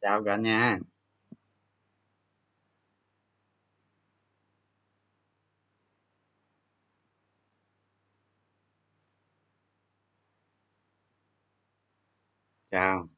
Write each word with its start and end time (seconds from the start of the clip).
chào 0.00 0.22
cả 0.24 0.36
nhà. 0.36 0.78
Chào. 12.70 13.10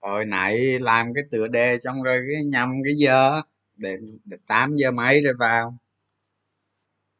Hồi 0.00 0.24
nãy 0.24 0.78
làm 0.80 1.14
cái 1.14 1.24
tựa 1.30 1.48
đề 1.48 1.78
xong 1.78 2.02
rồi 2.02 2.20
cái 2.34 2.44
nhầm 2.44 2.70
cái 2.84 2.94
giờ 2.96 3.40
để, 3.80 3.96
để 4.24 4.36
8 4.46 4.72
giờ 4.74 4.90
mấy 4.90 5.22
rồi 5.22 5.34
vào. 5.38 5.78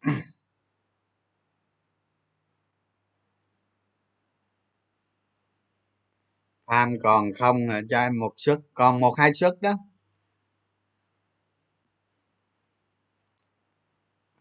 Farm 6.67 6.97
còn 7.03 7.33
không 7.39 7.69
hả? 7.69 7.81
Cho 7.89 8.01
em 8.01 8.19
một 8.21 8.33
suất 8.37 8.59
còn 8.75 9.01
một 9.01 9.15
hai 9.19 9.33
suất 9.35 9.55
đó. 9.63 9.73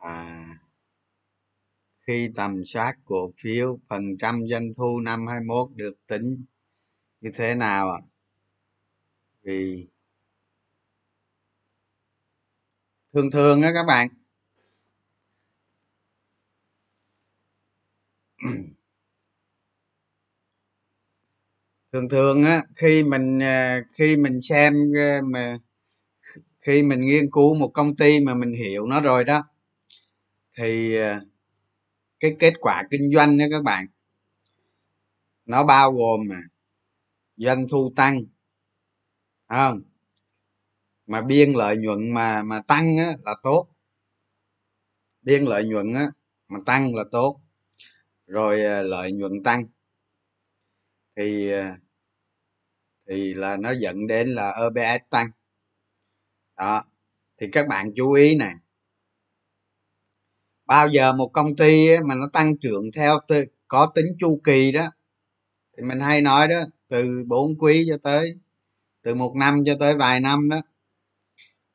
À 0.01 0.38
khi 2.09 2.29
tầm 2.35 2.65
soát 2.65 2.93
cổ 3.05 3.31
phiếu, 3.41 3.79
phần 3.89 4.17
trăm 4.19 4.41
doanh 4.47 4.71
thu 4.77 4.99
năm 4.99 5.27
21 5.27 5.69
được 5.75 5.93
tính 6.07 6.45
như 7.21 7.31
thế 7.33 7.55
nào 7.55 7.91
ạ? 7.91 7.99
Vì 9.43 9.87
thường 13.13 13.31
thường 13.31 13.61
á 13.61 13.71
các 13.73 13.83
bạn. 13.87 14.07
Thường 21.93 22.09
thường 22.09 22.43
á, 22.43 22.61
khi 22.75 23.03
mình 23.03 23.43
à, 23.43 23.81
khi 23.97 24.17
mình 24.17 24.41
xem 24.41 24.73
à, 24.97 25.21
mà 25.23 25.57
khi 26.59 26.83
mình 26.83 27.01
nghiên 27.01 27.31
cứu 27.31 27.55
một 27.55 27.69
công 27.73 27.95
ty 27.95 28.19
mà 28.19 28.33
mình 28.33 28.53
hiểu 28.53 28.85
nó 28.87 29.01
rồi 29.01 29.23
đó, 29.23 29.43
thì 30.57 30.95
à, 30.95 31.21
cái 32.19 32.35
kết 32.39 32.53
quả 32.61 32.83
kinh 32.91 33.11
doanh 33.13 33.37
đó 33.37 33.45
các 33.51 33.63
bạn. 33.63 33.87
Nó 35.45 35.63
bao 35.63 35.91
gồm 35.91 36.19
mà 36.29 36.39
doanh 37.37 37.65
thu 37.69 37.93
tăng 37.95 38.23
không? 39.47 39.81
Mà 41.07 41.21
biên 41.21 41.53
lợi 41.53 41.77
nhuận 41.77 42.13
mà 42.13 42.43
mà 42.43 42.61
tăng 42.67 42.97
á, 42.97 43.13
là 43.25 43.35
tốt. 43.43 43.67
Biên 45.21 45.45
lợi 45.45 45.65
nhuận 45.65 45.93
á, 45.93 46.07
mà 46.47 46.59
tăng 46.65 46.95
là 46.95 47.03
tốt. 47.11 47.41
Rồi 48.27 48.65
à, 48.65 48.81
lợi 48.81 49.11
nhuận 49.11 49.43
tăng. 49.43 49.63
Thì 51.15 51.51
à, 51.51 51.77
thì 53.07 53.33
là 53.33 53.57
nó 53.57 53.71
dẫn 53.71 54.07
đến 54.07 54.29
là 54.29 54.53
OBS 54.65 55.09
tăng. 55.09 55.31
Đó 56.57 56.83
thì 57.37 57.47
các 57.51 57.67
bạn 57.67 57.91
chú 57.95 58.11
ý 58.11 58.35
nè 58.37 58.51
bao 60.69 60.87
giờ 60.87 61.13
một 61.13 61.27
công 61.27 61.55
ty 61.55 61.99
mà 61.99 62.15
nó 62.15 62.29
tăng 62.33 62.57
trưởng 62.57 62.91
theo 62.91 63.19
có 63.67 63.91
tính 63.95 64.05
chu 64.19 64.41
kỳ 64.43 64.71
đó 64.71 64.87
thì 65.77 65.83
mình 65.83 65.99
hay 65.99 66.21
nói 66.21 66.47
đó 66.47 66.59
từ 66.87 67.23
bốn 67.27 67.57
quý 67.59 67.85
cho 67.89 67.97
tới 68.03 68.35
từ 69.01 69.15
một 69.15 69.35
năm 69.35 69.63
cho 69.65 69.75
tới 69.79 69.95
vài 69.95 70.19
năm 70.19 70.49
đó 70.49 70.61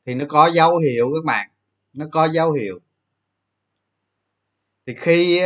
thì 0.07 0.15
nó 0.15 0.25
có 0.29 0.51
dấu 0.51 0.79
hiệu 0.79 1.11
các 1.15 1.25
bạn 1.25 1.51
nó 1.95 2.07
có 2.13 2.29
dấu 2.29 2.53
hiệu. 2.53 2.79
Thì 4.87 4.95
khi 4.99 5.41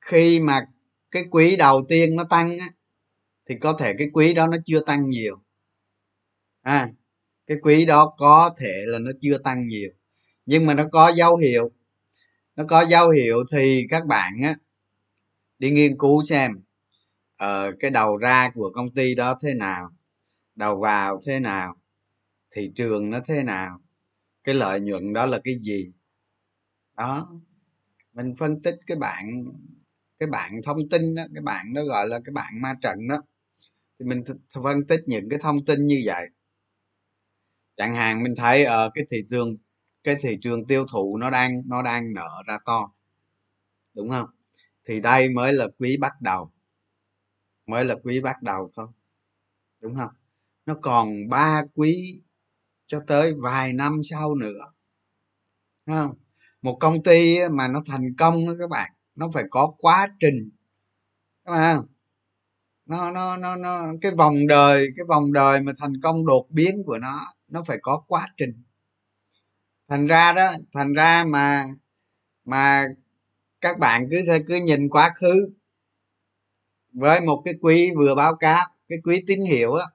khi 0.00 0.40
mà 0.40 0.60
cái 1.10 1.24
quý 1.30 1.56
đầu 1.56 1.84
tiên 1.88 2.16
nó 2.16 2.24
tăng 2.24 2.58
á, 2.58 2.66
thì 3.48 3.54
có 3.60 3.72
thể 3.72 3.94
cái 3.98 4.08
quý 4.12 4.34
đó 4.34 4.46
nó 4.46 4.56
chưa 4.64 4.80
tăng 4.80 5.10
nhiều. 5.10 5.38
À, 6.62 6.88
cái 7.46 7.56
quý 7.62 7.84
đó 7.84 8.14
có 8.18 8.54
thể 8.58 8.82
là 8.86 8.98
nó 8.98 9.10
chưa 9.20 9.38
tăng 9.38 9.68
nhiều 9.68 9.90
nhưng 10.46 10.66
mà 10.66 10.74
nó 10.74 10.84
có 10.92 11.12
dấu 11.12 11.36
hiệu 11.36 11.70
nó 12.58 12.64
có 12.68 12.80
dấu 12.80 13.10
hiệu 13.10 13.44
thì 13.52 13.86
các 13.90 14.06
bạn 14.06 14.32
á 14.42 14.54
đi 15.58 15.70
nghiên 15.70 15.98
cứu 15.98 16.22
xem 16.22 16.52
uh, 17.44 17.74
cái 17.80 17.90
đầu 17.90 18.16
ra 18.16 18.50
của 18.54 18.70
công 18.74 18.90
ty 18.94 19.14
đó 19.14 19.38
thế 19.42 19.54
nào 19.54 19.90
đầu 20.54 20.80
vào 20.80 21.20
thế 21.26 21.40
nào 21.40 21.76
thị 22.50 22.70
trường 22.74 23.10
nó 23.10 23.20
thế 23.26 23.42
nào 23.42 23.80
cái 24.44 24.54
lợi 24.54 24.80
nhuận 24.80 25.12
đó 25.12 25.26
là 25.26 25.40
cái 25.44 25.54
gì. 25.62 25.92
Đó 26.96 27.28
mình 28.12 28.34
phân 28.38 28.62
tích 28.62 28.76
cái 28.86 28.96
bạn 28.96 29.26
cái 30.18 30.28
bạn 30.28 30.52
thông 30.64 30.88
tin 30.90 31.14
đó 31.14 31.22
cái 31.34 31.42
bạn 31.42 31.74
đó 31.74 31.84
gọi 31.84 32.08
là 32.08 32.20
cái 32.24 32.32
bạn 32.32 32.52
ma 32.62 32.74
trận 32.82 32.98
đó. 33.08 33.22
Thì 33.98 34.06
mình 34.06 34.22
phân 34.64 34.86
tích 34.86 35.00
những 35.06 35.28
cái 35.28 35.38
thông 35.42 35.64
tin 35.64 35.86
như 35.86 36.02
vậy. 36.04 36.26
Chẳng 37.76 37.94
hạn 37.94 38.22
mình 38.22 38.34
thấy 38.36 38.64
ở 38.64 38.86
uh, 38.86 38.92
cái 38.94 39.04
thị 39.10 39.18
trường 39.30 39.56
cái 40.08 40.16
thị 40.20 40.38
trường 40.40 40.66
tiêu 40.66 40.86
thụ 40.86 41.18
nó 41.18 41.30
đang 41.30 41.62
nó 41.66 41.82
đang 41.82 42.12
nở 42.14 42.28
ra 42.46 42.58
to. 42.64 42.90
Đúng 43.94 44.10
không? 44.10 44.28
Thì 44.84 45.00
đây 45.00 45.28
mới 45.28 45.52
là 45.52 45.66
quý 45.78 45.96
bắt 45.96 46.20
đầu. 46.20 46.50
Mới 47.66 47.84
là 47.84 47.94
quý 48.02 48.20
bắt 48.20 48.42
đầu 48.42 48.70
thôi. 48.76 48.86
Đúng 49.80 49.96
không? 49.96 50.10
Nó 50.66 50.74
còn 50.82 51.28
ba 51.28 51.62
quý 51.74 52.20
cho 52.86 53.00
tới 53.06 53.34
vài 53.34 53.72
năm 53.72 54.00
sau 54.10 54.34
nữa. 54.34 54.72
Đúng 55.86 55.96
không? 55.96 56.14
Một 56.62 56.76
công 56.80 57.02
ty 57.02 57.38
mà 57.48 57.68
nó 57.68 57.80
thành 57.86 58.14
công 58.18 58.46
đó 58.46 58.52
các 58.58 58.70
bạn, 58.70 58.92
nó 59.14 59.30
phải 59.34 59.44
có 59.50 59.74
quá 59.78 60.08
trình. 60.20 60.50
Các 61.44 61.52
bạn 61.52 61.82
nó 62.86 63.10
nó 63.10 63.36
nó 63.36 63.56
nó, 63.56 63.86
cái 64.00 64.12
vòng 64.12 64.34
đời, 64.48 64.88
cái 64.96 65.04
vòng 65.08 65.32
đời 65.32 65.62
mà 65.62 65.72
thành 65.78 65.92
công 66.02 66.26
đột 66.26 66.46
biến 66.50 66.82
của 66.86 66.98
nó 66.98 67.20
nó 67.48 67.62
phải 67.66 67.78
có 67.82 68.04
quá 68.06 68.26
trình 68.36 68.62
thành 69.88 70.06
ra 70.06 70.32
đó, 70.32 70.52
thành 70.72 70.92
ra 70.92 71.24
mà 71.24 71.66
mà 72.44 72.86
các 73.60 73.78
bạn 73.78 74.08
cứ 74.10 74.18
cứ 74.48 74.56
nhìn 74.56 74.88
quá 74.88 75.12
khứ 75.16 75.50
với 76.92 77.20
một 77.20 77.42
cái 77.44 77.54
quý 77.62 77.90
vừa 77.96 78.14
báo 78.14 78.36
cáo, 78.36 78.66
cái 78.88 78.98
quý 79.04 79.24
tín 79.26 79.40
hiệu 79.40 79.74
á, 79.74 79.86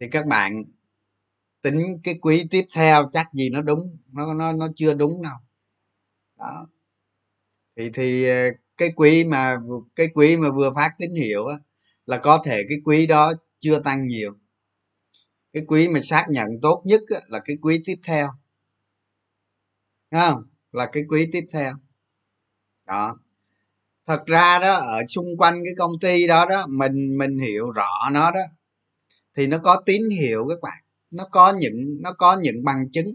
thì 0.00 0.06
các 0.10 0.26
bạn 0.26 0.62
tính 1.62 2.00
cái 2.04 2.18
quý 2.22 2.46
tiếp 2.50 2.64
theo 2.74 3.10
chắc 3.12 3.26
gì 3.34 3.50
nó 3.50 3.62
đúng, 3.62 3.80
nó 4.12 4.34
nó 4.34 4.52
nó 4.52 4.68
chưa 4.76 4.94
đúng 4.94 5.22
đâu. 5.22 5.36
Đó. 6.38 6.66
Thì 7.76 7.90
thì 7.94 8.24
ờ, 8.28 8.50
cái 8.76 8.92
quý 8.96 9.24
mà, 9.24 9.56
cái 9.96 10.08
quý 10.14 10.36
mà 10.36 10.50
vừa 10.50 10.70
phát 10.74 10.90
tín 10.98 11.10
hiệu 11.10 11.46
á 11.46 11.56
là 12.06 12.18
có 12.18 12.42
thể 12.44 12.62
cái 12.68 12.78
quý 12.84 13.06
đó 13.06 13.32
chưa 13.60 13.80
tăng 13.80 14.06
nhiều 14.08 14.34
cái 15.52 15.62
quý 15.68 15.88
mà 15.88 16.00
xác 16.00 16.26
nhận 16.30 16.48
tốt 16.62 16.82
nhất 16.84 17.00
là 17.28 17.40
cái 17.44 17.56
quý 17.62 17.82
tiếp 17.84 17.96
theo. 18.04 18.28
Đúng 20.10 20.20
không? 20.20 20.42
Là 20.72 20.88
cái 20.92 21.02
quý 21.08 21.28
tiếp 21.32 21.46
theo. 21.52 21.74
Đó. 22.86 23.18
Thật 24.06 24.22
ra 24.26 24.58
đó, 24.58 24.74
ở 24.74 25.06
xung 25.06 25.36
quanh 25.38 25.54
cái 25.64 25.74
công 25.78 25.92
ty 26.00 26.26
đó 26.26 26.46
đó, 26.46 26.66
mình 26.66 27.18
mình 27.18 27.38
hiểu 27.38 27.70
rõ 27.70 28.10
nó 28.12 28.30
đó, 28.30 28.40
thì 29.36 29.46
nó 29.46 29.58
có 29.58 29.82
tín 29.86 30.02
hiệu 30.20 30.46
các 30.48 30.58
bạn. 30.62 30.84
Nó 31.14 31.24
có 31.30 31.52
những, 31.60 31.98
nó 32.02 32.12
có 32.12 32.36
những 32.42 32.64
bằng 32.64 32.90
chứng. 32.92 33.06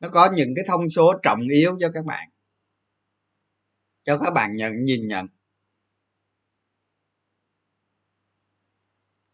Nó 0.00 0.08
có 0.08 0.32
những 0.36 0.54
cái 0.56 0.64
thông 0.68 0.90
số 0.90 1.12
trọng 1.22 1.40
yếu 1.40 1.76
cho 1.80 1.90
các 1.94 2.04
bạn. 2.04 2.28
Cho 4.04 4.18
các 4.18 4.30
bạn 4.30 4.56
nhận, 4.56 4.84
nhìn 4.84 5.08
nhận. 5.08 5.26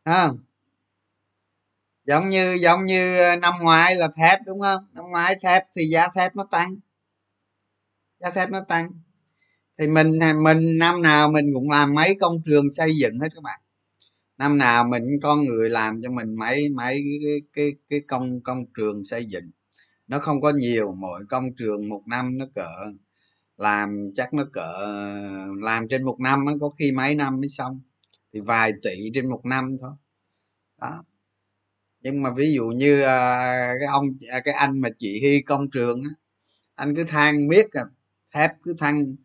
Không? 0.04 0.38
Giống 2.10 2.28
như 2.28 2.54
giống 2.60 2.86
như 2.86 3.18
ờ, 3.18 3.36
năm 3.36 3.54
ngoái 3.60 3.96
là 3.96 4.08
thép, 4.16 4.40
đúng 4.46 4.60
không? 4.60 4.84
Năm 4.92 5.04
ngoái 5.10 5.36
thép 5.42 5.62
thì 5.76 5.84
giá 5.84 6.08
thép 6.16 6.36
nó 6.36 6.44
tăng. 6.50 6.76
Giá 8.20 8.30
thép 8.30 8.50
nó 8.50 8.60
tăng. 8.60 8.90
Thì 9.78 9.86
mình 9.86 10.22
à, 10.22 10.32
mình, 10.42 10.78
năm 10.78 11.02
nào 11.02 11.30
mình 11.30 11.50
cũng 11.54 11.70
làm 11.70 11.94
mấy 11.94 12.16
công 12.20 12.42
trường 12.46 12.70
xây 12.70 12.96
dựng 12.96 13.20
hết 13.20 13.28
các 13.34 13.42
bạn. 13.42 13.60
Năm 14.38 14.58
nào 14.58 14.84
mình 14.84 15.02
con 15.22 15.44
người 15.44 15.70
làm 15.70 16.02
cho 16.02 16.10
mình 16.10 16.34
mấy 16.34 16.68
mấy 16.68 17.04
cái 17.24 17.42
cái 17.52 17.72
cái 17.88 18.00
công 18.08 18.40
công 18.40 18.64
trường 18.76 19.04
xây 19.04 19.26
dựng. 19.26 19.50
Nó 20.08 20.18
không 20.18 20.40
có 20.40 20.50
nhiều, 20.50 20.94
mỗi 20.98 21.22
công 21.28 21.44
trường 21.56 21.88
một 21.88 22.02
năm 22.06 22.38
nó 22.38 22.46
cỡ, 22.54 22.92
làm 23.56 24.04
chắc 24.14 24.34
nó 24.34 24.44
cỡ, 24.52 24.72
làm 25.60 25.88
trên 25.88 26.04
một 26.04 26.20
năm 26.20 26.46
có 26.60 26.70
khi 26.78 26.92
mấy 26.92 27.14
năm 27.14 27.40
mới 27.40 27.48
xong. 27.48 27.80
Thì 28.32 28.40
vài 28.40 28.72
tỷ 28.82 29.10
trên 29.14 29.28
một 29.30 29.40
năm 29.44 29.74
thôi. 29.80 29.92
Đó 30.80 31.04
nhưng 32.02 32.22
mà 32.22 32.30
ví 32.30 32.52
dụ 32.54 32.66
như 32.66 33.02
à, 33.02 33.74
cái 33.80 33.88
ông 33.88 34.04
à, 34.30 34.40
cái 34.40 34.54
anh 34.54 34.80
mà 34.80 34.88
chị 34.98 35.20
hy 35.22 35.42
công 35.42 35.70
trường 35.70 36.02
á 36.02 36.10
anh 36.74 36.96
cứ 36.96 37.04
than 37.04 37.48
biết 37.48 37.72
à 37.72 37.84
thép 38.34 38.50
cứ 38.62 38.74
than 38.78 39.16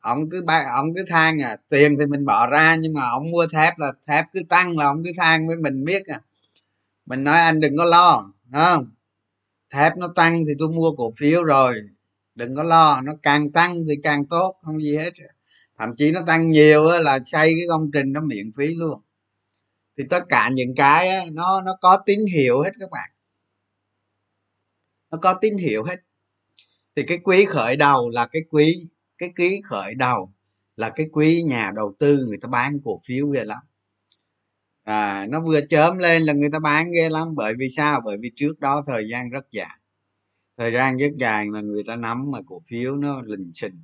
ông 0.00 0.30
cứ 0.30 0.42
ba 0.42 0.64
ông 0.74 0.94
cứ 0.94 1.04
than 1.08 1.42
à 1.42 1.56
tiền 1.68 1.96
thì 2.00 2.06
mình 2.06 2.24
bỏ 2.24 2.46
ra 2.46 2.76
nhưng 2.76 2.94
mà 2.94 3.02
ông 3.10 3.30
mua 3.30 3.46
thép 3.46 3.78
là 3.78 3.92
thép 4.08 4.24
cứ 4.32 4.40
tăng 4.48 4.78
là 4.78 4.86
ông 4.86 5.04
cứ 5.04 5.12
than 5.16 5.48
với 5.48 5.56
mình 5.56 5.84
biết 5.84 6.06
à. 6.06 6.20
Mình 7.06 7.24
nói 7.24 7.40
anh 7.40 7.60
đừng 7.60 7.76
có 7.78 7.84
lo 7.84 8.32
không? 8.52 8.90
Thép 9.72 9.96
nó 9.96 10.08
tăng 10.16 10.44
thì 10.46 10.52
tôi 10.58 10.68
mua 10.68 10.92
cổ 10.96 11.12
phiếu 11.18 11.42
rồi 11.44 11.74
đừng 12.34 12.56
có 12.56 12.62
lo 12.62 13.00
nó 13.00 13.12
càng 13.22 13.50
tăng 13.52 13.74
thì 13.88 13.94
càng 14.02 14.26
tốt 14.26 14.56
không 14.62 14.82
gì 14.82 14.96
hết. 14.96 15.10
Thậm 15.78 15.90
chí 15.96 16.12
nó 16.12 16.20
tăng 16.26 16.50
nhiều 16.50 16.84
là 16.84 17.18
xây 17.24 17.52
cái 17.56 17.66
công 17.68 17.90
trình 17.92 18.12
nó 18.12 18.20
miễn 18.20 18.52
phí 18.56 18.74
luôn 18.74 19.00
thì 20.00 20.06
tất 20.10 20.24
cả 20.28 20.50
những 20.52 20.74
cái 20.74 21.08
á, 21.08 21.24
nó 21.32 21.62
nó 21.62 21.76
có 21.80 22.02
tín 22.06 22.20
hiệu 22.34 22.62
hết 22.62 22.70
các 22.80 22.90
bạn. 22.90 23.10
Nó 25.10 25.18
có 25.18 25.34
tín 25.40 25.54
hiệu 25.58 25.84
hết. 25.84 25.96
Thì 26.96 27.02
cái 27.02 27.18
quý 27.18 27.44
khởi 27.44 27.76
đầu 27.76 28.08
là 28.08 28.26
cái 28.26 28.42
quý 28.50 28.76
cái 29.18 29.30
quý 29.36 29.60
khởi 29.64 29.94
đầu 29.94 30.32
là 30.76 30.90
cái 30.90 31.06
quý 31.12 31.42
nhà 31.42 31.72
đầu 31.76 31.94
tư 31.98 32.24
người 32.28 32.38
ta 32.40 32.48
bán 32.48 32.78
cổ 32.84 33.00
phiếu 33.06 33.26
ghê 33.26 33.44
lắm. 33.44 33.58
À, 34.82 35.26
nó 35.30 35.40
vừa 35.40 35.60
chớm 35.60 35.98
lên 35.98 36.22
là 36.22 36.32
người 36.32 36.50
ta 36.52 36.58
bán 36.58 36.92
ghê 36.92 37.08
lắm. 37.08 37.28
Bởi 37.34 37.54
vì 37.58 37.68
sao? 37.68 38.00
Bởi 38.04 38.16
vì 38.20 38.30
trước 38.36 38.60
đó 38.60 38.82
thời 38.86 39.08
gian 39.08 39.30
rất 39.30 39.46
dài. 39.50 39.78
Thời 40.56 40.72
gian 40.72 40.96
rất 40.96 41.10
dài 41.18 41.46
mà 41.46 41.60
người 41.60 41.82
ta 41.86 41.96
nắm 41.96 42.30
mà 42.30 42.38
cổ 42.46 42.62
phiếu 42.68 42.96
nó 42.96 43.22
lình 43.22 43.50
xình. 43.54 43.82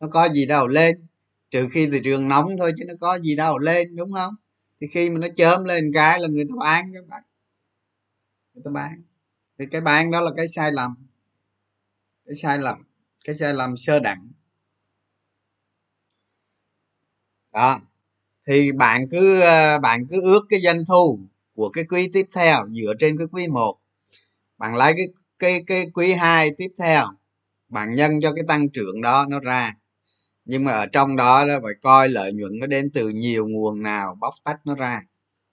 Nó 0.00 0.08
có 0.08 0.28
gì 0.28 0.46
đâu 0.46 0.66
lên. 0.68 1.06
Trừ 1.50 1.68
khi 1.72 1.86
thị 1.86 2.00
trường 2.04 2.28
nóng 2.28 2.56
thôi 2.58 2.72
chứ 2.76 2.84
nó 2.88 2.94
có 3.00 3.18
gì 3.18 3.36
đâu 3.36 3.58
lên 3.58 3.96
đúng 3.96 4.12
không? 4.12 4.34
Thì 4.82 4.88
khi 4.88 5.10
mà 5.10 5.18
nó 5.18 5.28
chớm 5.36 5.64
lên 5.64 5.90
cái 5.94 6.20
là 6.20 6.28
người 6.28 6.44
ta 6.44 6.54
bán 6.60 6.92
các 6.94 7.06
bạn 7.08 7.22
người 8.54 8.62
ta 8.64 8.70
bán. 8.70 9.02
Thì 9.58 9.66
cái 9.66 9.80
bán 9.80 10.10
đó 10.10 10.20
là 10.20 10.30
cái 10.36 10.48
sai 10.48 10.72
lầm. 10.72 10.94
Cái 12.26 12.34
sai 12.34 12.58
lầm. 12.58 12.84
Cái 13.24 13.34
sai 13.34 13.54
lầm 13.54 13.76
sơ 13.76 13.98
đẳng. 13.98 14.28
Đó. 17.52 17.78
Thì 18.46 18.72
bạn 18.72 19.08
cứ 19.10 19.40
ờ, 19.40 19.78
bạn 19.78 20.06
cứ 20.10 20.22
ước 20.22 20.46
cái 20.48 20.60
doanh 20.60 20.84
thu 20.88 21.20
của 21.54 21.68
cái 21.70 21.84
quý 21.84 22.10
tiếp 22.12 22.26
theo 22.34 22.68
dựa 22.72 22.94
trên 22.98 23.18
cái 23.18 23.26
quý 23.32 23.48
một. 23.48 23.78
Bạn 24.58 24.76
lấy 24.76 24.94
cái 24.96 25.08
cái 25.38 25.64
cái 25.66 25.86
quý 25.94 26.12
hai 26.12 26.50
tiếp 26.58 26.68
theo. 26.78 27.06
Bạn 27.68 27.94
nhân 27.94 28.20
cho 28.22 28.32
cái 28.32 28.44
tăng 28.48 28.68
trưởng 28.68 29.00
đó 29.02 29.26
nó 29.28 29.40
ra 29.40 29.74
nhưng 30.44 30.64
mà 30.64 30.72
ở 30.72 30.86
trong 30.86 31.16
đó 31.16 31.46
đó 31.46 31.58
phải 31.62 31.72
coi 31.82 32.08
lợi 32.08 32.32
nhuận 32.32 32.52
nó 32.58 32.66
đến 32.66 32.90
từ 32.94 33.08
nhiều 33.08 33.48
nguồn 33.48 33.82
nào 33.82 34.16
bóc 34.20 34.34
tách 34.44 34.60
nó 34.66 34.74
ra 34.74 35.02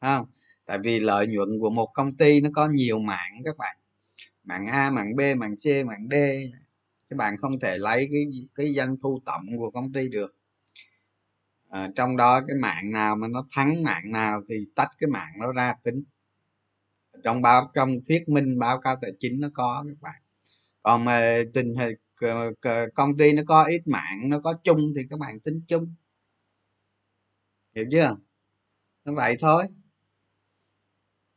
không? 0.02 0.26
Tại 0.66 0.78
vì 0.84 1.00
lợi 1.00 1.28
nhuận 1.28 1.60
của 1.60 1.70
một 1.70 1.90
công 1.94 2.18
ty 2.18 2.42
nó 2.42 2.50
có 2.54 2.68
nhiều 2.68 3.00
mạng 3.00 3.42
các 3.46 3.58
bạn. 3.58 3.78
Mạng 4.44 4.68
a 4.68 4.92
mạng 4.92 5.16
b 5.16 5.20
mạng 5.38 5.56
c 5.56 5.86
mạng 5.86 6.08
d. 6.12 6.14
Các 7.10 7.18
bạn 7.18 7.38
không 7.38 7.60
thể 7.60 7.78
lấy 7.78 8.10
cái 8.12 8.26
cái 8.56 8.74
doanh 8.74 8.96
thu 9.04 9.20
tổng 9.26 9.46
của 9.58 9.72
công 9.72 9.94
ty 9.94 10.10
được. 10.10 10.36
À, 11.70 11.90
trong 11.96 12.18
đó 12.18 12.42
cái 12.48 12.58
mạng 12.62 12.92
nào 12.92 13.16
mà 13.16 13.28
nó 13.28 13.46
thắng 13.52 13.84
mạng 13.84 14.12
nào 14.12 14.42
thì 14.50 14.56
tách 14.76 14.90
cái 15.00 15.10
mạng 15.10 15.34
nó 15.40 15.52
ra 15.52 15.76
tính. 15.84 16.04
Trong 17.24 17.42
báo 17.42 17.72
trong 17.74 17.90
thuyết 18.10 18.30
minh 18.30 18.60
báo 18.60 18.82
cáo 18.82 18.96
tài 19.02 19.12
chính 19.20 19.40
nó 19.40 19.50
có 19.54 19.86
các 19.88 19.98
bạn. 20.02 20.22
Còn 20.84 21.06
mà 21.06 21.44
tình 21.54 21.76
hình 21.76 21.96
công 22.96 23.18
ty 23.18 23.34
nó 23.34 23.44
có 23.48 23.64
ít 23.64 23.82
mạng, 23.88 24.20
nó 24.30 24.40
có 24.40 24.54
chung 24.64 24.94
thì 24.96 25.02
các 25.10 25.20
bạn 25.20 25.40
tính 25.40 25.62
chung. 25.68 25.96
Hiểu 27.76 27.86
chưa? 27.92 28.18
Nó 29.06 29.14
vậy 29.14 29.36
thôi. 29.40 29.64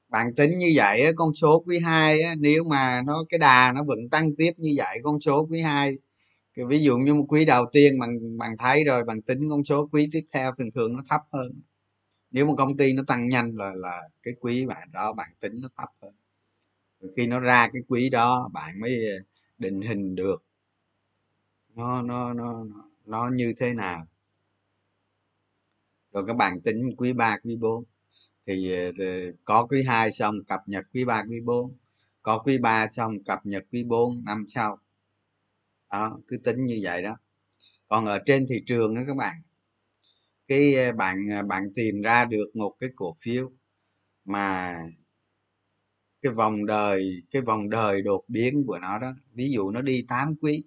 Bạn 0.09 0.35
tính 0.35 0.59
như 0.59 0.73
vậy 0.75 1.13
con 1.17 1.35
số 1.35 1.63
quý 1.67 1.79
2 1.79 2.21
nếu 2.39 2.65
mà 2.65 3.03
nó, 3.07 3.25
cái 3.29 3.39
đà 3.39 3.73
nó 3.73 3.85
vẫn 3.85 3.99
tăng 4.11 4.37
tiếp 4.37 4.53
như 4.57 4.75
vậy, 4.77 4.99
con 5.05 5.21
số 5.21 5.47
quý 5.51 5.61
2 5.61 5.93
ví 6.69 6.85
dụ 6.85 6.97
như 6.99 7.15
một 7.15 7.25
quý 7.29 7.45
đầu 7.45 7.67
tiên 7.73 7.99
bạn 7.99 8.39
bạn 8.39 8.57
thấy 8.59 8.85
rồi, 8.85 9.05
bạn 9.05 9.23
tính 9.23 9.41
con 9.51 9.65
số 9.65 9.89
quý 9.93 10.09
tiếp 10.13 10.25
theo 10.35 10.53
thường 10.59 10.71
thường 10.75 10.97
nó 10.97 11.03
thấp 11.11 11.21
hơn. 11.33 11.53
Nếu 12.31 12.47
một 12.47 12.55
công 12.59 12.77
ty 12.77 12.93
nó 12.93 13.03
tăng 13.07 13.29
nhanh 13.29 13.57
là 13.57 13.73
là 13.77 14.03
cái 14.23 14.35
quý 14.41 14.67
bạn 14.67 14.89
đó, 14.93 15.13
bạn 15.13 15.31
tính 15.41 15.61
nó 15.63 15.69
thấp 15.79 15.89
hơn. 16.03 16.15
Khi 17.17 17.27
nó 17.27 17.41
ra 17.41 17.69
cái 17.73 17.83
quý 17.89 18.11
đó, 18.11 18.51
bạn 18.53 18.81
mới 18.81 19.07
ờ, 19.07 19.19
định 19.59 19.81
hình 19.83 20.15
được 20.15 20.45
nó 21.75 22.03
nó 22.03 22.33
nó 22.33 22.65
nó 23.07 23.31
như 23.35 23.55
thế 23.59 23.75
nào? 23.75 24.07
Rồi 26.13 26.25
các 26.27 26.37
bạn 26.37 26.61
tính 26.61 26.95
quý 26.97 27.13
3 27.13 27.39
quý 27.45 27.57
4 27.57 27.85
thì, 28.47 28.73
thì 28.99 29.31
có 29.45 29.67
quý 29.67 29.83
2 29.83 30.13
xong 30.13 30.35
cập 30.49 30.61
nhật 30.67 30.85
quý 30.95 31.05
3 31.05 31.25
quý 31.29 31.41
4 31.41 31.77
có 32.23 32.39
quý 32.39 32.59
3 32.59 32.89
xong 32.89 33.25
cập 33.25 33.47
nhật 33.47 33.65
quý 33.73 33.85
4 33.85 34.25
năm 34.25 34.45
sau. 34.49 34.79
Đó 35.91 36.19
cứ 36.29 36.37
tính 36.37 36.67
như 36.67 36.81
vậy 36.83 37.03
đó. 37.03 37.17
Còn 37.89 38.07
ở 38.07 38.19
trên 38.27 38.47
thị 38.49 38.63
trường 38.67 38.95
đó 38.95 39.03
các 39.07 39.17
bạn 39.17 39.43
cái 40.49 40.75
ờ, 40.75 40.93
bạn 40.93 41.29
ờ, 41.31 41.43
bạn 41.43 41.73
tìm 41.75 42.03
ra 42.03 42.25
được 42.25 42.51
một 42.55 42.75
cái 42.79 42.91
cổ 42.97 43.17
phiếu 43.23 43.51
mà 44.25 44.77
cái 46.23 46.33
vòng 46.33 46.67
đời 46.67 47.23
cái 47.31 47.43
vòng 47.43 47.71
đời 47.71 48.03
đột 48.03 48.25
biến 48.29 48.65
của 48.67 48.79
nó 48.79 48.99
đó 48.99 49.13
ví 49.35 49.51
dụ 49.53 49.71
nó 49.71 49.83
đi 49.83 50.05
8 50.09 50.35
quý 50.41 50.65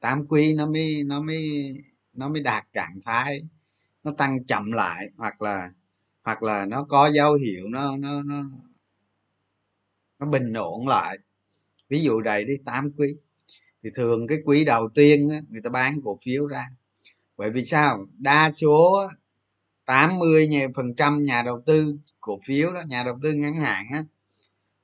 tám 0.00 0.26
quý 0.28 0.54
nó 0.54 0.66
mới 0.66 1.04
nó 1.04 1.20
mới 1.20 1.74
nó 2.12 2.28
mới 2.28 2.42
đạt 2.42 2.66
trạng 2.72 3.00
thái 3.04 3.42
nó 4.04 4.12
tăng 4.18 4.44
chậm 4.44 4.72
lại 4.72 5.06
hoặc 5.16 5.42
là 5.42 5.70
hoặc 6.24 6.42
là 6.42 6.66
nó 6.66 6.84
có 6.84 7.10
dấu 7.14 7.34
hiệu 7.34 7.68
nó 7.68 7.96
nó 7.96 8.22
nó 8.22 8.44
nó 10.18 10.26
bình 10.26 10.52
ổn 10.52 10.88
lại. 10.88 11.18
Ví 11.88 12.02
dụ 12.02 12.20
đầy 12.20 12.44
đi 12.44 12.54
tám 12.64 12.90
quý 12.98 13.16
thì 13.82 13.90
thường 13.94 14.26
cái 14.26 14.38
quý 14.44 14.64
đầu 14.64 14.88
tiên 14.94 15.28
á, 15.30 15.40
người 15.48 15.60
ta 15.64 15.70
bán 15.70 16.00
cổ 16.04 16.16
phiếu 16.24 16.46
ra. 16.46 16.66
Bởi 17.36 17.50
vì 17.50 17.64
sao? 17.64 18.06
Đa 18.18 18.50
số 18.52 19.08
80 19.84 20.50
phần 20.76 20.94
trăm 20.96 21.22
nhà 21.24 21.42
đầu 21.42 21.62
tư 21.66 21.96
cổ 22.20 22.40
phiếu 22.46 22.72
đó 22.72 22.82
nhà 22.86 23.04
đầu 23.04 23.18
tư 23.22 23.32
ngắn 23.32 23.54
hạn 23.60 23.86
á 23.92 24.04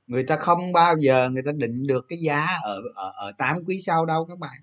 người 0.07 0.25
ta 0.25 0.37
không 0.37 0.73
bao 0.73 0.97
giờ 0.99 1.31
người 1.31 1.43
ta 1.43 1.53
định 1.53 1.87
được 1.87 2.07
cái 2.09 2.19
giá 2.19 2.47
ở 2.63 2.83
ở 2.95 3.13
ở 3.17 3.33
tám 3.39 3.59
quý 3.67 3.81
sau 3.81 4.07
đâu 4.07 4.27
các 4.27 4.39
bạn 4.39 4.61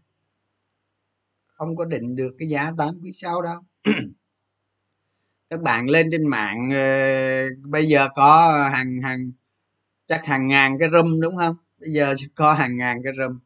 không 1.59 1.75
có 1.75 1.85
định 1.85 2.15
được 2.15 2.35
cái 2.39 2.49
giá 2.49 2.71
tám 2.77 2.99
quý 3.03 3.11
sau 3.13 3.41
đâu 3.41 3.61
các 5.49 5.61
bạn 5.61 5.89
lên 5.89 6.09
trên 6.11 6.27
mạng 6.27 6.69
ờ, 6.71 7.49
bây 7.63 7.87
giờ 7.87 8.07
có 8.15 8.51
hàng 8.71 9.01
hàng 9.03 9.31
chắc 10.07 10.25
hàng 10.25 10.47
ngàn 10.47 10.77
cái 10.79 10.89
room 10.93 11.21
đúng 11.21 11.37
không? 11.37 11.55
Bây 11.79 11.89
giờ 11.89 12.15
có 12.35 12.53
hàng 12.53 12.77
ngàn 12.77 12.97
cái 13.03 13.13
room. 13.19 13.39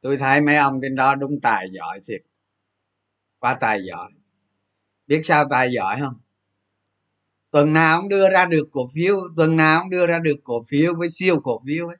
Tôi 0.00 0.16
thấy 0.16 0.40
mấy 0.40 0.56
ông 0.56 0.80
trên 0.82 0.94
đó 0.96 1.14
đúng 1.14 1.40
tài 1.42 1.68
giỏi 1.72 2.00
thiệt. 2.08 2.22
Quá 3.38 3.56
tài 3.60 3.80
giỏi. 3.84 4.10
Biết 5.06 5.20
sao 5.24 5.44
tài 5.50 5.72
giỏi 5.72 5.96
không? 6.00 6.14
Tuần 7.50 7.72
nào 7.72 8.00
cũng 8.00 8.08
đưa 8.08 8.30
ra 8.30 8.46
được 8.46 8.68
cổ 8.72 8.88
phiếu 8.94 9.16
tuần 9.36 9.56
nào 9.56 9.80
cũng 9.80 9.90
đưa 9.90 10.06
ra 10.06 10.18
được 10.18 10.36
cổ 10.44 10.64
phiếu 10.68 10.94
với 10.94 11.10
siêu 11.10 11.40
cổ 11.44 11.62
phiếu 11.66 11.88
ấy. 11.88 11.96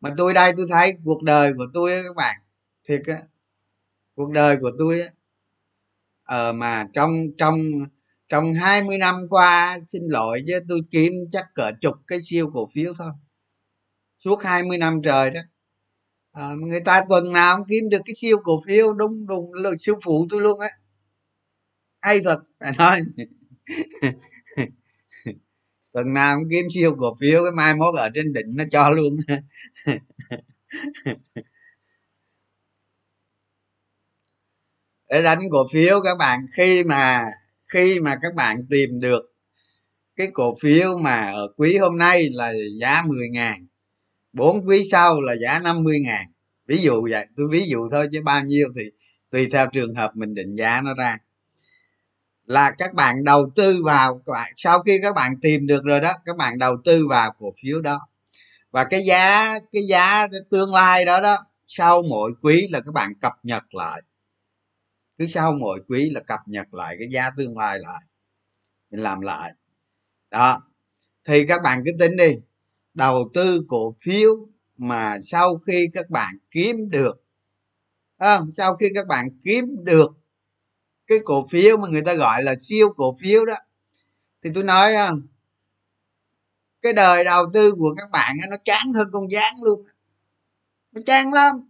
Mà 0.00 0.14
tôi 0.16 0.34
đây 0.34 0.52
tôi 0.56 0.66
thấy 0.70 0.94
cuộc 1.04 1.22
đời 1.22 1.52
của 1.56 1.66
tôi 1.72 1.92
ấy, 1.92 2.02
các 2.02 2.16
bạn 2.16 2.36
thiệt 2.84 3.02
á 3.06 3.29
cuộc 4.20 4.32
đời 4.32 4.56
của 4.60 4.70
tôi 4.78 5.02
ờ 6.24 6.52
mà 6.52 6.86
trong 6.94 7.10
trong 7.38 7.58
trong 8.28 8.52
20 8.54 8.98
năm 8.98 9.14
qua 9.30 9.78
xin 9.88 10.02
lỗi 10.08 10.42
chứ 10.46 10.58
tôi 10.68 10.80
kiếm 10.90 11.12
chắc 11.32 11.44
cỡ 11.54 11.70
chục 11.80 11.94
cái 12.06 12.18
siêu 12.22 12.50
cổ 12.54 12.66
phiếu 12.74 12.92
thôi. 12.98 13.10
Suốt 14.24 14.36
20 14.44 14.78
năm 14.78 15.00
trời 15.04 15.30
đó. 15.30 15.40
À, 16.32 16.50
người 16.68 16.80
ta 16.80 17.02
tuần 17.08 17.32
nào 17.32 17.56
cũng 17.56 17.66
kiếm 17.70 17.88
được 17.90 18.00
cái 18.04 18.14
siêu 18.14 18.36
cổ 18.44 18.60
phiếu 18.66 18.92
đúng 18.92 19.26
đúng 19.28 19.54
là 19.54 19.70
siêu 19.78 19.98
phụ 20.04 20.26
tôi 20.30 20.40
luôn 20.40 20.60
á. 20.60 20.68
Hay 22.00 22.20
thật 22.24 22.38
phải 22.60 22.72
nói. 22.78 23.00
Tuần 25.92 26.14
nào 26.14 26.38
cũng 26.38 26.48
kiếm 26.50 26.66
siêu 26.70 26.96
cổ 26.98 27.16
phiếu 27.20 27.42
cái 27.44 27.52
mai 27.52 27.74
mốt 27.74 27.94
ở 27.98 28.08
trên 28.14 28.32
đỉnh 28.32 28.56
nó 28.56 28.64
cho 28.72 28.90
luôn. 28.90 29.16
để 35.10 35.22
đánh 35.22 35.40
cổ 35.50 35.66
phiếu 35.72 36.00
các 36.04 36.18
bạn, 36.18 36.46
khi 36.56 36.84
mà 36.84 37.24
khi 37.72 38.00
mà 38.00 38.16
các 38.22 38.34
bạn 38.34 38.56
tìm 38.70 39.00
được 39.00 39.22
cái 40.16 40.28
cổ 40.32 40.56
phiếu 40.60 40.98
mà 40.98 41.30
ở 41.30 41.48
quý 41.56 41.76
hôm 41.76 41.98
nay 41.98 42.28
là 42.32 42.52
giá 42.80 43.02
10 43.06 43.28
ngàn, 43.28 43.66
bốn 44.32 44.66
quý 44.66 44.84
sau 44.90 45.20
là 45.20 45.34
giá 45.42 45.58
50 45.58 46.00
ngàn. 46.00 46.26
Ví 46.66 46.78
dụ 46.78 47.06
vậy, 47.10 47.26
tôi 47.36 47.46
ví 47.50 47.64
dụ 47.66 47.88
thôi 47.92 48.08
chứ 48.12 48.20
bao 48.24 48.44
nhiêu 48.44 48.68
thì 48.76 48.82
tùy 49.30 49.48
theo 49.52 49.66
trường 49.66 49.94
hợp 49.94 50.10
mình 50.14 50.34
định 50.34 50.54
giá 50.54 50.80
nó 50.84 50.94
ra. 50.94 51.18
Là 52.46 52.70
các 52.70 52.94
bạn 52.94 53.24
đầu 53.24 53.50
tư 53.56 53.82
vào 53.84 54.22
sau 54.56 54.82
khi 54.82 54.98
các 55.02 55.14
bạn 55.14 55.32
tìm 55.42 55.66
được 55.66 55.84
rồi 55.84 56.00
đó, 56.00 56.12
các 56.24 56.36
bạn 56.36 56.58
đầu 56.58 56.76
tư 56.84 57.06
vào 57.06 57.34
cổ 57.38 57.52
phiếu 57.62 57.80
đó. 57.80 58.00
Và 58.70 58.84
cái 58.84 59.02
giá 59.06 59.58
cái 59.72 59.82
giá 59.88 60.26
tương 60.50 60.74
lai 60.74 61.04
đó 61.04 61.20
đó, 61.20 61.38
sau 61.68 62.02
mỗi 62.02 62.32
quý 62.42 62.68
là 62.70 62.80
các 62.80 62.94
bạn 62.94 63.12
cập 63.20 63.32
nhật 63.42 63.74
lại 63.74 64.00
cứ 65.20 65.26
sau 65.26 65.52
mỗi 65.52 65.80
quý 65.88 66.10
là 66.10 66.20
cập 66.20 66.40
nhật 66.46 66.74
lại 66.74 66.96
cái 66.98 67.08
giá 67.10 67.30
tương 67.36 67.58
lai 67.58 67.78
lại. 67.78 68.02
Mình 68.90 69.02
làm 69.02 69.20
lại. 69.20 69.52
Đó. 70.30 70.60
Thì 71.24 71.46
các 71.46 71.62
bạn 71.62 71.82
cứ 71.84 71.90
tính 71.98 72.16
đi. 72.16 72.36
Đầu 72.94 73.30
tư 73.34 73.64
cổ 73.68 73.96
phiếu 74.00 74.30
mà 74.76 75.18
sau 75.22 75.58
khi 75.58 75.88
các 75.94 76.10
bạn 76.10 76.38
kiếm 76.50 76.76
được 76.90 77.24
à, 78.16 78.40
sau 78.52 78.76
khi 78.76 78.86
các 78.94 79.06
bạn 79.06 79.28
kiếm 79.44 79.76
được 79.84 80.10
cái 81.06 81.18
cổ 81.24 81.46
phiếu 81.50 81.76
mà 81.76 81.88
người 81.88 82.02
ta 82.02 82.14
gọi 82.14 82.42
là 82.42 82.54
siêu 82.58 82.94
cổ 82.96 83.16
phiếu 83.20 83.44
đó 83.44 83.54
thì 84.42 84.50
tôi 84.54 84.64
nói 84.64 84.92
cái 86.82 86.92
đời 86.92 87.24
đầu 87.24 87.50
tư 87.54 87.72
của 87.78 87.94
các 87.98 88.10
bạn 88.10 88.36
nó 88.50 88.56
chán 88.64 88.92
hơn 88.94 89.08
con 89.12 89.30
gián 89.30 89.54
luôn. 89.64 89.82
Nó 90.92 91.00
chán 91.06 91.32
lắm 91.32 91.69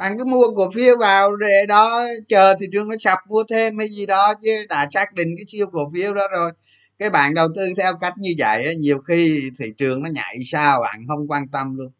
bạn 0.00 0.18
cứ 0.18 0.24
mua 0.24 0.44
cổ 0.56 0.70
phiếu 0.70 0.98
vào 0.98 1.36
để 1.36 1.66
đó, 1.68 2.06
chờ 2.28 2.54
thị 2.60 2.66
trường 2.72 2.88
nó 2.88 2.96
sập 2.96 3.18
mua 3.28 3.44
thêm 3.50 3.78
hay 3.78 3.88
gì 3.88 4.06
đó 4.06 4.34
chứ 4.42 4.50
đã 4.68 4.86
xác 4.90 5.14
định 5.14 5.28
cái 5.36 5.44
siêu 5.48 5.66
cổ 5.72 5.90
phiếu 5.94 6.14
đó 6.14 6.28
rồi. 6.32 6.52
Cái 6.98 7.10
bạn 7.10 7.34
đầu 7.34 7.48
tư 7.56 7.68
theo 7.76 7.92
cách 8.00 8.12
như 8.18 8.34
vậy 8.38 8.76
nhiều 8.76 8.98
khi 8.98 9.50
thị 9.58 9.66
trường 9.76 10.02
nó 10.02 10.10
nhảy 10.10 10.38
sao 10.44 10.80
bạn 10.80 11.00
không 11.08 11.28
quan 11.28 11.48
tâm 11.48 11.76
luôn. 11.76 11.92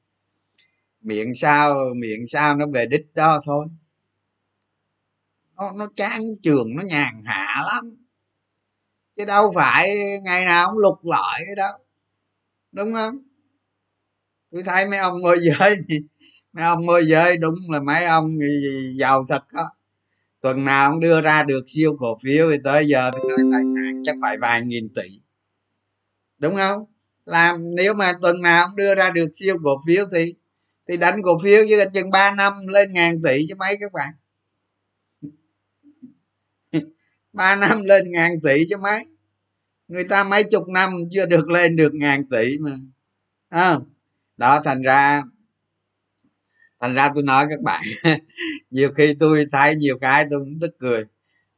Miệng 1.03 1.35
sao 1.35 1.75
miệng 1.97 2.27
sao 2.27 2.57
nó 2.57 2.67
về 2.67 2.87
đích 2.87 3.15
đó 3.15 3.41
thôi. 3.47 3.67
Nó 5.57 5.73
nó 5.73 5.89
chán 5.97 6.23
trường, 6.43 6.77
nó 6.77 6.83
nhàn 6.83 7.23
hạ 7.25 7.63
lắm. 7.67 7.97
Chứ 9.17 9.25
đâu 9.25 9.53
phải 9.55 9.97
ngày 10.25 10.45
nào 10.45 10.69
cũng 10.71 10.79
lục 10.79 11.05
lọi 11.05 11.41
cái 11.47 11.55
đó, 11.57 11.79
đúng 12.73 12.93
không? 12.93 13.19
Tôi 14.53 14.63
thấy 14.63 14.89
mấy 14.89 14.99
ông 14.99 15.21
ngồi 15.21 15.39
dưới 15.41 15.77
mấy 16.53 16.65
ông 16.65 16.87
môi 16.87 17.07
giới 17.07 17.37
đúng 17.37 17.55
là 17.69 17.81
mấy 17.81 18.05
ông 18.05 18.37
giàu 18.99 19.25
thật 19.29 19.53
đó. 19.53 19.71
Tuần 20.41 20.65
nào 20.65 20.91
cũng 20.91 21.01
đưa 21.01 21.21
ra 21.21 21.43
được 21.43 21.65
siêu 21.67 21.97
cổ 21.99 22.19
phiếu 22.23 22.51
thì 22.51 22.57
tới 22.65 22.87
giờ 22.87 23.11
tôi 23.13 23.23
nói 23.29 23.39
tài 23.53 23.63
sản 23.75 24.03
chắc 24.05 24.17
phải 24.23 24.37
vài 24.39 24.63
nghìn 24.65 24.89
tỷ. 24.95 25.21
Đúng 26.39 26.57
không? 26.57 26.85
Làm 27.25 27.57
nếu 27.77 27.95
mà 27.95 28.13
tuần 28.23 28.43
nào 28.43 28.67
cũng 28.67 28.77
đưa 28.77 28.95
ra 28.95 29.11
được 29.11 29.29
siêu 29.33 29.57
cổ 29.65 29.81
phiếu 29.87 30.05
thì 30.13 30.35
thì 30.89 30.97
đánh 30.97 31.23
cổ 31.23 31.39
phiếu 31.43 31.65
chứ 31.69 31.85
chừng 31.95 32.11
3 32.11 32.35
năm 32.35 32.53
lên 32.67 32.93
ngàn 32.93 33.23
tỷ 33.23 33.47
chứ 33.49 33.55
mấy 33.59 33.77
các 33.81 33.93
bạn. 33.93 34.11
Ba 37.33 37.57
năm 37.57 37.85
lên 37.85 38.11
ngàn 38.11 38.41
tỷ 38.41 38.65
chứ 38.69 38.77
mấy. 38.77 39.05
Người 39.89 40.05
ta 40.05 40.25
mấy 40.25 40.45
chục 40.45 40.69
năm 40.69 40.95
chưa 41.11 41.27
được 41.27 41.49
lên 41.49 41.77
được 41.77 41.95
ngàn 41.95 42.29
tỷ 42.31 42.59
mà. 42.59 42.77
À, 43.49 43.79
đó 44.37 44.61
thành 44.65 44.83
ra 44.83 45.23
thành 46.81 46.95
ra 46.95 47.11
tôi 47.15 47.23
nói 47.23 47.47
các 47.51 47.61
bạn 47.61 47.83
nhiều 48.71 48.93
khi 48.97 49.15
tôi 49.21 49.47
thấy 49.53 49.77
nhiều 49.77 49.99
cái 50.01 50.27
tôi 50.31 50.41
cũng 50.41 50.59
tức 50.61 50.77
cười. 50.79 51.05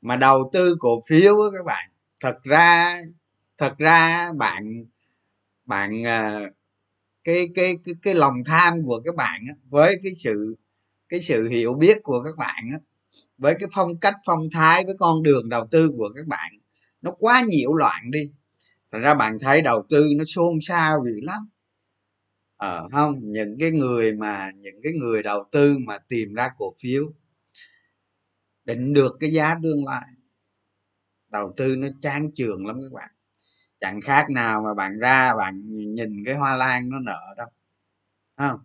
Mà 0.01 0.17
đầu 0.17 0.51
tư 0.53 0.77
cổ 0.81 1.03
phiếu 1.09 1.41
á 1.41 1.47
các 1.59 1.65
bạn 1.67 1.91
thật 2.23 2.39
ra 2.45 3.01
thật 3.59 3.75
ra 3.79 4.33
bạn 4.33 4.85
bạn 5.67 6.05
ờ, 6.05 6.51
cái 7.25 7.49
cái 7.55 7.77
cái 7.85 7.95
cái 8.03 8.15
lòng 8.15 8.35
tham 8.47 8.83
của 8.87 9.01
các 9.05 9.15
bạn 9.17 9.41
á, 9.49 9.55
với 9.71 10.01
cái 10.03 10.15
sự 10.15 10.57
cái 11.09 11.21
sự 11.21 11.49
hiểu 11.49 11.75
biết 11.75 11.99
của 12.03 12.23
các 12.25 12.37
bạn 12.39 12.65
á, 12.73 12.79
với 13.39 13.55
cái 13.61 13.69
phong 13.73 13.99
cách 13.99 14.15
phong 14.27 14.51
thái 14.53 14.85
với 14.85 14.95
con 15.01 15.23
đường 15.23 15.49
đầu 15.49 15.67
tư 15.71 15.91
của 15.99 16.11
các 16.17 16.27
bạn 16.27 16.53
nó 17.03 17.11
quá 17.19 17.45
nhiễu 17.49 17.75
loạn 17.75 18.11
đi. 18.11 18.31
Thành 18.93 19.03
ra 19.03 19.15
bạn 19.15 19.39
thấy 19.41 19.63
đầu 19.63 19.83
tư 19.91 20.07
nó 20.17 20.25
xôn 20.27 20.59
xao 20.63 21.05
dữ 21.07 21.21
lắm 21.23 21.49
ờ 22.63 22.89
không, 22.93 23.15
những 23.23 23.57
cái 23.61 23.71
người 23.71 24.13
mà, 24.13 24.51
những 24.57 24.75
cái 24.83 24.93
người 25.01 25.23
đầu 25.23 25.45
tư 25.53 25.79
mà 25.79 25.99
tìm 26.09 26.35
ra 26.35 26.49
cổ 26.59 26.75
phiếu, 26.83 27.13
định 28.65 28.95
được 28.95 29.17
cái 29.21 29.33
giá 29.33 29.55
tương 29.63 29.85
lai, 29.85 30.05
đầu 31.29 31.53
tư 31.57 31.77
nó 31.77 31.89
chán 32.03 32.31
trường 32.35 32.67
lắm 32.67 32.77
các 32.83 32.93
bạn. 32.93 33.11
Chẳng 33.81 34.01
khác 34.01 34.27
nào 34.31 34.63
mà 34.63 34.75
bạn 34.75 34.99
ra 34.99 35.37
bạn 35.37 35.63
nhìn 35.95 36.25
cái 36.27 36.35
hoa 36.35 36.57
lan 36.57 36.91
nó 36.91 37.01
nở 37.01 37.21
đâu 37.37 37.49
không? 38.37 38.61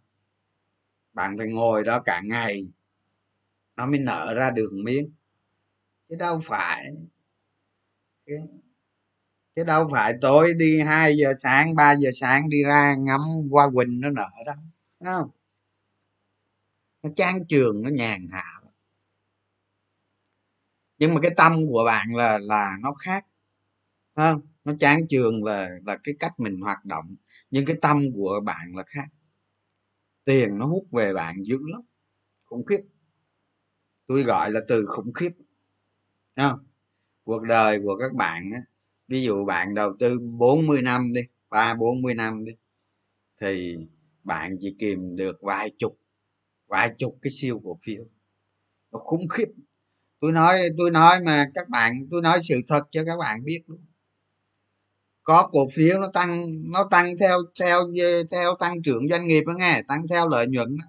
Bạn 1.13 1.35
phải 1.37 1.47
ngồi 1.47 1.83
đó 1.83 2.01
cả 2.05 2.21
ngày, 2.25 2.67
nó 3.75 3.85
mới 3.85 3.99
nở 3.99 4.33
ra 4.37 4.51
đường 4.51 4.83
miếng. 4.83 5.11
Chứ 6.09 6.15
đâu 6.19 6.39
phải 6.43 6.85
cái 8.25 8.37
chứ 9.57 9.63
đâu 9.63 9.87
phải 9.91 10.13
tối 10.21 10.53
đi 10.57 10.79
2 10.81 11.17
giờ 11.17 11.33
sáng 11.43 11.75
3 11.75 11.91
giờ 11.91 12.09
sáng 12.13 12.49
đi 12.49 12.63
ra 12.63 12.95
ngắm 12.99 13.21
hoa 13.51 13.69
quỳnh 13.73 14.01
nó 14.01 14.09
nở 14.09 14.27
đâu 14.45 14.55
không? 15.03 15.29
Nó 17.03 17.09
chán 17.15 17.45
trường, 17.49 17.83
nó 17.83 17.89
nhàn 17.89 18.27
hạ 18.31 18.43
nhưng 20.99 21.13
mà 21.13 21.21
cái 21.21 21.31
tâm 21.37 21.53
của 21.69 21.83
bạn 21.85 22.15
là 22.15 22.37
là 22.37 22.77
nó 22.81 22.93
khác 22.93 23.25
không? 24.15 24.41
Nó 24.63 24.73
chán 24.79 24.99
trường 25.09 25.43
là 25.43 25.69
là 25.85 25.97
cái 26.03 26.15
cách 26.19 26.39
mình 26.39 26.61
hoạt 26.61 26.85
động, 26.85 27.15
nhưng 27.51 27.65
cái 27.65 27.75
tâm 27.81 28.03
của 28.15 28.39
bạn 28.45 28.75
là 28.75 28.83
khác. 28.87 29.07
Tiền 30.23 30.57
nó 30.57 30.65
hút 30.65 30.87
về 30.91 31.13
bạn 31.13 31.35
dữ 31.45 31.57
lắm, 31.71 31.81
khủng 32.45 32.65
khiếp. 32.65 32.81
Tôi 34.07 34.23
gọi 34.23 34.51
là 34.51 34.59
từ 34.67 34.85
khủng 34.85 35.13
khiếp 35.13 35.31
không? 36.35 36.59
Cuộc 37.23 37.43
đời 37.43 37.79
của 37.83 37.97
các 37.99 38.13
bạn 38.13 38.51
á 38.53 38.61
ví 39.07 39.23
dụ 39.23 39.45
bạn 39.45 39.73
đầu 39.75 39.93
tư 39.99 40.19
40 40.19 40.81
năm 40.81 41.13
đi, 41.13 41.21
ba, 41.49 41.73
bốn 41.73 42.01
mươi 42.01 42.13
năm 42.13 42.39
đi, 42.45 42.51
thì 43.41 43.75
bạn 44.23 44.57
chỉ 44.61 44.75
kìm 44.79 45.15
được 45.15 45.37
vài 45.41 45.71
chục 45.77 45.99
vài 46.67 46.91
chục 46.97 47.17
cái 47.21 47.31
siêu 47.31 47.61
cổ 47.63 47.77
phiếu. 47.85 48.03
Nó 48.91 48.99
khủng 48.99 49.27
khiếp. 49.29 49.47
Tôi 50.19 50.31
nói 50.31 50.59
tôi 50.77 50.91
nói 50.91 51.19
mà 51.19 51.49
các 51.53 51.69
bạn, 51.69 52.07
tôi 52.11 52.21
nói 52.21 52.39
sự 52.43 52.61
thật 52.67 52.83
cho 52.91 53.03
các 53.05 53.17
bạn 53.17 53.43
biết 53.43 53.63
luôn. 53.67 53.79
Có 55.23 55.49
cổ 55.51 55.67
phiếu 55.75 55.99
nó 55.99 56.11
tăng 56.13 56.45
nó 56.71 56.87
tăng 56.91 57.17
theo 57.17 57.37
theo 57.59 57.79
theo 58.31 58.55
tăng 58.59 58.81
trưởng 58.81 59.09
doanh 59.09 59.27
nghiệp 59.27 59.43
đó 59.47 59.53
nghe, 59.57 59.83
tăng 59.87 60.07
theo 60.07 60.27
lợi 60.27 60.47
nhuận 60.47 60.75
đó. 60.79 60.85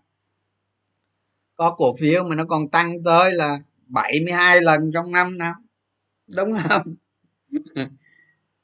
có 1.56 1.74
cổ 1.78 1.94
phiếu 2.00 2.24
mà 2.24 2.36
nó 2.36 2.44
còn 2.44 2.68
tăng 2.68 3.02
tới 3.04 3.32
là 3.32 3.58
72 3.86 4.60
lần 4.60 4.90
trong 4.94 5.12
năm 5.12 5.38
năm 5.38 5.54
đúng 6.36 6.54
không? 6.68 6.94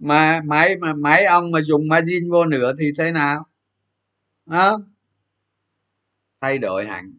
mà 0.05 0.41
máy 0.45 0.77
mà 0.77 0.93
máy 0.95 1.25
ông 1.25 1.51
mà 1.51 1.61
dùng 1.61 1.89
margin 1.89 2.31
vô 2.31 2.47
nữa 2.47 2.73
thì 2.81 2.93
thế 2.99 3.13
nào? 3.13 3.47
Đó 4.47 4.81
thay 6.41 6.59
đổi 6.59 6.87
hẳn. 6.87 7.15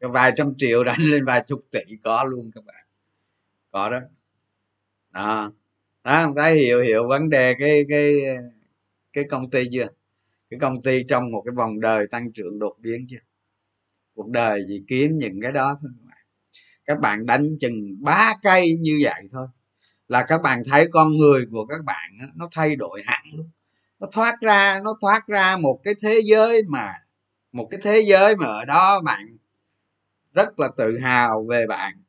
Vài 0.00 0.32
trăm 0.36 0.52
triệu 0.56 0.84
đánh 0.84 1.00
lên 1.00 1.24
vài 1.24 1.44
chục 1.46 1.66
tỷ 1.70 1.96
có 2.04 2.24
luôn 2.24 2.50
các 2.54 2.64
bạn. 2.64 2.86
Có 3.70 3.90
đó. 3.90 4.00
Đó. 5.10 5.52
Đó 6.04 6.32
thấy 6.36 6.58
hiểu 6.58 6.80
hiểu 6.80 7.08
vấn 7.08 7.30
đề 7.30 7.54
cái 7.58 7.84
cái 7.88 8.14
cái 9.12 9.24
công 9.30 9.50
ty 9.50 9.64
chưa? 9.72 9.86
Cái 10.50 10.60
công 10.60 10.82
ty 10.82 11.04
trong 11.08 11.30
một 11.30 11.42
cái 11.46 11.52
vòng 11.56 11.80
đời 11.80 12.06
tăng 12.10 12.32
trưởng 12.32 12.58
đột 12.58 12.76
biến 12.78 13.06
chưa? 13.10 13.16
Cuộc 14.14 14.28
đời 14.28 14.64
chỉ 14.68 14.84
kiếm 14.88 15.14
những 15.14 15.40
cái 15.40 15.52
đó 15.52 15.76
thôi 15.82 15.90
các 15.94 16.04
bạn. 16.08 16.26
Các 16.84 17.00
bạn 17.00 17.26
đánh 17.26 17.56
chừng 17.60 17.96
ba 18.00 18.34
cây 18.42 18.76
như 18.80 18.98
vậy 19.02 19.22
thôi 19.30 19.46
là 20.08 20.24
các 20.28 20.42
bạn 20.42 20.62
thấy 20.70 20.88
con 20.92 21.08
người 21.16 21.46
của 21.50 21.66
các 21.66 21.84
bạn 21.84 22.16
nó 22.34 22.48
thay 22.52 22.76
đổi 22.76 23.02
hẳn 23.06 23.24
luôn. 23.32 23.50
Nó 24.00 24.08
thoát 24.12 24.40
ra 24.40 24.80
nó 24.84 24.98
thoát 25.00 25.26
ra 25.26 25.56
một 25.56 25.80
cái 25.84 25.94
thế 26.02 26.20
giới 26.24 26.62
mà 26.68 26.94
một 27.52 27.68
cái 27.70 27.80
thế 27.82 28.00
giới 28.00 28.36
mà 28.36 28.46
ở 28.46 28.64
đó 28.64 29.00
bạn 29.00 29.36
rất 30.34 30.60
là 30.60 30.68
tự 30.76 30.98
hào 30.98 31.44
về 31.44 31.66
bạn. 31.66 32.02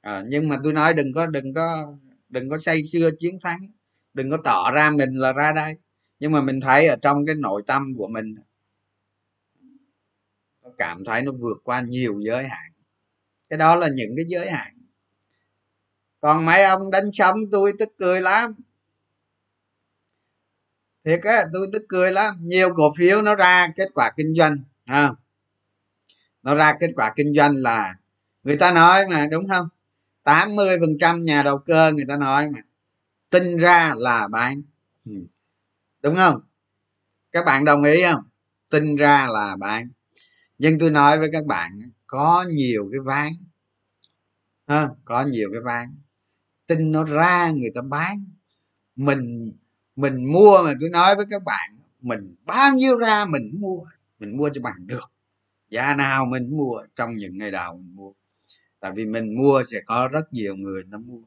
À, 0.00 0.24
nhưng 0.28 0.48
mà 0.48 0.56
tôi 0.64 0.72
nói 0.72 0.94
đừng 0.94 1.12
có 1.12 1.26
đừng 1.26 1.54
có 1.54 1.94
đừng 2.28 2.48
có 2.50 2.58
say 2.58 2.84
xưa 2.84 3.10
chiến 3.18 3.38
thắng 3.42 3.68
đừng 4.14 4.30
có 4.30 4.36
tỏ 4.44 4.70
ra 4.70 4.90
mình 4.90 5.14
là 5.14 5.32
ra 5.32 5.52
đây. 5.52 5.76
Nhưng 6.20 6.32
mà 6.32 6.40
mình 6.40 6.60
thấy 6.60 6.86
ở 6.86 6.96
trong 7.02 7.26
cái 7.26 7.34
nội 7.34 7.62
tâm 7.66 7.90
của 7.96 8.08
mình 8.08 8.34
nó 10.62 10.70
cảm 10.78 11.04
thấy 11.04 11.22
nó 11.22 11.32
vượt 11.32 11.58
qua 11.64 11.80
nhiều 11.80 12.20
giới 12.20 12.48
hạn. 12.48 12.72
Cái 13.50 13.58
đó 13.58 13.74
là 13.76 13.88
những 13.94 14.10
cái 14.16 14.24
giới 14.28 14.50
hạn 14.50 14.77
còn 16.28 16.44
mấy 16.44 16.64
ông 16.64 16.90
đánh 16.90 17.12
sấm 17.12 17.36
tôi 17.52 17.72
tức 17.78 17.88
cười 17.98 18.20
lắm. 18.20 18.54
Thiệt 21.04 21.20
á 21.22 21.44
tôi 21.52 21.68
tức 21.72 21.82
cười 21.88 22.12
lắm. 22.12 22.36
Nhiều 22.40 22.74
cổ 22.76 22.92
phiếu 22.98 23.22
nó 23.22 23.34
ra 23.34 23.68
kết 23.76 23.88
quả 23.94 24.12
kinh 24.16 24.34
doanh 24.38 24.58
à, 24.84 25.12
nó 26.42 26.54
ra 26.54 26.76
kết 26.80 26.90
quả 26.96 27.12
kinh 27.16 27.34
doanh 27.36 27.52
là 27.56 27.94
người 28.42 28.56
ta 28.56 28.72
nói 28.72 29.08
mà 29.08 29.26
đúng 29.26 29.48
không? 29.48 29.68
80 30.22 30.76
phần 30.80 30.98
trăm 31.00 31.20
nhà 31.20 31.42
đầu 31.42 31.58
cơ 31.58 31.92
người 31.92 32.04
ta 32.08 32.16
nói 32.16 32.48
mà. 32.48 32.58
Tin 33.30 33.56
ra 33.56 33.94
là 33.96 34.28
bán. 34.28 34.62
Ừ. 35.06 35.12
Đúng 36.02 36.14
không? 36.16 36.40
Các 37.32 37.44
bạn 37.44 37.64
đồng 37.64 37.84
ý 37.84 38.02
không? 38.02 38.22
Tin 38.70 38.96
ra 38.96 39.26
là 39.30 39.56
bán. 39.56 39.88
Nhưng 40.58 40.78
tôi 40.78 40.90
nói 40.90 41.18
với 41.18 41.28
các 41.32 41.44
bạn 41.46 41.80
có 42.06 42.44
nhiều 42.48 42.88
cái 42.92 43.00
ván. 43.00 43.32
À, 44.66 44.88
có 45.04 45.22
nhiều 45.22 45.48
cái 45.52 45.60
ván 45.64 46.07
tin 46.68 46.92
nó 46.92 47.04
ra 47.04 47.50
người 47.50 47.70
ta 47.74 47.80
bán. 47.82 48.24
Mình 48.96 49.52
mình 49.96 50.32
mua 50.32 50.62
mà 50.64 50.74
cứ 50.80 50.88
nói 50.92 51.16
với 51.16 51.26
các 51.30 51.42
bạn 51.44 51.70
mình 52.02 52.34
bao 52.44 52.74
nhiêu 52.74 52.98
ra 52.98 53.24
mình 53.24 53.50
mua 53.60 53.78
mình 54.18 54.36
mua 54.36 54.50
cho 54.54 54.60
bằng 54.62 54.86
được. 54.86 55.12
Giá 55.70 55.94
nào 55.94 56.24
mình 56.26 56.56
mua 56.56 56.82
trong 56.96 57.16
những 57.16 57.38
ngày 57.38 57.50
đầu 57.50 57.76
mình 57.76 57.96
mua. 57.96 58.12
Tại 58.80 58.92
vì 58.96 59.06
mình 59.06 59.36
mua 59.36 59.62
sẽ 59.72 59.80
có 59.86 60.08
rất 60.12 60.32
nhiều 60.32 60.56
người 60.56 60.82
nó 60.84 60.98
mua. 60.98 61.22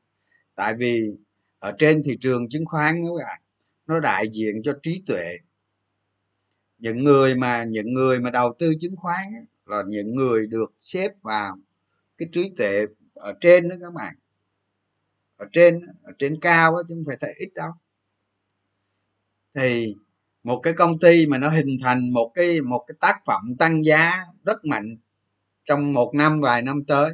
Tại 0.56 0.74
vì 0.76 1.18
ở 1.60 1.72
trên 1.80 2.02
thị 2.06 2.18
trường 2.22 2.50
chứng 2.50 2.66
khoán 2.66 3.02
các 3.02 3.26
bạn 3.26 3.42
nó 3.88 4.00
đại 4.00 4.26
diện 4.34 4.62
cho 4.64 4.74
trí 4.84 5.04
tuệ. 5.08 5.38
Những 6.78 7.04
người 7.04 7.36
mà 7.36 7.64
những 7.64 7.94
người 7.94 8.20
mà 8.20 8.30
đầu 8.30 8.56
tư 8.60 8.74
chứng 8.80 8.96
khoán 8.96 9.34
ấy, 9.34 9.46
là 9.66 9.84
những 9.88 10.16
người 10.16 10.48
được 10.48 10.74
xếp 10.80 11.12
vào 11.22 11.58
cái 12.18 12.30
trí 12.32 12.52
tuệ 12.58 12.86
ở 13.14 13.34
trên 13.42 13.70
đó 13.70 13.76
các 13.82 13.94
bạn 13.94 14.16
ở 15.42 15.48
trên 15.54 15.80
ở 16.04 16.12
trên 16.20 16.40
cao 16.42 16.72
đó, 16.72 16.82
chứ 16.88 16.96
không 16.96 17.04
phải 17.08 17.18
thấy 17.20 17.34
ít 17.38 17.50
đâu. 17.56 17.72
Thì 19.56 19.96
một 20.44 20.60
cái 20.64 20.74
công 20.74 21.00
ty 21.00 21.26
mà 21.26 21.38
nó 21.38 21.50
hình 21.50 21.78
thành 21.84 22.14
một 22.14 22.32
cái 22.34 22.62
một 22.62 22.84
cái 22.88 22.96
tác 23.00 23.20
phẩm 23.26 23.56
tăng 23.60 23.86
giá 23.86 24.14
rất 24.46 24.66
mạnh 24.66 24.98
trong 25.66 25.94
một 25.94 26.16
năm 26.16 26.42
vài 26.42 26.62
năm 26.62 26.84
tới 26.88 27.14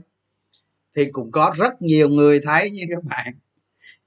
thì 0.96 1.06
cũng 1.12 1.32
có 1.32 1.54
rất 1.58 1.82
nhiều 1.82 2.10
người 2.10 2.40
thấy 2.44 2.72
như 2.72 2.84
các 2.90 3.04
bạn. 3.04 3.34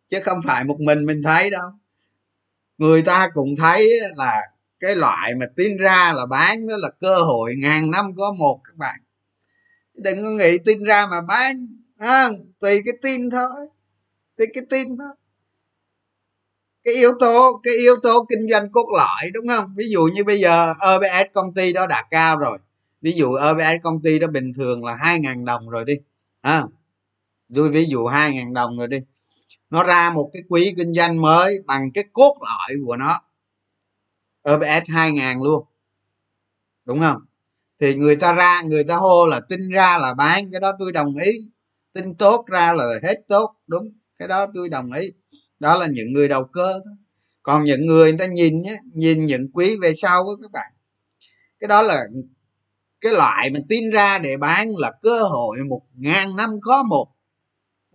Chứ 0.08 0.20
không 0.24 0.40
phải 0.44 0.64
một 0.64 0.80
mình 0.80 1.06
mình 1.06 1.22
thấy 1.22 1.50
đâu. 1.50 1.70
Người 2.78 3.02
ta 3.02 3.28
cũng 3.34 3.56
thấy 3.56 3.90
là 4.16 4.40
cái 4.80 4.96
loại 4.96 5.34
mà 5.34 5.46
tin 5.56 5.76
ra 5.76 6.12
là 6.16 6.26
bán 6.26 6.68
đó 6.68 6.76
là 6.76 6.90
cơ 7.00 7.22
hội 7.22 7.54
ngàn 7.58 7.90
năm 7.90 8.16
có 8.16 8.32
một 8.32 8.60
các 8.64 8.76
bạn. 8.76 9.00
Đừng 9.94 10.22
có 10.22 10.30
nghĩ 10.30 10.58
tin 10.64 10.84
ra 10.84 11.06
mà 11.06 11.20
bán 11.20 11.66
à, 11.98 12.28
tùy 12.60 12.82
cái 12.84 12.94
tin 13.02 13.30
thôi 13.30 13.66
thì 14.40 14.46
cái 14.54 14.64
tin 14.70 14.96
đó 14.96 15.04
cái 16.84 16.94
yếu 16.94 17.12
tố 17.20 17.60
cái 17.62 17.74
yếu 17.74 17.96
tố 18.02 18.26
kinh 18.28 18.50
doanh 18.50 18.70
cốt 18.72 18.86
lõi 18.96 19.30
đúng 19.34 19.48
không? 19.48 19.74
Ví 19.76 19.84
dụ 19.90 20.04
như 20.14 20.24
bây 20.24 20.38
giờ 20.38 20.74
OBS 20.94 21.32
công 21.34 21.54
ty 21.54 21.72
đó 21.72 21.86
đã 21.86 22.06
cao 22.10 22.38
rồi. 22.38 22.58
Ví 23.02 23.12
dụ 23.12 23.26
OBS 23.50 23.82
công 23.82 24.02
ty 24.02 24.18
đó 24.18 24.26
bình 24.26 24.52
thường 24.56 24.84
là 24.84 24.94
hai 24.94 25.20
ngàn 25.20 25.44
đồng 25.44 25.68
rồi 25.68 25.84
đi 25.84 25.94
à, 26.40 26.64
tôi 27.54 27.68
ví 27.70 27.84
dụ 27.84 28.06
hai 28.06 28.34
ngàn 28.34 28.54
đồng 28.54 28.78
rồi 28.78 28.88
đi. 28.88 28.98
Nó 29.70 29.84
ra 29.84 30.10
một 30.10 30.30
cái 30.32 30.42
quý 30.48 30.74
kinh 30.76 30.94
doanh 30.94 31.20
mới 31.20 31.58
bằng 31.66 31.92
cái 31.94 32.04
cốt 32.12 32.36
lõi 32.40 32.76
của 32.86 32.96
nó. 32.96 33.20
OBS 34.52 34.88
hai 34.88 35.12
ngàn 35.12 35.42
luôn 35.42 35.64
đúng 36.84 37.00
không? 37.00 37.22
Thì 37.80 37.94
người 37.94 38.16
ta 38.16 38.32
ra 38.32 38.62
người 38.62 38.84
ta 38.84 38.96
hô 38.96 39.26
là 39.26 39.40
tin 39.48 39.60
ra 39.70 39.98
là 39.98 40.14
bán 40.14 40.50
cái 40.52 40.60
đó 40.60 40.72
tôi 40.78 40.92
đồng 40.92 41.14
ý. 41.14 41.32
Tin 41.92 42.14
tốt 42.14 42.44
ra 42.46 42.72
là 42.72 42.84
hết 43.02 43.16
tốt 43.28 43.54
đúng 43.66 43.99
cái 44.20 44.28
đó 44.28 44.46
tôi 44.54 44.68
đồng 44.68 44.92
ý. 44.92 45.12
Đó 45.60 45.78
là 45.78 45.86
những 45.86 46.12
người 46.12 46.28
đầu 46.28 46.44
cơ 46.44 46.80
thôi. 46.84 46.94
Còn 47.42 47.64
những 47.64 47.86
người 47.86 48.10
người 48.10 48.18
ta 48.18 48.26
nhìn 48.26 48.62
nhé 48.62 48.78
nhìn 48.94 49.26
những 49.26 49.52
quý 49.52 49.76
về 49.82 49.94
sau 49.94 50.24
đó 50.24 50.30
các 50.42 50.52
bạn. 50.52 50.72
Cái 51.60 51.68
đó 51.68 51.82
là 51.82 52.04
cái 53.00 53.12
loại 53.12 53.50
mình 53.50 53.62
tin 53.68 53.90
ra 53.90 54.18
để 54.18 54.36
bán 54.36 54.68
là 54.78 54.92
cơ 55.02 55.22
hội 55.22 55.58
một 55.68 55.82
ngàn 55.94 56.36
năm 56.36 56.50
có 56.62 56.82
một. 56.82 57.08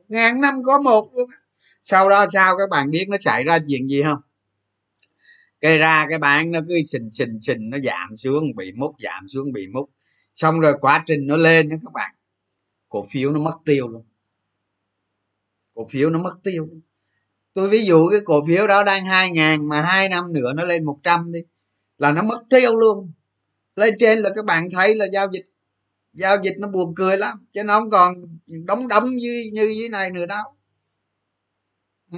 Ngàn 0.07 0.41
năm 0.41 0.63
có 0.63 0.81
một 0.81 1.09
luôn 1.15 1.29
sau 1.81 2.09
đó 2.09 2.25
sao 2.33 2.57
các 2.57 2.69
bạn 2.69 2.91
biết 2.91 3.05
nó 3.09 3.17
xảy 3.19 3.43
ra 3.43 3.59
chuyện 3.67 3.87
gì 3.87 4.03
không? 4.03 4.21
Cái 5.61 5.77
ra 5.77 6.05
cái 6.09 6.19
bán 6.19 6.51
nó 6.51 6.59
cứ 6.69 6.81
xình 6.81 7.11
xình 7.11 7.41
xình, 7.41 7.69
nó 7.69 7.77
giảm 7.79 8.17
xuống, 8.17 8.55
bị 8.55 8.71
múc, 8.71 8.95
giảm 8.99 9.27
xuống, 9.27 9.51
bị 9.51 9.67
múc. 9.67 9.89
Xong 10.33 10.59
rồi 10.59 10.73
quá 10.81 11.03
trình 11.07 11.27
nó 11.27 11.37
lên 11.37 11.69
đó 11.69 11.75
các 11.83 11.93
bạn. 11.93 12.15
Cổ 12.89 13.07
phiếu 13.11 13.31
nó 13.31 13.39
mất 13.39 13.55
tiêu 13.65 13.87
luôn 13.87 14.05
cổ 15.75 15.85
phiếu 15.89 16.09
nó 16.09 16.19
mất 16.19 16.33
tiêu. 16.43 16.69
Tôi 17.53 17.69
ví 17.69 17.85
dụ 17.85 18.09
cái 18.11 18.19
cổ 18.25 18.45
phiếu 18.47 18.67
đó 18.67 18.83
đang 18.83 19.05
hai 19.05 19.29
ngàn 19.31 19.69
mà 19.69 19.81
hai 19.81 20.09
năm 20.09 20.33
nữa 20.33 20.53
nó 20.55 20.63
lên 20.63 20.85
100 20.85 21.31
đi 21.31 21.39
là 21.97 22.11
nó 22.11 22.21
mất 22.21 22.43
tiêu 22.49 22.77
luôn. 22.77 23.11
Lên 23.75 23.95
trên 23.99 24.19
là 24.19 24.29
các 24.35 24.45
bạn 24.45 24.69
thấy 24.71 24.95
là 24.95 25.05
giao 25.13 25.27
dịch 25.31 25.45
giao 26.13 26.37
dịch 26.43 26.53
nó 26.59 26.67
buồn 26.67 26.93
cười 26.95 27.17
lắm 27.17 27.45
chứ 27.53 27.63
nó 27.63 27.79
không 27.79 27.89
còn 27.89 28.13
đóng 28.47 28.87
đóng 28.87 29.09
như 29.09 29.49
như 29.53 29.75
thế 29.81 29.89
này 29.89 30.11
nữa 30.11 30.25
đâu. 30.25 30.43
Ừ. 32.11 32.17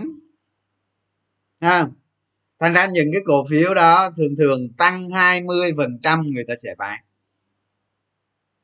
à, 1.60 1.88
thành 2.60 2.74
ra 2.74 2.88
những 2.88 3.10
cái 3.14 3.22
cổ 3.26 3.46
phiếu 3.50 3.74
đó 3.74 4.10
thường 4.18 4.36
thường 4.38 4.70
tăng 4.78 5.10
20 5.10 5.72
phần 5.78 6.00
trăm 6.04 6.22
người 6.22 6.44
ta 6.48 6.54
sẽ 6.64 6.76
bán. 6.78 7.00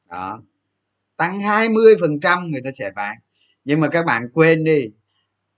Đó. 0.09 0.41
Tăng 1.17 1.39
20 1.39 1.95
phần 2.01 2.19
trăm 2.19 2.51
người 2.51 2.61
ta 2.63 2.71
sẽ 2.71 2.91
bán 2.95 3.17
nhưng 3.65 3.79
mà 3.79 3.87
các 3.87 4.05
bạn 4.05 4.29
quên 4.33 4.63
đi 4.63 4.87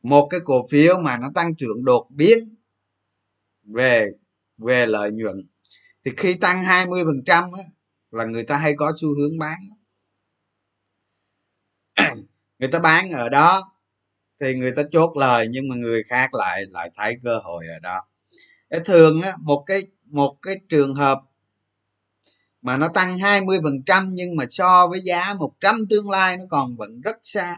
một 0.04 0.28
cái 0.30 0.40
cổ 0.46 0.66
phiếu 0.72 1.00
mà 1.00 1.18
nó 1.18 1.32
tăng 1.36 1.56
trưởng 1.56 1.86
đột 1.86 2.08
biến 2.10 2.56
về 3.64 4.12
về 4.58 4.86
lợi 4.86 5.12
nhuận 5.12 5.48
thì 6.06 6.12
khi 6.18 6.34
tăng 6.34 6.64
20 6.64 7.04
phần 7.06 7.24
trăm 7.26 7.44
là 8.12 8.26
người 8.26 8.44
ta 8.44 8.58
hay 8.58 8.74
có 8.78 8.92
xu 9.02 9.08
hướng 9.08 9.40
bán. 9.40 9.58
Người 12.60 12.70
ta 12.72 12.80
bán 12.80 13.10
ở 13.12 13.30
đó 13.30 13.64
thì 14.42 14.56
người 14.56 14.72
ta 14.76 14.84
chốt 14.92 15.18
lời 15.18 15.48
nhưng 15.50 15.68
mà 15.70 15.76
người 15.76 16.04
khác 16.04 16.34
lại 16.34 16.66
lại 16.70 16.92
thấy 16.96 17.18
cơ 17.24 17.40
hội 17.44 17.66
ở 17.68 17.80
đó. 17.80 18.02
Thường 18.86 19.22
á, 19.22 19.34
một 19.40 19.64
cái 19.68 19.82
một 20.06 20.38
cái 20.42 20.56
trường 20.70 20.96
hợp 20.96 21.22
mà 22.62 22.78
nó 22.78 22.88
tăng 22.88 23.18
20 23.18 23.60
phần 23.64 23.84
trăm 23.86 24.10
nhưng 24.14 24.36
mà 24.36 24.46
so 24.50 24.88
với 24.88 25.00
giá 25.02 25.34
100 25.34 25.76
tương 25.90 26.10
lai 26.10 26.38
nó 26.38 26.44
còn 26.50 26.76
vẫn 26.76 27.02
rất 27.02 27.16
xa 27.24 27.58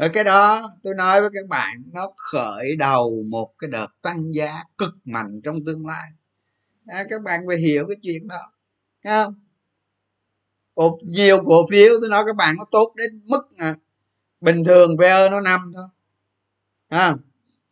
ở 0.00 0.08
cái 0.08 0.24
đó 0.24 0.70
tôi 0.82 0.94
nói 0.94 1.20
với 1.20 1.30
các 1.34 1.46
bạn 1.48 1.82
nó 1.92 2.10
khởi 2.16 2.76
đầu 2.76 3.24
một 3.28 3.54
cái 3.58 3.70
đợt 3.70 3.86
tăng 4.02 4.34
giá 4.34 4.64
cực 4.78 4.94
mạnh 5.04 5.40
trong 5.44 5.64
tương 5.66 5.86
lai. 5.86 6.10
À, 6.86 7.04
các 7.10 7.22
bạn 7.22 7.40
phải 7.48 7.56
hiểu 7.56 7.84
cái 7.88 7.96
chuyện 8.02 8.28
đó 8.28 8.52
Thấy 9.04 9.24
không? 9.24 9.34
Cổ, 10.74 10.98
nhiều 11.02 11.44
cổ 11.46 11.66
phiếu 11.70 11.88
tôi 12.00 12.10
nói 12.10 12.24
các 12.26 12.36
bạn 12.36 12.56
nó 12.58 12.64
tốt 12.70 12.92
đến 12.96 13.20
mức 13.24 13.42
à, 13.58 13.74
bình 14.40 14.64
thường 14.64 14.96
PE 14.98 15.28
nó 15.28 15.40
năm 15.40 15.72
thôi 15.74 15.84
à, 16.88 17.16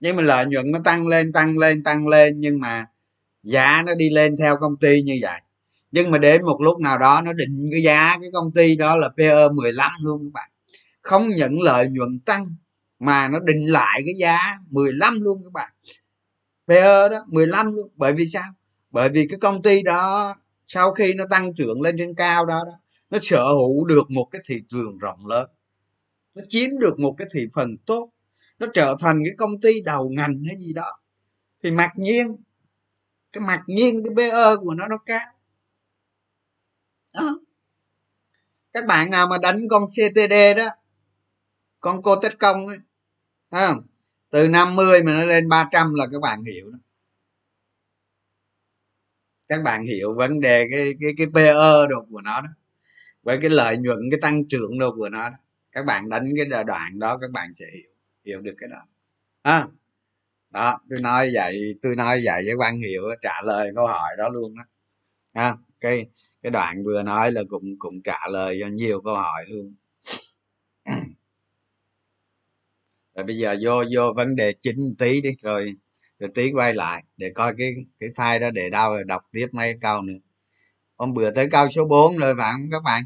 nhưng 0.01 0.17
mà 0.17 0.23
lợi 0.23 0.47
nhuận 0.47 0.71
nó 0.73 0.79
tăng 0.85 1.07
lên 1.07 1.33
tăng 1.33 1.59
lên 1.59 1.83
tăng 1.83 2.09
lên 2.09 2.41
nhưng 2.41 2.61
mà 2.61 2.87
giá 3.43 3.83
nó 3.87 3.95
đi 3.95 4.11
lên 4.11 4.37
theo 4.37 4.57
công 4.61 4.77
ty 4.77 5.03
như 5.03 5.19
vậy. 5.23 5.41
Nhưng 5.91 6.11
mà 6.11 6.19
đến 6.19 6.43
một 6.45 6.61
lúc 6.61 6.81
nào 6.81 6.99
đó 6.99 7.21
nó 7.25 7.33
định 7.33 7.69
cái 7.73 7.83
giá 7.83 8.19
cái 8.21 8.31
công 8.33 8.53
ty 8.53 8.77
đó 8.77 8.97
là 8.97 9.09
PE 9.17 9.49
15 9.49 9.93
luôn 10.05 10.23
các 10.25 10.31
bạn 10.33 10.51
không 11.09 11.29
nhận 11.29 11.61
lợi 11.61 11.89
nhuận 11.89 12.21
tăng 12.21 12.47
mà 12.99 13.29
nó 13.29 13.39
định 13.39 13.73
lại 13.73 14.03
cái 14.05 14.15
giá 14.19 14.39
15 14.71 15.21
luôn 15.21 15.43
các 15.45 15.53
bạn. 15.53 15.73
PE 16.67 17.09
đó 17.09 17.25
15 17.29 17.75
luôn. 17.75 17.89
Bởi 17.95 18.13
vì 18.13 18.27
sao? 18.27 18.53
Bởi 18.91 19.09
vì 19.09 19.27
cái 19.29 19.39
công 19.39 19.63
ty 19.63 19.83
đó 19.83 20.35
sau 20.67 20.93
khi 20.93 21.15
nó 21.15 21.25
tăng 21.31 21.55
trưởng 21.55 21.83
lên 21.83 21.95
trên 21.99 22.15
cao 22.15 22.47
đó, 22.47 22.65
đó 22.67 22.73
nó 23.11 23.19
sở 23.23 23.45
hữu 23.49 23.85
được 23.85 24.11
một 24.11 24.29
cái 24.31 24.43
thị 24.45 24.63
trường 24.69 24.99
rộng 24.99 25.27
lớn. 25.27 25.51
Nó 26.35 26.43
chiếm 26.49 26.71
được 26.81 26.99
một 26.99 27.15
cái 27.19 27.29
thị 27.35 27.47
phần 27.55 27.77
tốt. 27.87 28.11
Nó 28.59 28.67
trở 28.75 28.97
thành 29.01 29.23
cái 29.25 29.35
công 29.39 29.61
ty 29.61 29.81
đầu 29.81 30.09
ngành 30.09 30.43
hay 30.47 30.57
gì 30.59 30.73
đó. 30.73 30.99
Thì 31.63 31.71
mặc 31.71 31.91
nhiên 31.97 32.37
cái 33.33 33.41
mặc 33.41 33.61
nhiên 33.67 34.03
cái 34.05 34.15
PE 34.17 34.57
của 34.61 34.75
nó 34.75 34.89
nó 34.89 34.97
cao. 35.07 35.29
Đó. 37.13 37.41
Các 38.73 38.87
bạn 38.87 39.11
nào 39.11 39.27
mà 39.27 39.39
đánh 39.39 39.59
con 39.71 39.87
CTD 39.87 40.33
đó 40.57 40.69
con 41.81 42.03
cô 42.03 42.17
tích 42.17 42.39
công 42.39 42.67
ấy 42.67 42.79
thấy 43.51 43.67
không? 43.69 43.87
Từ 44.31 44.49
50 44.49 45.03
mà 45.03 45.15
nó 45.15 45.25
lên 45.25 45.49
300 45.49 45.95
là 45.95 46.07
các 46.13 46.21
bạn 46.23 46.45
hiểu 46.45 46.71
đó. 46.73 46.79
Các 49.49 49.63
bạn 49.65 49.85
hiểu 49.85 50.15
vấn 50.15 50.41
đề 50.41 50.67
cái 50.71 50.95
cái 51.01 51.13
cái 51.19 51.27
PE 51.35 51.55
đồ 51.91 52.07
của 52.11 52.21
nó 52.21 52.41
đó. 52.41 52.49
Với 53.23 53.39
cái 53.41 53.51
lợi 53.51 53.79
nhuận 53.79 53.99
cái 54.11 54.21
tăng 54.23 54.49
trưởng 54.49 54.79
đồ 54.79 54.95
của 54.97 55.09
nó 55.09 55.31
đó. 55.31 55.37
các 55.73 55.85
bạn 55.87 56.09
đánh 56.09 56.33
cái 56.37 56.65
đoạn 56.65 56.99
đó 56.99 57.19
các 57.19 57.31
bạn 57.31 57.55
sẽ 57.55 57.67
hiểu 57.75 57.91
hiểu 58.25 58.41
được 58.41 58.55
cái 58.59 58.69
đó. 58.69 58.79
À, 59.43 59.69
đó 60.51 60.79
tôi 60.91 61.01
nói 61.01 61.31
vậy 61.35 61.75
tôi 61.83 61.97
nói 61.97 62.21
vậy 62.25 62.43
với 62.47 62.55
quan 62.55 62.79
hiệu 62.79 63.03
trả 63.23 63.43
lời 63.45 63.73
câu 63.77 63.87
hỏi 63.87 64.11
đó 64.19 64.29
luôn 64.29 64.55
đó 64.57 64.65
à, 65.33 65.57
cái 65.81 66.07
cái 66.43 66.51
đoạn 66.51 66.85
vừa 66.85 67.03
nói 67.03 67.33
là 67.33 67.43
cũng 67.49 67.65
cũng 67.79 68.03
trả 68.03 68.29
lời 68.31 68.59
cho 68.61 68.69
nhiều 68.69 69.03
câu 69.05 69.15
hỏi 69.15 69.45
luôn 69.49 69.75
rồi 73.19 73.25
bây 73.25 73.37
giờ 73.37 73.57
vô 73.63 73.85
vô 73.95 74.13
vấn 74.17 74.37
đề 74.37 74.53
chính 74.53 74.95
tí 74.99 75.21
đi, 75.21 75.31
rồi 75.43 75.75
rồi 76.19 76.31
tí 76.35 76.53
quay 76.53 76.75
lại 76.75 77.05
để 77.17 77.31
coi 77.35 77.55
cái 77.59 77.75
cái 77.99 78.11
file 78.17 78.41
đó 78.41 78.51
để 78.51 78.71
đâu, 78.71 78.91
rồi 78.91 79.05
đọc 79.05 79.23
tiếp 79.33 79.47
mấy 79.53 79.79
câu 79.81 80.03
nữa. 80.03 80.15
Hôm 80.97 81.15
bữa 81.15 81.31
tới 81.31 81.49
câu 81.51 81.69
số 81.71 81.85
4 81.85 82.17
rồi 82.17 82.35
bạn 82.35 82.69
các 82.73 82.83
bạn? 82.83 83.03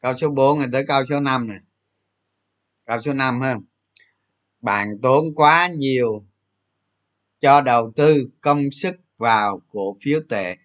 Câu 0.00 0.14
số 0.14 0.30
4 0.30 0.58
rồi 0.58 0.68
tới 0.72 0.84
câu 0.86 1.04
số 1.04 1.20
5 1.20 1.48
này 1.48 1.58
câu 2.86 3.00
số 3.00 3.12
5 3.12 3.40
ha. 3.40 3.56
Bạn 4.60 4.88
tốn 5.02 5.34
quá 5.34 5.68
nhiều 5.68 6.26
cho 7.40 7.60
đầu 7.60 7.92
tư 7.96 8.28
công 8.40 8.70
sức 8.70 8.96
vào 9.16 9.60
cổ 9.68 9.96
phiếu 10.04 10.20
tệ. 10.28 10.56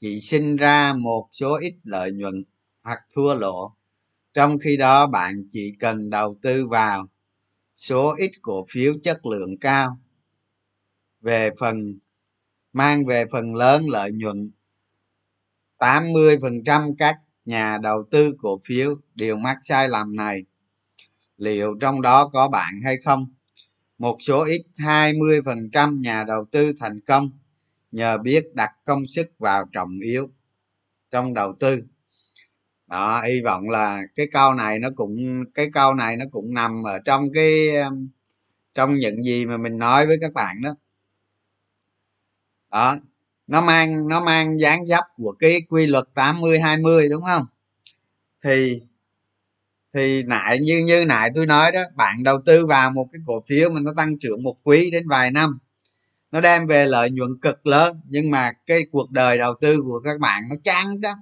Chỉ 0.00 0.20
sinh 0.20 0.56
ra 0.56 0.92
một 0.92 1.28
số 1.32 1.58
ít 1.60 1.74
lợi 1.84 2.12
nhuận 2.12 2.44
hoặc 2.82 2.98
thua 3.14 3.34
lỗ. 3.34 3.74
Trong 4.34 4.58
khi 4.58 4.76
đó 4.76 5.06
bạn 5.06 5.44
chỉ 5.48 5.72
cần 5.80 6.10
đầu 6.10 6.36
tư 6.42 6.66
vào 6.66 7.08
số 7.74 8.14
ít 8.18 8.30
cổ 8.42 8.64
phiếu 8.70 8.94
chất 9.02 9.26
lượng 9.26 9.56
cao. 9.60 9.98
Về 11.20 11.50
phần, 11.58 11.98
mang 12.72 13.06
về 13.06 13.24
phần 13.32 13.54
lớn 13.54 13.88
lợi 13.88 14.12
nhuận 14.12 14.50
80% 15.78 16.94
các 16.98 17.16
nhà 17.44 17.78
đầu 17.82 18.04
tư 18.10 18.34
cổ 18.38 18.60
phiếu 18.64 18.96
đều 19.14 19.36
mắc 19.36 19.58
sai 19.62 19.88
lầm 19.88 20.16
này. 20.16 20.44
Liệu 21.36 21.74
trong 21.80 22.02
đó 22.02 22.28
có 22.32 22.48
bạn 22.48 22.80
hay 22.84 22.96
không? 23.04 23.26
Một 23.98 24.16
số 24.20 24.44
ít 24.44 24.62
20% 24.76 26.00
nhà 26.00 26.24
đầu 26.24 26.44
tư 26.50 26.72
thành 26.80 27.00
công, 27.00 27.30
nhờ 27.92 28.18
biết 28.18 28.44
đặt 28.54 28.70
công 28.84 29.06
sức 29.06 29.26
vào 29.38 29.64
trọng 29.72 29.90
yếu 30.02 30.28
trong 31.10 31.34
đầu 31.34 31.54
tư 31.60 31.82
đó, 32.94 33.22
hy 33.22 33.40
vọng 33.40 33.70
là 33.70 34.02
cái 34.14 34.26
câu 34.32 34.54
này 34.54 34.78
nó 34.78 34.88
cũng, 34.96 35.44
cái 35.54 35.70
câu 35.72 35.94
này 35.94 36.16
nó 36.16 36.24
cũng 36.32 36.54
nằm 36.54 36.82
ở 36.82 36.98
trong 37.04 37.32
cái 37.32 37.76
um, 37.76 38.08
trong 38.74 38.94
những 38.94 39.22
gì 39.22 39.46
mà 39.46 39.56
mình 39.56 39.78
nói 39.78 40.06
với 40.06 40.18
các 40.20 40.32
bạn 40.32 40.62
đó. 40.62 40.74
Đó, 42.70 42.96
nó 43.46 43.60
mang 43.60 44.08
nó 44.08 44.24
mang 44.24 44.60
dáng 44.60 44.86
dấp 44.86 45.04
của 45.16 45.32
cái 45.38 45.62
quy 45.68 45.86
luật 45.86 46.04
80 46.14 46.60
20 46.60 47.08
đúng 47.08 47.22
không? 47.24 47.46
Thì 48.44 48.80
thì 49.94 50.22
nãy, 50.22 50.58
như 50.58 50.82
như 50.86 51.04
nãy 51.04 51.30
tôi 51.34 51.46
nói 51.46 51.72
đó, 51.72 51.82
bạn 51.94 52.22
đầu 52.22 52.38
tư 52.46 52.66
vào 52.66 52.90
một 52.90 53.08
cái 53.12 53.20
cổ 53.26 53.44
phiếu 53.48 53.70
mà 53.70 53.80
nó 53.80 53.92
tăng 53.96 54.18
trưởng 54.18 54.42
một 54.42 54.56
quý 54.64 54.90
đến 54.90 55.08
vài 55.08 55.30
năm, 55.30 55.58
nó 56.32 56.40
đem 56.40 56.66
về 56.66 56.86
lợi 56.86 57.10
nhuận 57.10 57.30
cực 57.42 57.66
lớn, 57.66 58.00
nhưng 58.08 58.30
mà 58.30 58.52
cái 58.66 58.80
cuộc 58.92 59.10
đời 59.10 59.38
đầu 59.38 59.54
tư 59.60 59.82
của 59.82 60.00
các 60.04 60.20
bạn 60.20 60.42
nó 60.50 60.56
chán 60.64 60.86
lắm 61.02 61.18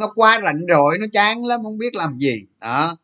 nó 0.00 0.12
quá 0.14 0.40
rảnh 0.44 0.60
rỗi 0.68 0.98
nó 1.00 1.06
chán 1.12 1.44
lắm 1.44 1.62
không 1.62 1.78
biết 1.78 1.94
làm 1.94 2.18
gì. 2.18 2.46
Đó. 2.60 2.96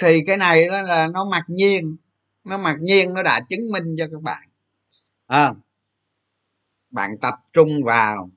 Thì 0.00 0.20
cái 0.26 0.36
này 0.36 0.68
đó 0.68 0.82
là 0.82 1.08
nó 1.08 1.24
mặc 1.24 1.44
nhiên 1.48 1.96
nó 2.44 2.58
mặc 2.58 2.76
nhiên 2.80 3.14
nó 3.14 3.22
đã 3.22 3.40
chứng 3.48 3.72
minh 3.72 3.96
cho 3.98 4.06
các 4.12 4.22
bạn. 4.22 4.48
À, 5.26 5.54
bạn 6.90 7.18
tập 7.20 7.34
trung 7.52 7.82
vào 7.84 8.30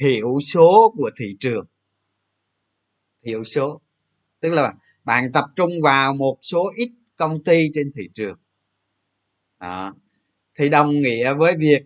thiểu 0.00 0.40
số 0.40 0.94
của 0.96 1.10
thị 1.20 1.36
trường. 1.40 1.66
Thiểu 3.24 3.44
số. 3.44 3.80
Tức 4.40 4.50
là 4.50 4.74
bạn 5.04 5.32
tập 5.32 5.44
trung 5.56 5.70
vào 5.82 6.14
một 6.14 6.38
số 6.42 6.72
ít 6.76 6.90
công 7.16 7.44
ty 7.44 7.70
trên 7.74 7.92
thị 7.96 8.08
trường. 8.14 8.38
Đó. 9.60 9.94
thì 10.58 10.68
đồng 10.68 10.90
nghĩa 10.90 11.34
với 11.34 11.56
việc 11.58 11.82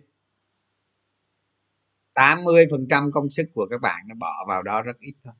80% 2.19 3.11
công 3.11 3.29
sức 3.29 3.45
của 3.53 3.67
các 3.69 3.81
bạn 3.81 4.03
nó 4.07 4.15
bỏ 4.15 4.45
vào 4.47 4.63
đó 4.63 4.81
rất 4.81 4.99
ít 4.99 5.13
thôi. 5.23 5.33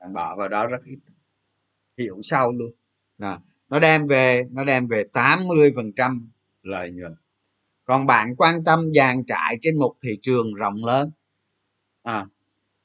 Bạn 0.00 0.12
bỏ 0.12 0.36
vào 0.36 0.48
đó 0.48 0.66
rất 0.66 0.84
ít. 0.84 0.98
Hiểu 1.98 2.20
sâu 2.22 2.52
luôn. 2.52 2.72
Đó. 3.18 3.38
nó 3.68 3.78
đem 3.78 4.06
về 4.06 4.44
nó 4.50 4.64
đem 4.64 4.86
về 4.86 5.04
80% 5.12 6.28
lợi 6.62 6.90
nhuận. 6.90 7.14
Còn 7.84 8.06
bạn 8.06 8.36
quan 8.36 8.64
tâm 8.64 8.88
dàn 8.94 9.24
trải 9.24 9.58
trên 9.62 9.78
một 9.78 9.94
thị 10.02 10.18
trường 10.22 10.54
rộng 10.54 10.84
lớn. 10.84 11.10
À, 12.02 12.26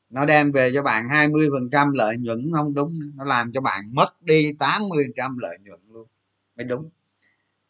nó 0.09 0.25
đem 0.25 0.51
về 0.51 0.71
cho 0.73 0.83
bạn 0.83 1.09
20 1.09 1.49
phần 1.51 1.69
trăm 1.71 1.91
lợi 1.91 2.17
nhuận 2.17 2.51
không 2.53 2.73
đúng. 2.73 2.93
Nó 3.15 3.23
làm 3.23 3.51
cho 3.53 3.61
bạn 3.61 3.81
mất 3.93 4.21
đi 4.21 4.53
80 4.59 5.03
phần 5.05 5.13
trăm 5.15 5.37
lợi 5.37 5.57
nhuận 5.63 5.79
luôn. 5.89 6.07
Mới 6.57 6.63
đúng. 6.63 6.89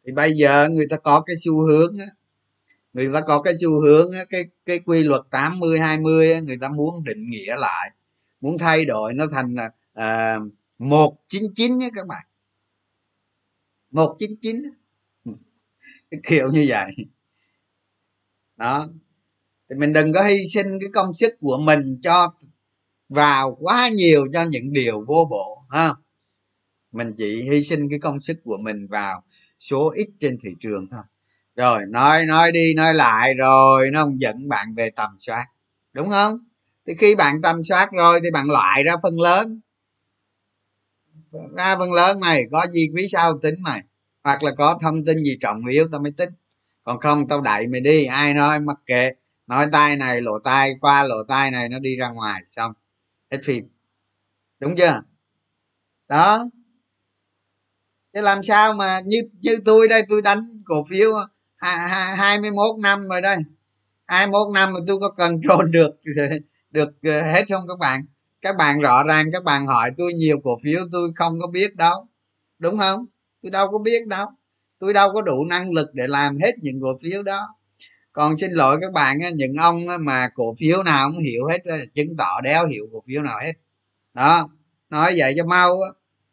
Thì 0.05 0.11
bây 0.11 0.33
giờ 0.33 0.69
người 0.69 0.87
ta 0.89 0.97
có 0.97 1.21
cái 1.21 1.35
xu 1.39 1.61
hướng 1.67 1.97
á 1.97 2.05
người 2.93 3.09
ta 3.13 3.21
có 3.21 3.41
cái 3.41 3.53
xu 3.61 3.81
hướng 3.81 4.11
cái 4.29 4.45
cái 4.65 4.79
quy 4.79 5.03
luật 5.03 5.21
80 5.31 5.79
20 5.79 6.41
người 6.41 6.57
ta 6.61 6.69
muốn 6.69 7.03
định 7.03 7.29
nghĩa 7.29 7.55
lại 7.57 7.91
muốn 8.41 8.57
thay 8.57 8.85
đổi 8.85 9.13
nó 9.13 9.27
thành 9.31 9.55
là 9.55 9.71
à, 9.93 10.39
199 10.79 11.77
nhé 11.77 11.89
các 11.95 12.07
bạn. 12.07 12.25
199 13.91 14.61
cái 16.11 16.19
kiểu 16.27 16.51
như 16.51 16.65
vậy. 16.69 16.91
Đó. 18.57 18.87
Thì 19.69 19.75
mình 19.75 19.93
đừng 19.93 20.13
có 20.13 20.23
hy 20.23 20.37
sinh 20.53 20.67
cái 20.81 20.89
công 20.93 21.13
sức 21.13 21.33
của 21.39 21.57
mình 21.57 21.99
cho 22.01 22.33
vào 23.09 23.57
quá 23.59 23.89
nhiều 23.89 24.27
cho 24.33 24.43
những 24.43 24.73
điều 24.73 25.05
vô 25.07 25.27
bổ 25.29 25.63
ha. 25.69 25.95
Mình 26.91 27.13
chỉ 27.17 27.41
hy 27.41 27.63
sinh 27.63 27.89
cái 27.89 27.99
công 27.99 28.21
sức 28.21 28.37
của 28.43 28.57
mình 28.57 28.87
vào 28.87 29.23
số 29.59 29.91
ít 29.95 30.09
trên 30.19 30.37
thị 30.43 30.49
trường 30.59 30.87
thôi 30.91 31.03
rồi, 31.59 31.85
nói 31.89 32.25
nói 32.25 32.51
đi, 32.51 32.73
nói 32.73 32.93
lại 32.93 33.33
rồi, 33.33 33.89
nó 33.91 34.03
không 34.03 34.21
dẫn 34.21 34.49
bạn 34.49 34.75
về 34.75 34.89
tầm 34.95 35.09
soát. 35.19 35.45
Đúng 35.93 36.09
không? 36.09 36.39
Thì 36.87 36.93
khi 36.95 37.15
bạn 37.15 37.41
tầm 37.41 37.63
soát 37.63 37.91
rồi 37.91 38.19
thì 38.23 38.31
bạn 38.31 38.47
loại 38.47 38.83
ra 38.83 38.95
phần 39.03 39.19
lớn. 39.19 39.61
Ra 41.57 41.75
phần 41.77 41.93
lớn 41.93 42.19
mày, 42.19 42.43
có 42.51 42.67
gì 42.71 42.87
quý 42.95 43.07
sao 43.07 43.39
tính 43.41 43.55
mày? 43.61 43.83
Hoặc 44.23 44.43
là 44.43 44.51
có 44.57 44.77
thông 44.81 45.05
tin 45.05 45.23
gì 45.23 45.37
trọng 45.41 45.65
yếu 45.65 45.87
tao 45.91 46.01
mới 46.01 46.11
tính. 46.11 46.29
Còn 46.83 46.97
không, 46.97 47.27
tao 47.27 47.41
đẩy 47.41 47.67
mày 47.67 47.81
đi. 47.81 48.05
Ai 48.05 48.33
nói, 48.33 48.59
mặc 48.59 48.77
kệ. 48.85 49.11
Nói 49.47 49.67
tay 49.71 49.95
này, 49.95 50.21
lộ 50.21 50.39
tay 50.39 50.75
qua, 50.81 51.03
lộ 51.03 51.23
tay 51.27 51.51
này, 51.51 51.69
nó 51.69 51.79
đi 51.79 51.95
ra 51.95 52.09
ngoài, 52.09 52.41
xong. 52.45 52.73
Hết 53.31 53.39
phim. 53.43 53.69
Đúng 54.59 54.75
chưa? 54.77 55.01
Đó. 56.07 56.45
Chứ 58.13 58.21
làm 58.21 58.43
sao 58.43 58.73
mà 58.73 58.99
như 59.05 59.21
như 59.41 59.57
tôi 59.65 59.87
đây, 59.87 60.03
tôi 60.09 60.21
đánh 60.21 60.61
cổ 60.65 60.85
phiếu 60.89 61.11
21 61.59 62.79
năm 62.79 63.07
rồi 63.07 63.21
đây. 63.21 63.37
21 64.05 64.53
năm 64.53 64.73
mà 64.73 64.79
tôi 64.87 64.97
có 65.01 65.09
cần 65.09 65.41
được 65.71 65.91
được 66.71 66.89
ờ, 67.03 67.21
hết 67.21 67.45
không 67.49 67.63
các 67.67 67.79
bạn? 67.79 68.05
Các 68.41 68.55
bạn 68.57 68.79
rõ 68.79 69.03
ràng, 69.03 69.25
các 69.33 69.43
bạn 69.43 69.67
hỏi 69.67 69.91
tôi 69.97 70.13
nhiều 70.13 70.37
cổ 70.43 70.57
phiếu 70.63 70.81
tôi 70.91 71.11
không 71.15 71.39
có 71.41 71.47
biết 71.47 71.75
đâu. 71.75 72.07
Đúng 72.59 72.77
không? 72.77 73.05
Tôi 73.41 73.51
đâu 73.51 73.71
có 73.71 73.79
biết 73.79 74.07
đâu. 74.07 74.27
Tôi 74.79 74.93
đâu 74.93 75.09
có 75.13 75.21
đủ 75.21 75.45
năng 75.45 75.71
lực 75.71 75.89
để 75.93 76.07
làm 76.07 76.37
hết 76.37 76.51
những 76.61 76.81
cổ 76.81 76.97
phiếu 77.03 77.23
đó. 77.23 77.47
Còn 78.11 78.37
xin 78.37 78.51
lỗi 78.51 78.77
các 78.81 78.91
bạn 78.91 79.17
những 79.35 79.53
ông 79.53 79.85
mà 79.99 80.29
cổ 80.35 80.55
phiếu 80.59 80.83
nào 80.83 81.09
cũng 81.09 81.19
hiểu 81.19 81.45
hết 81.45 81.59
chứng 81.95 82.17
tỏ 82.17 82.41
đéo 82.43 82.65
hiểu 82.65 82.85
cổ 82.91 83.03
phiếu 83.07 83.21
nào 83.23 83.39
hết. 83.41 83.53
Đó, 84.13 84.49
nói 84.89 85.13
vậy 85.17 85.33
cho 85.37 85.45
mau 85.45 85.79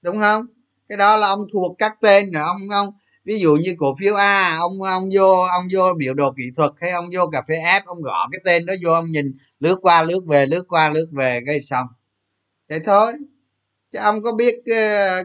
đúng 0.02 0.18
không? 0.18 0.46
Cái 0.88 0.98
đó 0.98 1.16
là 1.16 1.28
ông 1.28 1.46
thuộc 1.52 1.76
các 1.78 1.92
tên 2.00 2.32
rồi, 2.32 2.42
ông 2.42 2.70
ông 2.70 2.94
ví 3.26 3.38
dụ 3.38 3.56
như 3.56 3.74
cổ 3.78 3.94
phiếu 4.00 4.14
a 4.14 4.56
ông 4.60 4.82
ông 4.82 5.08
vô 5.14 5.46
ông 5.52 5.64
vô 5.74 5.94
biểu 5.98 6.14
đồ 6.14 6.32
kỹ 6.36 6.44
thuật 6.56 6.72
hay 6.80 6.90
ông 6.90 7.10
vô 7.14 7.26
cà 7.32 7.42
phê 7.48 7.54
F 7.54 7.80
ông 7.86 8.02
gõ 8.02 8.28
cái 8.32 8.40
tên 8.44 8.66
đó 8.66 8.74
vô 8.84 8.92
ông 8.92 9.10
nhìn 9.10 9.32
lướt 9.60 9.78
qua 9.82 10.02
lướt 10.02 10.20
về 10.26 10.46
lướt 10.46 10.64
qua 10.68 10.88
lướt 10.88 11.06
về 11.12 11.40
cái 11.46 11.60
xong. 11.60 11.86
Thế 12.70 12.78
thôi. 12.84 13.12
Chứ 13.92 13.98
ông 13.98 14.22
có 14.22 14.32
biết 14.32 14.54
cái, 14.64 14.78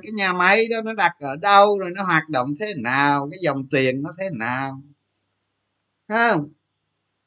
cái 0.04 0.12
nhà 0.14 0.34
máy 0.34 0.68
đó 0.68 0.82
nó 0.82 0.94
đặt 0.94 1.12
ở 1.20 1.36
đâu 1.36 1.80
rồi 1.80 1.92
nó 1.96 2.04
hoạt 2.04 2.30
động 2.30 2.54
thế 2.60 2.74
nào 2.78 3.28
cái 3.32 3.40
dòng 3.42 3.68
tiền 3.72 4.02
nó 4.04 4.10
thế 4.20 4.30
nào? 4.34 4.82
Không? 6.10 6.50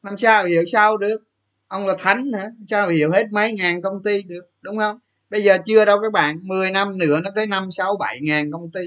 Làm 0.03 0.17
sao 0.17 0.45
hiểu 0.45 0.65
sao 0.67 0.97
được? 0.97 1.23
Ông 1.69 1.87
là 1.87 1.95
thánh 1.99 2.25
hả? 2.39 2.51
Sao 2.63 2.89
hiểu 2.89 3.11
hết 3.11 3.25
mấy 3.33 3.53
ngàn 3.53 3.83
công 3.83 4.03
ty 4.03 4.23
được 4.23 4.51
đúng 4.61 4.79
không? 4.79 4.99
Bây 5.31 5.43
giờ 5.43 5.59
chưa 5.67 5.85
đâu 5.85 5.99
các 6.03 6.13
bạn 6.13 6.39
10 6.43 6.71
năm 6.71 6.99
nữa 6.99 7.21
nó 7.21 7.31
tới 7.35 7.47
năm 7.47 7.73
sáu 7.73 7.97
bảy 7.97 8.21
ngàn 8.21 8.53
công 8.53 8.71
ty 8.71 8.81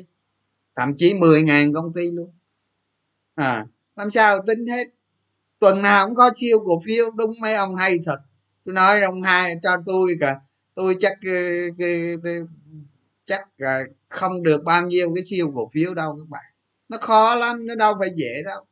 thậm 0.78 0.92
chí 0.98 1.14
10 1.14 1.44
ngàn 1.44 1.74
công 1.74 1.94
ty 1.94 2.12
luôn. 2.12 2.32
À 3.36 3.66
làm 3.96 4.12
sao 4.12 4.42
tính 4.48 4.66
hết? 4.68 4.88
Tuần 5.60 5.82
nào 5.82 6.06
cũng 6.06 6.16
có 6.16 6.32
siêu 6.36 6.60
cổ 6.66 6.82
phiếu, 6.86 7.12
đúng 7.12 7.34
mấy 7.40 7.56
ông 7.56 7.76
hay 7.76 8.00
thật. 8.06 8.18
Tôi 8.66 8.76
nói 8.76 9.02
ông 9.02 9.22
hai 9.22 9.56
cho 9.64 9.78
tôi 9.86 10.16
cả 10.20 10.36
tôi 10.76 10.98
chắc 11.00 11.14
ờ, 11.26 12.30
chắc 13.26 13.42
ờ, 13.60 13.84
không 14.10 14.44
được 14.44 14.64
bao 14.64 14.88
nhiêu 14.88 15.12
cái 15.16 15.24
siêu 15.24 15.52
cổ 15.56 15.68
phiếu 15.74 15.94
đâu 15.94 16.18
các 16.20 16.30
bạn. 16.30 16.46
Nó 16.90 16.98
khó 16.98 17.36
lắm, 17.36 17.66
nó 17.66 17.76
đâu 17.76 17.96
phải 18.00 18.10
dễ 18.16 18.44
đâu. 18.46 18.66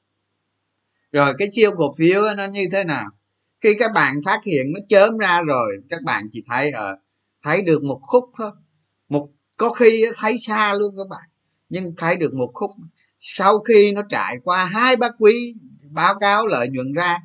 Rồi 1.11 1.33
cái 1.37 1.47
siêu 1.51 1.71
cổ 1.77 1.93
phiếu 1.97 2.21
nó 2.37 2.45
như 2.45 2.67
thế 2.71 2.83
nào? 2.83 3.05
Khi 3.59 3.73
các 3.79 3.91
bạn 3.93 4.15
phát 4.25 4.41
hiện 4.45 4.65
nó 4.73 4.79
chớm 4.89 5.17
ra 5.17 5.41
rồi, 5.41 5.77
các 5.89 6.01
bạn 6.03 6.29
chỉ 6.31 6.43
thấy 6.49 6.71
ở 6.71 6.97
thấy 7.43 7.61
được 7.61 7.83
một 7.83 7.99
khúc 8.01 8.23
thôi. 8.37 8.51
Một, 9.09 9.29
có 9.57 9.73
khi 9.73 10.05
thấy 10.15 10.35
xa 10.39 10.73
luôn 10.73 10.95
các 10.97 11.07
bạn 11.09 11.29
nhưng 11.69 11.93
thấy 11.97 12.15
được 12.15 12.33
một 12.33 12.51
khúc 12.53 12.71
sau 13.19 13.59
khi 13.59 13.91
nó 13.91 14.01
trải 14.09 14.37
qua 14.43 14.65
hai 14.65 14.95
ba 14.95 15.09
quý 15.19 15.53
báo 15.91 16.15
cáo 16.19 16.47
lợi 16.47 16.69
nhuận 16.69 16.93
ra 16.93 17.19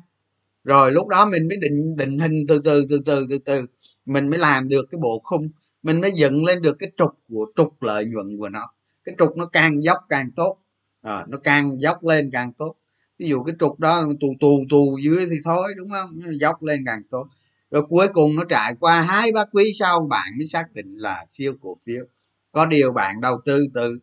rồi 0.63 0.91
lúc 0.91 1.07
đó 1.07 1.25
mình 1.25 1.47
mới 1.47 1.57
định 1.57 1.95
định 1.95 2.19
hình 2.19 2.45
từ 2.47 2.59
từ 2.59 2.85
từ 2.89 2.99
từ 3.05 3.25
từ 3.29 3.37
từ 3.37 3.65
mình 4.05 4.29
mới 4.29 4.39
làm 4.39 4.69
được 4.69 4.85
cái 4.91 4.99
bộ 5.01 5.21
khung 5.23 5.49
mình 5.83 6.01
mới 6.01 6.11
dựng 6.15 6.45
lên 6.45 6.61
được 6.61 6.75
cái 6.79 6.91
trục 6.97 7.11
của 7.29 7.45
trục 7.55 7.83
lợi 7.83 8.05
nhuận 8.05 8.37
của 8.37 8.49
nó. 8.49 8.67
Cái 9.03 9.15
trục 9.19 9.37
nó 9.37 9.45
càng 9.45 9.83
dốc 9.83 9.97
càng 10.09 10.31
tốt 10.35 10.57
à, 11.01 11.25
nó 11.29 11.37
càng 11.43 11.81
dốc 11.81 12.03
lên 12.03 12.29
càng 12.33 12.53
tốt. 12.53 12.75
Ví 13.19 13.29
dụ 13.29 13.43
cái 13.43 13.55
trục 13.59 13.79
đó 13.79 14.03
tù 14.19 14.27
tù 14.39 14.63
tù 14.69 14.97
dưới 15.03 15.25
thì 15.29 15.35
thôi 15.45 15.73
đúng 15.77 15.89
không? 15.91 16.19
Dốc 16.39 16.63
lên 16.63 16.83
càng 16.85 17.01
tốt. 17.09 17.27
Rồi 17.71 17.83
cuối 17.89 18.07
cùng 18.13 18.35
nó 18.35 18.43
trải 18.49 18.75
qua 18.79 19.01
hai 19.01 19.31
ba 19.31 19.45
quý 19.45 19.71
sau 19.79 20.07
bạn 20.09 20.27
mới 20.37 20.45
xác 20.45 20.73
định 20.73 20.95
là 20.95 21.25
siêu 21.29 21.53
cổ 21.61 21.77
phiếu. 21.85 22.05
Có 22.51 22.65
điều 22.65 22.93
bạn 22.93 23.21
đầu 23.21 23.41
tư 23.45 23.67
từ 23.73 23.99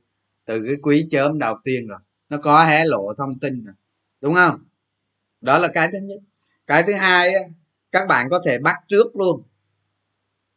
từ 0.48 0.62
cái 0.66 0.76
quý 0.82 1.06
chớm 1.10 1.38
đầu 1.38 1.56
tiên 1.64 1.86
rồi, 1.86 1.98
nó 2.28 2.38
có 2.38 2.64
hé 2.64 2.84
lộ 2.84 3.14
thông 3.18 3.38
tin 3.38 3.64
rồi, 3.64 3.74
đúng 4.20 4.34
không? 4.34 4.64
Đó 5.40 5.58
là 5.58 5.68
cái 5.68 5.88
thứ 5.92 5.98
nhất. 6.02 6.20
Cái 6.66 6.82
thứ 6.82 6.94
hai 6.94 7.32
các 7.92 8.08
bạn 8.08 8.28
có 8.30 8.42
thể 8.46 8.58
bắt 8.58 8.76
trước 8.88 9.16
luôn. 9.16 9.42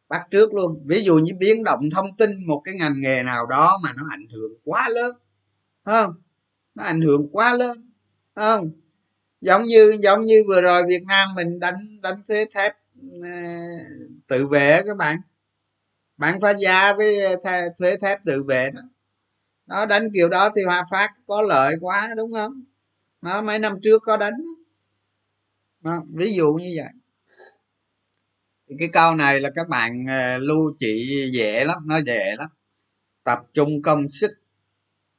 Bắt 0.08 0.22
trước 0.30 0.54
luôn. 0.54 0.82
Ví 0.86 1.04
dụ 1.04 1.18
như 1.18 1.32
biến 1.38 1.64
động 1.64 1.80
thông 1.94 2.16
tin 2.16 2.46
một 2.46 2.62
cái 2.64 2.74
ngành 2.74 3.00
nghề 3.00 3.22
nào 3.22 3.46
đó 3.46 3.78
mà 3.82 3.92
nó 3.96 4.02
ảnh 4.10 4.26
hưởng 4.32 4.52
quá 4.64 4.88
lớn 4.88 5.16
không? 5.84 6.14
Nó 6.74 6.84
ảnh 6.84 7.00
hưởng 7.00 7.28
quá 7.32 7.54
lớn 7.54 7.76
không? 8.34 8.70
Giống 9.40 9.62
như 9.62 9.96
giống 10.00 10.20
như 10.24 10.44
vừa 10.48 10.60
rồi 10.60 10.82
việt 10.88 11.02
nam 11.08 11.28
mình 11.36 11.60
đánh 11.60 12.00
đánh 12.02 12.22
thuế 12.28 12.46
thép 12.54 12.72
ờ, 13.22 13.30
tự 14.26 14.46
vệ 14.46 14.82
các 14.86 14.96
bạn. 14.96 15.16
Bạn 16.16 16.40
phá 16.40 16.54
giá 16.54 16.92
với 16.96 17.20
ờ, 17.42 17.68
thuế 17.78 17.96
thép 17.96 18.18
tự 18.24 18.42
vệ 18.42 18.70
đó 18.70 18.82
nó 19.72 19.86
đánh 19.86 20.08
kiểu 20.14 20.28
đó 20.28 20.50
thì 20.56 20.62
hòa 20.64 20.84
phát 20.90 21.10
có 21.26 21.42
lợi 21.42 21.74
quá 21.80 22.08
đúng 22.16 22.32
không? 22.32 22.64
Nó 23.22 23.42
mấy 23.42 23.58
năm 23.58 23.72
trước 23.82 24.02
có 24.02 24.16
đánh. 24.16 24.34
Đó, 25.80 26.02
ví 26.14 26.34
dụ 26.34 26.52
như 26.52 26.74
vậy. 26.76 26.92
Thì 28.68 28.76
cái 28.78 28.88
câu 28.92 29.14
này 29.14 29.40
là 29.40 29.50
các 29.54 29.68
bạn 29.68 30.04
ờ, 30.08 30.38
lưu 30.38 30.72
trị 30.78 31.08
dễ 31.34 31.64
lắm 31.64 31.78
nó 31.88 32.00
dễ 32.06 32.34
lắm. 32.38 32.48
Tập 33.24 33.38
trung 33.54 33.82
công 33.82 34.08
sức 34.08 34.30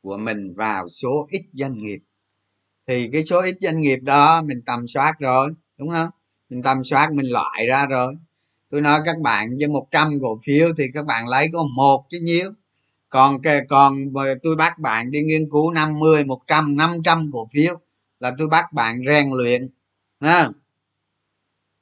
của 0.01 0.17
mình 0.17 0.53
vào 0.53 0.89
số 0.89 1.27
ít 1.31 1.41
doanh 1.53 1.83
nghiệp. 1.83 1.99
Thì 2.87 3.09
cái 3.13 3.23
số 3.23 3.41
ít 3.41 3.55
doanh 3.61 3.79
nghiệp 3.79 3.99
đó 4.03 4.41
mình 4.41 4.61
tầm 4.65 4.87
soát 4.87 5.13
rồi 5.19 5.49
đúng 5.77 5.89
không? 5.89 6.09
Mình 6.49 6.63
tầm 6.63 6.83
soát 6.83 7.09
mình 7.13 7.31
loại 7.31 7.67
ra 7.69 7.85
rồi. 7.85 8.13
Tôi 8.69 8.81
nói 8.81 9.01
các 9.05 9.19
bạn 9.19 9.49
với 9.59 9.67
100 9.67 10.11
cổ 10.21 10.39
phiếu 10.45 10.69
thì 10.77 10.83
các 10.93 11.05
bạn 11.05 11.27
lấy 11.27 11.47
có 11.53 11.63
một 11.75 12.05
chứ 12.09 12.19
nhiêu? 12.21 12.51
Còn 13.13 13.41
còn 13.69 13.97
tôi 14.43 14.55
bắt 14.55 14.79
bạn 14.79 15.11
đi 15.11 15.21
nghiên 15.21 15.49
cứu 15.49 15.71
50 15.71 16.23
100 16.25 16.75
500 16.75 17.29
cổ 17.33 17.47
phiếu 17.53 17.79
là 18.19 18.31
tôi 18.37 18.47
bắt 18.47 18.73
bạn 18.73 19.01
rèn 19.07 19.29
luyện, 19.31 19.69
ha. 20.19 20.49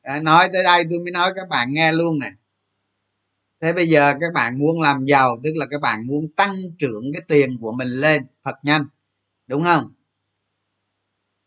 À, 0.01 0.19
nói 0.19 0.49
tới 0.53 0.63
đây 0.63 0.83
tôi 0.89 0.99
mới 0.99 1.11
nói 1.11 1.31
các 1.35 1.49
bạn 1.49 1.73
nghe 1.73 1.91
luôn 1.91 2.19
nè. 2.19 2.31
Thế 3.61 3.73
bây 3.73 3.87
giờ 3.87 4.13
các 4.19 4.33
bạn 4.33 4.59
muốn 4.59 4.81
làm 4.81 5.05
giàu, 5.05 5.39
tức 5.43 5.51
là 5.55 5.65
các 5.71 5.81
bạn 5.81 6.07
muốn 6.07 6.27
tăng 6.35 6.55
trưởng 6.79 7.03
cái 7.13 7.21
tiền 7.27 7.57
của 7.61 7.71
mình 7.71 7.87
lên, 7.87 8.25
thật 8.43 8.55
nhanh, 8.63 8.85
đúng 9.47 9.63
không? 9.63 9.93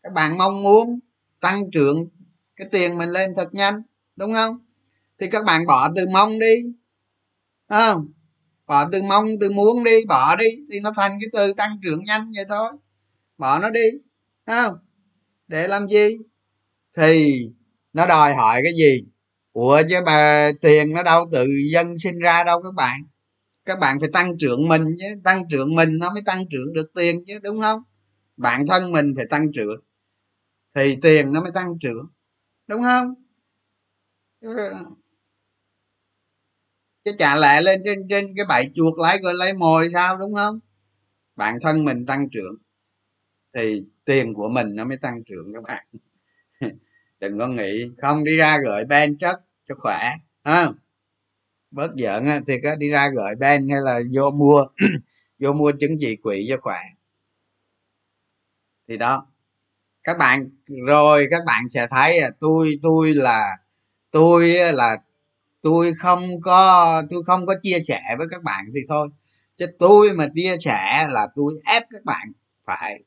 Các 0.03 0.13
bạn 0.13 0.37
mong 0.37 0.63
muốn 0.63 0.99
tăng 1.39 1.71
trưởng 1.71 2.07
cái 2.55 2.67
tiền 2.71 2.97
mình 2.97 3.09
lên 3.09 3.33
thật 3.35 3.53
nhanh, 3.53 3.81
đúng 4.15 4.33
không? 4.33 4.59
Thì 5.19 5.27
các 5.31 5.45
bạn 5.45 5.65
bỏ 5.65 5.89
từ 5.95 6.07
mong 6.07 6.39
đi, 6.39 6.55
đúng 7.69 7.79
không? 7.79 8.14
Bỏ 8.67 8.89
từ 8.91 9.01
mong 9.01 9.25
từ 9.41 9.49
muốn 9.49 9.83
đi, 9.83 10.05
bỏ 10.05 10.35
đi, 10.35 10.49
thì 10.71 10.79
nó 10.79 10.91
thành 10.95 11.11
cái 11.21 11.29
từ 11.33 11.53
tăng 11.53 11.79
trưởng 11.83 11.99
nhanh 12.05 12.31
vậy 12.35 12.45
thôi. 12.49 12.71
Bỏ 13.37 13.59
nó 13.59 13.69
đi 13.69 13.89
không? 14.45 14.75
Để 15.47 15.67
làm 15.67 15.87
gì? 15.87 16.17
Thì 16.97 17.35
nó 17.93 18.07
đòi 18.07 18.33
hỏi 18.35 18.61
cái 18.63 18.73
gì? 18.73 19.01
Ủa 19.53 19.81
chứ 19.89 19.95
bà, 20.05 20.51
tiền 20.61 20.93
nó 20.93 21.03
đâu 21.03 21.25
tự 21.31 21.45
dân 21.73 21.97
sinh 21.97 22.19
ra 22.19 22.43
đâu 22.43 22.61
các 22.63 22.73
bạn. 22.75 23.01
Các 23.65 23.79
bạn 23.79 23.99
phải 23.99 24.09
tăng 24.13 24.37
trưởng 24.37 24.67
mình 24.67 24.83
chứ, 24.99 25.05
tăng 25.23 25.43
trưởng 25.49 25.75
mình 25.75 25.89
nó 25.99 26.13
mới 26.13 26.21
tăng 26.25 26.45
trưởng 26.51 26.73
được 26.73 26.93
tiền 26.95 27.25
chứ, 27.27 27.39
đúng 27.43 27.61
không? 27.61 27.81
Bản 28.37 28.67
thân 28.67 28.91
mình 28.91 29.13
phải 29.15 29.25
tăng 29.29 29.51
trưởng, 29.51 29.81
thì 30.75 30.97
tiền 31.01 31.33
nó 31.33 31.41
mới 31.41 31.51
tăng 31.51 31.79
trưởng, 31.81 32.07
đúng 32.67 32.83
không? 32.83 33.13
Ờ, 34.41 34.85
chứ 37.05 37.11
chà 37.17 37.35
lẽ 37.35 37.61
lên 37.61 37.81
trên 37.85 38.07
trên 38.09 38.27
cái 38.35 38.45
bãi 38.45 38.71
chuột 38.75 38.93
lấy 38.99 39.19
rồi 39.23 39.33
lấy 39.33 39.53
mồi 39.53 39.89
sao 39.93 40.17
đúng 40.17 40.35
không? 40.35 40.59
Bản 41.35 41.59
thân 41.61 41.85
mình 41.85 42.05
tăng 42.05 42.29
trưởng 42.29 42.55
thì 43.53 43.83
tiền 44.05 44.33
của 44.33 44.49
mình 44.49 44.75
nó 44.75 44.85
mới 44.85 44.97
tăng 44.97 45.23
trưởng 45.23 45.53
các 45.53 45.63
bạn. 45.63 45.85
Đừng 47.19 47.39
có 47.39 47.47
nghĩ 47.47 47.91
không 47.97 48.23
đi 48.23 48.37
ra 48.37 48.57
gửi 48.65 48.85
ben 48.85 49.17
chất 49.17 49.41
cho 49.69 49.75
khỏe 49.77 50.11
ha? 50.43 50.71
Bớt 51.71 51.95
giận 51.95 52.25
thì 52.47 52.53
có 52.63 52.75
đi 52.75 52.89
ra 52.89 53.09
gửi 53.15 53.35
ben 53.35 53.69
hay 53.69 53.81
là 53.81 53.99
vô 54.13 54.31
mua 54.31 54.65
vô 55.39 55.53
mua 55.53 55.71
chứng 55.71 55.97
chỉ 55.99 56.15
quỹ 56.15 56.45
cho 56.49 56.57
khỏe. 56.61 56.79
Thì 58.87 58.97
đó 58.97 59.27
các 60.03 60.17
bạn 60.17 60.49
rồi 60.87 61.27
các 61.31 61.41
bạn 61.45 61.69
sẽ 61.69 61.87
thấy 61.89 62.19
à, 62.19 62.29
tôi 62.39 62.79
tôi 62.81 63.13
là 63.15 63.57
tôi 64.11 64.49
là 64.73 64.97
tôi 65.65 65.93
không 65.97 66.41
có, 66.41 67.03
tôi 67.09 67.23
không 67.23 67.45
có 67.45 67.55
chia 67.61 67.79
sẻ 67.79 68.01
với 68.17 68.27
các 68.31 68.43
bạn 68.43 68.65
thì 68.75 68.79
thôi. 68.89 69.09
Chứ 69.57 69.65
tôi 69.79 70.13
mà 70.13 70.27
chia 70.35 70.57
sẻ 70.59 71.07
là 71.09 71.27
tôi 71.35 71.53
ép 71.65 71.83
các 71.91 72.05
bạn 72.05 72.31
phải 72.65 73.03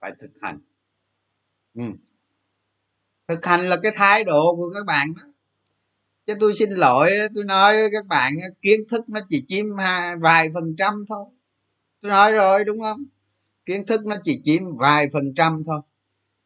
phải 0.00 0.12
thực 0.20 0.30
hành. 0.42 0.58
Ừ. 1.74 1.84
thực 3.28 3.46
hành 3.46 3.60
là 3.60 3.76
cái 3.82 3.92
thái 3.94 4.24
độ 4.24 4.56
của 4.56 4.70
các 4.74 4.86
bạn 4.86 5.14
đó. 5.14 5.22
Chứ 6.26 6.34
tôi 6.40 6.54
xin 6.54 6.70
lỗi, 6.70 7.10
tôi 7.34 7.44
nói 7.44 7.76
với 7.76 7.90
các 7.92 8.06
bạn, 8.06 8.32
kiến 8.62 8.80
thức 8.90 9.08
nó 9.08 9.20
chỉ 9.28 9.44
chiếm 9.48 9.66
vài 10.20 10.48
phần 10.54 10.74
trăm 10.78 11.02
thôi. 11.08 11.24
Tôi 12.00 12.10
nói 12.10 12.32
rồi, 12.32 12.64
đúng 12.64 12.80
không? 12.80 13.04
Kiến 13.66 13.86
thức 13.86 14.06
nó 14.06 14.16
chỉ 14.24 14.40
chiếm 14.44 14.62
vài 14.76 15.06
phần 15.12 15.34
trăm 15.36 15.62
thôi. 15.66 15.80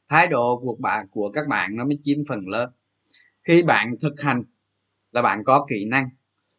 Thái 0.08 0.26
độ 0.26 0.60
của 0.62 0.76
bạn 0.78 1.06
của 1.10 1.30
các 1.34 1.48
bạn 1.48 1.76
nó 1.76 1.84
mới 1.84 1.98
chiếm 2.02 2.18
phần 2.28 2.48
lớn. 2.48 2.70
Khi 3.44 3.62
bạn 3.62 3.94
thực 4.00 4.20
hành 4.20 4.42
là 5.16 5.22
bạn 5.22 5.44
có 5.44 5.66
kỹ 5.70 5.84
năng. 5.84 6.08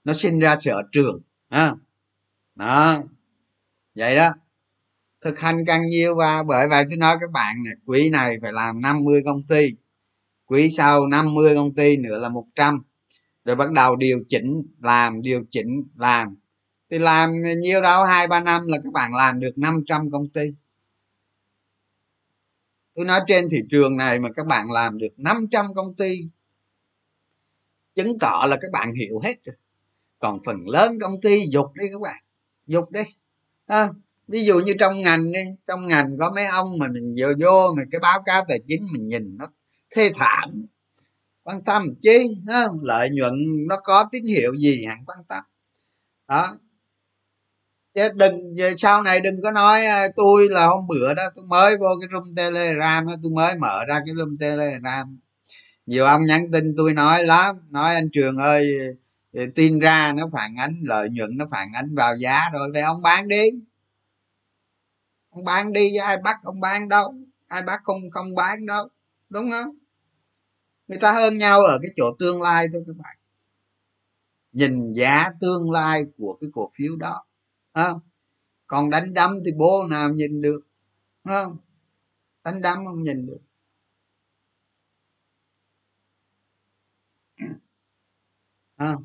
Nó 0.03 0.13
sinh 0.13 0.39
ra 0.39 0.57
sở 0.59 0.81
trường, 0.91 1.21
ha? 1.49 1.73
Đó. 2.55 2.97
Vậy 3.95 4.15
đó. 4.15 4.29
Thực 5.21 5.39
hành 5.39 5.65
càng 5.67 5.85
nhiều 5.85 6.15
và 6.15 6.43
bởi 6.43 6.67
vậy 6.67 6.85
tôi 6.89 6.97
nói 6.97 7.17
các 7.19 7.31
bạn 7.31 7.63
này, 7.63 7.73
quý 7.85 8.09
này 8.09 8.37
phải 8.41 8.53
làm 8.53 8.81
50 8.81 9.21
công 9.25 9.41
ty. 9.49 9.69
Quý 10.45 10.69
sau 10.69 11.07
50 11.07 11.55
công 11.55 11.75
ty 11.75 11.97
nữa 11.97 12.19
là 12.19 12.29
100 12.29 12.83
rồi 13.45 13.55
bắt 13.55 13.71
đầu 13.71 13.95
điều 13.95 14.23
chỉnh, 14.29 14.53
làm, 14.81 15.21
điều 15.21 15.43
chỉnh, 15.49 15.83
làm. 15.95 16.35
Thì 16.91 16.99
làm 16.99 17.31
nhiều 17.59 17.81
đâu 17.81 18.03
hai 18.03 18.27
ba 18.27 18.39
năm 18.39 18.67
là 18.67 18.77
các 18.83 18.93
bạn 18.93 19.13
làm 19.13 19.39
được 19.39 19.57
500 19.57 20.11
công 20.11 20.29
ty. 20.29 20.43
Tôi 22.95 23.05
nói 23.05 23.21
trên 23.27 23.47
thị 23.51 23.57
trường 23.69 23.97
này 23.97 24.19
mà 24.19 24.29
các 24.35 24.45
bạn 24.45 24.71
làm 24.71 24.97
được 24.97 25.13
500 25.17 25.73
công 25.73 25.95
ty 25.95 26.29
chứng 27.97 28.19
tỏ 28.19 28.45
là 28.49 28.57
các 28.61 28.71
bạn 28.71 28.93
hiểu 28.93 29.19
hết 29.23 29.35
rồi. 29.45 29.55
Còn 30.19 30.39
phần 30.45 30.55
lớn 30.67 30.99
công 31.01 31.21
ty 31.21 31.45
dục 31.49 31.65
đi 31.73 31.85
các 31.91 32.01
bạn 32.01 32.23
dục 32.67 32.91
đi. 32.91 33.01
À, 33.65 33.89
ví 34.27 34.45
dụ 34.45 34.59
như 34.59 34.73
trong 34.79 35.01
ngành 35.01 35.31
đi 35.31 35.39
trong 35.67 35.87
ngành 35.87 36.17
có 36.19 36.31
mấy 36.35 36.45
ông 36.45 36.77
mà 36.79 36.87
mình 36.87 37.15
vừa 37.17 37.33
vô 37.39 37.73
mà 37.77 37.83
cái 37.91 37.99
báo 37.99 38.23
cáo 38.25 38.45
tài 38.47 38.59
chính 38.67 38.81
mình 38.93 39.07
nhìn 39.07 39.37
nó 39.37 39.47
thê 39.95 40.11
thảm. 40.15 40.53
Quan 41.43 41.63
tâm 41.63 41.95
chi 42.01 42.19
không? 42.47 42.79
lợi 42.81 43.09
nhuận 43.09 43.33
nó 43.67 43.75
có 43.83 44.09
tín 44.11 44.23
hiệu 44.23 44.55
gì 44.55 44.85
hẳn 44.89 45.05
quan 45.05 45.19
tâm. 45.27 45.43
Đó. 46.27 46.57
Chứ 47.93 48.09
đừng 48.15 48.55
sau 48.77 49.01
này 49.01 49.19
đừng 49.19 49.41
có 49.43 49.51
nói 49.51 49.85
à, 49.85 50.07
tôi 50.15 50.49
là 50.49 50.67
hôm 50.67 50.87
bữa 50.87 51.13
đó 51.13 51.23
tôi 51.35 51.45
mới 51.45 51.77
vô 51.77 51.87
cái 52.01 52.09
room 52.13 52.35
telegram 52.35 53.05
tôi 53.23 53.31
mới 53.31 53.55
mở 53.55 53.85
ra 53.87 54.01
cái 54.05 54.15
room 54.17 54.37
telegram 54.37 55.19
nhiều 55.87 56.05
ông 56.05 56.25
nhắn 56.25 56.51
tin 56.51 56.73
tôi 56.77 56.93
nói, 56.93 57.23
lắm, 57.23 57.55
nói 57.69 57.95
anh 57.95 58.09
trường 58.13 58.37
ơi 58.37 58.77
tin 59.55 59.79
ra 59.79 60.13
nó 60.13 60.29
phản 60.33 60.55
ánh, 60.57 60.75
lợi 60.81 61.09
nhuận 61.09 61.37
nó 61.37 61.45
phản 61.51 61.67
ánh 61.73 61.95
vào 61.95 62.17
giá 62.17 62.49
rồi, 62.53 62.69
vậy 62.73 62.81
ông 62.81 63.01
bán 63.01 63.27
đi. 63.27 63.49
Ông 65.29 65.43
bán 65.43 65.73
đi, 65.73 65.95
ai 65.95 66.17
bắt 66.23 66.37
ông 66.43 66.59
bán 66.59 66.89
đâu, 66.89 67.15
ai 67.47 67.61
bắt 67.61 67.81
không 67.83 68.11
không 68.11 68.35
bán 68.35 68.65
đâu, 68.65 68.89
đúng 69.29 69.51
không? 69.51 69.75
Người 70.87 70.97
ta 70.97 71.11
hơn 71.11 71.37
nhau 71.37 71.61
ở 71.61 71.79
cái 71.81 71.91
chỗ 71.97 72.15
tương 72.19 72.41
lai 72.41 72.67
thôi 72.73 72.83
các 72.87 72.95
bạn. 72.97 73.17
Nhìn 74.51 74.93
giá 74.93 75.29
tương 75.41 75.71
lai 75.71 76.05
của 76.17 76.37
cái 76.41 76.49
cổ 76.53 76.69
phiếu 76.73 76.95
đó 76.95 77.23
không? 77.73 77.99
Còn 78.67 78.89
đánh 78.89 79.13
đấm 79.13 79.31
thì 79.45 79.51
bố 79.57 79.87
nào 79.89 80.09
nhìn 80.09 80.41
được 80.41 80.67
không? 81.27 81.57
Đánh 82.43 82.61
đấm 82.61 82.85
không 82.85 83.03
nhìn 83.03 83.25
được. 83.25 83.39
Không 88.77 89.03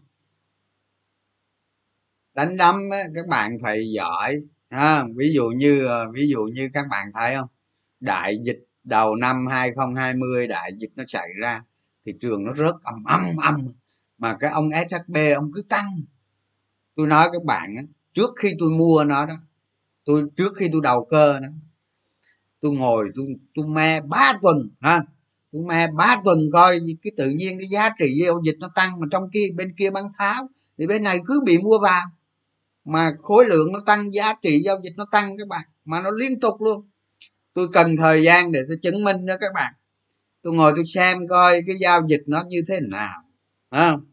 đánh 2.34 2.56
đấm 2.56 2.76
các 3.14 3.26
bạn 3.26 3.58
phải 3.62 3.92
giỏi, 3.96 4.36
ha. 4.70 5.04
Ví 5.16 5.32
dụ 5.34 5.48
như 5.48 5.86
ờ, 5.86 6.10
ví 6.12 6.28
dụ 6.28 6.42
như 6.54 6.68
các 6.74 6.86
bạn 6.90 7.06
thấy 7.14 7.34
không? 7.34 7.48
Đại 8.00 8.38
dịch 8.44 8.58
đầu 8.84 9.16
năm 9.16 9.46
2020 9.46 10.46
đại 10.46 10.72
dịch 10.78 10.90
nó 10.96 11.04
xảy 11.06 11.28
ra 11.40 11.62
thị 12.06 12.12
trường 12.20 12.44
nó 12.44 12.54
rớt 12.54 12.74
âm 12.84 13.04
âm 13.04 13.20
âm 13.42 13.54
mà 14.18 14.36
cái 14.40 14.50
ông 14.50 14.68
shb 14.90 15.16
ông 15.36 15.50
cứ 15.54 15.62
tăng 15.68 15.86
tôi 16.96 17.06
nói 17.06 17.28
các 17.32 17.44
bạn 17.44 17.74
á, 17.76 17.82
trước 18.14 18.30
khi 18.36 18.54
tôi 18.58 18.70
mua 18.70 19.04
nó 19.04 19.26
đó, 19.26 19.34
tôi, 20.04 20.24
trước 20.36 20.52
khi 20.56 20.68
tôi 20.72 20.80
đầu 20.84 21.04
cơ 21.10 21.40
nó, 21.40 21.48
tôi 22.60 22.72
ngồi, 22.72 23.10
tôi 23.14 23.26
tôi 23.54 23.66
me 23.66 24.00
ba 24.00 24.32
tuần, 24.42 24.70
ha 24.80 25.02
cũng 25.52 25.66
me 25.66 25.86
ba 25.96 26.20
tuần 26.24 26.38
coi 26.52 26.80
cái 27.02 27.12
tự 27.16 27.30
nhiên 27.30 27.58
cái 27.58 27.68
giá 27.68 27.88
trị 27.98 28.20
giao 28.24 28.40
dịch 28.44 28.56
nó 28.58 28.70
tăng, 28.74 29.00
mà 29.00 29.06
trong 29.10 29.30
kia, 29.30 29.46
bên 29.54 29.74
kia 29.76 29.90
bán 29.90 30.04
tháo. 30.18 30.48
Thì 30.78 30.86
bên 30.86 31.02
này 31.02 31.20
cứ 31.26 31.42
bị 31.46 31.58
mua 31.58 31.78
vào. 31.82 32.02
Mà 32.84 33.12
khối 33.22 33.44
lượng 33.44 33.72
nó 33.72 33.80
tăng, 33.86 34.14
giá 34.14 34.34
trị 34.42 34.62
giao 34.64 34.80
dịch 34.82 34.92
nó 34.96 35.06
tăng 35.12 35.38
các 35.38 35.48
bạn. 35.48 35.68
Mà 35.84 36.00
nó 36.00 36.10
liên 36.10 36.40
tục 36.40 36.60
luôn. 36.60 36.88
Tôi 37.52 37.68
cần 37.72 37.96
thời 37.96 38.22
gian 38.22 38.52
để 38.52 38.60
tôi 38.68 38.78
chứng 38.82 39.04
minh 39.04 39.26
đó 39.26 39.34
các 39.40 39.52
bạn. 39.54 39.74
Tôi 40.42 40.52
ngồi 40.52 40.72
tôi 40.76 40.86
xem 40.86 41.28
coi 41.28 41.62
cái 41.66 41.76
giao 41.80 42.06
dịch 42.08 42.22
nó 42.26 42.44
như 42.48 42.62
thế 42.68 42.80
nào. 42.80 43.22
Không? 43.70 44.04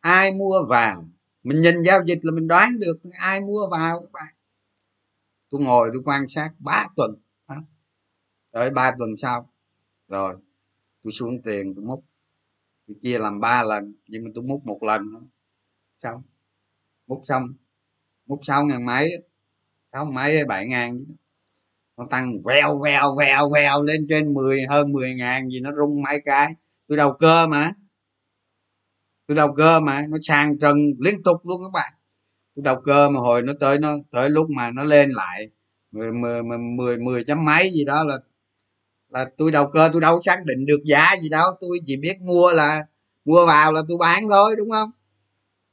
Ai 0.00 0.32
mua 0.32 0.66
vào? 0.68 1.08
Mình 1.42 1.62
nhìn 1.62 1.82
giao 1.82 2.04
dịch 2.06 2.18
là 2.22 2.32
mình 2.32 2.48
đoán 2.48 2.78
được 2.78 2.96
ai 3.20 3.40
mua 3.40 3.68
vào 3.70 4.00
các 4.00 4.12
bạn. 4.12 4.34
Tôi 5.50 5.60
ngồi 5.60 5.90
tôi 5.92 6.02
quan 6.04 6.28
sát 6.28 6.50
ba 6.58 6.86
tuần. 6.96 7.10
Tới 8.52 8.70
ba 8.70 8.94
tuần 8.98 9.16
sau 9.16 9.50
rồi, 10.08 10.36
tôi 11.02 11.12
xuống 11.12 11.42
tiền 11.42 11.74
tôi 11.76 11.84
múc. 11.84 12.04
Tôi 12.86 12.96
chia 13.02 13.18
làm 13.18 13.40
ba 13.40 13.62
lần, 13.62 13.94
nhưng 14.08 14.24
mà 14.24 14.30
tôi 14.34 14.44
múc 14.44 14.64
một 14.64 14.82
lần 14.82 15.12
nữa 15.12 15.20
xong, 15.98 16.22
múc 17.06 17.20
xong, 17.24 17.54
múc 18.26 18.40
sáu 18.42 18.64
ngàn 18.64 18.86
mấy 18.86 19.10
sáu 19.92 20.04
mấy 20.04 20.44
bảy 20.44 20.66
ngàn 20.66 20.98
nó 21.96 22.06
tăng 22.10 22.32
vèo 22.44 22.78
vèo 22.78 23.16
vèo 23.18 23.50
vèo 23.54 23.82
lên 23.82 24.06
trên 24.08 24.34
10 24.34 24.62
hơn 24.62 24.92
10 24.92 25.14
ngàn 25.14 25.48
gì 25.48 25.60
nó 25.60 25.70
rung 25.76 26.02
mấy 26.02 26.20
cái. 26.24 26.54
Tôi 26.88 26.98
đầu 26.98 27.12
cơ 27.20 27.46
mà. 27.46 27.72
Tôi 29.26 29.36
đầu 29.36 29.54
cơ 29.56 29.80
mà, 29.80 30.06
nó 30.08 30.18
sang 30.22 30.58
trần 30.58 30.76
liên 30.98 31.22
tục 31.22 31.46
luôn 31.46 31.62
các 31.62 31.70
bạn. 31.72 31.92
Tôi 32.54 32.62
đầu 32.62 32.80
cơ 32.84 33.10
mà 33.10 33.20
hồi 33.20 33.42
nó 33.42 33.52
tới 33.60 33.78
nó, 33.78 33.96
tới 34.10 34.30
lúc 34.30 34.50
mà 34.56 34.70
nó 34.70 34.84
lên 34.84 35.10
lại 35.10 35.50
mười 35.92 36.12
mười 36.12 36.42
mười 36.76 36.98
mười 36.98 37.24
chấm 37.24 37.44
mấy 37.44 37.70
gì 37.70 37.84
đó 37.84 38.04
là 38.04 38.18
là 39.14 39.30
tôi 39.36 39.50
đầu 39.50 39.70
cơ 39.72 39.90
tôi 39.92 40.00
đâu 40.00 40.20
xác 40.20 40.44
định 40.44 40.66
được 40.66 40.80
giá 40.84 41.16
gì 41.22 41.28
đâu 41.28 41.50
tôi 41.60 41.80
chỉ 41.86 41.96
biết 41.96 42.20
mua 42.20 42.52
là 42.52 42.86
mua 43.24 43.46
vào 43.46 43.72
là 43.72 43.82
tôi 43.88 43.96
bán 43.98 44.28
thôi 44.28 44.54
đúng 44.58 44.70
không? 44.70 44.90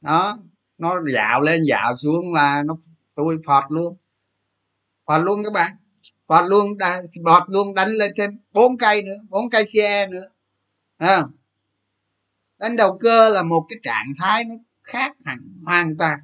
Đó 0.00 0.38
nó 0.78 1.00
dạo 1.14 1.40
lên 1.40 1.62
dạo 1.68 1.96
xuống 1.96 2.34
là 2.34 2.62
nó 2.62 2.76
tôi 3.14 3.38
phọt 3.46 3.64
luôn. 3.68 3.96
Phọt 5.06 5.24
luôn 5.24 5.44
các 5.44 5.52
bạn. 5.52 5.72
Phọt 6.28 6.50
luôn 6.50 6.66
bọt 7.22 7.42
luôn 7.48 7.74
đánh 7.74 7.88
lên 7.88 8.12
thêm 8.16 8.38
bốn 8.52 8.78
cây 8.78 9.02
nữa 9.02 9.16
bốn 9.28 9.50
cây 9.50 9.66
xe 9.66 10.06
nữa. 10.06 10.28
À, 10.98 11.24
đánh 12.58 12.76
đầu 12.76 12.98
cơ 13.00 13.28
là 13.28 13.42
một 13.42 13.66
cái 13.68 13.78
trạng 13.82 14.06
thái 14.18 14.44
nó 14.44 14.54
khác 14.82 15.16
hẳn 15.24 15.38
hoàn 15.66 15.96
toàn. 15.96 16.18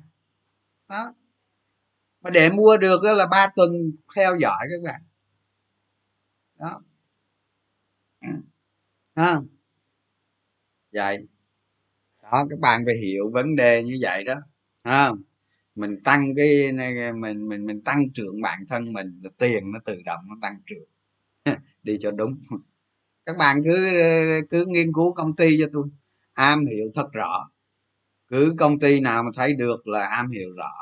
Đó. 0.89 1.15
Mà 2.21 2.31
để 2.31 2.51
mua 2.51 2.77
được 2.77 3.01
đó 3.05 3.13
là 3.13 3.27
ba 3.27 3.47
tuần 3.57 3.71
theo 4.17 4.37
dõi 4.41 4.67
các 4.71 4.83
bạn. 4.85 5.01
Đó 6.59 6.81
à. 9.15 9.41
vậy. 10.93 11.29
Đó, 12.23 12.47
các 12.51 12.59
bạn 12.61 12.83
phải 12.87 12.95
hiểu 13.03 13.31
vấn 13.31 13.57
đề 13.57 13.85
như 13.85 13.99
vậy 14.01 14.25
đó. 14.25 14.35
À. 14.83 15.11
mình 15.75 16.03
tăng 16.05 16.35
cái 16.37 16.73
mình 17.15 17.49
mình 17.49 17.67
mình 17.67 17.83
tăng 17.83 18.11
trưởng 18.15 18.43
bản 18.43 18.65
thân 18.69 18.93
mình, 18.93 19.21
là 19.25 19.31
tiền 19.39 19.73
nó 19.73 19.81
tự 19.85 20.03
động 20.05 20.21
nó 20.29 20.37
tăng 20.43 20.57
trưởng. 20.67 20.89
Đi 21.83 21.99
cho 22.01 22.11
đúng. 22.11 22.33
Các 23.27 23.37
bạn 23.39 23.63
cứ 23.65 23.89
cứ 24.51 24.65
nghiên 24.69 24.93
cứu 24.93 25.15
công 25.15 25.37
ty 25.37 25.59
cho 25.61 25.67
tôi. 25.73 25.85
Am 26.35 26.67
hiểu 26.67 26.91
thật 26.95 27.09
rõ. 27.13 27.51
Cứ 28.29 28.55
công 28.59 28.79
ty 28.79 29.01
nào 29.01 29.23
mà 29.23 29.31
thấy 29.37 29.55
được 29.55 29.89
là 29.89 30.07
am 30.07 30.31
hiểu 30.31 30.53
rõ. 30.57 30.73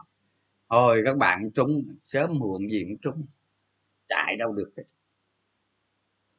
Thôi 0.71 1.03
các 1.05 1.17
bạn 1.19 1.51
trúng, 1.55 1.83
sớm 2.01 2.31
muộn 2.39 2.71
gì 2.71 2.85
cũng 2.89 2.99
trúng. 3.03 3.27
Chạy 4.09 4.37
đâu 4.39 4.53
được 4.53 4.73
hết 4.79 4.85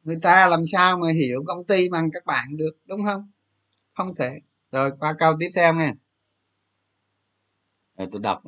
người 0.08 0.18
ta 0.22 0.48
làm 0.48 0.66
sao 0.66 0.98
mà 0.98 1.12
hiểu 1.12 1.44
công 1.48 1.66
ty 1.66 1.90
bằng 1.90 2.12
các 2.12 2.26
bạn 2.26 2.58
được, 2.58 2.78
đúng 2.86 3.04
không? 3.06 3.32
Không 3.94 4.16
thể. 4.16 4.40
Rồi, 4.72 4.92
qua 5.00 5.14
câu 5.20 5.34
tiếp 5.40 5.50
theo 5.56 5.74
nha. 5.74 5.94
Rồi, 7.98 8.08
tôi 8.12 8.22
đọc 8.22 8.44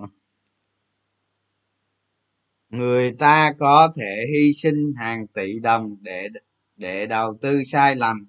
người 2.70 3.16
ta 3.20 3.54
có 3.60 3.92
thể 3.98 4.26
hy 4.34 4.54
sinh 4.54 4.94
hàng 4.98 5.28
tỷ 5.28 5.60
đồng 5.60 5.98
để 6.02 6.30
để 6.76 7.06
đầu 7.06 7.38
tư 7.42 7.64
sai 7.64 7.96
lầm, 7.96 8.28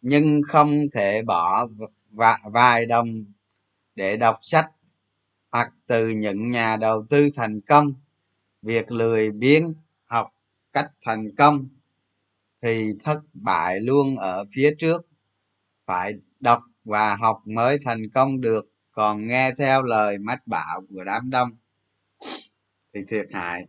nhưng 0.00 0.42
không 0.42 0.78
thể 0.92 1.22
bỏ 1.22 1.68
vài 2.52 2.86
đồng 2.86 3.08
để 3.94 4.16
đọc 4.16 4.38
sách 4.42 4.66
hoặc 5.50 5.72
từ 5.86 6.08
những 6.08 6.50
nhà 6.50 6.76
đầu 6.76 7.06
tư 7.10 7.30
thành 7.34 7.60
công. 7.60 7.92
Việc 8.62 8.92
lười 8.92 9.30
biếng 9.30 9.74
học 10.04 10.30
cách 10.72 10.90
thành 11.04 11.34
công 11.36 11.68
thì 12.62 12.92
thất 13.04 13.18
bại 13.32 13.80
luôn 13.80 14.16
ở 14.16 14.44
phía 14.54 14.74
trước. 14.78 15.06
Phải 15.86 16.14
đọc 16.40 16.62
và 16.84 17.16
học 17.16 17.42
mới 17.44 17.78
thành 17.84 18.10
công 18.14 18.40
được 18.40 18.72
còn 18.92 19.26
nghe 19.26 19.52
theo 19.58 19.82
lời 19.82 20.18
mách 20.18 20.46
bảo 20.46 20.82
của 20.90 21.04
đám 21.04 21.30
đông. 21.30 21.48
Thì 22.94 23.00
thiệt 23.08 23.26
hại. 23.32 23.66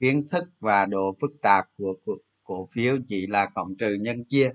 Kiến 0.00 0.26
thức 0.30 0.44
và 0.60 0.86
độ 0.86 1.16
phức 1.20 1.30
tạp 1.42 1.66
của 1.76 1.94
cổ 2.44 2.68
phiếu 2.72 2.98
chỉ 3.08 3.26
là 3.26 3.46
cộng 3.46 3.76
trừ 3.76 3.94
nhân 4.00 4.24
chia. 4.24 4.50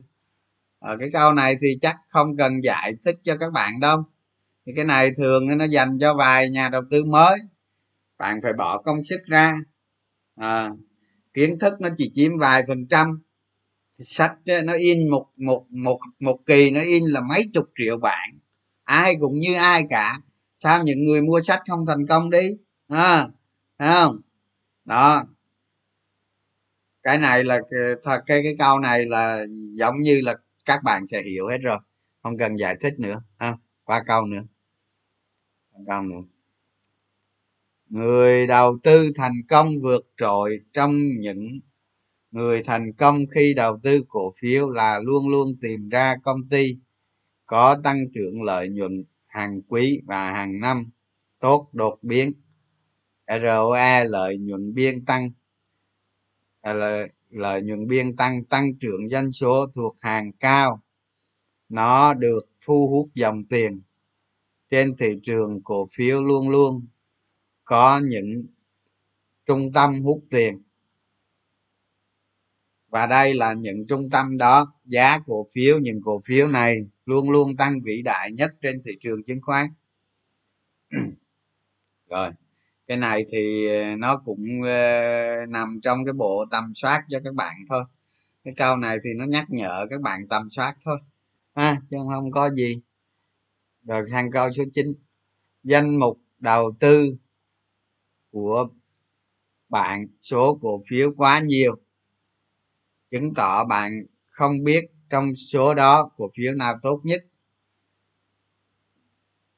Ở 0.80 0.98
cái 1.00 1.10
câu 1.14 1.34
này 1.34 1.56
thì 1.62 1.78
chắc 1.82 1.98
không 2.08 2.38
cần 2.38 2.64
giải 2.64 2.94
thích 3.06 3.16
cho 3.24 3.38
các 3.38 3.52
bạn 3.52 3.80
đâu. 3.80 4.04
Thì 4.66 4.74
cái 4.76 4.86
này 4.86 5.12
thường 5.18 5.58
nó 5.58 5.66
dành 5.66 6.00
cho 6.00 6.14
vài 6.14 6.50
nhà 6.50 6.70
đầu 6.70 6.82
tư 6.92 7.04
mới. 7.06 7.38
Bạn 8.18 8.40
phải 8.44 8.54
bỏ 8.54 8.82
công 8.82 9.04
sức 9.04 9.20
ra. 9.26 9.56
À, 10.36 10.70
kiến 11.34 11.60
thức 11.60 11.74
nó 11.82 11.90
chỉ 11.98 12.12
chiếm 12.14 12.38
vài 12.38 12.64
phần 12.68 12.88
trăm 12.88 13.22
sách 14.00 14.34
nó 14.64 14.74
in 14.74 15.10
một 15.10 15.28
một 15.38 15.66
một 15.70 16.00
một 16.20 16.40
kỳ 16.46 16.72
nó 16.72 16.82
in 16.82 17.06
là 17.06 17.22
mấy 17.22 17.42
chục 17.54 17.66
triệu 17.78 17.98
bản. 17.98 18.40
Ai 18.84 19.16
cũng 19.22 19.40
như 19.40 19.56
ai 19.56 19.84
cả. 19.90 20.20
Sao 20.58 20.84
những 20.84 21.06
người 21.06 21.22
mua 21.22 21.42
sách 21.42 21.62
không 21.70 21.86
thành 21.86 22.08
công 22.08 22.30
đi? 22.30 22.50
À, 22.88 23.28
thấy 23.80 23.88
không? 23.94 24.22
Đó. 24.86 25.24
Cái 27.04 27.18
này 27.18 27.44
là 27.44 27.60
thật 28.04 28.22
cái 28.26 28.44
cái 28.44 28.56
câu 28.60 28.80
này 28.80 29.06
là 29.06 29.46
giống 29.74 30.00
như 30.00 30.22
là 30.22 30.36
các 30.66 30.84
bạn 30.84 31.08
sẽ 31.08 31.22
hiểu 31.22 31.48
hết 31.48 31.58
rồi. 31.58 31.80
Không 32.24 32.38
cần 32.38 32.56
giải 32.56 32.76
thích 32.82 32.94
nữa. 33.00 33.22
Ha 33.38 33.58
qua 33.84 34.04
câu 34.08 34.26
nữa. 34.26 34.44
Qua 35.72 35.82
câu 35.88 36.02
nữa. 36.02 36.22
Người 37.90 38.48
đầu 38.48 38.78
tư 38.84 39.12
thành 39.16 39.34
công 39.50 39.80
vượt 39.82 40.08
trội 40.18 40.60
trong 40.74 40.92
những 41.20 41.60
người 42.32 42.64
thành 42.64 42.94
công 42.94 43.26
khi 43.36 43.54
đầu 43.54 43.78
tư 43.84 44.04
cổ 44.10 44.32
phiếu 44.42 44.70
là 44.70 45.00
luôn 45.00 45.30
luôn 45.30 45.56
tìm 45.62 45.90
ra 45.90 46.16
công 46.24 46.50
ty 46.50 46.78
có 47.46 47.78
tăng 47.84 48.06
trưởng 48.14 48.44
lợi 48.44 48.70
nhuận 48.70 49.04
hàng 49.28 49.62
quý 49.62 50.02
và 50.06 50.32
hàng 50.32 50.60
năm 50.60 50.90
tốt 51.40 51.70
đột 51.74 52.00
biến. 52.02 52.32
ROE 53.28 54.06
lợi 54.06 54.38
nhuận 54.38 54.74
biên 54.74 55.06
tăng 55.06 55.30
à, 56.62 56.74
lợi, 56.74 57.10
lợi 57.30 57.62
nhuận 57.62 57.88
biên 57.88 58.16
tăng 58.16 58.46
tăng 58.46 58.76
trưởng 58.80 59.10
doanh 59.10 59.32
số 59.32 59.68
thuộc 59.76 59.96
hàng 60.02 60.32
cao. 60.32 60.82
Nó 61.70 62.14
được 62.14 62.50
thu 62.62 62.88
hút 62.88 63.10
dòng 63.14 63.44
tiền. 63.50 63.82
Trên 64.70 64.96
thị 64.98 65.20
trường 65.24 65.62
cổ 65.64 65.88
phiếu 65.92 66.24
luôn 66.24 66.50
luôn 66.50 66.88
có 67.64 68.02
những 68.04 68.46
trung 69.46 69.74
tâm 69.74 70.02
hút 70.04 70.24
tiền 70.30 70.62
và 72.90 73.06
đây 73.06 73.34
là 73.34 73.54
những 73.54 73.88
trung 73.88 74.10
tâm 74.10 74.38
đó 74.38 74.74
giá 74.84 75.20
cổ 75.26 75.48
phiếu 75.54 75.80
những 75.80 76.02
cổ 76.04 76.22
phiếu 76.26 76.48
này 76.48 76.86
luôn 77.06 77.30
luôn 77.30 77.58
tăng 77.58 77.82
vĩ 77.84 78.02
đại 78.02 78.32
nhất 78.32 78.52
trên 78.62 78.82
thị 78.86 78.92
trường 79.02 79.24
chứng 79.24 79.42
khoán. 79.42 79.66
Rồi 82.10 82.32
cái 82.88 82.98
này 82.98 83.26
thì 83.32 83.68
ờ, 83.68 83.96
nó 83.96 84.18
cũng 84.18 84.40
uh, 84.62 85.50
nằm 85.50 85.80
trong 85.84 86.06
cái 86.06 86.14
bộ 86.14 86.46
tầm 86.52 86.72
soát 86.76 87.06
cho 87.10 87.20
các 87.24 87.34
bạn 87.34 87.56
thôi. 87.70 87.84
Cái 88.44 88.54
câu 88.58 88.78
này 88.78 88.98
thì 89.04 89.10
nó 89.16 89.26
nhắc 89.26 89.46
nhở 89.50 89.88
các 89.90 90.02
bạn 90.02 90.28
tầm 90.30 90.50
soát 90.50 90.76
thôi. 90.86 91.00
Ha 91.56 91.82
chứ 91.90 91.98
không 92.14 92.32
có 92.32 92.50
gì. 92.50 92.82
Rồi 93.84 94.04
sang 94.12 94.32
câu 94.32 94.52
số 94.52 94.64
9 94.74 94.94
danh 95.64 96.00
mục 96.00 96.20
đầu 96.40 96.72
tư 96.80 97.18
của 98.32 98.68
bạn 99.70 100.08
số 100.22 100.60
cổ 100.62 100.82
phiếu 100.90 101.14
quá 101.18 101.40
nhiều 101.40 101.76
chứng 103.12 103.34
tỏ 103.34 103.66
bạn 103.66 103.92
không 104.28 104.64
biết 104.64 104.86
trong 105.10 105.36
số 105.36 105.74
đó 105.74 106.12
cổ 106.18 106.30
phiếu 106.36 106.54
nào 106.54 106.76
tốt 106.82 107.02
nhất. 107.04 107.24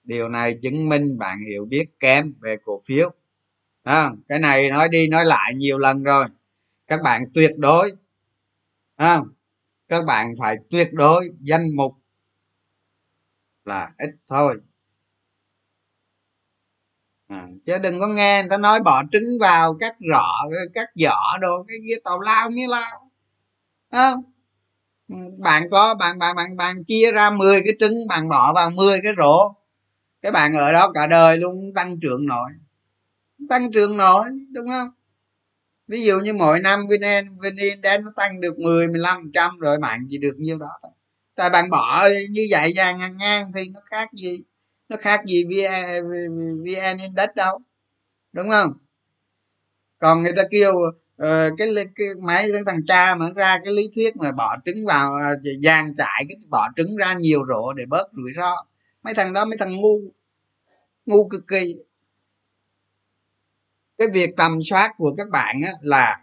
Điều 0.03 0.29
này 0.29 0.59
chứng 0.61 0.89
minh 0.89 1.17
bạn 1.17 1.39
hiểu 1.49 1.65
biết 1.65 1.85
kém 1.99 2.27
về 2.41 2.57
cổ 2.63 2.81
phiếu. 2.85 3.11
À, 3.83 4.11
cái 4.29 4.39
này 4.39 4.69
nói 4.69 4.89
đi 4.89 5.07
nói 5.07 5.25
lại 5.25 5.53
nhiều 5.55 5.77
lần 5.77 6.03
rồi. 6.03 6.25
Các 6.87 7.01
bạn 7.03 7.23
tuyệt 7.33 7.51
đối 7.57 7.91
à, 8.95 9.21
các 9.87 10.05
bạn 10.05 10.33
phải 10.39 10.57
tuyệt 10.69 10.89
đối 10.93 11.29
danh 11.39 11.75
mục 11.75 11.93
là 13.65 13.91
ít 13.97 14.09
thôi. 14.29 14.61
À, 17.27 17.47
chứ 17.65 17.77
đừng 17.77 17.99
có 17.99 18.07
nghe 18.07 18.41
người 18.41 18.49
ta 18.49 18.57
nói 18.57 18.79
bỏ 18.79 19.03
trứng 19.11 19.39
vào 19.39 19.77
các 19.79 19.95
rọ 20.11 20.27
các 20.73 20.89
giỏ 20.95 21.37
đồ 21.41 21.63
cái 21.67 21.77
kia 21.87 21.95
tàu 22.03 22.19
lao 22.19 22.49
như 22.49 22.67
lao 22.67 23.00
không? 23.91 24.23
Ừ, 25.09 25.15
bạn 25.39 25.63
có 25.71 25.95
bạn 25.95 26.19
bạn 26.19 26.35
bạn 26.35 26.57
bạn 26.57 26.83
chia 26.85 27.11
ra 27.13 27.29
10 27.31 27.61
cái 27.65 27.73
trứng 27.79 27.93
bạn 28.09 28.29
bỏ 28.29 28.53
vào 28.55 28.69
10 28.69 28.99
cái 29.03 29.13
rổ. 29.17 29.53
Cái 30.23 30.31
bạn 30.33 30.53
ở 30.53 30.73
đó 30.73 30.91
cả 30.95 31.07
đời 31.07 31.37
luôn 31.37 31.55
tăng 31.75 31.99
trưởng 32.01 32.27
nổi. 32.27 32.51
Tăng 33.49 33.71
trưởng 33.71 33.97
nổi 33.97 34.25
đúng 34.53 34.69
không? 34.69 34.89
Ví 35.87 36.03
dụ 36.05 36.19
như 36.19 36.33
mỗi 36.33 36.59
năm 36.59 36.81
vn 36.89 37.37
vn 37.41 38.05
nó 38.05 38.11
tăng 38.17 38.41
được 38.41 38.59
10 38.59 38.87
15 38.87 39.31
trăm 39.33 39.59
rồi 39.59 39.79
bạn 39.79 40.07
chỉ 40.09 40.17
được 40.17 40.35
nhiêu 40.39 40.57
đó 40.59 40.69
thôi. 40.83 40.91
Tại 41.35 41.49
bạn 41.49 41.69
bỏ 41.69 42.09
như 42.31 42.47
vậy 42.51 42.73
ra 42.77 42.91
ngang 42.93 43.17
ngang 43.17 43.51
thì 43.55 43.69
nó 43.69 43.79
khác 43.85 44.09
gì 44.13 44.43
nó 44.89 44.97
khác 45.01 45.21
gì 45.27 45.45
vn, 45.45 46.63
VN 46.65 46.97
index 46.99 47.29
đâu 47.35 47.59
đúng 48.33 48.49
không? 48.49 48.73
Còn 49.99 50.23
người 50.23 50.33
ta 50.35 50.43
kêu 50.51 50.73
Ờ, 51.21 51.49
cái, 51.57 51.67
cái 51.95 52.07
máy 52.21 52.49
thằng 52.65 52.85
cha 52.87 53.15
mà 53.15 53.25
ra 53.35 53.59
cái 53.65 53.73
lý 53.73 53.89
thuyết 53.95 54.17
mà 54.17 54.31
bỏ 54.31 54.57
trứng 54.65 54.85
vào 54.85 55.13
à, 55.15 55.29
dàn 55.63 55.93
trại 55.97 56.25
cái 56.29 56.37
bỏ 56.49 56.67
trứng 56.75 56.95
ra 56.97 57.13
nhiều 57.13 57.45
rổ 57.47 57.73
để 57.73 57.85
bớt 57.85 58.09
rủi 58.13 58.31
ro. 58.35 58.55
Mấy 59.03 59.13
thằng 59.13 59.33
đó 59.33 59.45
mấy 59.45 59.57
thằng 59.57 59.75
ngu 59.75 59.99
ngu 61.05 61.29
cực 61.29 61.47
kỳ. 61.47 61.75
Cái 63.97 64.07
việc 64.13 64.29
tầm 64.37 64.59
soát 64.63 64.93
của 64.97 65.13
các 65.17 65.29
bạn 65.29 65.55
á, 65.65 65.71
là 65.81 66.19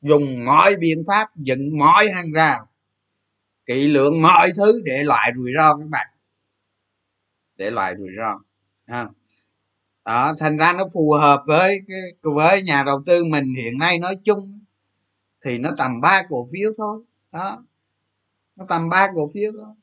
dùng 0.00 0.44
mọi 0.44 0.76
biện 0.76 1.02
pháp 1.06 1.36
dựng 1.36 1.78
mọi 1.78 2.08
hàng 2.14 2.32
rào 2.32 2.68
kỹ 3.66 3.88
lượng 3.88 4.22
mọi 4.22 4.50
thứ 4.56 4.80
để 4.84 5.02
loại 5.04 5.32
rủi 5.36 5.50
ro 5.58 5.76
các 5.76 5.88
bạn. 5.88 6.06
Để 7.56 7.70
loại 7.70 7.94
rủi 7.98 8.10
ro 8.18 8.40
à 8.86 9.08
đó, 10.04 10.34
thành 10.38 10.56
ra 10.56 10.72
nó 10.72 10.88
phù 10.94 11.12
hợp 11.20 11.42
với 11.46 11.80
với 12.22 12.62
nhà 12.62 12.82
đầu 12.86 13.02
tư 13.06 13.24
mình 13.24 13.54
hiện 13.56 13.78
nay 13.78 13.98
nói 13.98 14.16
chung 14.24 14.60
thì 15.44 15.58
nó 15.58 15.70
tầm 15.78 16.00
ba 16.00 16.22
cổ 16.28 16.46
phiếu 16.52 16.72
thôi. 16.78 17.02
Đó, 17.32 17.64
nó 18.56 18.64
tầm 18.68 18.88
ba 18.88 19.08
cổ 19.14 19.28
phiếu 19.34 19.52
thôi. 19.52 19.74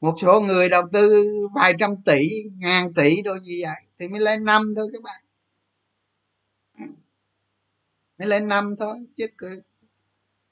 Một 0.00 0.14
số 0.22 0.40
người 0.40 0.68
đầu 0.68 0.82
tư 0.92 1.26
vài 1.54 1.74
trăm 1.78 2.02
tỷ, 2.04 2.28
ngàn 2.56 2.94
tỷ 2.94 3.22
đôi 3.22 3.38
gì 3.42 3.62
vậy 3.62 3.82
thì 3.98 4.08
mới 4.08 4.20
lên 4.20 4.44
năm 4.44 4.74
thôi 4.76 4.88
các 4.92 5.02
bạn. 5.02 5.20
Mới 8.18 8.28
lên 8.28 8.48
năm 8.48 8.74
thôi, 8.78 8.96
chứ 9.14 9.26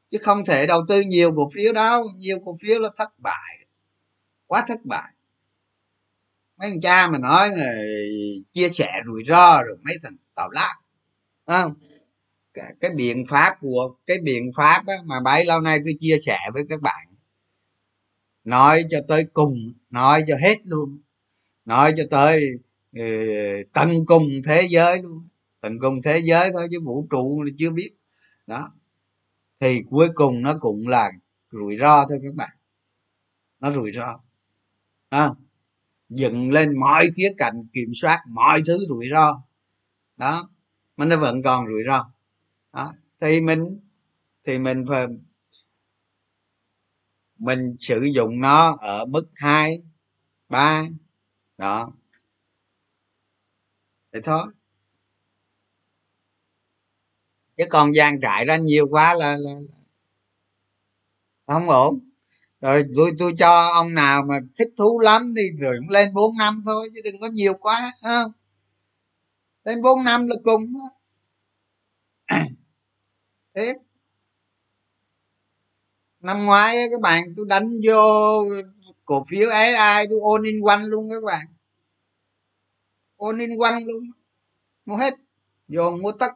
chứ 0.09 0.19
không 0.23 0.45
thể 0.45 0.67
đầu 0.67 0.83
tư 0.89 1.01
nhiều 1.01 1.33
cổ 1.37 1.49
phiếu 1.55 1.73
đâu. 1.73 2.05
Nhiều 2.17 2.39
cổ 2.45 2.55
phiếu 2.61 2.81
là 2.81 2.89
thất 2.97 3.19
bại, 3.19 3.67
quá 4.47 4.65
thất 4.69 4.85
bại 4.85 5.13
mấy 6.63 6.71
thằng 6.71 6.81
cha 6.81 7.09
mà 7.09 7.19
nói 7.19 7.51
là 7.57 7.73
chia 8.53 8.69
sẻ 8.69 8.89
rủi 9.07 9.25
ro 9.25 9.63
rồi 9.63 9.77
mấy 9.85 9.95
thằng 10.03 10.17
tào 10.35 10.51
lá 10.51 10.69
không? 11.47 11.75
Cái, 12.55 12.75
cái 12.81 12.91
biện 12.91 13.25
pháp 13.27 13.57
của 13.61 13.97
cái 14.07 14.19
biện 14.23 14.51
pháp 14.57 14.83
á, 14.87 14.95
mà 15.05 15.21
bấy 15.21 15.45
lâu 15.45 15.61
nay 15.61 15.79
tôi 15.85 15.97
chia 15.99 16.17
sẻ 16.19 16.39
với 16.55 16.63
các 16.69 16.81
bạn. 16.81 17.07
Nói 18.45 18.85
cho 18.91 18.99
tới 19.09 19.25
cùng 19.33 19.73
nói 19.91 20.25
cho 20.29 20.37
hết 20.43 20.59
luôn. 20.65 21.03
Nói 21.65 21.95
cho 21.97 22.05
tới 22.11 22.51
ừ, 22.93 23.03
tận 23.73 24.07
cùng 24.07 24.29
thế 24.45 24.67
giới 24.71 25.03
luôn. 25.03 25.23
Tận 25.61 25.79
cùng 25.81 26.03
thế 26.03 26.23
giới 26.25 26.51
thôi 26.53 26.69
chứ 26.71 26.81
vũ 26.85 27.07
trụ 27.11 27.45
chưa 27.59 27.71
biết. 27.71 27.91
Đó. 28.47 28.73
Thì 29.61 29.83
cuối 29.91 30.09
cùng 30.15 30.43
nó 30.43 30.57
cũng 30.61 30.89
là 30.89 31.13
rủi 31.53 31.77
ro 31.77 32.07
thôi 32.09 32.19
các 32.23 32.35
bạn. 32.35 32.57
Nó 33.61 33.73
rủi 33.73 33.93
ro. 33.93 34.21
À, 35.09 35.31
dựng 36.15 36.53
lên 36.53 36.81
mọi 36.81 37.11
khía 37.17 37.33
cạnh 37.39 37.67
kiểm 37.73 37.91
soát 37.95 38.23
mọi 38.29 38.63
thứ 38.67 38.79
rủi 38.89 39.09
ro. 39.11 39.43
Đó 40.17 40.49
mà 40.97 41.05
nó 41.05 41.17
vẫn 41.17 41.43
còn 41.43 41.67
rủi 41.67 41.83
ro. 41.87 42.13
Đó 42.73 42.93
thì 43.21 43.41
mình 43.41 43.81
thì 44.45 44.59
mình 44.59 44.85
phải 44.89 45.07
mình 47.39 47.77
sử 47.79 48.01
dụng 48.15 48.41
nó 48.41 48.77
ở 48.81 49.07
mức 49.07 49.31
hai 49.35 49.83
ba 50.49 50.85
đó. 51.59 51.93
Thì 54.13 54.21
thôi. 54.25 54.47
Chứ 57.57 57.65
còn 57.71 57.95
gian 57.95 58.21
trải 58.21 58.45
ra 58.45 58.57
nhiều 58.57 58.87
quá 58.91 59.15
là, 59.15 59.37
là, 59.37 59.53
là 59.53 59.83
không 61.47 61.69
ổn 61.69 62.12
rồi 62.63 62.85
tôi 62.97 63.13
tôi 63.19 63.35
cho 63.39 63.71
ông 63.75 63.95
nào 63.95 64.23
mà 64.29 64.39
thích 64.59 64.69
thú 64.79 65.01
lắm 65.01 65.23
đi 65.37 65.43
rồi 65.61 65.77
cũng 65.81 65.91
lên 65.91 66.15
bốn 66.15 66.31
năm 66.39 66.63
thôi 66.65 66.91
chứ 66.95 67.01
đừng 67.05 67.21
có 67.21 67.29
nhiều 67.29 67.55
quá 67.55 67.93
không? 68.03 68.33
Lên 69.65 69.83
bốn 69.83 70.05
năm 70.05 70.27
là 70.27 70.37
cùng 70.45 70.73
thế. 73.55 73.75
Năm 76.21 76.47
ngoái 76.47 76.77
các 76.91 77.01
bạn 77.01 77.25
tôi 77.37 77.47
đánh 77.49 77.69
vô 77.89 78.45
cổ 79.05 79.25
phiếu 79.29 79.49
ấy 79.51 79.75
ai 79.75 80.07
tôi 80.11 80.19
ôn 80.23 80.43
in 80.43 80.61
quanh 80.61 80.85
luôn 80.85 81.09
các 81.11 81.25
bạn. 81.25 81.47
Ôn 83.17 83.39
in 83.39 83.51
quanh 83.59 83.87
luôn. 83.87 84.03
Mua 84.87 84.97
hết. 84.97 85.15
Dồn 85.69 86.03
mua 86.03 86.13
tất. 86.13 86.33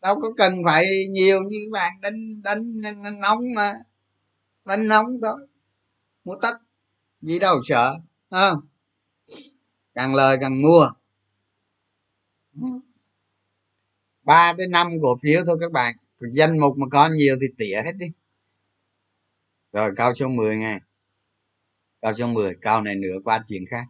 Đâu 0.00 0.20
có 0.20 0.32
cần 0.36 0.62
phải 0.64 0.86
nhiều 1.10 1.40
như 1.40 1.56
các 1.66 1.72
bạn 1.72 2.00
đánh 2.00 2.42
đánh, 2.42 2.82
đánh 2.82 3.20
nóng 3.20 3.40
mà 3.54 3.74
đánh 4.64 4.88
nóng 4.88 5.20
thôi 5.22 5.46
mua 6.24 6.36
tắt. 6.42 6.54
Gì 7.20 7.38
đâu 7.38 7.60
sợ 7.62 7.98
à, 8.30 8.52
càng 9.94 10.14
lời 10.14 10.38
càng 10.40 10.62
mua 10.62 10.90
ba 14.22 14.54
tới 14.58 14.66
năm 14.66 14.92
cổ 15.02 15.16
phiếu 15.22 15.42
thôi 15.46 15.56
các 15.60 15.72
bạn. 15.72 15.96
Danh 16.32 16.58
mục 16.58 16.76
mà 16.78 16.86
có 16.90 17.08
nhiều 17.08 17.36
thì 17.40 17.46
tỉa 17.58 17.82
hết 17.84 17.92
đi. 17.96 18.06
Rồi 19.72 19.90
cao 19.96 20.14
số 20.14 20.28
10 20.28 20.56
nghe. 20.56 20.78
Cao 22.02 22.12
số 22.14 22.26
10 22.26 22.54
cao 22.60 22.82
này 22.82 22.94
nữa 22.94 23.16
qua 23.24 23.44
chuyện 23.48 23.66
khác. 23.66 23.84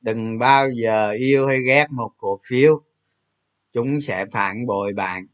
Đừng 0.00 0.38
bao 0.38 0.70
giờ 0.70 1.10
yêu 1.10 1.46
hay 1.46 1.60
ghét 1.62 1.86
một 1.90 2.10
cổ 2.16 2.38
phiếu. 2.48 2.82
Chúng 3.72 4.00
sẽ 4.00 4.26
phản 4.32 4.66
bội 4.66 4.92
bạn 4.92 5.26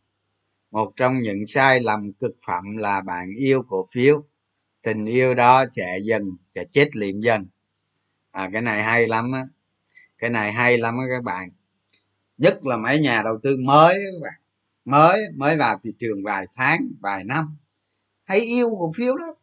một 0.79 0.93
trong 0.97 1.19
những 1.19 1.47
sai 1.47 1.81
lầm 1.81 2.13
cực 2.13 2.37
phẩm 2.47 2.65
là 2.77 3.01
bạn 3.01 3.29
yêu 3.39 3.63
cổ 3.69 3.87
phiếu. 3.93 4.23
Tình 4.83 5.05
yêu 5.05 5.35
đó 5.35 5.65
sẽ 5.71 5.99
dần, 6.03 6.23
sẽ 6.55 6.65
chết 6.71 6.97
liệm 6.97 7.21
dần. 7.21 7.47
À 8.33 8.49
cái 8.53 8.63
này 8.63 8.83
hay 8.83 9.09
lắm 9.09 9.33
á. 9.33 9.43
Cái 10.19 10.31
này 10.31 10.53
hay 10.53 10.79
lắm 10.79 10.97
á 10.99 11.05
các 11.11 11.23
bạn. 11.25 11.51
Nhất 12.39 12.67
là 12.67 12.77
mấy 12.77 13.01
nhà 13.01 13.23
đầu 13.23 13.39
tư 13.43 13.57
mới 13.65 13.95
các 13.95 14.23
bạn. 14.23 14.41
Mới 14.85 15.21
mới 15.37 15.57
vào 15.57 15.81
thị 15.85 15.91
trường 15.99 16.25
vài 16.25 16.47
tháng, 16.57 16.89
vài 17.01 17.25
năm. 17.25 17.57
Hay 18.25 18.41
yêu 18.41 18.71
cổ 18.79 18.93
phiếu 18.97 19.17
lắm. 19.17 19.35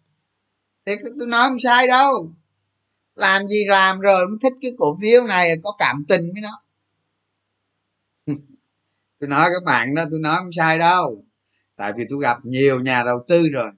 Thì 0.85 0.93
tôi 1.19 1.27
nói 1.27 1.49
không 1.49 1.59
sai 1.59 1.87
đâu. 1.87 2.31
Làm 3.15 3.47
gì 3.47 3.65
làm 3.67 3.99
rồi 3.99 4.25
cũng 4.27 4.39
thích 4.39 4.53
cái 4.61 4.71
cổ 4.77 4.97
phiếu 5.01 5.23
này, 5.23 5.55
có 5.63 5.75
cảm 5.79 6.05
tình 6.07 6.21
với 6.33 6.41
nó 6.41 6.61
tôi 9.25 9.29
nói 9.29 9.49
các 9.53 9.63
bạn 9.63 9.95
đó, 9.95 10.03
tôi 10.11 10.19
nói 10.19 10.37
không 10.37 10.51
sai 10.51 10.79
đâu. 10.79 11.25
Tại 11.75 11.93
vì 11.97 12.03
tôi 12.09 12.19
gặp 12.21 12.37
nhiều 12.43 12.79
nhà 12.79 13.03
đầu 13.03 13.25
tư 13.27 13.47
rồi. 13.49 13.71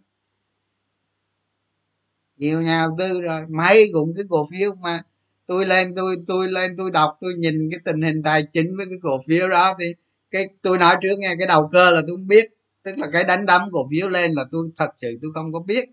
Nhiều 2.38 2.62
nhà 2.62 2.86
đầu 2.88 2.96
tư 3.00 3.22
rồi. 3.22 3.42
Mấy 3.50 3.90
cũng 3.94 4.14
cái 4.16 4.26
cổ 4.30 4.48
phiếu 4.52 4.76
mà 4.76 5.02
tôi 5.46 5.66
lên, 5.66 5.96
tôi 5.96 6.18
tôi 6.28 6.48
lên, 6.48 6.76
tôi 6.78 6.92
đọc, 6.92 7.18
tôi 7.22 7.34
nhìn 7.34 7.70
cái 7.72 7.80
tình 7.86 8.02
hình 8.02 8.24
tài 8.24 8.44
chính 8.54 8.78
với 8.78 8.86
cái 8.86 8.98
cổ 9.02 9.22
phiếu 9.28 9.50
đó 9.50 9.74
thì 9.80 9.86
cái, 10.32 10.48
tôi 10.62 10.78
nói 10.78 10.96
trước 11.02 11.16
nghe, 11.18 11.36
cái 11.40 11.48
đầu 11.48 11.70
cơ 11.72 11.92
là 11.92 12.02
tôi 12.08 12.18
không 12.18 12.28
biết. 12.28 12.46
Tức 12.84 12.98
là 12.98 13.08
cái 13.14 13.24
đánh 13.24 13.46
đấm 13.46 13.62
cổ 13.72 13.88
phiếu 13.92 14.10
lên 14.10 14.34
là 14.34 14.46
tôi, 14.52 14.70
thật 14.78 14.90
sự 14.98 15.20
tôi 15.22 15.32
không 15.34 15.54
có 15.54 15.60
biết. 15.60 15.90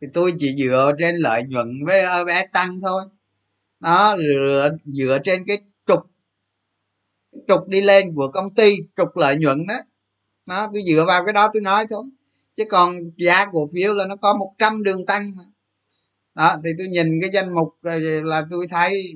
Thì 0.00 0.06
tôi 0.12 0.34
chỉ 0.38 0.56
dựa 0.58 0.92
trên 0.98 1.14
lợi 1.16 1.42
nhuận 1.42 1.68
với 1.86 2.24
bé 2.24 2.46
tăng 2.52 2.80
thôi. 2.80 3.02
Đó 3.80 4.16
dựa 4.16 4.70
dựa 4.84 5.18
trên 5.24 5.44
cái 5.46 5.58
trục 7.48 7.68
đi 7.68 7.80
lên 7.80 8.14
của 8.14 8.30
công 8.34 8.54
ty, 8.54 8.76
trục 8.96 9.16
lợi 9.16 9.36
nhuận 9.36 9.66
đó. 9.66 9.74
Nó 10.46 10.70
tôi 10.72 10.82
dựa 10.88 11.04
vào 11.06 11.24
cái 11.24 11.32
đó 11.32 11.50
tôi 11.52 11.62
nói 11.62 11.86
thôi. 11.90 12.04
Chứ 12.56 12.64
còn 12.70 12.98
giá 13.16 13.46
cổ 13.52 13.68
phiếu 13.74 13.94
là 13.94 14.06
nó 14.06 14.16
có 14.16 14.34
100 14.34 14.82
đường 14.82 15.06
tăng 15.06 15.36
mà. 15.36 15.42
Đó, 16.34 16.56
thì 16.64 16.70
tôi 16.78 16.86
nhìn 16.86 17.18
cái 17.20 17.30
danh 17.32 17.54
mục 17.54 17.68
là 18.22 18.42
tôi 18.50 18.66
thấy 18.70 19.14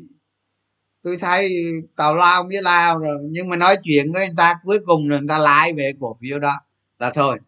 tôi 1.03 1.17
thấy 1.17 1.53
tào 1.97 2.15
lao 2.17 2.45
với 2.45 2.63
lao 2.63 2.99
rồi. 2.99 3.19
Nhưng 3.31 3.49
mà 3.49 3.57
nói 3.57 3.77
chuyện 3.83 4.13
với 4.13 4.27
người 4.27 4.35
ta, 4.37 4.55
cuối 4.65 4.79
cùng 4.87 5.09
rồi 5.09 5.19
người 5.19 5.29
ta 5.29 5.39
lại 5.39 5.73
về 5.73 5.93
cổ 6.01 6.19
phiếu 6.21 6.39
đó 6.39 6.53
là 6.99 7.11
thôi. 7.11 7.39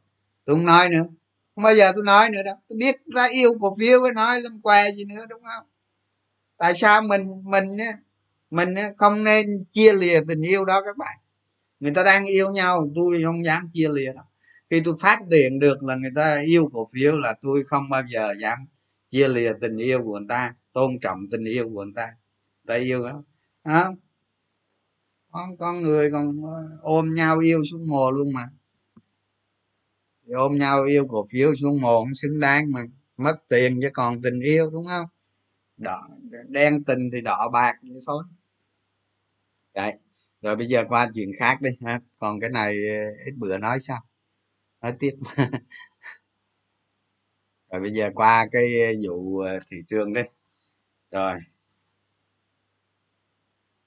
Tôi 0.45 0.57
không 0.57 0.66
nói 0.66 0.89
nữa. 0.89 1.05
Không 1.55 1.64
bao 1.64 1.75
giờ 1.75 1.93
tôi 1.95 2.05
nói 2.05 2.31
nữa 2.31 2.43
đâu. 2.45 2.55
Tôi 2.68 2.77
biết 2.79 2.97
ta 3.16 3.29
yêu 3.33 3.55
cổ 3.61 3.77
phiếu 3.79 4.01
với 4.01 4.12
nói 4.12 4.41
lâm 4.41 4.61
què 4.62 4.93
gì 4.93 5.05
nữa, 5.05 5.27
đúng 5.29 5.43
không? 5.43 5.66
Tại 6.57 6.73
sao 6.77 7.03
mình 7.03 7.43
mình 7.45 7.68
mình 8.51 8.74
không 8.96 9.24
nên 9.24 9.64
chia 9.72 9.92
lìa 9.92 10.20
tình 10.28 10.40
yêu 10.40 10.64
đó 10.64 10.82
các 10.84 10.96
bạn. 10.96 11.18
Người 11.80 11.92
ta 11.94 12.03
đang 12.03 12.24
yêu 12.24 12.53
nhau, 12.53 12.90
tôi 12.94 13.22
không 13.24 13.44
dám 13.44 13.68
chia 13.72 13.88
lìa 13.88 14.12
đâu. 14.12 14.24
Khi 14.70 14.80
tôi 14.84 14.94
phát 15.01 15.26
điện 15.28 15.59
được 15.59 15.82
là 15.82 15.94
người 15.94 16.11
ta 16.14 16.40
yêu 16.46 16.70
cổ 16.72 16.88
phiếu 16.92 17.18
là 17.18 17.34
tôi 17.40 17.64
không 17.64 17.90
bao 17.90 18.03
giờ 18.12 18.34
dám 18.42 18.59
chia 19.09 19.28
lìa 19.28 19.53
tình 19.61 19.76
yêu 19.76 20.03
của 20.05 20.18
người 20.18 20.26
ta, 20.28 20.55
tôn 20.72 20.98
trọng 21.03 21.18
tình 21.30 21.44
yêu 21.44 21.68
của 21.74 21.84
người 21.84 21.92
ta. 21.96 22.07
Ta 22.66 22.74
yêu 22.74 23.03
đó. 23.03 23.22
Không 23.64 23.96
con 25.30 25.57
con 25.57 25.82
người 25.82 26.11
còn 26.11 26.34
ờ, 26.44 26.78
ôm 26.82 27.14
nhau 27.14 27.38
yêu 27.38 27.62
xuống 27.70 27.88
mồ 27.88 28.11
luôn 28.11 28.32
mà. 28.34 28.48
Thì 30.26 30.32
ôm 30.32 30.59
nhau 30.59 30.82
yêu 30.82 31.07
cổ 31.09 31.26
phiếu 31.30 31.55
xuống 31.55 31.80
mồ 31.80 32.05
không 32.05 32.14
xứng 32.14 32.40
đáng 32.40 32.72
mà 32.72 32.80
mất 33.16 33.36
tiền 33.48 33.78
chứ 33.82 33.90
còn 33.92 34.22
tình 34.22 34.40
yêu, 34.40 34.70
đúng 34.70 34.84
không? 34.86 35.07
Đỏ, 35.76 36.09
đen 36.48 36.84
tình 36.84 37.11
thì 37.12 37.20
đỏ 37.20 37.51
bạc 37.53 37.74
vậy 37.82 38.01
thôi 38.07 38.24
đấy. 39.75 39.95
Rồi 40.43 40.57
bây 40.57 40.66
giờ 40.66 40.85
qua 40.89 41.11
chuyện 41.14 41.31
khác 41.39 41.61
đi 41.61 41.71
ha. 41.87 42.01
Còn 42.18 42.41
cái 42.41 42.51
này 42.51 42.77
ờ, 42.89 42.95
ít 43.27 43.33
bữa 43.39 43.59
nói 43.59 43.81
sao 43.81 43.99
nói 44.83 44.93
tiếp. 45.01 45.12
Rồi 47.73 47.81
bây 47.81 47.91
giờ 47.93 48.11
qua 48.14 48.47
cái 48.53 48.81
ờ, 48.83 48.93
vụ 49.05 49.39
ờ, 49.39 49.59
thị 49.71 49.77
trường 49.89 50.12
đi. 50.12 50.23
Rồi. 51.11 51.41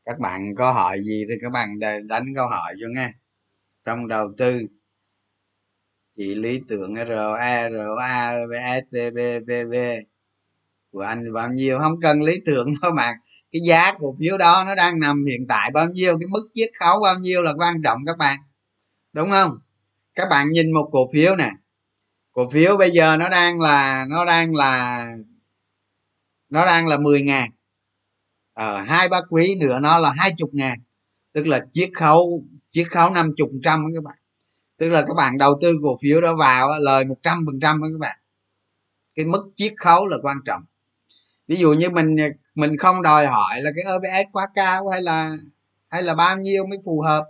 Các 0.05 0.19
bạn 0.19 0.55
có 0.55 0.71
hỏi 0.71 0.99
gì 1.03 1.25
thì 1.29 1.35
các 1.41 1.49
bạn 1.51 1.79
đánh 2.07 2.25
câu 2.35 2.47
hỏi 2.47 2.73
cho 2.81 2.87
nghe. 2.95 3.11
Trong 3.85 4.07
đầu 4.07 4.33
tư 4.37 4.61
chỉ 6.15 6.35
lý 6.35 6.61
tưởng 6.67 6.95
RE, 6.95 7.69
ROA, 7.71 8.35
VSTB, 8.49 9.39
VV 9.47 9.99
của 10.91 11.01
anh 11.01 11.33
bao 11.33 11.49
nhiêu? 11.49 11.79
Không 11.79 11.99
cần 12.01 12.21
lý 12.23 12.41
tưởng 12.45 12.67
đâu 12.81 12.91
bạn 12.97 13.17
cái 13.53 13.61
giá 13.65 13.93
cổ 13.99 14.15
phiếu 14.19 14.37
đó 14.37 14.63
nó 14.67 14.75
đang 14.75 14.99
nằm 14.99 15.25
hiện 15.25 15.47
tại 15.49 15.71
bao 15.71 15.89
nhiêu, 15.89 16.19
cái 16.19 16.27
mức 16.27 16.49
chiết 16.53 16.69
khấu 16.79 16.99
bao 16.99 17.19
nhiêu 17.19 17.41
là 17.41 17.53
quan 17.57 17.81
trọng 17.83 17.99
các 18.05 18.17
bạn. 18.17 18.39
Đúng 19.13 19.29
không? 19.29 19.59
Các 20.15 20.27
bạn 20.29 20.49
nhìn 20.49 20.71
một 20.71 20.89
cổ 20.91 21.09
phiếu 21.13 21.35
nè. 21.35 21.51
Cổ 22.31 22.49
phiếu 22.49 22.77
bây 22.77 22.91
giờ 22.91 23.17
nó 23.17 23.29
đang 23.29 23.59
là, 23.61 24.05
nó 24.09 24.25
đang 24.25 24.55
là, 24.55 25.05
nó 26.49 26.65
đang 26.65 26.87
là 26.87 26.97
10 26.97 27.21
ngàn. 27.21 27.49
Ờ 28.53 28.81
hai 28.81 29.09
ba 29.09 29.21
quý 29.29 29.55
nữa 29.59 29.79
nó 29.79 29.99
là 29.99 30.13
hai 30.17 30.33
chục 30.37 30.49
ngàn. 30.53 30.79
Tức 31.33 31.47
là 31.47 31.65
chiết 31.71 31.89
khấu 31.93 32.43
chiết 32.69 32.87
khấu 32.91 33.09
năm 33.09 33.31
chục 33.37 33.49
trăm 33.63 33.85
các 33.95 34.03
bạn. 34.03 34.17
Tức 34.77 34.89
là 34.89 35.01
các 35.07 35.13
bạn 35.13 35.37
đầu 35.37 35.59
tư 35.61 35.73
cổ 35.83 35.97
phiếu 36.01 36.21
đó 36.21 36.35
vào 36.35 36.69
lời 36.79 37.05
một 37.05 37.17
trăm 37.23 37.43
phần 37.45 37.59
trăm 37.59 37.81
các 37.81 37.99
bạn. 37.99 38.17
Cái 39.15 39.25
mức 39.25 39.51
chiết 39.55 39.73
khấu 39.77 40.05
là 40.05 40.17
quan 40.21 40.37
trọng. 40.45 40.63
Ví 41.47 41.55
dụ 41.55 41.73
như 41.73 41.89
mình 41.89 42.15
mình 42.55 42.77
không 42.77 43.01
đòi 43.01 43.25
hỏi 43.25 43.61
là 43.61 43.71
cái 43.75 43.95
OBS 43.95 44.31
quá 44.33 44.47
cao 44.55 44.87
hay 44.87 45.01
là 45.01 45.37
hay 45.89 46.03
là 46.03 46.15
bao 46.15 46.37
nhiêu 46.37 46.65
mới 46.65 46.77
phù 46.85 47.01
hợp. 47.01 47.25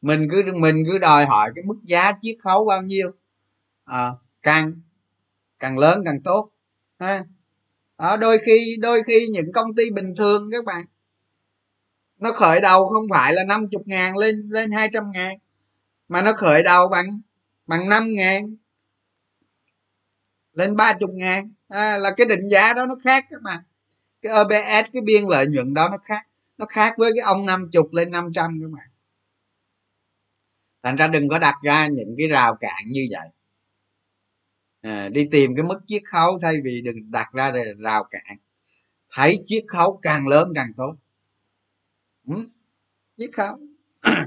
Mình 0.00 0.28
cứ 0.30 0.42
mình 0.54 0.82
cứ 0.86 0.98
đòi 0.98 1.26
hỏi 1.26 1.50
cái 1.54 1.64
mức 1.64 1.76
giá 1.84 2.12
chiết 2.20 2.36
khấu 2.42 2.64
bao 2.64 2.82
nhiêu. 2.82 3.10
À, 3.84 4.10
càng 4.42 4.72
càng 5.58 5.78
lớn 5.78 6.02
càng 6.04 6.22
tốt 6.24 6.50
ha. 6.98 7.24
Đó, 7.98 8.16
đôi 8.16 8.38
khi 8.38 8.76
đôi 8.80 9.02
khi 9.02 9.26
những 9.32 9.52
công 9.52 9.74
ty 9.74 9.90
bình 9.90 10.14
thường 10.16 10.48
các 10.52 10.64
bạn 10.64 10.84
nó 12.18 12.32
khởi 12.32 12.60
đầu 12.60 12.86
không 12.86 13.04
phải 13.10 13.32
là 13.34 13.44
50 13.44 13.82
ngàn 13.86 14.16
lên 14.16 14.42
lên 14.50 14.72
200 14.72 15.12
ngàn 15.12 15.38
mà 16.08 16.22
nó 16.22 16.32
khởi 16.32 16.62
đầu 16.62 16.88
bằng 16.88 17.20
bằng 17.66 17.88
5 17.88 18.12
ngàn 18.12 18.56
lên 20.52 20.76
30 20.76 21.10
ngàn. 21.14 21.52
À, 21.68 21.98
là 21.98 22.10
cái 22.16 22.26
định 22.26 22.48
giá 22.50 22.72
đó 22.72 22.86
nó 22.86 22.94
khác 23.04 23.24
các 23.30 23.42
bạn 23.42 23.62
cái 24.22 24.32
OBS 24.40 24.90
cái 24.92 25.02
biên 25.04 25.24
lợi 25.28 25.46
nhuận 25.46 25.74
đó 25.74 25.88
nó 25.88 25.98
khác. 25.98 26.26
Nó 26.58 26.66
khác 26.66 26.94
với 26.98 27.10
cái 27.16 27.22
ông 27.24 27.46
50 27.46 27.82
lên 27.92 28.10
500 28.10 28.60
các 28.62 28.70
bạn 28.70 28.88
thành 30.82 30.96
ra 30.96 31.08
đừng 31.08 31.28
có 31.28 31.38
đặt 31.38 31.54
ra 31.62 31.86
những 31.86 32.14
cái 32.18 32.28
rào 32.28 32.56
cản 32.60 32.84
như 32.86 33.06
vậy. 33.10 33.28
À, 34.80 35.08
đi 35.08 35.28
tìm 35.30 35.54
cái 35.56 35.64
mức 35.64 35.78
chiết 35.86 36.02
khấu 36.04 36.38
thay 36.42 36.54
vì 36.64 36.82
đừng 36.82 37.10
đặt 37.10 37.32
ra 37.32 37.52
rào 37.78 38.04
cản. 38.04 38.36
Thấy 39.10 39.42
chiết 39.44 39.64
khấu 39.68 39.98
càng 40.02 40.28
lớn 40.28 40.52
càng 40.54 40.72
tốt. 40.76 40.96
Ừ, 42.28 42.34
chiết 43.18 43.30
khấu. 43.32 43.58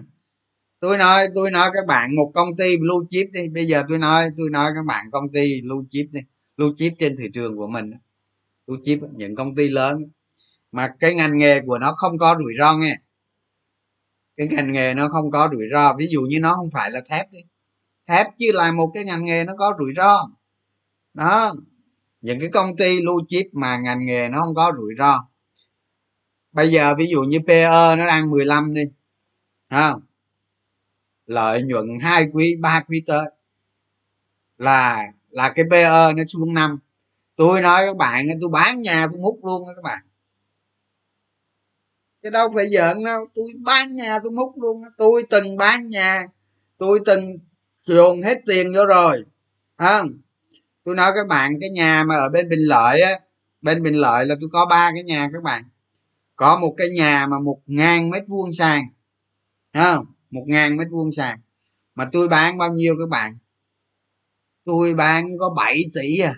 Tôi 0.79 0.97
nói 0.97 1.27
tôi 1.35 1.51
nói 1.51 1.69
các 1.73 1.85
bạn 1.87 2.15
một 2.15 2.31
công 2.33 2.57
ty 2.57 2.77
blue 2.77 3.07
chip 3.09 3.27
đi. 3.33 3.47
Bây 3.47 3.67
giờ 3.67 3.83
tôi 3.89 3.97
nói 3.97 4.29
tôi 4.37 4.49
nói 4.49 4.71
các 4.75 4.85
bạn 4.85 5.11
công 5.11 5.31
ty 5.33 5.61
blue 5.61 5.85
chip 5.89 6.05
đi. 6.11 6.19
Blue 6.57 6.69
chip 6.77 6.93
trên 6.99 7.15
thị 7.17 7.25
trường 7.33 7.57
của 7.57 7.67
mình 7.67 7.91
blue 8.71 8.81
chip, 8.83 8.99
những 9.13 9.35
công 9.35 9.55
ty 9.55 9.69
lớn. 9.69 9.99
Mà 10.71 10.93
cái 10.99 11.15
ngành 11.15 11.37
nghề 11.37 11.61
của 11.61 11.77
nó 11.77 11.93
không 11.93 12.17
có 12.17 12.35
rủi 12.39 12.53
ro 12.59 12.73
nghe. 12.77 12.97
Cái 14.37 14.47
ngành 14.47 14.71
nghề 14.71 14.93
nó 14.93 15.07
không 15.07 15.31
có 15.31 15.49
rủi 15.53 15.65
ro. 15.71 15.93
Ví 15.93 16.07
dụ 16.07 16.21
như 16.21 16.39
nó 16.39 16.53
không 16.53 16.69
phải 16.73 16.91
là 16.91 17.01
thép 17.09 17.31
đi. 17.31 17.39
Thép 18.07 18.27
chứ 18.37 18.51
là 18.53 18.71
một 18.71 18.91
cái 18.93 19.03
ngành 19.03 19.25
nghề 19.25 19.43
nó 19.43 19.53
có 19.57 19.73
rủi 19.79 19.93
ro. 19.95 20.29
Đó. 21.13 21.53
Những 22.21 22.39
cái 22.39 22.49
công 22.49 22.77
ty 22.77 23.01
lưu 23.01 23.21
chip 23.27 23.45
mà 23.53 23.77
ngành 23.77 24.05
nghề 24.05 24.29
nó 24.29 24.41
không 24.41 24.55
có 24.55 24.71
rủi 24.77 24.93
ro. 24.97 25.27
Bây 26.51 26.71
giờ 26.71 26.95
ví 26.97 27.07
dụ 27.07 27.21
như 27.21 27.39
PE 27.47 27.95
nó 27.95 28.07
đang 28.07 28.29
15 28.29 28.73
đi. 28.73 28.83
Không 29.69 30.01
lợi 31.25 31.61
nhuận 31.61 31.85
hai 32.01 32.27
quý, 32.33 32.55
ba 32.59 32.83
quý 32.87 33.03
tới. 33.05 33.31
Là 34.57 35.05
là 35.29 35.49
cái 35.49 35.65
PE 35.71 36.13
nó 36.13 36.23
xuống 36.27 36.53
năm 36.53 36.79
tôi 37.41 37.61
nói 37.61 37.85
các 37.85 37.97
bạn, 37.97 38.25
tôi 38.41 38.49
bán 38.53 38.81
nhà, 38.81 39.07
tôi 39.11 39.21
múc 39.21 39.45
luôn 39.45 39.63
các 39.75 39.81
bạn. 39.83 39.99
Chứ 42.23 42.29
đâu 42.29 42.49
phải 42.55 42.69
giỡn 42.69 43.03
đâu, 43.03 43.25
tôi 43.35 43.45
bán 43.59 43.95
nhà, 43.95 44.19
tôi 44.23 44.31
múc 44.31 44.53
luôn 44.61 44.81
tôi 44.97 45.23
từng 45.29 45.57
bán 45.57 45.89
nhà, 45.89 46.27
tôi 46.77 46.99
từng 47.05 47.37
dồn 47.85 48.21
hết 48.21 48.41
tiền 48.45 48.73
vô 48.75 48.85
rồi 48.85 49.23
không? 49.77 50.07
Tôi 50.83 50.95
nói 50.95 51.11
các 51.15 51.27
bạn, 51.27 51.53
cái 51.61 51.69
nhà 51.69 52.03
mà 52.03 52.15
ở 52.15 52.29
bên 52.29 52.49
bình 52.49 52.59
lợi 52.59 53.01
á, 53.01 53.11
bên 53.61 53.83
bình 53.83 53.95
lợi 53.95 54.25
là 54.25 54.35
tôi 54.41 54.49
có 54.53 54.65
ba 54.65 54.91
cái 54.93 55.03
nhà 55.03 55.29
các 55.33 55.43
bạn. 55.43 55.63
Có 56.35 56.59
một 56.59 56.73
cái 56.77 56.89
nhà 56.89 57.27
mà 57.27 57.39
một 57.39 57.61
ngàn 57.65 58.09
mét 58.09 58.23
vuông 58.27 58.53
sàn 58.53 58.83
không? 59.73 60.05
Một 60.31 60.43
ngàn 60.47 60.77
mét 60.77 60.87
vuông 60.91 61.11
sàn. 61.11 61.39
Mà 61.95 62.09
tôi 62.11 62.27
bán 62.27 62.57
bao 62.57 62.73
nhiêu 62.73 62.95
các 62.99 63.09
bạn? 63.09 63.37
Tôi 64.65 64.93
bán 64.93 65.29
có 65.39 65.53
7 65.57 65.77
tỷ 65.93 66.19
à 66.19 66.33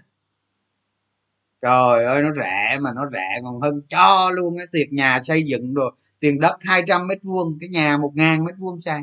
trời 1.63 2.05
ơi, 2.05 2.21
nó 2.23 2.33
rẻ 2.33 2.79
mà, 2.81 2.91
nó 2.95 3.01
rẻ 3.13 3.39
còn 3.43 3.61
hơn 3.61 3.81
cho 3.89 4.31
luôn 4.35 4.53
cái 4.57 4.67
tiệc 4.71 4.93
nhà 4.93 5.19
xây 5.23 5.43
dựng 5.43 5.73
rồi 5.73 5.91
tiền 6.19 6.39
đất 6.39 6.57
200 6.61 7.07
mét 7.07 7.19
vuông, 7.23 7.57
cái 7.61 7.69
nhà 7.69 7.97
một 7.97 8.11
ngàn 8.15 8.45
mét 8.45 8.55
vuông 8.59 8.79
xây. 8.79 9.01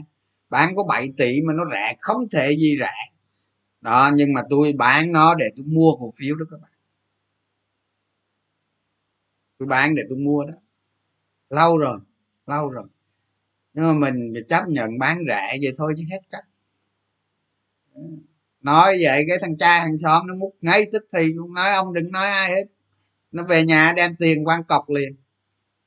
Bán 0.51 0.77
có 0.77 0.85
7 0.85 1.09
tỷ 1.17 1.43
mà 1.43 1.53
nó 1.55 1.65
rẻ, 1.73 1.95
không 2.01 2.23
thể 2.33 2.51
gì 2.59 2.77
rẻ. 2.81 2.93
Đó, 3.81 4.11
nhưng 4.15 4.33
mà 4.33 4.43
tôi 4.51 4.73
bán 4.73 5.13
nó 5.13 5.35
để 5.35 5.47
tôi 5.57 5.67
mua 5.69 5.93
cổ 6.01 6.11
phiếu 6.21 6.37
đó 6.37 6.47
các 6.51 6.61
bạn. 6.63 6.71
Tôi 9.59 9.69
bán 9.69 9.95
để 9.95 10.03
tôi 10.11 10.19
mua 10.19 10.45
đó. 10.47 10.55
Lâu 11.51 11.79
rồi 11.79 11.99
lâu 12.47 12.71
rồi. 12.71 12.85
Nhưng 13.75 13.87
mà 13.87 14.11
mình 14.11 14.35
chấp 14.49 14.69
nhận 14.69 14.99
bán 14.99 15.19
rẻ 15.29 15.59
vậy 15.63 15.73
thôi 15.79 15.95
chứ 15.99 16.05
hết 16.11 16.21
cách 16.31 16.45
nói 18.61 18.99
vậy 19.03 19.25
cái 19.29 19.39
thằng 19.41 19.59
cha 19.59 19.81
hàng 19.81 19.99
xóm 19.99 20.27
nó 20.27 20.35
múc 20.35 20.57
ngay 20.61 20.87
tức 20.93 21.07
thì 21.13 21.33
luôn. 21.33 21.55
Nói 21.55 21.73
ông 21.73 21.95
đừng 21.95 22.13
nói 22.13 22.27
ai 22.27 22.51
hết. 22.51 22.65
Nó 23.33 23.45
về 23.45 23.65
nhà 23.65 23.93
đem 23.97 24.17
tiền 24.17 24.47
quan 24.47 24.65
cọc 24.65 24.91
liền. 24.91 25.17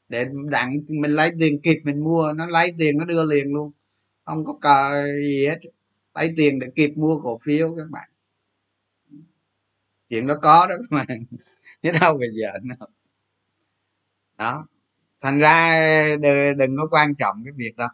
Để 0.09 0.25
đặng 0.51 0.73
mình 0.89 1.11
lấy 1.11 1.31
tiền 1.39 1.61
kịp 1.61 1.77
mình 1.83 2.03
mua. 2.03 2.33
Nó 2.33 2.45
lấy 2.47 2.73
tiền 2.77 2.97
nó 2.97 3.05
đưa 3.05 3.25
liền 3.25 3.53
luôn. 3.53 3.71
Không 4.25 4.45
có 4.45 4.53
cờ 4.61 5.07
gì 5.17 5.47
hết. 5.47 5.59
Lấy 6.15 6.33
tiền 6.37 6.59
để 6.59 6.67
kịp 6.75 6.91
mua 6.95 7.19
cổ 7.19 7.37
phiếu 7.45 7.75
các 7.77 7.89
bạn. 7.89 8.09
Chuyện 10.09 10.27
đó 10.27 10.35
có 10.41 10.67
đó 10.69 10.75
các 10.77 10.97
bạn. 11.07 11.25
Chứ 11.83 11.91
đâu 12.01 12.17
bây 12.17 12.29
giờ 12.33 12.47
nó. 12.63 12.75
Đó. 14.37 14.67
Thành 15.21 15.39
ra 15.39 16.15
đừng 16.57 16.77
có 16.77 16.87
quan 16.91 17.15
trọng 17.15 17.35
cái 17.45 17.53
việc 17.57 17.75
đó. 17.77 17.89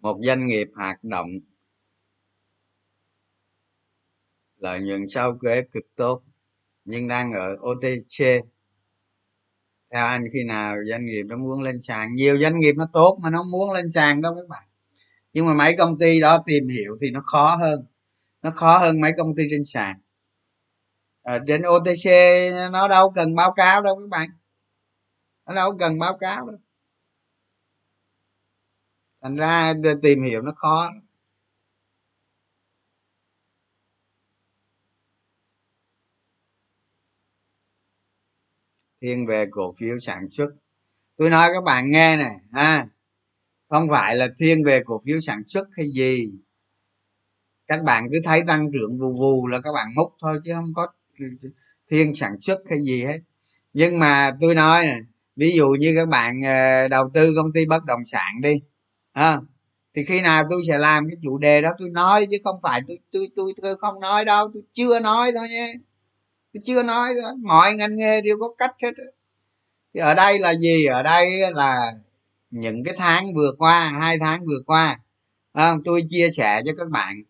Một 0.00 0.18
doanh 0.22 0.46
nghiệp 0.46 0.68
hoạt 0.74 1.04
động 1.04 1.28
lợi 4.64 4.80
nhuận 4.80 5.08
sau 5.08 5.38
thuế 5.42 5.62
cực 5.62 5.84
tốt 5.96 6.22
nhưng 6.84 7.08
đang 7.08 7.32
ở 7.32 7.56
OTC 7.70 8.44
theo 9.90 10.06
anh 10.06 10.24
khi 10.32 10.44
nào 10.44 10.76
doanh 10.90 11.06
nghiệp 11.06 11.22
nó 11.22 11.36
muốn 11.36 11.62
lên 11.62 11.80
sàn? 11.80 12.14
Nhiều 12.14 12.38
doanh 12.38 12.60
nghiệp 12.60 12.72
nó 12.76 12.86
tốt 12.92 13.18
mà 13.22 13.30
nó 13.30 13.42
muốn 13.42 13.72
lên 13.72 13.88
sàn 13.88 14.20
đâu 14.20 14.34
các 14.34 14.48
bạn. 14.48 14.68
Nhưng 15.32 15.46
mà 15.46 15.54
mấy 15.54 15.74
công 15.78 15.98
ty 15.98 16.20
đó 16.20 16.42
tìm 16.46 16.68
hiểu 16.68 16.96
thì 17.00 17.10
nó 17.10 17.20
khó 17.24 17.56
hơn. 17.56 17.86
Nó 18.42 18.50
khó 18.50 18.78
hơn 18.78 19.00
mấy 19.00 19.12
công 19.16 19.34
ty 19.34 19.42
trên 19.50 19.64
sàn. 19.64 20.00
À, 21.22 21.38
trên 21.46 21.62
OTC 21.62 22.10
nó 22.72 22.88
đâu 22.88 23.10
cần 23.10 23.34
báo 23.34 23.52
cáo 23.52 23.82
đâu 23.82 23.96
các 24.00 24.08
bạn. 24.08 24.28
Nó 25.46 25.54
đâu 25.54 25.76
cần 25.78 25.98
báo 25.98 26.18
cáo 26.18 26.46
đâu. 26.46 26.58
Thành 29.22 29.36
ra 29.36 29.74
tìm 30.02 30.22
hiểu 30.22 30.42
nó 30.42 30.52
khó. 30.56 30.90
Thiên 39.04 39.26
về 39.26 39.46
cổ 39.50 39.72
phiếu 39.78 39.98
sản 39.98 40.30
xuất. 40.30 40.48
Tôi 41.16 41.30
nói 41.30 41.50
các 41.54 41.64
bạn 41.64 41.90
nghe 41.90 42.16
này 42.16 42.36
ha. 42.52 42.86
Không 43.68 43.88
phải 43.90 44.16
là 44.16 44.28
thiên 44.38 44.64
về 44.64 44.82
cổ 44.86 45.00
phiếu 45.06 45.20
sản 45.20 45.42
xuất 45.46 45.68
hay 45.76 45.90
gì. 45.92 46.30
Các 47.66 47.82
bạn 47.82 48.08
cứ 48.12 48.20
thấy 48.24 48.42
tăng 48.46 48.72
trưởng 48.72 48.98
vù 48.98 49.12
vù 49.18 49.46
là 49.46 49.60
các 49.60 49.72
bạn 49.72 49.86
múc 49.96 50.12
thôi 50.20 50.38
chứ 50.44 50.52
không 50.54 50.72
có 50.74 50.86
thiên 51.90 52.14
sản 52.14 52.40
xuất 52.40 52.58
hay 52.70 52.78
gì 52.82 53.04
hết. 53.04 53.18
Nhưng 53.72 53.98
mà 53.98 54.36
tôi 54.40 54.54
nói 54.54 54.86
này 54.86 55.00
ví 55.36 55.52
dụ 55.56 55.68
như 55.80 55.92
các 55.96 56.08
bạn 56.08 56.42
ờ, 56.42 56.88
đầu 56.88 57.10
tư 57.14 57.32
công 57.36 57.52
ty 57.52 57.66
bất 57.66 57.84
động 57.84 58.04
sản 58.06 58.40
đi 58.42 58.60
à, 59.12 59.40
thì 59.94 60.04
khi 60.04 60.20
nào 60.20 60.44
tôi 60.50 60.62
sẽ 60.68 60.78
làm 60.78 61.08
cái 61.08 61.16
chủ 61.22 61.38
đề 61.38 61.62
đó 61.62 61.70
tôi 61.78 61.88
nói 61.90 62.26
chứ 62.30 62.36
không 62.44 62.56
phải 62.62 62.80
tôi 62.88 62.98
tôi 63.12 63.28
tôi 63.36 63.52
tôi 63.62 63.76
không 63.76 64.00
nói 64.00 64.24
đâu 64.24 64.48
tôi 64.54 64.62
chưa 64.72 65.00
nói 65.00 65.32
thôi 65.36 65.48
nhé 65.48 65.74
tôi 66.54 66.62
chưa 66.66 66.82
nói 66.82 67.14
đó. 67.22 67.34
mọi 67.42 67.74
ngành 67.74 67.96
nghề 67.96 68.20
đều 68.20 68.36
có 68.40 68.54
cách 68.58 68.74
hết 68.82 68.92
thì 69.94 70.00
ở 70.00 70.14
đây 70.14 70.38
là 70.38 70.54
gì? 70.54 70.84
Ở 70.86 71.02
đây 71.02 71.52
là 71.52 71.92
những 72.50 72.84
cái 72.84 72.94
tháng 72.98 73.34
vừa 73.34 73.52
qua 73.58 73.88
hai 73.88 74.18
tháng 74.18 74.44
vừa 74.46 74.60
qua 74.66 74.98
à, 75.52 75.74
tôi 75.84 76.02
chia 76.08 76.30
sẻ 76.30 76.62
cho 76.66 76.72
các 76.78 76.88
bạn 76.88 77.22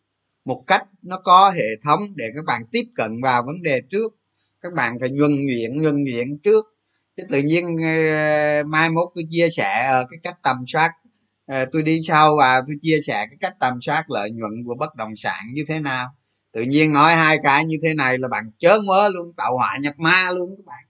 một 0.45 0.65
cách 0.67 0.83
nó 1.03 1.19
có 1.25 1.51
hệ 1.51 1.67
thống 1.85 2.01
để 2.15 2.31
các 2.37 2.45
bạn 2.47 2.63
tiếp 2.73 2.85
cận 2.95 3.21
vào 3.23 3.43
vấn 3.47 3.63
đề 3.63 3.81
trước. 3.91 4.13
Các 4.61 4.73
bạn 4.73 4.97
phải 5.01 5.11
nhuần 5.11 5.47
nhuyễn 5.47 5.83
nhuần 5.83 6.05
nhuyễn 6.05 6.39
trước. 6.39 6.65
Chứ 7.17 7.23
tự 7.29 7.43
nhiên 7.43 7.77
ờ, 7.83 8.63
mai 8.67 8.91
mốt 8.91 9.09
tôi 9.15 9.25
chia 9.31 9.49
sẻ 9.51 9.87
ờ, 9.91 10.07
cái 10.11 10.19
cách 10.23 10.43
tầm 10.43 10.57
soát 10.67 10.91
ờ, 11.47 11.65
tôi 11.73 11.83
đi 11.83 12.01
sau 12.09 12.37
và 12.39 12.61
tôi 12.67 12.77
chia 12.81 13.01
sẻ 13.07 13.15
cái 13.15 13.37
cách 13.41 13.55
tầm 13.61 13.81
soát 13.81 14.11
lợi 14.11 14.31
nhuận 14.31 14.53
của 14.67 14.75
bất 14.75 14.95
động 14.95 15.17
sản 15.17 15.45
như 15.55 15.65
thế 15.69 15.81
nào 15.81 16.15
tự 16.55 16.63
nhiên 16.63 16.93
nói 16.93 17.15
hai 17.15 17.39
cái 17.43 17.65
như 17.65 17.77
thế 17.83 17.95
này 17.95 18.19
là 18.19 18.29
bạn 18.29 18.51
chớ 18.59 18.79
mớ 18.87 19.09
luôn, 19.09 19.33
tạo 19.37 19.57
họa 19.59 19.79
nhập 19.81 19.95
ma 19.99 20.31
luôn 20.35 20.51
các 20.57 20.65
bạn. 20.67 20.85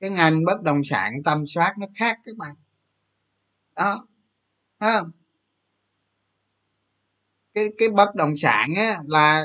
Cái 0.00 0.10
ngành 0.10 0.44
bất 0.44 0.62
động 0.62 0.84
sản 0.84 1.12
tâm 1.24 1.46
soát 1.46 1.74
nó 1.78 1.86
khác 1.96 2.18
các 2.24 2.36
bạn. 2.36 2.54
Đó 3.76 4.06
không? 4.80 5.10
Cái 7.54 7.64
cái 7.78 7.88
bất 7.88 8.14
động 8.14 8.36
sản 8.36 8.68
á 8.76 8.98
là 9.06 9.44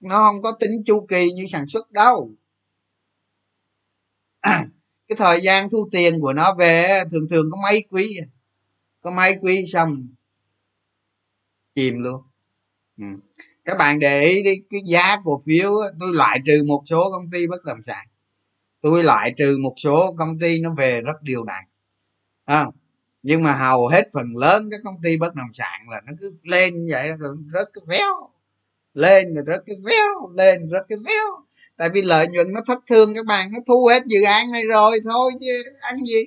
nó 0.00 0.16
không 0.16 0.42
có 0.42 0.52
tính 0.52 0.82
chu 0.86 1.06
kỳ 1.08 1.30
như 1.30 1.46
sản 1.46 1.66
xuất 1.68 1.92
đâu. 1.92 2.34
Cái 5.08 5.16
thời 5.16 5.40
gian 5.42 5.70
thu 5.70 5.88
tiền 5.92 6.20
của 6.20 6.32
nó 6.32 6.54
về 6.54 7.02
thường 7.10 7.28
thường 7.30 7.46
có 7.50 7.58
mấy 7.62 7.84
quý 7.90 8.18
à? 8.22 8.26
có 9.00 9.10
mấy 9.10 9.36
quý 9.40 9.64
xong, 9.66 10.08
chìm 11.74 11.94
luôn. 11.98 12.22
Ừ 12.96 13.04
các 13.66 13.78
bạn 13.78 13.98
để 13.98 14.22
ý 14.22 14.42
đi 14.42 14.62
cái 14.70 14.80
giá 14.84 15.16
cổ 15.24 15.40
phiếu 15.46 15.70
tôi 16.00 16.08
loại 16.12 16.38
trừ 16.46 16.62
một 16.66 16.82
số 16.86 17.10
công 17.12 17.30
ty 17.32 17.46
bất 17.46 17.64
động 17.64 17.82
sản. 17.86 18.06
Tôi 18.80 19.04
loại 19.04 19.34
trừ 19.36 19.58
một 19.62 19.74
số 19.76 20.14
công 20.18 20.38
ty 20.38 20.60
nó 20.60 20.74
về 20.74 21.00
rất 21.00 21.22
điều 21.22 21.44
đặn. 21.44 21.64
À, 22.44 22.66
nhưng 23.22 23.42
mà 23.42 23.52
hầu 23.52 23.88
hết 23.88 24.08
phần 24.14 24.36
lớn 24.36 24.68
các 24.70 24.80
công 24.84 24.94
ty 25.02 25.16
bất 25.16 25.34
động 25.34 25.52
sản 25.52 25.80
là 25.90 26.00
nó 26.06 26.12
cứ 26.20 26.38
lên 26.42 26.74
vậy 26.90 27.08
rồi 27.18 27.36
rất 27.52 27.70
cái 27.72 27.82
véo. 27.86 28.30
Lên 28.94 29.34
rồi 29.34 29.44
rất 29.46 29.62
cái 29.66 29.76
véo 29.84 30.30
lên 30.36 30.68
rất 30.68 30.82
cái 30.88 30.98
véo. 30.98 31.26
Tại 31.76 31.88
vì 31.88 32.02
lợi 32.02 32.28
nhuận 32.28 32.52
nó 32.52 32.60
thất 32.66 32.78
thương 32.86 33.14
các 33.14 33.26
bạn 33.26 33.52
nó 33.52 33.58
thu 33.66 33.86
hết 33.86 34.02
dự 34.06 34.22
án 34.22 34.52
này 34.52 34.62
rồi 34.64 34.98
thôi 35.04 35.32
chứ 35.40 35.62
ăn 35.80 35.96
gì? 35.96 36.26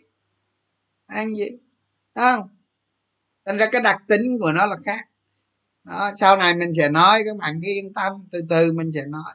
Ăn 1.05 1.35
gì? 1.35 1.49
Không? 2.15 2.49
Thành 3.45 3.57
ra 3.57 3.65
cái 3.71 3.81
đặc 3.81 3.97
tính 4.07 4.37
của 4.39 4.51
nó 4.51 4.65
là 4.65 4.75
khác 4.85 5.09
đó, 5.84 6.11
sau 6.19 6.38
này 6.38 6.55
mình 6.55 6.73
sẽ 6.73 6.89
nói 6.89 7.21
các 7.25 7.38
bạn 7.38 7.61
cứ 7.61 7.67
yên 7.67 7.93
tâm 7.93 8.13
từ 8.32 8.41
từ 8.49 8.73
mình 8.73 8.91
sẽ 8.91 9.05
nói. 9.05 9.34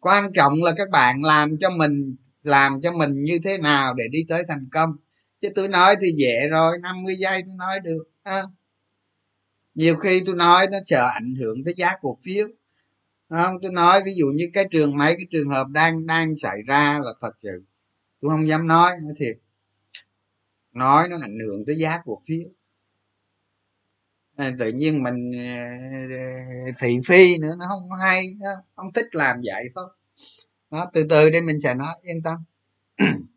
Quan 0.00 0.32
trọng 0.32 0.62
là 0.62 0.72
các 0.76 0.90
bạn 0.90 1.22
làm 1.24 1.58
cho 1.58 1.70
mình 1.70 2.16
làm 2.42 2.80
cho 2.80 2.92
mình 2.92 3.12
như 3.12 3.38
thế 3.44 3.58
nào 3.58 3.94
để 3.94 4.04
đi 4.10 4.24
tới 4.28 4.42
thành 4.48 4.68
công. 4.72 4.90
Chứ 5.40 5.48
tôi 5.54 5.68
nói 5.68 5.96
thì 6.00 6.12
dễ 6.16 6.48
rồi 6.48 6.78
50 6.78 7.16
giây 7.16 7.42
tôi 7.46 7.54
nói 7.58 7.80
được 7.80 8.04
à. 8.22 8.42
nhiều 9.74 9.96
khi 9.96 10.22
tôi 10.26 10.36
nói 10.36 10.66
nó 10.72 10.78
sợ 10.86 11.08
ảnh 11.14 11.34
hưởng 11.34 11.64
tới 11.64 11.74
giá 11.76 11.92
cổ 12.00 12.16
phiếu. 12.24 12.48
Không? 13.28 13.56
Tôi 13.62 13.72
nói 13.72 14.02
ví 14.04 14.12
dụ 14.16 14.26
như 14.26 14.50
cái 14.52 14.64
trường 14.70 14.96
mấy 14.98 15.14
cái 15.16 15.26
trường 15.30 15.48
hợp 15.48 15.68
đang 15.68 16.06
đang 16.06 16.36
xảy 16.36 16.58
ra 16.66 17.00
là 17.04 17.10
thật 17.20 17.32
sự 17.42 17.64
tôi 18.20 18.30
không 18.30 18.48
dám 18.48 18.66
nói 18.66 18.90
nói 19.02 19.12
thiệt. 19.20 19.38
Nói 20.72 21.08
nó 21.08 21.16
ảnh 21.22 21.38
hưởng 21.46 21.64
tới 21.66 21.76
giá 21.78 22.00
cổ 22.04 22.20
phiếu. 22.26 22.48
À, 24.36 24.52
tự 24.58 24.68
nhiên 24.72 25.02
mình 25.02 25.32
à, 25.48 25.78
thị 26.80 26.98
phi 27.06 27.38
nữa 27.38 27.54
nó 27.58 27.66
không 27.68 27.88
hay 28.02 28.34
nó 28.38 28.50
không 28.76 28.92
thích 28.92 29.06
làm 29.12 29.36
vậy 29.44 29.64
thôi. 29.74 29.88
Nó 30.70 30.90
từ 30.92 31.06
từ 31.10 31.30
đây 31.30 31.42
mình 31.42 31.58
sẽ 31.60 31.74
nói 31.74 31.94
yên 32.02 32.22
tâm. 32.22 32.38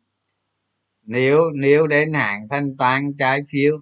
Nếu 1.04 1.42
nếu 1.56 1.88
đến 1.88 2.14
hạn 2.14 2.48
thanh 2.50 2.78
toán 2.78 3.14
trái 3.20 3.42
phiếu 3.50 3.78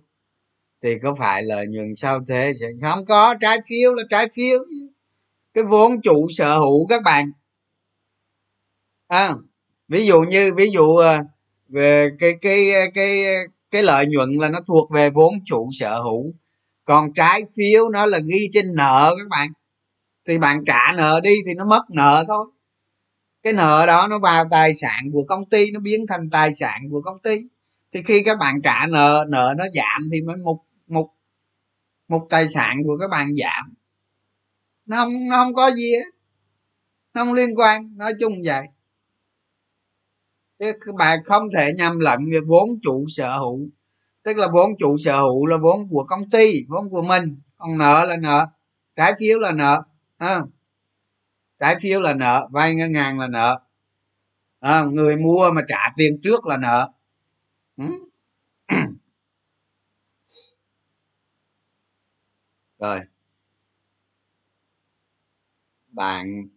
thì 0.84 1.00
có 1.04 1.16
phải 1.16 1.44
lợi 1.44 1.68
nhuận 1.68 1.96
sau 1.96 2.20
thế 2.28 2.54
sẽ 2.60 2.68
không? 2.82 3.06
Có 3.06 3.36
trái 3.42 3.60
phiếu 3.70 3.94
là 3.94 4.04
trái 4.10 4.28
phiếu. 4.34 4.60
Cái 5.54 5.64
vốn 5.64 6.02
chủ 6.02 6.28
sở 6.30 6.60
hữu 6.60 6.88
các 6.88 7.04
bạn. 7.04 7.32
À, 9.08 9.36
ví 9.88 10.06
dụ 10.06 10.22
như 10.22 10.54
ví 10.54 10.70
dụ 10.72 10.98
à, 10.98 11.24
về 11.70 12.10
cái 12.20 12.34
cái 12.42 12.72
cái 12.94 13.24
cái 13.72 13.84
lợi 13.84 14.06
nhuận 14.08 14.30
là 14.32 14.50
nó 14.50 14.60
thuộc 14.68 14.92
về 14.92 15.10
vốn 15.10 15.34
chủ 15.46 15.70
sở 15.74 16.02
hữu 16.02 16.34
còn 16.88 17.14
trái 17.14 17.42
phiếu 17.58 17.90
nó 17.90 18.06
là 18.06 18.20
ghi 18.20 18.50
trên 18.54 18.76
nợ 18.76 19.16
các 19.20 19.28
bạn. 19.30 19.50
Thì 20.28 20.38
bạn 20.38 20.66
trả 20.66 20.94
nợ 20.98 21.20
đi 21.24 21.36
thì 21.46 21.54
nó 21.54 21.66
mất 21.66 21.82
nợ 21.90 22.24
thôi. 22.28 22.46
Cái 23.44 23.54
nợ 23.54 23.86
đó 23.86 24.08
nó 24.08 24.20
vào 24.20 24.46
tài 24.52 24.74
sản 24.76 25.10
của 25.14 25.24
công 25.28 25.50
ty, 25.50 25.72
nó 25.72 25.80
biến 25.80 26.06
thành 26.08 26.30
tài 26.30 26.54
sản 26.54 26.82
của 26.92 27.02
công 27.02 27.20
ty. 27.24 27.38
Thì 27.94 28.04
khi 28.04 28.24
các 28.24 28.38
bạn 28.40 28.62
trả 28.62 28.86
nợ 28.90 29.26
nợ 29.30 29.54
nó 29.58 29.66
giảm 29.74 30.10
thì 30.12 30.22
mới 30.22 30.36
một 30.36 30.64
một 30.88 31.10
một 32.08 32.28
tài 32.30 32.48
sản 32.48 32.78
của 32.86 32.98
các 32.98 33.10
bạn 33.10 33.36
giảm. 33.36 33.74
Nó 34.86 34.98
không 34.98 35.14
nó 35.30 35.44
không 35.44 35.54
có 35.54 35.72
gì 35.72 35.92
hết. 35.94 36.12
Nó 37.14 37.26
không 37.26 37.34
liên 37.34 37.60
quan, 37.60 37.98
nói 37.98 38.14
chung 38.20 38.34
vậy. 38.46 38.66
Chứ 40.60 40.74
các 40.86 40.96
bạn 40.96 41.20
không 41.26 41.44
thể 41.56 41.74
nhầm 41.74 42.00
lẫn 42.00 42.20
về 42.34 42.40
vốn 42.48 42.70
chủ 42.82 43.06
sở 43.10 43.38
hữu 43.38 43.70
tức 44.28 44.38
là 44.38 44.48
vốn 44.54 44.72
chủ 44.80 44.98
sở 44.98 45.20
hữu 45.22 45.46
là 45.46 45.58
vốn 45.58 45.90
của 45.90 46.06
công 46.10 46.30
ty 46.30 46.66
vốn 46.70 46.90
của 46.90 47.02
mình. 47.02 47.42
Còn 47.58 47.78
nợ 47.78 48.06
là 48.06 48.18
nợ. 48.18 48.48
Trái 48.96 49.14
phiếu 49.20 49.40
là 49.40 49.52
nợ. 49.52 49.84
À, 50.18 50.42
trái 51.60 51.76
phiếu 51.82 52.02
là 52.02 52.14
nợ. 52.14 52.48
Vay 52.52 52.76
ngân 52.76 52.94
hàng 52.94 53.20
là 53.20 53.28
nợ. 53.28 53.60
À, 54.60 54.84
người 54.84 55.18
mua 55.18 55.52
mà 55.52 55.62
trả 55.68 55.94
tiền 55.98 56.20
trước 56.24 56.46
là 56.46 56.58
nợ. 56.58 56.92
Ừ. 57.78 57.86
rồi. 62.80 63.00
Bạn. 65.88 66.48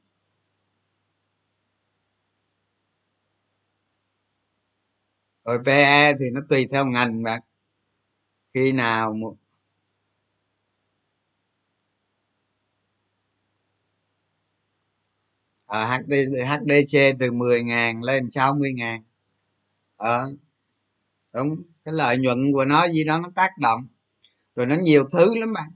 Rồi 5.45 5.59
PE 5.67 6.13
thì 6.13 6.25
nó 6.33 6.41
tùy 6.49 6.67
theo 6.73 6.87
ngành 6.87 7.23
bạn 7.23 7.41
khi 8.55 8.73
nào 8.73 9.15
ở 15.67 15.83
à, 15.83 15.99
HD, 15.99 16.13
HDC 16.47 17.19
từ 17.21 17.31
10 17.33 17.63
ngàn 17.63 18.03
lên 18.03 18.31
60 18.31 18.73
ngàn. 18.73 19.03
Ờ 19.97 20.33
đúng 21.33 21.49
cái 21.85 21.95
lợi 21.95 22.17
nhuận 22.19 22.53
của 22.53 22.65
nó 22.65 22.89
gì 22.89 23.05
đó 23.05 23.19
nó 23.19 23.29
tác 23.35 23.51
động 23.59 23.87
rồi 24.57 24.67
nó 24.67 24.77
nhiều 24.77 25.09
thứ 25.13 25.35
lắm 25.37 25.53
bạn. 25.53 25.71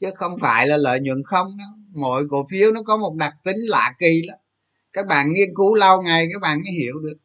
Chứ 0.00 0.10
không 0.14 0.38
phải 0.40 0.66
là 0.66 0.76
lợi 0.76 1.00
nhuận 1.00 1.22
không 1.24 1.46
đó 1.58 1.64
mỗi 1.94 2.28
cổ 2.30 2.46
phiếu 2.50 2.72
nó 2.72 2.82
có 2.82 2.96
một 2.96 3.14
đặc 3.16 3.34
tính 3.44 3.56
lạ 3.68 3.94
kỳ 3.98 4.22
lắm. 4.26 4.38
Các 4.92 5.06
bạn 5.06 5.32
nghiên 5.32 5.54
cứu 5.56 5.74
lâu 5.74 6.02
ngày 6.02 6.26
các 6.32 6.42
bạn 6.42 6.62
mới 6.62 6.72
hiểu 6.72 7.00
được. 7.00 7.16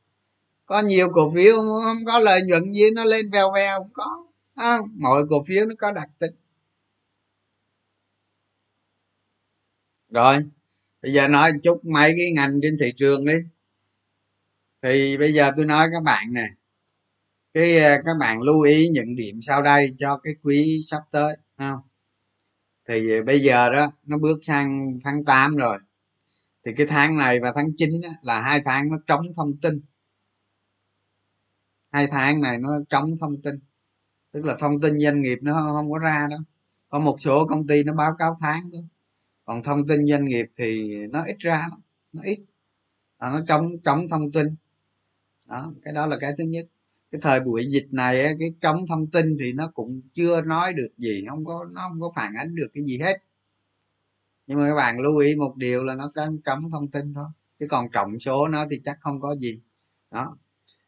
Có 0.66 0.82
nhiều 0.82 1.10
cổ 1.14 1.32
phiếu 1.36 1.56
không 1.58 2.06
có 2.06 2.20
lợi 2.20 2.42
nhuận 2.42 2.74
gì 2.74 2.92
nó 2.94 3.06
lên 3.06 3.32
vèo 3.32 3.52
vèo 3.56 3.80
không 3.80 3.90
có 3.94 4.26
à, 4.56 4.80
mọi 4.98 5.24
cổ 5.30 5.44
phiếu 5.48 5.66
nó 5.66 5.76
có 5.80 5.92
đặc 5.92 6.10
tính. 6.20 6.32
Rồi 10.10 10.38
bây 11.02 11.14
giờ 11.14 11.28
nói 11.28 11.52
chút 11.64 11.86
mấy 11.86 12.14
cái 12.18 12.32
ngành 12.32 12.60
trên 12.62 12.78
thị 12.80 12.94
trường 12.98 13.26
đi. 13.26 13.36
Thì 14.82 15.18
bây 15.18 15.34
giờ 15.34 15.52
tôi 15.58 15.66
nói 15.66 15.88
các 15.94 16.04
bạn 16.04 16.34
nè. 16.34 16.48
Cái 17.54 17.78
à, 17.80 18.02
các 18.06 18.14
bạn 18.20 18.42
lưu 18.42 18.62
ý 18.62 18.90
những 18.90 19.16
điểm 19.16 19.42
sau 19.42 19.62
đây 19.62 19.96
cho 20.00 20.18
cái 20.18 20.34
quý 20.44 20.82
sắp 20.88 21.02
tới 21.12 21.38
không 21.58 21.82
thì 22.88 23.22
bây 23.22 23.40
giờ 23.40 23.70
đó 23.70 23.92
nó 24.06 24.18
bước 24.18 24.40
sang 24.42 25.00
tháng 25.04 25.26
8 25.26 25.56
rồi. 25.56 25.80
Thì 26.66 26.72
cái 26.78 26.88
tháng 26.88 27.18
này 27.18 27.40
và 27.40 27.52
tháng 27.56 27.70
9 27.78 27.90
đó, 28.04 28.10
là 28.22 28.42
hai 28.42 28.62
tháng 28.66 28.90
nó 28.90 28.98
trống 29.08 29.26
thông 29.38 29.58
tin. 29.62 29.82
Hai 31.92 32.08
tháng 32.08 32.42
này 32.42 32.58
nó 32.58 32.70
trống 32.90 33.16
thông 33.22 33.42
tin 33.42 33.60
tức 34.32 34.46
là 34.46 34.56
thông 34.60 34.82
tin 34.82 35.00
doanh 35.00 35.22
nghiệp 35.22 35.40
nó 35.42 35.54
không 35.54 35.92
có 35.92 36.00
ra 36.00 36.28
đâu, 36.30 36.40
có 36.90 37.00
một 37.00 37.16
số 37.20 37.46
công 37.46 37.68
ty 37.68 37.84
nó 37.84 37.94
báo 37.94 38.16
cáo 38.18 38.38
tháng 38.42 38.70
thôi 38.74 38.84
còn 39.52 39.64
thông 39.64 39.88
tin 39.88 40.08
doanh 40.08 40.26
nghiệp 40.26 40.46
thì 40.58 40.98
nó 41.08 41.24
ít 41.24 41.36
ra 41.40 41.68
lắm. 41.72 41.80
Nó 42.14 42.22
ít. 42.24 42.40
À, 43.18 43.30
nó 43.30 43.42
trống 43.48 43.70
trống 43.84 44.08
thông 44.10 44.32
tin. 44.32 44.48
Đó 45.50 45.74
cái 45.84 45.94
đó 45.94 46.08
là 46.08 46.18
cái 46.22 46.34
thứ 46.38 46.44
nhất. 46.44 46.66
Cái 47.12 47.22
thời 47.22 47.40
buổi 47.40 47.66
dịch 47.66 47.88
này 47.92 48.36
cái 48.40 48.54
trống 48.62 48.88
thông 48.88 49.08
tin 49.08 49.38
thì 49.40 49.54
nó 49.54 49.68
cũng 49.74 50.02
chưa 50.14 50.42
nói 50.42 50.74
được 50.74 50.90
gì. 50.98 51.26
Không 51.30 51.46
có 51.46 51.66
nó 51.72 51.82
không 51.90 52.02
có 52.02 52.12
phản 52.16 52.34
ánh 52.38 52.56
được 52.56 52.68
cái 52.74 52.84
gì 52.84 53.00
hết. 53.00 53.18
Nhưng 54.48 54.60
mà 54.60 54.70
các 54.70 54.76
bạn 54.76 55.00
lưu 55.00 55.18
ý 55.18 55.36
một 55.36 55.56
điều 55.56 55.84
là 55.84 55.96
nó 55.96 56.12
có 56.16 56.28
trống 56.46 56.72
thông 56.72 56.88
tin 56.92 57.14
thôi. 57.14 57.28
Chứ 57.60 57.68
còn 57.70 57.92
trọng 57.92 58.20
số 58.20 58.48
nó 58.48 58.66
thì 58.72 58.80
chắc 58.84 58.98
không 59.02 59.22
có 59.22 59.36
gì. 59.36 59.60
Đó. 60.12 60.38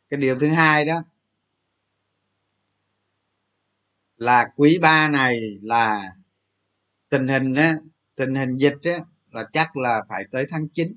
Cái 0.09 0.19
điều 0.19 0.39
thứ 0.39 0.47
hai 0.47 0.85
đó 0.85 1.03
là 4.23 4.45
quý 4.55 4.77
ba 4.81 5.09
này 5.09 5.39
là 5.61 6.09
tình 7.09 7.27
hình 7.27 7.53
á, 7.53 7.73
tình 8.15 8.35
hình 8.35 8.57
dịch 8.57 8.77
á, 8.83 8.99
là 9.31 9.45
chắc 9.51 9.77
là 9.77 10.03
phải 10.09 10.23
tới 10.31 10.45
tháng 10.49 10.67
9 10.69 10.87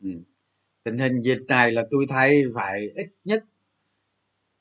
ừ. 0.00 0.08
tình 0.82 0.98
hình 0.98 1.20
dịch 1.20 1.42
này 1.48 1.72
là 1.72 1.82
tôi 1.90 2.06
thấy 2.08 2.44
phải 2.54 2.88
ít 2.94 3.10
nhất 3.24 3.44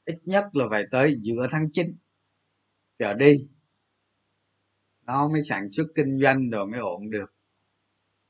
ít 0.05 0.17
nhất 0.25 0.45
là 0.53 0.65
phải 0.69 0.83
tới 0.91 1.15
giữa 1.21 1.47
tháng 1.51 1.71
9 1.71 1.97
trở 2.99 3.13
đi. 3.13 3.47
Nó 5.01 5.27
mới 5.27 5.41
sản 5.43 5.71
xuất 5.71 5.87
kinh 5.95 6.19
doanh 6.21 6.49
rồi 6.49 6.67
mới 6.67 6.79
ổn 6.79 7.09
được. 7.09 7.33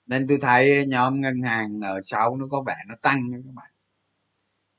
Nên 0.06 0.28
tôi 0.28 0.38
thấy 0.42 0.86
nhóm 0.88 1.22
ngân 1.22 1.42
hàng 1.42 1.80
nợ 1.80 2.02
xấu 2.04 2.38
nó 2.38 2.48
có 2.52 2.64
vẻ 2.68 2.76
nó 2.88 2.96
tăng 3.02 3.32
các 3.32 3.54
bạn. 3.56 3.72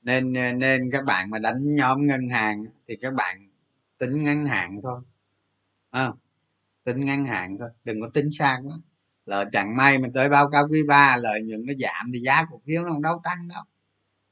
Nên 0.03 0.33
nên 0.59 0.91
các 0.93 1.05
bạn 1.05 1.31
mà 1.31 1.39
đánh 1.39 1.75
nhóm 1.75 2.07
ngân 2.07 2.29
hàng 2.29 2.65
thì 2.89 2.97
các 3.01 3.15
bạn 3.15 3.46
tính 3.99 4.25
ngắn 4.25 4.47
hạn 4.47 4.81
thôi. 4.83 5.01
À, 5.91 6.13
tính 6.85 7.05
ngắn 7.05 7.25
hạn 7.25 7.57
thôi 7.59 7.69
đừng 7.85 8.01
có 8.01 8.11
tính 8.15 8.31
xa 8.31 8.59
quá. 8.65 8.77
Lợi 9.27 9.45
chẳng 9.53 9.77
may 9.77 9.99
mình 9.99 10.13
tới 10.13 10.29
báo 10.29 10.51
cáo 10.51 10.69
quý 10.71 10.83
ba 10.89 11.17
lợi 11.17 11.43
nhuận 11.43 11.67
nó 11.67 11.73
giảm 11.81 12.07
thì 12.13 12.19
giá 12.21 12.45
cổ 12.51 12.61
phiếu 12.67 12.83
nó 12.85 12.93
không 12.93 13.03
đâu 13.03 13.21
tăng 13.25 13.49
đâu. 13.49 13.63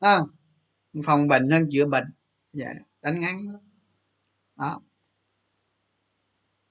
À, 0.00 0.20
phòng 1.06 1.28
bệnh 1.28 1.50
hơn 1.50 1.68
chữa 1.72 1.86
bệnh. 1.86 2.04
Vậy 2.52 2.74
đó. 2.78 2.84
đánh 3.02 3.20
ngắn 3.20 3.52
đó. 3.52 3.58
đó. 4.56 4.80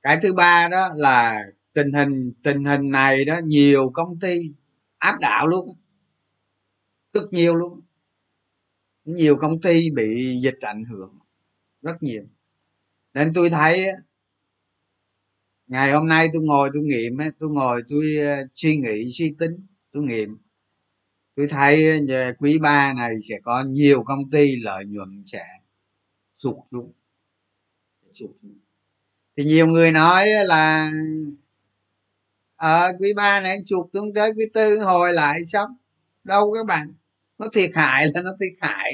Cái 0.02 0.20
thứ 0.24 0.34
ba 0.34 0.68
đó 0.72 0.90
là 0.96 1.42
tình 1.74 1.94
hình 1.94 2.34
tình 2.44 2.66
hình 2.66 2.92
này 2.92 3.26
đó 3.26 3.40
nhiều 3.44 3.92
công 3.94 4.20
ty 4.20 4.54
áp 4.98 5.20
đảo 5.20 5.48
luôn. 5.48 5.66
Rất 7.14 7.24
nhiều 7.32 7.56
luôn. 7.56 7.82
Nhiều 9.06 9.38
công 9.38 9.62
ty 9.62 9.90
bị 9.90 10.40
dịch 10.44 10.58
ảnh 10.62 10.84
hưởng. 10.86 11.20
Rất 11.82 12.04
nhiều 12.04 12.24
nên 13.14 13.34
tôi 13.34 13.50
thấy 13.50 13.86
ngày 15.68 15.92
hôm 15.92 16.08
nay 16.08 16.30
tôi 16.34 16.42
ngồi 16.42 16.70
tôi 16.74 16.82
nghiệm 16.84 17.18
tôi 17.40 17.50
ngồi 17.50 17.82
tôi 17.90 18.04
ờ, 18.20 18.36
suy 18.54 18.78
nghĩ 18.78 19.12
suy 19.12 19.36
tính 19.40 19.68
tôi 19.92 20.04
nghiệm. 20.04 20.38
Tôi 21.36 21.48
thấy 21.48 22.02
quý 22.40 22.60
ba 22.60 22.94
này 22.94 23.16
sẽ 23.30 23.36
có 23.44 23.64
nhiều 23.64 24.04
công 24.04 24.30
ty 24.30 24.56
lợi 24.56 24.86
nhuận 24.86 25.24
sẽ 25.26 25.46
sụt 26.36 26.56
xuống 26.72 26.94
sụt 28.14 28.30
xuống. 28.42 28.60
Thì 29.38 29.44
nhiều 29.44 29.68
người 29.68 29.92
nói 29.92 30.28
là 30.46 30.92
ở 32.56 32.80
à, 32.80 32.92
quý 33.00 33.14
ba 33.14 33.40
này 33.42 33.58
sụt 33.66 33.86
xuống 33.94 34.14
tới 34.14 34.32
quý 34.38 34.46
tư 34.54 34.80
hồi 34.80 35.14
lại 35.14 35.46
xong 35.46 35.70
đâu 36.24 36.54
các 36.58 36.66
bạn 36.66 36.94
nó 37.38 37.48
thiệt 37.54 37.72
hại 37.76 38.06
là 38.14 38.22
nó 38.22 38.32
thiệt 38.40 38.54
hại. 38.62 38.94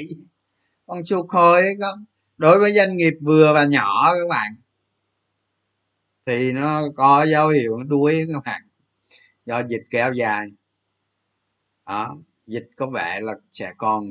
Còn 0.86 1.04
sụt 1.04 1.26
hồi 1.28 1.62
hay 1.62 1.74
không? 1.80 2.04
Đối 2.40 2.58
với 2.58 2.72
doanh 2.76 2.96
nghiệp 2.96 3.14
vừa 3.20 3.52
và 3.54 3.64
nhỏ 3.64 4.14
các 4.14 4.28
bạn, 4.28 4.52
thì 6.26 6.52
nó 6.52 6.82
có 6.96 7.24
dấu 7.24 7.48
hiệu 7.48 7.78
nó 7.78 7.84
đuối 7.84 8.26
các 8.32 8.42
bạn, 8.44 8.62
do 9.46 9.62
dịch 9.68 9.82
kéo 9.90 10.12
dài. 10.12 10.46
Đó, 11.86 12.16
dịch 12.46 12.68
có 12.76 12.86
vẻ 12.86 13.20
là 13.20 13.34
sẽ 13.52 13.72
còn 13.78 14.04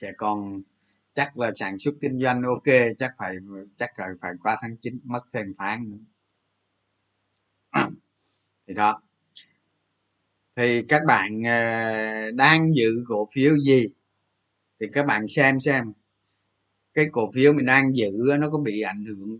sẽ 0.00 0.12
còn 0.16 0.62
chắc 1.14 1.38
là 1.38 1.52
sản 1.56 1.78
xuất 1.78 1.94
kinh 2.00 2.20
doanh 2.20 2.42
ok, 2.42 2.74
chắc 2.98 3.12
phải, 3.18 3.34
chắc 3.78 3.96
rồi 3.96 4.08
phải 4.20 4.32
qua 4.42 4.56
tháng 4.60 4.76
9 4.76 5.00
mất 5.04 5.22
thêm 5.32 5.46
tháng 5.58 5.90
nữa. 5.90 5.98
Thì 8.68 8.74
đó. 8.74 9.02
Thì 10.56 10.82
các 10.88 11.02
bạn 11.06 11.42
ờ, 11.44 12.30
đang 12.30 12.74
giữ 12.74 13.04
cổ 13.08 13.28
phiếu 13.34 13.58
gì? 13.58 13.86
Thì 14.80 14.86
các 14.92 15.06
bạn 15.06 15.28
xem 15.28 15.60
xem 15.60 15.92
cái 16.94 17.06
cổ 17.12 17.30
phiếu 17.34 17.52
mình 17.52 17.66
đang 17.66 17.96
giữ 17.96 18.12
nó 18.40 18.50
có 18.50 18.58
bị 18.58 18.80
ảnh 18.80 19.04
hưởng 19.04 19.38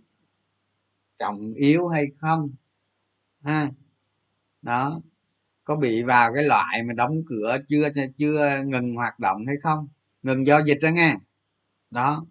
trọng 1.19 1.53
yếu 1.57 1.89
hay 1.89 2.07
không? 2.19 2.51
Ha. 3.45 3.69
Đó. 4.63 5.01
Có 5.65 5.77
bị 5.77 6.03
vào 6.03 6.33
cái 6.35 6.45
loại 6.45 6.83
mà 6.83 6.95
đóng 6.95 7.23
cửa 7.27 7.59
chưa 7.69 7.89
chưa 8.19 8.63
ngừng 8.67 8.95
hoạt 8.95 9.19
động 9.19 9.47
hay 9.47 9.57
không? 9.63 9.89
Ngừng 10.23 10.47
giao 10.47 10.61
dịch 10.67 10.79
đó 10.83 10.91
nghe. 10.91 11.17
Đó. 11.91 12.27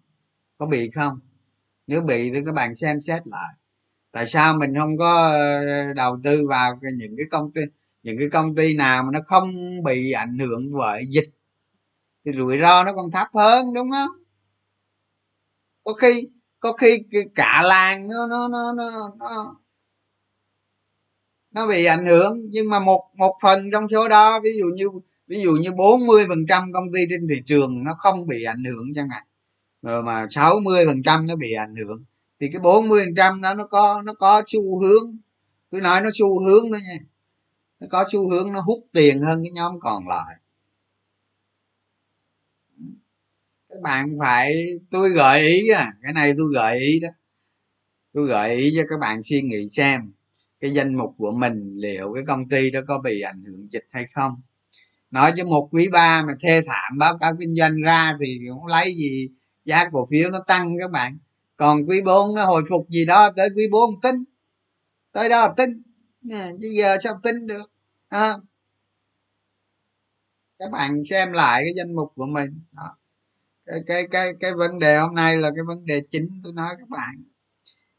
Có 0.58 0.66
bị 0.66 0.90
không? 0.90 1.20
Nếu 1.86 2.02
bị 2.02 2.32
thì 2.32 2.40
các 2.46 2.54
bạn 2.54 2.74
xem 2.74 3.00
xét 3.00 3.26
lại. 3.26 3.54
Tại 4.12 4.26
sao 4.26 4.58
mình 4.58 4.74
không 4.78 4.98
có 4.98 5.30
ờ, 5.30 5.92
đầu 5.92 6.20
tư 6.24 6.48
vào 6.48 6.80
những 6.94 7.16
cái 7.16 7.26
công 7.30 7.52
ty, 7.52 7.62
những 8.02 8.18
cái 8.18 8.30
công 8.30 8.54
ty 8.56 8.76
nào 8.76 9.02
mà 9.02 9.10
nó 9.12 9.20
không 9.26 9.52
bị 9.84 10.12
ảnh 10.12 10.38
hưởng 10.38 10.72
bởi 10.78 11.04
dịch? 11.10 11.30
Thì 12.24 12.32
rủi 12.38 12.58
ro 12.58 12.84
nó 12.84 12.92
còn 12.94 13.10
thấp 13.10 13.28
hơn, 13.34 13.74
đúng 13.74 13.90
không? 13.90 14.21
Có 15.84 15.92
khi 15.92 16.28
có 16.60 16.72
khi 16.72 16.98
cả 17.34 17.62
làng 17.64 18.08
nó 18.08 18.26
nó 18.30 18.48
nó 18.48 18.72
nó 18.72 19.10
nó 19.18 19.56
nó 21.52 21.66
bị 21.66 21.84
ảnh 21.84 22.06
hưởng. 22.06 22.38
Nhưng 22.50 22.70
mà 22.70 22.80
một 22.80 23.10
một 23.18 23.36
phần 23.42 23.70
trong 23.72 23.88
số 23.88 24.08
đó, 24.08 24.40
ví 24.44 24.50
dụ 24.58 24.66
như, 24.74 24.88
ví 25.26 25.40
dụ 25.42 25.52
như 25.52 25.70
40 25.72 26.24
phần 26.28 26.46
trăm 26.48 26.72
công 26.72 26.84
ty 26.94 27.00
trên 27.10 27.26
thị 27.28 27.36
trường 27.46 27.84
nó 27.84 27.92
không 27.98 28.26
bị 28.26 28.44
ảnh 28.44 28.64
hưởng 28.64 28.86
chẳng 28.94 29.08
hạn. 29.10 29.26
Rồi 29.82 30.02
mà 30.02 30.26
60 30.30 30.86
phần 30.86 31.02
trăm 31.02 31.26
nó 31.26 31.36
bị 31.36 31.52
ảnh 31.52 31.74
hưởng. 31.76 32.04
Thì 32.40 32.48
cái 32.52 32.60
40 32.60 33.00
phần 33.06 33.14
trăm 33.16 33.40
đó 33.42 33.54
nó 33.54 33.66
có 33.66 34.02
nó 34.06 34.14
có 34.14 34.42
xu 34.46 34.80
hướng, 34.82 35.04
tôi 35.70 35.80
nói 35.80 36.00
nó 36.00 36.10
xu 36.14 36.44
hướng 36.44 36.72
đó 36.72 36.78
nha, 36.78 36.98
nó 37.80 37.86
có 37.90 38.04
xu 38.12 38.30
hướng 38.30 38.52
nó 38.52 38.60
hút 38.60 38.86
tiền 38.92 39.22
hơn 39.22 39.42
cái 39.44 39.52
nhóm 39.52 39.80
còn 39.80 40.08
lại. 40.08 40.36
Các 43.72 43.80
bạn 43.82 44.06
phải, 44.20 44.54
tôi 44.90 45.10
gợi 45.10 45.40
ý 45.40 45.68
à 45.68 45.92
cái 46.02 46.12
này 46.12 46.32
tôi 46.38 46.46
gợi 46.54 46.78
ý 46.78 47.00
đó. 47.00 47.08
Tôi 48.12 48.26
gợi 48.26 48.56
ý 48.56 48.72
cho 48.76 48.82
các 48.88 48.98
bạn 49.00 49.22
suy 49.22 49.42
nghĩ 49.42 49.68
xem, 49.68 50.12
cái 50.60 50.70
danh 50.70 50.94
mục 50.96 51.14
của 51.18 51.32
mình 51.32 51.74
liệu 51.76 52.12
cái 52.14 52.24
công 52.26 52.48
ty 52.48 52.70
đó 52.70 52.80
có 52.88 52.98
bị 52.98 53.20
ảnh 53.20 53.44
hưởng 53.44 53.64
dịch 53.70 53.86
hay 53.90 54.06
không. 54.14 54.42
Nói 55.10 55.32
cho 55.36 55.44
một 55.44 55.68
quý 55.72 55.88
ba 55.88 56.22
mà 56.26 56.32
thê 56.42 56.60
thảm 56.66 56.98
báo 56.98 57.18
cáo 57.18 57.32
kinh 57.40 57.54
doanh 57.56 57.76
ra 57.82 58.16
thì 58.20 58.38
cũng 58.48 58.66
lấy 58.66 58.94
gì, 58.94 59.28
giá 59.64 59.88
cổ 59.92 60.06
phiếu 60.10 60.30
nó 60.30 60.38
tăng 60.46 60.78
các 60.80 60.90
bạn. 60.90 61.18
Còn 61.56 61.86
quý 61.88 62.00
4 62.02 62.34
nó 62.34 62.44
hồi 62.44 62.62
phục 62.68 62.88
gì 62.90 63.04
đó, 63.04 63.30
tới 63.36 63.48
quý 63.56 63.68
4 63.72 64.00
tính. 64.00 64.24
Tới 65.12 65.28
đó 65.28 65.54
tính. 65.56 65.70
Chứ 66.62 66.68
giờ 66.78 66.98
sao 67.04 67.20
tính 67.22 67.46
được 67.46 67.72
à. 68.08 68.36
các 70.58 70.70
bạn 70.72 71.02
xem 71.04 71.32
lại 71.32 71.62
cái 71.64 71.72
danh 71.76 71.94
mục 71.94 72.12
của 72.14 72.26
mình. 72.26 72.60
Đó 72.72 72.96
cái 73.72 73.82
cái 73.86 74.06
cái 74.10 74.32
cái 74.40 74.54
vấn 74.54 74.78
đề 74.78 74.98
hôm 74.98 75.14
nay 75.14 75.36
là 75.36 75.50
cái 75.54 75.64
vấn 75.64 75.86
đề 75.86 76.02
chính 76.10 76.28
tôi 76.42 76.52
nói 76.52 76.74
các 76.78 76.88
bạn. 76.88 77.24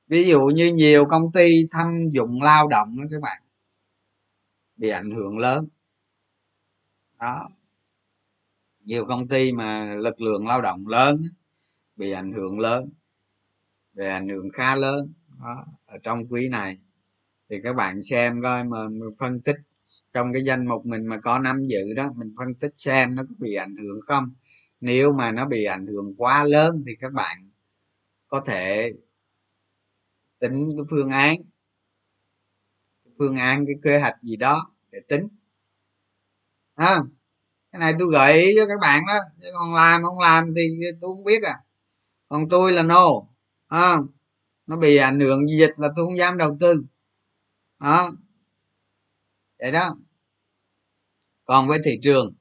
Ví 0.07 0.27
dụ 0.27 0.41
như 0.45 0.73
nhiều 0.73 1.05
công 1.05 1.31
ty 1.33 1.65
thâm 1.71 2.07
dụng 2.11 2.41
lao 2.41 2.67
động 2.67 2.97
đó 2.97 3.03
các 3.11 3.21
bạn 3.21 3.41
bị 4.75 4.89
ảnh 4.89 5.11
hưởng 5.11 5.37
lớn. 5.37 5.67
Đó. 7.19 7.49
Nhiều 8.79 9.05
công 9.05 9.27
ty 9.27 9.51
mà 9.51 9.95
lực 9.95 10.21
lượng 10.21 10.47
lao 10.47 10.61
động 10.61 10.87
lớn 10.87 11.21
bị 11.95 12.11
ảnh 12.11 12.33
hưởng 12.33 12.59
lớn 12.59 12.89
bị 13.93 14.05
ảnh 14.05 14.29
hưởng 14.29 14.49
khá 14.53 14.75
lớn. 14.75 15.13
Đó, 15.39 15.65
ở 15.85 15.97
trong 16.03 16.27
quý 16.27 16.49
này 16.49 16.77
thì 17.49 17.55
các 17.63 17.73
bạn 17.73 18.01
xem 18.01 18.41
coi 18.43 18.63
mà 18.63 18.77
phân 19.19 19.41
tích 19.41 19.57
trong 20.13 20.33
cái 20.33 20.43
danh 20.43 20.67
mục 20.67 20.85
mình 20.85 21.07
mà 21.07 21.19
có 21.23 21.39
năm 21.39 21.63
dự 21.63 21.93
đó 21.95 22.11
mình 22.15 22.33
phân 22.37 22.53
tích 22.53 22.71
xem 22.75 23.15
nó 23.15 23.23
có 23.23 23.35
bị 23.39 23.53
ảnh 23.53 23.75
hưởng 23.75 24.01
không 24.01 24.33
nếu 24.83 25.11
mà 25.11 25.31
nó 25.31 25.45
bị 25.45 25.63
ảnh 25.63 25.87
hưởng 25.87 26.15
quá 26.17 26.43
lớn 26.43 26.83
thì 26.87 26.95
các 26.99 27.13
bạn 27.13 27.49
có 28.27 28.43
thể 28.45 28.93
tính 30.39 30.73
cái 30.77 30.85
phương 30.89 31.09
án 31.09 31.35
phương 33.19 33.35
án 33.35 33.65
cái 33.65 33.75
kế 33.83 33.99
hoạch 33.99 34.15
gì 34.23 34.35
đó 34.35 34.71
để 34.91 34.99
tính. 35.07 35.27
À, 36.75 37.01
cái 37.71 37.79
này 37.79 37.93
tôi 37.99 38.11
gợi 38.11 38.33
ý 38.33 38.53
cho 38.55 38.67
các 38.67 38.79
bạn 38.81 39.03
đó 39.07 39.13
chứ 39.41 39.47
còn 39.59 39.73
làm 39.73 40.03
không 40.03 40.19
làm 40.19 40.53
thì 40.55 40.61
tôi 41.01 41.15
không 41.15 41.23
biết 41.23 41.43
à. 41.43 41.59
Còn 42.29 42.49
tôi 42.49 42.71
là 42.71 42.83
no 42.83 43.09
à, 43.67 43.97
nó 44.67 44.77
bị 44.77 44.97
ảnh 44.97 45.19
hưởng 45.19 45.49
dịch 45.59 45.71
là 45.77 45.89
tôi 45.95 46.05
không 46.05 46.17
dám 46.17 46.37
đầu 46.37 46.57
tư. 46.59 46.83
Đó 47.79 48.11
vậy 49.59 49.71
đó. 49.71 49.95
Còn 51.45 51.67
với 51.67 51.79
thị 51.83 51.99
trường 52.03 52.33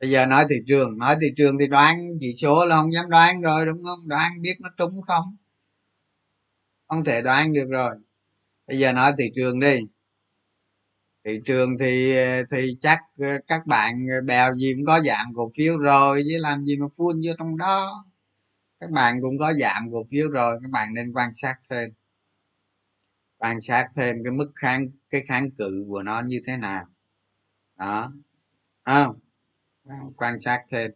bây 0.00 0.10
giờ 0.10 0.26
nói 0.26 0.44
thị 0.50 0.56
trường 0.66 0.98
nói 0.98 1.16
thị 1.20 1.26
trường 1.36 1.58
thì 1.58 1.66
đoán 1.66 1.96
chỉ 2.20 2.32
số 2.42 2.64
là 2.64 2.76
không 2.76 2.92
dám 2.92 3.10
đoán 3.10 3.40
rồi 3.40 3.66
đúng 3.66 3.84
không? 3.84 4.08
Đoán 4.08 4.42
biết 4.42 4.54
nó 4.60 4.68
trúng 4.76 5.02
không? 5.06 5.36
Không 6.88 7.04
thể 7.04 7.22
đoán 7.22 7.52
được 7.52 7.66
rồi. 7.70 7.94
Bây 8.66 8.78
giờ 8.78 8.92
nói 8.92 9.12
thị 9.18 9.24
trường 9.36 9.60
đi. 9.60 9.78
Thị 11.24 11.40
trường 11.44 11.78
thì 11.80 12.14
thì 12.52 12.76
chắc 12.80 12.98
ờ, 13.18 13.26
các 13.46 13.66
bạn 13.66 13.94
ờ, 14.14 14.20
bèo 14.26 14.54
gì 14.54 14.74
cũng 14.76 14.86
có 14.86 15.00
dạng 15.00 15.32
cổ 15.34 15.50
phiếu 15.56 15.78
rồi 15.78 16.22
chứ 16.28 16.36
làm 16.40 16.64
gì 16.64 16.76
mà 16.76 16.86
phun 16.98 17.20
vô 17.24 17.32
trong 17.38 17.56
đó. 17.56 18.04
Các 18.80 18.90
bạn 18.90 19.20
cũng 19.22 19.38
có 19.38 19.52
giảm 19.54 19.92
cổ 19.92 20.06
phiếu 20.10 20.28
rồi 20.30 20.58
các 20.62 20.70
bạn 20.70 20.94
nên 20.94 21.12
quan 21.12 21.30
sát 21.34 21.54
thêm. 21.70 21.90
Quan 23.38 23.60
sát 23.60 23.88
thêm 23.96 24.16
cái 24.24 24.32
mức 24.32 24.52
kháng 24.56 24.88
cái 25.10 25.22
kháng 25.28 25.50
cự 25.50 25.84
của 25.88 26.02
nó 26.02 26.22
như 26.26 26.40
thế 26.46 26.56
nào. 26.56 26.84
Đó. 27.78 28.12
À, 28.82 29.08
quan 30.16 30.38
sát 30.38 30.64
thêm. 30.70 30.90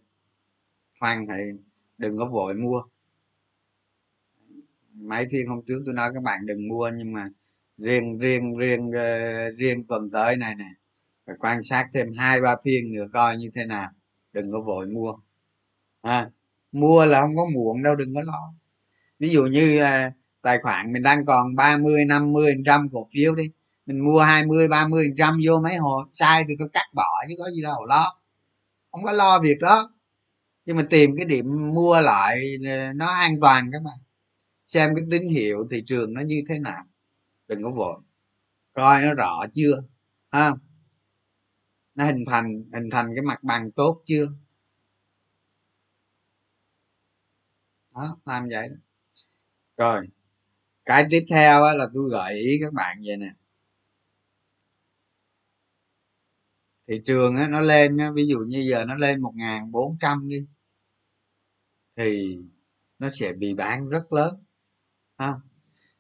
Khoan 1.01 1.27
thì 1.29 1.43
đừng 1.99 2.19
có 2.19 2.27
vội 2.27 2.55
mua. 2.55 2.83
Mấy 4.95 5.27
phiên 5.33 5.47
hôm 5.47 5.61
trước 5.67 5.83
tôi 5.87 5.95
nói 5.95 6.11
các 6.15 6.23
bạn 6.23 6.47
đừng 6.47 6.69
mua 6.69 6.91
nhưng 6.95 7.13
mà 7.13 7.29
riêng 7.79 8.19
riêng 8.19 8.57
riêng 8.57 8.89
uh, 8.89 9.59
riêng 9.59 9.87
tuần 9.87 10.11
tới 10.11 10.37
này 10.37 10.55
nè 10.55 10.69
phải 11.27 11.37
quan 11.39 11.63
sát 11.63 11.89
thêm 11.95 12.13
hai 12.19 12.41
ba 12.41 12.57
phiên 12.65 12.93
nữa 12.93 13.07
coi 13.13 13.37
như 13.37 13.51
thế 13.55 13.67
nào. 13.67 13.91
Đừng 14.33 14.53
có 14.53 14.61
vội 14.61 14.87
mua. 14.87 15.15
À, 16.03 16.31
mua 16.73 17.05
là 17.05 17.21
không 17.21 17.37
có 17.37 17.47
muộn 17.55 17.83
đâu 17.83 17.97
đừng 17.97 18.15
có 18.15 18.23
lo. 18.27 18.55
Ví 19.19 19.29
dụ 19.29 19.47
như 19.47 19.81
uh, 19.81 20.13
tài 20.43 20.59
khoản 20.63 20.93
mình 20.93 21.03
đang 21.03 21.27
còn 21.27 21.55
30 21.55 22.05
50 22.05 22.55
trăm 22.67 22.89
cổ 22.93 23.09
phiếu 23.13 23.35
đi 23.35 23.53
mình 23.87 24.05
mua 24.05 24.21
20 24.21 24.69
30 24.69 25.13
trăm 25.19 25.39
vô 25.47 25.59
mấy 25.59 25.77
hồ 25.77 26.05
sai 26.11 26.45
thì 26.49 26.55
tôi 26.59 26.69
cắt 26.73 26.87
bỏ 26.95 27.25
chứ 27.29 27.35
có 27.39 27.51
gì 27.51 27.63
đâu 27.63 27.85
lo 27.85 28.22
không 28.93 29.05
có 29.05 29.13
lo 29.13 29.41
việc 29.41 29.59
đó. 29.61 29.95
Nhưng 30.65 30.77
mà 30.77 30.87
tìm 30.91 31.17
cái 31.17 31.25
điểm 31.27 31.47
mua 31.75 32.01
lại 32.01 32.41
nó 32.95 33.07
an 33.07 33.41
toàn 33.41 33.71
các 33.73 33.83
bạn. 33.83 33.99
Xem 34.67 34.91
cái 34.97 35.05
tín 35.11 35.29
hiệu 35.29 35.67
thị 35.71 35.85
trường 35.87 36.15
nó 36.15 36.21
như 36.21 36.43
thế 36.49 36.59
nào. 36.59 36.85
Đừng 37.49 37.63
có 37.63 37.71
vội. 37.71 38.01
Coi 38.73 39.03
nó 39.03 39.15
rõ 39.15 39.47
chưa? 39.55 39.83
Ha 40.31 40.53
nó 41.95 42.05
hình 42.05 42.25
thành 42.27 42.65
hình 42.75 42.91
thành 42.91 43.07
cái 43.15 43.23
mặt 43.23 43.45
bằng 43.45 43.73
tốt 43.73 44.03
chưa? 44.07 44.27
Đó, 47.95 48.17
làm 48.25 48.49
vậy 48.51 48.69
đó. 48.69 48.77
Rồi, 49.77 50.09
cái 50.85 51.07
tiếp 51.11 51.25
theo 51.31 51.61
là 51.61 51.87
tôi 51.95 52.11
gợi 52.11 52.35
ý 52.35 52.59
các 52.63 52.73
bạn 52.73 53.03
vậy 53.07 53.17
nè. 53.17 53.31
Thị 56.93 57.01
trường 57.07 57.35
nó 57.51 57.61
lên 57.61 57.97
ví 58.15 58.27
dụ 58.27 58.39
như 58.39 58.65
giờ 58.71 58.85
nó 58.85 58.95
lên 58.95 59.23
một 59.23 59.33
ngàn 59.35 59.71
bốn 59.71 59.97
trăm 60.01 60.29
đi, 60.29 60.47
thì 61.97 62.37
nó 62.99 63.09
sẽ 63.21 63.33
bị 63.33 63.55
bán 63.55 63.89
rất 63.89 64.13
lớn, 64.13 64.45
ha. 65.19 65.33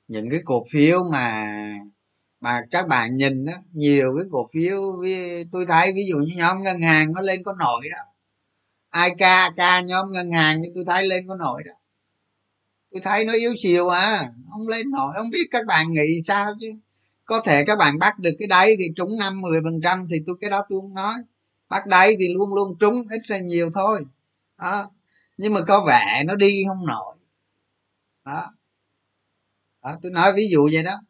Những 0.09 0.31
cái 0.31 0.41
cổ 0.45 0.65
phiếu 0.73 1.03
mà 1.13 1.55
mà 2.41 2.61
các 2.71 2.89
bạn 2.89 3.17
nhìn 3.17 3.45
đó 3.45 3.53
nhiều 3.73 4.15
cái 4.19 4.27
cổ 4.31 4.49
phiếu 4.53 4.79
tôi 5.53 5.67
thấy 5.67 5.93
ví 5.93 6.03
dụ 6.11 6.17
như 6.17 6.33
nhóm 6.37 6.63
ngân 6.63 6.81
hàng 6.81 7.13
nó 7.15 7.21
lên 7.21 7.43
có 7.45 7.53
nổi 7.59 7.89
đó. 7.91 7.99
Ai 8.91 9.11
ca 9.19 9.51
ca 9.57 9.81
nhóm 9.81 10.07
ngân 10.13 10.31
hàng 10.33 10.63
thì 10.65 10.69
tôi 10.75 10.85
thấy 10.87 11.07
lên 11.07 11.29
có 11.29 11.37
nổi 11.37 11.63
đó. 11.67 11.73
Tôi 12.91 13.01
thấy 13.05 13.25
nó 13.25 13.33
yếu 13.33 13.55
xìu 13.59 13.89
à 13.89 14.33
không 14.51 14.69
lên 14.69 14.91
nổi, 14.91 15.15
không 15.17 15.31
biết 15.31 15.49
các 15.51 15.67
bạn 15.67 15.87
nghĩ 15.93 16.21
sao 16.27 16.53
chứ 16.61 16.69
có 17.33 17.41
thể 17.45 17.65
các 17.67 17.79
bạn 17.79 17.99
bắt 17.99 18.19
được 18.19 18.31
cái 18.39 18.49
đáy 18.49 18.75
thì 18.79 18.85
trúng 18.97 19.19
năm 19.19 19.41
mười 19.41 19.61
phần 19.65 19.81
trăm 19.83 20.07
thì 20.11 20.17
tôi 20.27 20.37
cái 20.41 20.51
đó 20.51 20.65
tôi 20.69 20.81
không 20.81 20.95
nói. 20.95 21.15
Bắt 21.69 21.87
đáy 21.87 22.15
thì 22.19 22.35
luôn 22.35 22.55
luôn 22.55 22.79
trúng 22.79 23.05
ít 23.11 23.23
ra 23.25 23.39
nhiều 23.39 23.71
thôi. 23.75 24.05
Đó. 24.59 24.91
Nhưng 25.37 25.55
mà 25.55 25.61
có 25.67 25.85
vẻ 25.87 26.23
nó 26.27 26.35
đi 26.35 26.65
không 26.69 26.87
nổi. 26.87 27.15
Đó. 28.25 28.45
Đó 29.83 29.97
tôi 30.03 30.13
nói 30.13 30.33
ví 30.33 30.49
dụ 30.51 30.69
vậy 30.73 30.83
đó. 30.83 31.01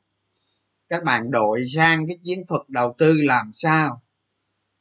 Các 0.88 1.04
bạn 1.04 1.30
đổi 1.30 1.64
sang 1.74 2.06
cái 2.08 2.18
chiến 2.24 2.44
thuật 2.46 2.62
đầu 2.68 2.94
tư 2.98 3.20
làm 3.22 3.50
sao 3.52 4.02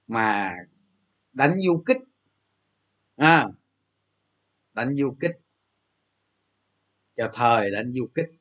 mà 0.08 0.54
đánh 1.34 1.62
du 1.62 1.84
kích. 1.86 1.98
À, 3.16 3.48
đánh 4.74 4.96
du 4.96 5.16
kích. 5.20 5.40
Cho 7.18 7.30
thời 7.34 7.72
đánh 7.72 7.92
du 7.94 8.08
kích 8.16 8.41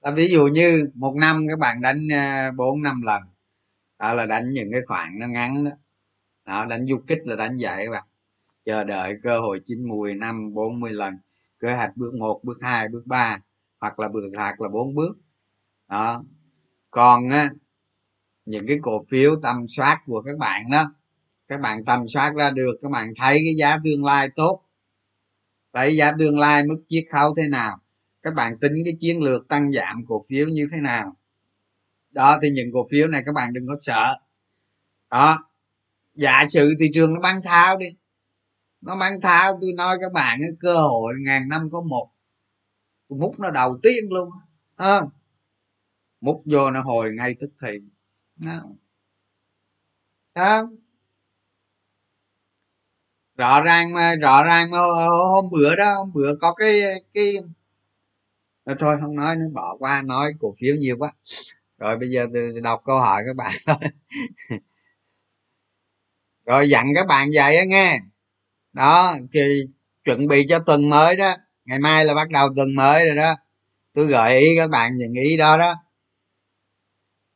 là 0.00 0.10
ví 0.10 0.28
dụ 0.28 0.46
như 0.46 0.90
một 0.94 1.14
năm 1.16 1.46
các 1.48 1.58
bạn 1.58 1.80
đánh 1.80 2.12
à, 2.12 2.50
bốn, 2.56 2.82
năm 2.82 3.02
lần. 3.02 3.22
Đó 3.98 4.14
là 4.14 4.26
đánh 4.26 4.52
những 4.52 4.68
cái 4.72 4.80
khoảng 4.86 5.18
nó 5.18 5.26
ngắn 5.26 5.64
đó. 5.64 5.70
Đó, 6.46 6.64
đánh 6.64 6.86
du 6.86 6.98
kích 7.06 7.18
là 7.24 7.36
đánh 7.36 7.56
vậy 7.60 7.84
các 7.86 7.90
bạn. 7.90 8.04
Chờ 8.64 8.84
đợi 8.84 9.14
cơ 9.22 9.40
hội 9.40 9.60
chín 9.64 9.88
mùi, 9.88 10.14
năm, 10.14 10.54
bốn 10.54 10.80
mươi 10.80 10.92
lần. 10.92 11.14
Kế 11.60 11.74
hoạch 11.74 11.96
bước 11.96 12.14
một, 12.14 12.40
bước 12.42 12.58
hai, 12.62 12.88
bước 12.88 13.02
ba, 13.06 13.38
hoặc 13.80 14.00
là 14.00 14.08
bước, 14.08 14.20
hoặc 14.36 14.60
là 14.60 14.68
bốn 14.68 14.94
bước. 14.94 15.16
Đó. 15.88 16.24
Còn, 16.90 17.28
á, 17.28 17.48
những 18.44 18.66
cái 18.66 18.78
cổ 18.82 19.04
phiếu 19.08 19.36
tầm 19.42 19.64
soát 19.68 19.98
của 20.06 20.22
các 20.22 20.38
bạn 20.38 20.70
đó, 20.70 20.84
các 21.48 21.60
bạn 21.60 21.84
tầm 21.84 22.08
soát 22.08 22.34
ra 22.34 22.50
được, 22.50 22.72
các 22.82 22.90
bạn 22.90 23.12
thấy 23.16 23.38
cái 23.44 23.54
giá 23.58 23.78
tương 23.84 24.04
lai 24.04 24.28
tốt. 24.36 24.62
Thấy 25.72 25.96
giá 25.96 26.12
tương 26.18 26.38
lai 26.38 26.64
mức 26.64 26.84
chiết 26.88 27.04
khấu 27.12 27.34
thế 27.34 27.48
nào? 27.48 27.79
Các 28.22 28.34
bạn 28.34 28.58
tính 28.58 28.72
cái 28.84 28.96
chiến 29.00 29.22
lược 29.22 29.48
tăng 29.48 29.72
giảm 29.72 30.04
cổ 30.08 30.22
phiếu 30.28 30.48
như 30.48 30.68
thế 30.72 30.80
nào? 30.80 31.16
Đó 32.10 32.38
thì 32.42 32.50
những 32.50 32.72
cổ 32.72 32.86
phiếu 32.90 33.08
này 33.08 33.22
các 33.26 33.32
bạn 33.32 33.52
đừng 33.52 33.66
có 33.68 33.76
sợ. 33.80 34.16
Đó 35.10 35.38
giả 36.14 36.46
sử 36.48 36.74
thị 36.80 36.90
trường 36.94 37.14
nó 37.14 37.20
bán 37.20 37.40
thao 37.44 37.76
đi. 37.76 37.86
Nó 38.80 38.96
bán 38.96 39.20
thao 39.20 39.52
tôi 39.60 39.72
nói 39.76 39.96
các 40.00 40.12
bạn 40.12 40.38
cái 40.40 40.50
cơ 40.60 40.74
hội 40.74 41.14
ngàn 41.20 41.48
năm 41.48 41.68
có 41.72 41.80
một. 41.80 42.10
Múc 43.08 43.40
nó 43.40 43.50
đầu 43.50 43.78
tiên 43.82 44.04
luôn 44.10 44.30
à, 44.76 45.00
múc 46.20 46.42
vô 46.44 46.70
nó 46.70 46.82
hồi 46.82 47.12
ngay 47.12 47.34
tức 47.40 47.50
thì. 47.62 47.78
Đó. 48.36 48.62
đó. 50.34 50.70
Rõ 53.36 53.60
ràng 53.60 53.92
mà 53.92 54.14
rõ 54.14 54.44
ràng 54.44 54.70
mà 54.70 54.78
hôm 55.32 55.50
bữa 55.50 55.76
đó 55.76 55.94
hôm 55.94 56.12
bữa 56.12 56.34
có 56.40 56.54
cái 56.54 56.80
cái 57.14 57.34
thôi, 58.78 58.96
không 59.00 59.16
nói 59.16 59.36
nữa, 59.36 59.46
bỏ 59.52 59.76
qua, 59.78 60.02
nói 60.02 60.32
cổ 60.40 60.54
phiếu 60.60 60.76
nhiều 60.76 60.96
quá. 60.98 61.12
Rồi 61.78 61.98
bây 61.98 62.10
giờ 62.10 62.26
tôi 62.32 62.52
đọc 62.62 62.82
câu 62.84 63.00
hỏi 63.00 63.22
các 63.26 63.36
bạn 63.36 63.52
thôi. 63.66 63.90
Rồi 66.46 66.68
dặn 66.68 66.86
các 66.94 67.06
bạn 67.06 67.30
vậy 67.34 67.56
á 67.56 67.64
nghe. 67.64 68.00
Đó, 68.72 69.14
thì 69.32 69.40
chuẩn 70.04 70.26
bị 70.28 70.46
cho 70.48 70.58
tuần 70.58 70.90
mới 70.90 71.16
đó. 71.16 71.34
Ngày 71.64 71.78
mai 71.78 72.04
là 72.04 72.14
bắt 72.14 72.30
đầu 72.30 72.48
tuần 72.56 72.74
mới 72.74 73.06
rồi 73.06 73.16
đó. 73.16 73.34
Tôi 73.94 74.06
gợi 74.06 74.38
ý 74.40 74.56
các 74.56 74.70
bạn 74.70 74.96
những 74.96 75.12
ý 75.12 75.36
đó 75.36 75.58
đó. 75.58 75.74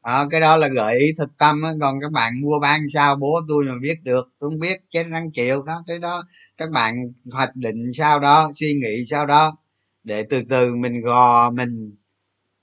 Đó, 0.05 0.29
cái 0.31 0.41
đó 0.41 0.57
là 0.57 0.69
gợi 0.69 0.99
ý 0.99 1.07
thực 1.19 1.39
tâm 1.39 1.63
á. 1.63 1.73
Còn 1.81 2.01
các 2.01 2.13
bạn 2.13 2.33
mua 2.43 2.59
bán 2.61 2.81
sao 2.95 3.17
bố 3.17 3.41
tôi 3.49 3.65
mà 3.65 3.75
biết 3.83 4.03
được, 4.03 4.29
tôi 4.39 4.51
không 4.51 4.59
biết, 4.61 4.81
chết 4.91 5.05
răng 5.05 5.31
chịu. 5.33 5.63
Đó, 5.63 5.85
cái 5.87 5.99
đó 5.99 6.25
các 6.57 6.71
bạn 6.71 6.97
hoạch 7.33 7.57
định 7.57 7.93
sao 7.95 8.21
đó, 8.21 8.51
suy 8.55 8.75
nghĩ 8.75 9.05
sao 9.11 9.27
đó 9.27 9.57
để 10.05 10.27
từ 10.31 10.43
từ 10.49 10.75
mình 10.75 11.01
gò 11.01 11.51
mình 11.51 11.97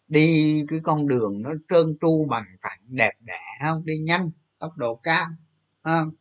đi 0.08 0.64
cái 0.68 0.80
con 0.84 1.08
đường 1.08 1.42
nó 1.42 1.52
trơn 1.70 1.98
tru 2.02 2.28
bằng 2.30 2.46
phẳng 2.64 2.80
đẹp 2.88 3.12
đẽ 3.20 3.42
không? 3.62 3.86
Đi 3.86 3.98
nhanh 3.98 4.32
tốc 4.60 4.78
độ 4.78 4.96
cao 4.96 5.26
không 5.84 6.12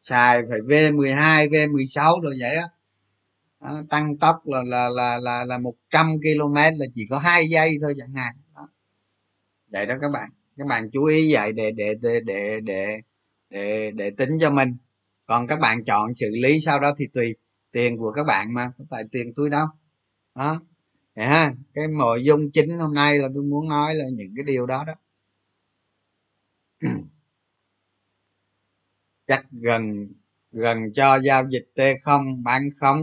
xài 0.00 0.42
phải 0.50 0.60
v 0.60 0.94
12 0.94 1.48
v 1.48 1.52
16 1.72 2.20
rồi 2.22 2.34
vậy 2.40 2.56
đó. 2.56 2.68
À, 3.60 3.82
tăng 3.90 4.18
tốc 4.18 4.46
là 4.46 4.62
là 4.66 4.88
là 4.88 5.18
là 5.18 5.44
là 5.44 5.58
một 5.58 5.74
trăm 5.90 6.06
km 6.06 6.54
là 6.54 6.86
chỉ 6.94 7.06
có 7.10 7.18
hai 7.18 7.48
giây 7.48 7.76
thôi 7.80 7.94
chẳng 7.98 8.12
hạn. 8.14 8.34
Đó. 8.54 8.68
vậy 9.72 9.86
đó 9.86 9.94
các 10.00 10.10
bạn. 10.12 10.30
Các 10.56 10.66
bạn 10.66 10.90
chú 10.92 11.04
ý 11.04 11.34
vậy 11.34 11.52
để 11.52 11.70
để 11.70 11.94
để 12.00 12.20
để 12.20 12.60
để 12.60 13.00
để, 13.50 13.90
để 13.90 14.10
tính 14.10 14.30
cho 14.40 14.50
mình. 14.50 14.68
Còn 15.26 15.46
các 15.46 15.60
bạn 15.60 15.84
chọn 15.84 16.14
xử 16.14 16.26
lý 16.42 16.60
sau 16.60 16.80
đó 16.80 16.94
thì 16.98 17.06
tùy 17.14 17.34
tiền 17.72 17.98
của 17.98 18.12
các 18.12 18.24
bạn 18.24 18.54
mà 18.54 18.72
không 18.76 18.86
phải 18.90 19.04
tiền 19.12 19.32
tôi 19.36 19.50
đâu 19.50 19.66
đó. 20.34 20.60
Ha 21.16 21.52
cái 21.74 21.88
nội 21.88 22.24
dung 22.24 22.50
chính 22.52 22.78
hôm 22.78 22.94
nay 22.94 23.18
là 23.18 23.28
tôi 23.34 23.42
muốn 23.42 23.68
nói 23.68 23.94
là 23.94 24.04
những 24.12 24.32
cái 24.36 24.44
điều 24.44 24.66
đó 24.66 24.84
đó. 24.86 24.94
Chắc 29.26 29.46
gần 29.50 30.08
gần 30.52 30.92
cho 30.94 31.16
giao 31.16 31.48
dịch 31.50 31.66
t 31.74 31.80
không 32.02 32.42
bán 32.44 32.70
không. 32.80 33.02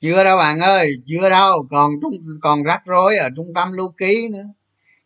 Chưa 0.00 0.24
đâu 0.24 0.38
bạn 0.38 0.58
ơi 0.60 0.92
chưa 1.06 1.30
đâu. 1.30 1.66
Còn 1.70 1.92
trung 2.02 2.14
còn 2.42 2.62
rắc 2.62 2.82
rối 2.86 3.16
ở 3.16 3.28
trung 3.36 3.52
tâm 3.54 3.72
lưu 3.72 3.94
ký 3.98 4.28
nữa. 4.32 4.44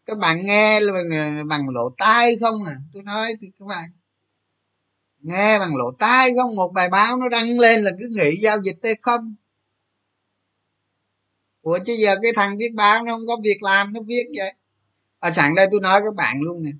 Các 0.06 0.18
bạn 0.18 0.44
nghe 0.44 0.80
bằng, 0.80 1.48
bằng 1.48 1.68
lỗ 1.68 1.90
tai 1.98 2.36
không 2.40 2.64
à? 2.64 2.76
Tôi 2.92 3.02
nói 3.02 3.34
thì 3.40 3.48
các 3.60 3.66
bạn. 3.66 3.90
Nghe 5.20 5.58
bằng 5.58 5.76
lỗ 5.76 5.92
tai 5.98 6.30
không? 6.36 6.56
Một 6.56 6.72
bài 6.74 6.88
báo 6.88 7.16
nó 7.16 7.28
đăng 7.28 7.58
lên 7.60 7.84
là 7.84 7.90
cứ 8.00 8.08
nghĩ 8.12 8.36
giao 8.42 8.58
dịch 8.64 8.76
t 8.82 8.86
không 9.02 9.34
ủa, 11.62 11.78
chứ 11.86 11.92
giờ 11.92 12.16
cái 12.22 12.32
thằng 12.36 12.56
viết 12.58 12.74
báo 12.74 13.04
nó 13.04 13.12
không 13.12 13.26
có 13.26 13.36
việc 13.44 13.62
làm, 13.62 13.92
nó 13.92 14.00
viết 14.06 14.24
vậy. 14.36 14.54
Ở 15.18 15.30
sẵn 15.30 15.54
đây 15.54 15.66
tôi 15.70 15.80
nói 15.80 16.00
các 16.04 16.14
bạn 16.14 16.40
luôn 16.40 16.62
nè. 16.62 16.70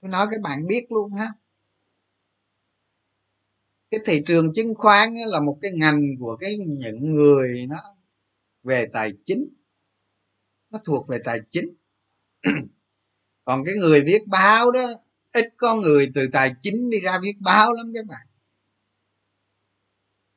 Tôi 0.00 0.10
nói 0.10 0.26
các 0.30 0.40
bạn 0.40 0.66
biết 0.66 0.92
luôn 0.92 1.12
ha. 1.12 1.28
Cái 3.90 4.00
thị 4.04 4.22
trường 4.26 4.54
chứng 4.54 4.74
khoán 4.74 5.14
là 5.26 5.40
một 5.40 5.58
cái 5.62 5.70
ngành 5.74 6.02
của 6.20 6.36
cái 6.40 6.56
những 6.56 7.14
người 7.14 7.66
nó 7.68 7.76
về 8.62 8.86
tài 8.92 9.12
chính. 9.24 9.48
Nó 10.70 10.78
thuộc 10.84 11.08
về 11.08 11.18
tài 11.24 11.40
chính. 11.50 11.74
Còn 13.44 13.64
cái 13.64 13.74
người 13.74 14.00
viết 14.00 14.26
báo 14.26 14.70
đó, 14.70 14.94
ít 15.32 15.54
có 15.56 15.74
người 15.74 16.10
từ 16.14 16.28
tài 16.32 16.54
chính 16.62 16.90
đi 16.90 17.00
ra 17.00 17.18
viết 17.22 17.34
báo 17.40 17.72
lắm 17.72 17.92
các 17.94 18.06
bạn 18.06 18.26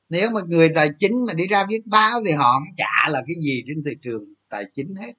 nếu 0.10 0.30
mà 0.30 0.42
người 0.48 0.70
tài 0.76 0.90
chính 1.00 1.26
mà 1.28 1.34
đi 1.34 1.48
ra 1.48 1.66
viết 1.70 1.82
báo 1.86 2.20
thì 2.26 2.32
họ 2.32 2.54
không 2.54 2.76
chả 2.78 3.10
là 3.10 3.24
cái 3.28 3.36
gì 3.42 3.64
trên 3.68 3.84
thị 3.86 3.92
trường 4.02 4.24
tài 4.50 4.66
chính 4.74 4.96
hết. 4.96 5.14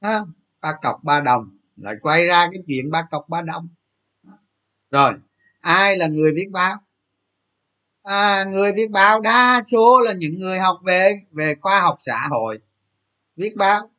À, 0.00 0.20
ba 0.60 0.72
cọc 0.82 1.04
ba 1.04 1.20
đồng 1.20 1.58
lại 1.76 1.94
quay 2.02 2.26
ra 2.26 2.48
cái 2.52 2.62
chuyện 2.66 2.90
ba 2.90 3.02
cọc 3.10 3.28
ba 3.28 3.42
đồng. 3.42 3.68
Rồi 4.90 5.14
ai 5.60 5.96
là 5.96 6.06
người 6.06 6.32
viết 6.34 6.48
báo? 6.50 6.76
À, 8.02 8.44
người 8.44 8.72
viết 8.72 8.90
báo 8.90 9.20
đa 9.20 9.62
số 9.66 10.00
là 10.04 10.12
những 10.12 10.40
người 10.40 10.58
học 10.58 10.80
về 10.84 11.14
về 11.30 11.54
khoa 11.60 11.80
học 11.80 11.96
xã 11.98 12.26
hội. 12.30 12.58
Viết 13.36 13.56
báo. 13.56 13.90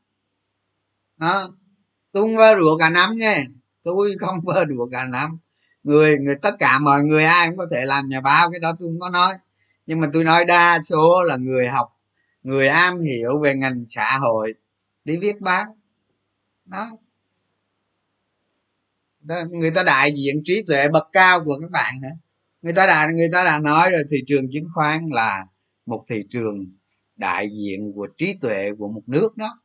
Đó. 1.18 1.50
Tôi 2.12 2.24
không 2.24 2.36
vơ 2.36 2.56
đùa 2.56 2.78
cả 2.78 2.90
năm 2.90 3.16
nha 3.16 3.46
tôi 3.84 4.16
không 4.20 4.40
vơ 4.44 4.66
đùa 4.66 4.88
cả 4.92 5.06
năm 5.06 5.38
người 5.84 6.18
người, 6.18 6.36
tất 6.36 6.56
cả 6.60 6.80
mọi 6.80 7.04
người 7.04 7.24
ai 7.24 7.48
cũng 7.48 7.58
có 7.58 7.68
thể 7.72 7.86
làm 7.86 8.10
nhà 8.10 8.22
báo, 8.22 8.52
cái 8.52 8.60
đó 8.60 8.76
tôi 8.80 8.90
không 8.90 9.00
có 9.00 9.10
nói. 9.10 9.34
Nhưng 9.86 10.00
mà 10.00 10.08
tôi 10.14 10.24
nói 10.24 10.46
đa 10.46 10.80
số 10.90 11.24
là 11.24 11.38
người 11.38 11.68
học, 11.68 12.00
người 12.44 12.68
am 12.68 13.00
hiểu 13.00 13.40
về 13.40 13.56
ngành 13.56 13.84
xã 13.88 14.18
hội, 14.18 14.54
đi 15.06 15.18
viết 15.18 15.42
báo. 15.42 15.66
Đó. 16.66 16.88
Người 19.50 19.72
ta 19.72 19.84
đại 19.84 20.14
diện 20.16 20.36
trí 20.44 20.64
tuệ 20.68 20.88
bậc 20.90 21.08
cao 21.12 21.44
của 21.46 21.60
các 21.62 21.72
bạn 21.72 22.02
hả? 22.04 22.10
Người 22.62 22.74
ta 22.74 22.88
đã, 22.88 23.08
người 23.16 23.30
ta 23.32 23.44
đã 23.44 23.60
nói 23.60 23.92
rồi, 23.92 24.04
thị 24.12 24.18
trường 24.28 24.46
chứng 24.52 24.68
khoán 24.74 25.10
là 25.12 25.46
một 25.86 26.06
thị 26.08 26.24
trường 26.30 26.66
đại 27.16 27.50
diện 27.50 27.94
của 27.96 28.08
trí 28.18 28.34
tuệ 28.42 28.70
của 28.78 28.88
một 28.88 29.02
nước 29.08 29.38
đó. 29.38 29.60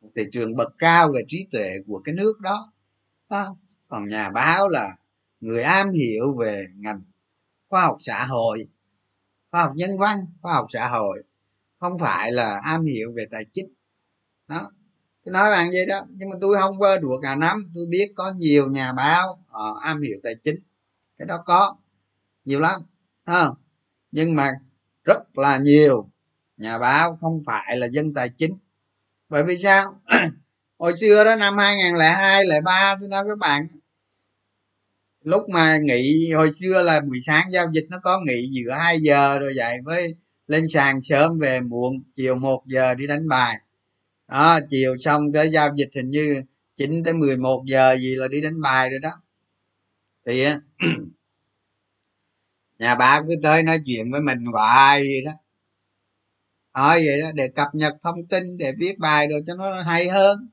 Một 0.00 0.08
thị 0.16 0.22
trường 0.32 0.56
bậc 0.56 0.68
cao 0.78 1.12
về 1.12 1.22
trí 1.28 1.46
tuệ 1.50 1.70
của 1.86 2.00
cái 2.04 2.14
nước 2.14 2.40
đó. 2.40 2.72
Không? 3.28 3.56
Còn 3.90 4.08
nhà 4.08 4.30
báo 4.30 4.68
là 4.68 4.96
người 5.40 5.62
am 5.62 5.90
hiểu 5.90 6.34
về 6.38 6.66
ngành 6.76 7.02
khoa 7.68 7.82
học 7.82 7.96
xã 8.00 8.24
hội, 8.24 8.68
khoa 9.50 9.62
học 9.62 9.72
nhân 9.76 9.98
văn, 9.98 10.18
khoa 10.42 10.52
học 10.52 10.66
xã 10.68 10.88
hội, 10.88 11.22
không 11.78 11.98
phải 11.98 12.32
là 12.32 12.60
am 12.64 12.84
hiểu 12.84 13.12
về 13.16 13.26
tài 13.30 13.44
chính. 13.52 13.74
Đó, 14.48 14.70
tôi 15.24 15.32
nói 15.32 15.50
bạn 15.50 15.70
vậy 15.72 15.86
đó, 15.86 16.00
nhưng 16.10 16.28
mà 16.30 16.36
tôi 16.40 16.56
không 16.60 16.78
vơ 16.78 16.98
đùa 16.98 17.20
cả 17.22 17.34
nắm 17.36 17.64
tôi 17.74 17.86
biết 17.86 18.12
có 18.16 18.32
nhiều 18.36 18.70
nhà 18.70 18.92
báo 18.92 19.44
họ 19.46 19.80
am 19.82 20.02
hiểu 20.02 20.18
tài 20.22 20.34
chính. 20.42 20.56
Cái 21.18 21.26
đó 21.26 21.42
có, 21.46 21.76
nhiều 22.44 22.60
lắm 22.60 22.80
ha 23.26 23.48
nhưng 24.12 24.36
mà 24.36 24.52
rất 25.04 25.38
là 25.38 25.58
nhiều 25.58 26.08
nhà 26.56 26.78
báo 26.78 27.18
không 27.20 27.42
phải 27.46 27.76
là 27.76 27.86
dân 27.86 28.14
tài 28.14 28.28
chính. 28.28 28.52
Bởi 29.28 29.42
vì 29.42 29.56
sao? 29.56 30.00
Hồi 30.78 30.96
xưa 30.96 31.24
đó, 31.24 31.36
năm 31.36 31.58
2002 31.58 32.46
03 32.64 32.96
tôi 33.00 33.08
nói 33.08 33.24
các 33.28 33.38
bạn 33.38 33.66
lúc 35.22 35.48
mà 35.48 35.78
nghỉ, 35.78 36.32
hồi 36.32 36.52
xưa 36.52 36.82
là 36.82 37.00
buổi 37.00 37.20
sáng 37.20 37.52
giao 37.52 37.66
dịch 37.72 37.86
nó 37.88 38.00
có 38.02 38.20
nghỉ 38.26 38.48
giữa 38.50 38.72
2 38.72 39.00
giờ 39.00 39.38
rồi 39.38 39.54
dậy 39.56 39.78
với 39.84 40.14
lên 40.46 40.68
sàn 40.68 41.02
sớm 41.02 41.38
về 41.38 41.60
muộn, 41.60 42.02
chiều 42.14 42.34
1 42.34 42.62
giờ 42.66 42.94
đi 42.94 43.06
đánh 43.06 43.28
bài. 43.28 43.56
Đó, 44.28 44.60
chiều 44.70 44.96
xong 44.96 45.32
tới 45.32 45.50
giao 45.50 45.74
dịch 45.76 45.88
hình 45.94 46.10
như 46.10 46.42
9 46.76 47.04
tới 47.04 47.14
11 47.14 47.64
giờ 47.66 47.96
gì 47.96 48.16
là 48.16 48.28
đi 48.28 48.40
đánh 48.40 48.60
bài 48.60 48.90
rồi 48.90 48.98
đó. 48.98 49.10
Thì 50.26 50.46
nhà 52.78 52.94
bà 52.94 53.20
cứ 53.28 53.34
tới 53.42 53.62
nói 53.62 53.80
chuyện 53.86 54.12
với 54.12 54.20
mình 54.20 54.38
hoài 54.52 55.02
gì 55.02 55.20
đó. 55.24 55.32
Nói 56.74 57.02
vậy 57.06 57.20
đó, 57.20 57.26
để 57.34 57.48
cập 57.48 57.68
nhật 57.74 57.94
thông 58.02 58.26
tin, 58.26 58.58
để 58.58 58.72
viết 58.78 58.98
bài 58.98 59.26
đồ 59.26 59.36
cho 59.46 59.54
nó 59.54 59.82
hay 59.82 60.08
hơn. 60.08 60.48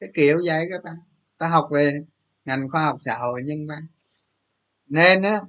Cái 0.00 0.10
kiểu 0.14 0.42
vậy 0.46 0.66
các 0.70 0.84
bạn. 0.84 0.94
Ta 1.38 1.48
học 1.48 1.64
về 1.72 2.00
ngành 2.44 2.70
khoa 2.70 2.84
học 2.84 2.96
xã 3.00 3.14
hội 3.14 3.42
nhân 3.42 3.66
văn 3.66 3.86
nên 4.86 5.22
á 5.22 5.40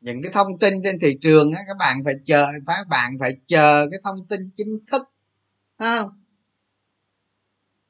những 0.00 0.22
cái 0.22 0.32
thông 0.32 0.58
tin 0.58 0.74
trên 0.84 0.98
thị 0.98 1.18
trường 1.22 1.52
á 1.52 1.60
các 1.66 1.76
bạn 1.78 2.04
phải 2.04 2.14
chờ 2.24 2.46
các 2.66 2.88
bạn 2.88 3.16
phải 3.20 3.36
chờ 3.46 3.86
cái 3.90 4.00
thông 4.04 4.26
tin 4.26 4.50
chính 4.56 4.78
thức 4.90 5.02
không? 5.78 6.10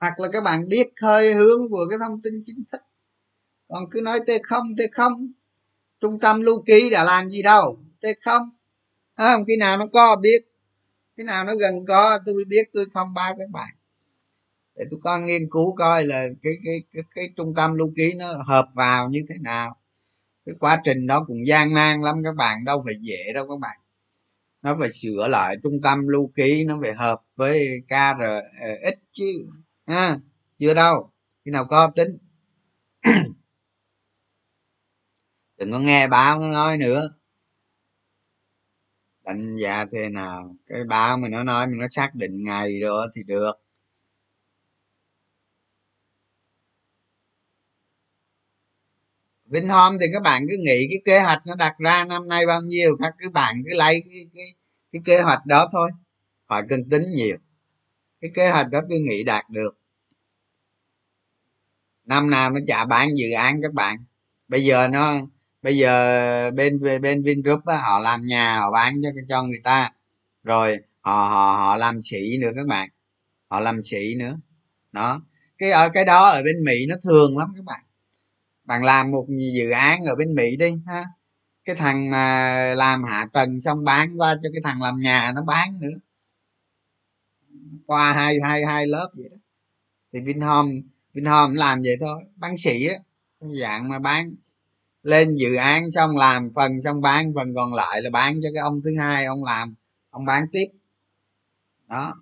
Hoặc 0.00 0.20
là 0.20 0.28
các 0.32 0.42
bạn 0.44 0.68
biết 0.68 0.86
hơi 1.02 1.34
hướng 1.34 1.70
của 1.70 1.86
cái 1.90 1.98
thông 1.98 2.22
tin 2.22 2.42
chính 2.46 2.64
thức. 2.72 2.80
Còn 3.68 3.90
cứ 3.90 4.00
nói 4.00 4.20
t 4.20 4.30
không 4.42 4.66
t 4.76 4.80
không 4.92 5.32
trung 6.00 6.18
tâm 6.20 6.40
lưu 6.40 6.62
ký 6.66 6.90
đã 6.90 7.04
làm 7.04 7.30
gì 7.30 7.42
đâu 7.42 7.78
t 8.00 8.04
không 8.24 8.50
không? 9.16 9.44
Khi 9.44 9.56
nào 9.56 9.76
nó 9.76 9.86
có 9.86 10.16
biết 10.16 10.42
khi 11.16 11.22
nào 11.24 11.44
nó 11.44 11.54
gần 11.54 11.84
có 11.88 12.18
tôi 12.26 12.44
biết 12.48 12.70
tôi 12.72 12.86
thông 12.94 13.14
báo 13.14 13.34
các 13.38 13.50
bạn. 13.52 13.74
Để 14.74 14.84
tôi 14.90 15.00
coi 15.02 15.20
nghiên 15.20 15.50
cứu 15.50 15.74
coi 15.76 16.04
là 16.04 16.26
cái 16.42 16.52
cái 16.64 16.82
cái, 16.92 17.02
cái 17.14 17.28
trung 17.36 17.54
tâm 17.56 17.74
lưu 17.74 17.92
ký 17.96 18.14
nó 18.14 18.32
hợp 18.46 18.68
vào 18.74 19.08
như 19.08 19.24
thế 19.28 19.34
nào 19.40 19.76
cái 20.46 20.54
quá 20.60 20.80
trình 20.84 21.06
đó 21.06 21.24
cũng 21.26 21.46
gian 21.46 21.74
nan 21.74 22.02
lắm, 22.02 22.16
các 22.24 22.34
bạn 22.36 22.64
đâu 22.64 22.82
phải 22.84 22.94
dễ 23.00 23.32
đâu 23.34 23.48
các 23.48 23.58
bạn. 23.60 23.76
Nó 24.62 24.76
phải 24.80 24.90
sửa 24.90 25.28
lại 25.28 25.56
trung 25.62 25.80
tâm 25.82 26.08
lưu 26.08 26.32
ký, 26.36 26.64
nó 26.64 26.78
phải 26.82 26.94
hợp 26.94 27.22
với 27.36 27.68
krx 27.88 28.98
chứ, 29.12 29.24
ha, 29.86 30.16
chưa 30.58 30.74
đâu, 30.74 31.12
khi 31.44 31.50
nào 31.50 31.64
có 31.64 31.92
tính. 31.96 32.08
Đừng 35.58 35.72
có 35.72 35.78
nghe 35.78 36.08
báo 36.08 36.38
nó 36.40 36.48
nói 36.48 36.78
nữa. 36.78 37.08
Đánh 39.24 39.56
giá 39.56 39.86
thế 39.92 40.08
nào, 40.08 40.56
cái 40.66 40.84
báo 40.84 41.18
mình 41.18 41.30
nó 41.32 41.44
nói 41.44 41.66
mình 41.66 41.78
nó 41.80 41.86
xác 41.90 42.14
định 42.14 42.44
ngày 42.44 42.80
rồi 42.80 43.06
thì 43.14 43.22
được. 43.22 43.52
Vinhome 49.46 49.96
thì 50.00 50.06
các 50.12 50.22
bạn 50.22 50.46
cứ 50.50 50.56
nghĩ 50.58 50.86
cái 50.90 51.00
kế 51.04 51.20
hoạch 51.20 51.46
nó 51.46 51.54
đặt 51.54 51.74
ra 51.78 52.04
năm 52.04 52.28
nay 52.28 52.46
bao 52.46 52.62
nhiêu 52.62 52.96
các 53.02 53.14
cứ 53.18 53.28
bạn 53.30 53.56
cứ 53.64 53.76
lấy 53.76 54.02
cái, 54.06 54.20
cái, 54.34 54.46
cái 54.92 55.02
kế 55.04 55.22
hoạch 55.22 55.46
đó 55.46 55.68
thôi. 55.72 55.90
Khỏi 56.48 56.62
cần 56.68 56.88
tính 56.90 57.02
nhiều. 57.14 57.36
Cái 58.20 58.30
kế 58.34 58.50
hoạch 58.50 58.70
đó 58.70 58.80
tôi 58.88 58.98
nghĩ 59.00 59.24
đạt 59.24 59.50
được. 59.50 59.78
Năm 62.04 62.30
nào 62.30 62.50
nó 62.50 62.60
trả 62.68 62.84
bán 62.84 63.16
dự 63.16 63.30
án 63.30 63.62
các 63.62 63.72
bạn. 63.72 64.04
Bây 64.48 64.64
giờ 64.64 64.88
nó 64.88 65.20
bây 65.62 65.76
giờ 65.76 66.50
bên 66.50 66.80
bên 67.02 67.22
vingroup 67.22 67.66
á, 67.66 67.76
họ 67.76 67.98
làm 68.00 68.26
nhà 68.26 68.58
họ 68.58 68.70
bán 68.72 69.00
cho 69.02 69.08
cho 69.28 69.42
người 69.42 69.60
ta. 69.64 69.92
Rồi 70.44 70.76
họ 71.00 71.12
họ 71.12 71.52
họ 71.52 71.76
làm 71.76 72.00
sĩ 72.02 72.38
nữa 72.40 72.50
các 72.56 72.66
bạn. 72.66 72.88
Họ 73.48 73.60
làm 73.60 73.82
sĩ 73.82 74.14
nữa. 74.14 74.38
Đó. 74.92 75.20
Cái 75.58 75.70
ở 75.70 75.88
cái 75.88 76.04
đó 76.04 76.28
ở 76.28 76.42
bên 76.42 76.64
mỹ 76.64 76.86
nó 76.88 76.96
thường 77.04 77.38
lắm 77.38 77.52
các 77.56 77.64
bạn 77.64 77.80
bạn 78.66 78.84
làm 78.84 79.10
một 79.10 79.26
dự 79.54 79.70
án 79.70 80.02
ở 80.04 80.14
bên 80.14 80.34
mỹ 80.34 80.56
đi, 80.56 80.74
ha. 80.86 81.04
Cái 81.64 81.76
thằng 81.76 82.10
mà 82.10 82.74
làm 82.76 83.04
hạ 83.04 83.26
tầng 83.32 83.60
xong 83.60 83.84
bán 83.84 84.20
qua 84.20 84.36
cho 84.42 84.48
cái 84.52 84.62
thằng 84.64 84.82
làm 84.82 84.96
nhà 84.96 85.32
nó 85.34 85.42
bán 85.42 85.80
nữa. 85.80 85.96
Qua 87.86 88.12
hai 88.12 88.40
hai 88.42 88.64
hai 88.64 88.86
lớp 88.86 89.10
vậy 89.16 89.28
đó. 89.30 89.36
Thì 90.12 90.20
vinhome 90.20 90.74
vinhome 91.12 91.54
làm 91.56 91.78
vậy 91.82 91.96
thôi. 92.00 92.22
Bán 92.36 92.56
sĩ 92.56 92.86
á 92.86 92.94
dạng 93.60 93.88
mà 93.88 93.98
bán 93.98 94.34
lên 95.02 95.34
dự 95.34 95.54
án 95.54 95.90
xong 95.90 96.16
làm 96.16 96.48
phần 96.54 96.80
xong 96.80 97.00
bán, 97.00 97.32
phần 97.34 97.54
còn 97.54 97.74
lại 97.74 98.02
là 98.02 98.10
bán 98.10 98.40
cho 98.42 98.48
cái 98.54 98.62
ông 98.62 98.82
thứ 98.84 98.90
hai 98.98 99.24
ông 99.24 99.44
làm, 99.44 99.74
ông 100.10 100.24
bán 100.24 100.46
tiếp. 100.52 100.66
Đó. 101.88 102.14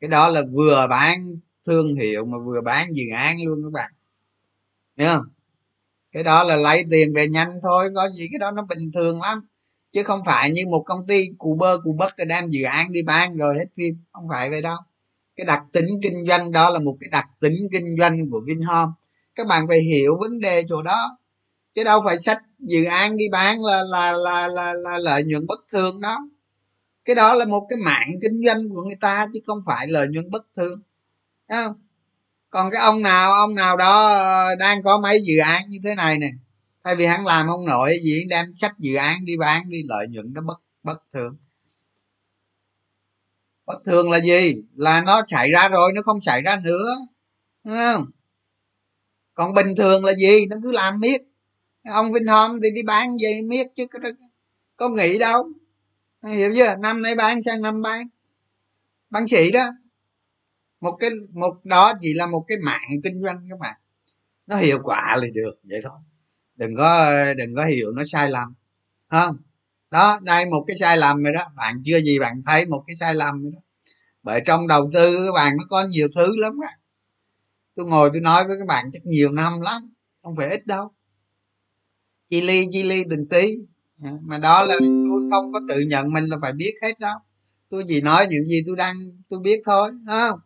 Cái 0.00 0.10
đó 0.10 0.28
là 0.28 0.42
vừa 0.52 0.86
bán 0.90 1.36
thương 1.66 1.94
hiệu 1.94 2.24
mà 2.24 2.38
vừa 2.38 2.60
bán 2.60 2.88
dự 2.94 3.04
án 3.14 3.42
luôn 3.44 3.58
các 3.64 3.72
bạn. 3.72 3.92
Hiểu 4.96 5.08
không? 5.08 5.33
Cái 6.14 6.22
đó 6.22 6.44
là 6.44 6.56
lấy 6.56 6.84
tiền 6.90 7.14
về 7.14 7.28
nhanh 7.28 7.48
thôi 7.62 7.90
có 7.94 8.10
gì 8.10 8.28
cái 8.32 8.38
đó 8.38 8.50
nó 8.50 8.62
bình 8.62 8.90
thường 8.94 9.20
lắm. 9.20 9.46
Chứ 9.92 10.02
không 10.02 10.20
phải 10.26 10.50
như 10.50 10.62
một 10.70 10.82
công 10.86 11.06
ty 11.06 11.26
cù 11.38 11.56
bơ 11.60 11.78
cù 11.84 11.92
bất 11.98 12.12
đem 12.28 12.50
dự 12.50 12.62
án 12.64 12.92
đi 12.92 13.02
bán 13.02 13.36
rồi 13.36 13.54
hết 13.58 13.66
phim 13.76 13.94
không 14.12 14.24
phải 14.30 14.50
vậy 14.50 14.62
đâu. 14.62 14.76
Cái 15.36 15.46
đặc 15.46 15.62
tính 15.72 15.86
kinh 16.02 16.26
doanh 16.28 16.52
đó 16.52 16.70
là 16.70 16.78
một 16.78 16.96
cái 17.00 17.08
đặc 17.12 17.26
tính 17.40 17.54
kinh 17.72 17.96
doanh 17.98 18.30
của 18.30 18.40
vinhome. 18.46 18.92
Các 19.34 19.46
bạn 19.46 19.68
phải 19.68 19.80
hiểu 19.80 20.16
vấn 20.20 20.40
đề 20.40 20.62
chỗ 20.68 20.82
đó. 20.82 21.18
Chứ 21.74 21.84
đâu 21.84 22.02
phải 22.04 22.18
sách 22.18 22.42
dự 22.58 22.84
án 22.84 23.16
đi 23.16 23.24
bán 23.32 23.64
là 23.64 23.82
là 23.82 24.12
là 24.12 24.48
là, 24.48 24.72
là 24.72 24.98
lợi 24.98 25.24
nhuận 25.24 25.46
bất 25.46 25.60
thường 25.72 26.00
đó. 26.00 26.18
Cái 27.04 27.14
đó 27.14 27.34
là 27.34 27.44
một 27.44 27.66
cái 27.68 27.78
mạng 27.78 28.10
kinh 28.22 28.42
doanh 28.46 28.68
của 28.68 28.82
người 28.82 28.96
ta 29.00 29.26
chứ 29.32 29.40
không 29.46 29.58
phải 29.66 29.86
lợi 29.88 30.06
nhuận 30.10 30.30
bất 30.30 30.46
thường. 30.56 30.82
Thấy 31.48 31.64
không? 31.64 31.83
Còn 32.54 32.70
cái 32.70 32.82
ông 32.82 33.02
nào 33.02 33.32
ông 33.32 33.54
nào 33.54 33.76
đó 33.76 34.06
ờ, 34.06 34.54
đang 34.54 34.82
có 34.82 34.98
mấy 34.98 35.22
dự 35.22 35.38
án 35.38 35.70
như 35.70 35.78
thế 35.84 35.94
này 35.94 36.18
nè. 36.18 36.30
Thay 36.84 36.96
vì 36.96 37.06
hắn 37.06 37.26
làm 37.26 37.48
ông 37.48 37.66
nội 37.66 37.98
gì 38.02 38.24
đem 38.28 38.54
sách 38.54 38.72
dự 38.78 38.94
án 38.94 39.24
đi 39.24 39.36
bán 39.36 39.70
đi 39.70 39.82
lợi 39.88 40.06
nhuận 40.08 40.32
nó 40.32 40.40
bất 40.40 40.60
bất 40.82 40.98
thường. 41.12 41.36
Bất 43.66 43.78
thường 43.86 44.10
là 44.10 44.20
gì? 44.20 44.54
Là 44.74 45.02
nó 45.06 45.22
xảy 45.28 45.50
ra 45.50 45.68
rồi 45.68 45.92
nó 45.94 46.02
không 46.02 46.20
xảy 46.20 46.42
ra 46.42 46.60
nữa 46.64 46.94
Đúng 47.64 47.74
không? 47.74 48.06
Còn 49.34 49.54
bình 49.54 49.74
thường 49.76 50.04
là 50.04 50.12
gì? 50.14 50.46
Nó 50.46 50.56
cứ 50.62 50.72
làm 50.72 51.00
miết. 51.00 51.20
Ông 51.84 52.12
vinhome 52.12 52.58
thì 52.62 52.70
đi 52.70 52.82
bán 52.82 53.16
dây 53.20 53.42
miết 53.42 53.66
chứ 53.76 53.86
có, 53.86 53.98
có 54.76 54.88
nghĩ 54.88 55.18
đâu. 55.18 55.48
Hiểu 56.28 56.52
chưa? 56.56 56.76
Năm 56.76 57.02
nay 57.02 57.14
bán 57.14 57.42
sang 57.42 57.62
năm 57.62 57.82
bán. 57.82 58.06
Bán 59.10 59.26
sĩ 59.28 59.50
đó 59.50 59.68
một 60.84 60.96
cái, 61.00 61.10
một, 61.32 61.64
đó 61.64 61.92
chỉ 62.00 62.14
là 62.14 62.26
một 62.26 62.44
cái 62.48 62.58
mạng 62.58 62.88
kinh 63.04 63.22
doanh 63.22 63.46
các 63.50 63.58
bạn. 63.58 63.76
Nó 64.46 64.56
hiệu 64.56 64.78
quả 64.82 65.16
là 65.16 65.26
được, 65.34 65.54
vậy 65.62 65.80
thôi. 65.84 65.98
Đừng 66.56 66.76
có 66.76 67.14
đừng 67.36 67.54
có 67.54 67.64
hiểu 67.64 67.92
nó 67.92 68.02
sai 68.06 68.30
lầm 68.30 68.54
không? 69.10 69.36
Đó, 69.90 70.20
đây 70.22 70.46
một 70.46 70.64
cái 70.68 70.76
sai 70.76 70.96
lầm 70.96 71.22
rồi 71.22 71.32
đó. 71.32 71.44
Bạn 71.56 71.82
chưa 71.84 72.00
gì 72.00 72.18
bạn 72.18 72.42
thấy 72.46 72.66
một 72.66 72.84
cái 72.86 72.94
sai 72.94 73.14
lầm 73.14 73.42
rồi 73.42 73.52
đó. 73.54 73.60
Bởi 74.22 74.40
trong 74.46 74.68
đầu 74.68 74.90
tư 74.94 75.26
các 75.26 75.32
bạn 75.34 75.56
nó 75.56 75.64
có 75.68 75.84
nhiều 75.84 76.08
thứ 76.16 76.36
lắm 76.36 76.52
á. 76.62 76.76
Tôi 77.74 77.86
ngồi 77.86 78.10
tôi 78.12 78.20
nói 78.20 78.46
với 78.48 78.56
các 78.58 78.66
bạn 78.66 78.90
chắc 78.92 79.04
nhiều 79.04 79.32
năm 79.32 79.60
lắm, 79.60 79.92
không 80.22 80.36
phải 80.36 80.48
ít 80.48 80.66
đâu. 80.66 80.90
Chi 82.30 82.40
ly 82.40 82.66
chi 82.72 82.82
ly 82.82 83.02
từng 83.10 83.28
tí. 83.28 83.54
Mà 84.20 84.38
đó 84.38 84.62
là 84.62 84.74
tôi 84.80 85.30
không 85.30 85.52
có 85.52 85.60
tự 85.68 85.80
nhận 85.80 86.12
mình 86.12 86.24
là 86.24 86.36
phải 86.42 86.52
biết 86.52 86.74
hết 86.82 86.98
đâu 87.00 87.18
tôi 87.74 87.84
chỉ 87.88 88.00
nói 88.00 88.26
những 88.30 88.46
gì 88.46 88.62
tôi 88.66 88.76
đang, 88.76 88.96
tôi 89.28 89.40
biết 89.40 89.60
thôi 89.64 89.90
không? 90.06 90.40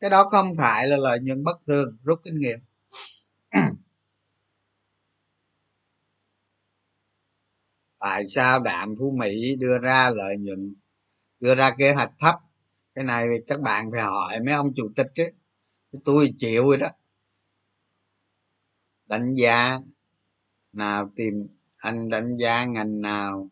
Cái 0.00 0.10
đó 0.10 0.28
không 0.30 0.50
phải 0.58 0.86
là 0.88 0.96
lợi 0.96 1.18
nhuận 1.20 1.44
bất 1.44 1.60
thường, 1.66 1.96
rút 2.04 2.20
kinh 2.24 2.38
nghiệm. 2.38 2.58
Tại 8.00 8.26
sao 8.26 8.60
đạm 8.60 8.94
phú 8.98 9.16
mỹ 9.18 9.56
đưa 9.56 9.78
ra 9.78 10.10
lợi 10.10 10.36
nhuận, 10.38 10.74
đưa 11.40 11.54
ra 11.54 11.70
kế 11.78 11.92
hoạch 11.92 12.12
thấp? 12.18 12.34
Cái 12.94 13.04
này 13.04 13.26
các 13.46 13.60
bạn 13.60 13.90
phải 13.92 14.02
hỏi 14.02 14.40
mấy 14.40 14.54
ông 14.54 14.74
chủ 14.76 14.90
tịch 14.96 15.06
chứ 15.14 15.24
tôi 16.04 16.34
chịu 16.38 16.62
rồi 16.62 16.76
đó. 16.76 16.88
Đánh 19.06 19.34
giá 19.34 19.78
nào 20.72 21.10
tìm, 21.16 21.48
anh 21.76 22.08
đánh 22.08 22.36
giá 22.36 22.64
ngành 22.64 23.00
nào? 23.00 23.48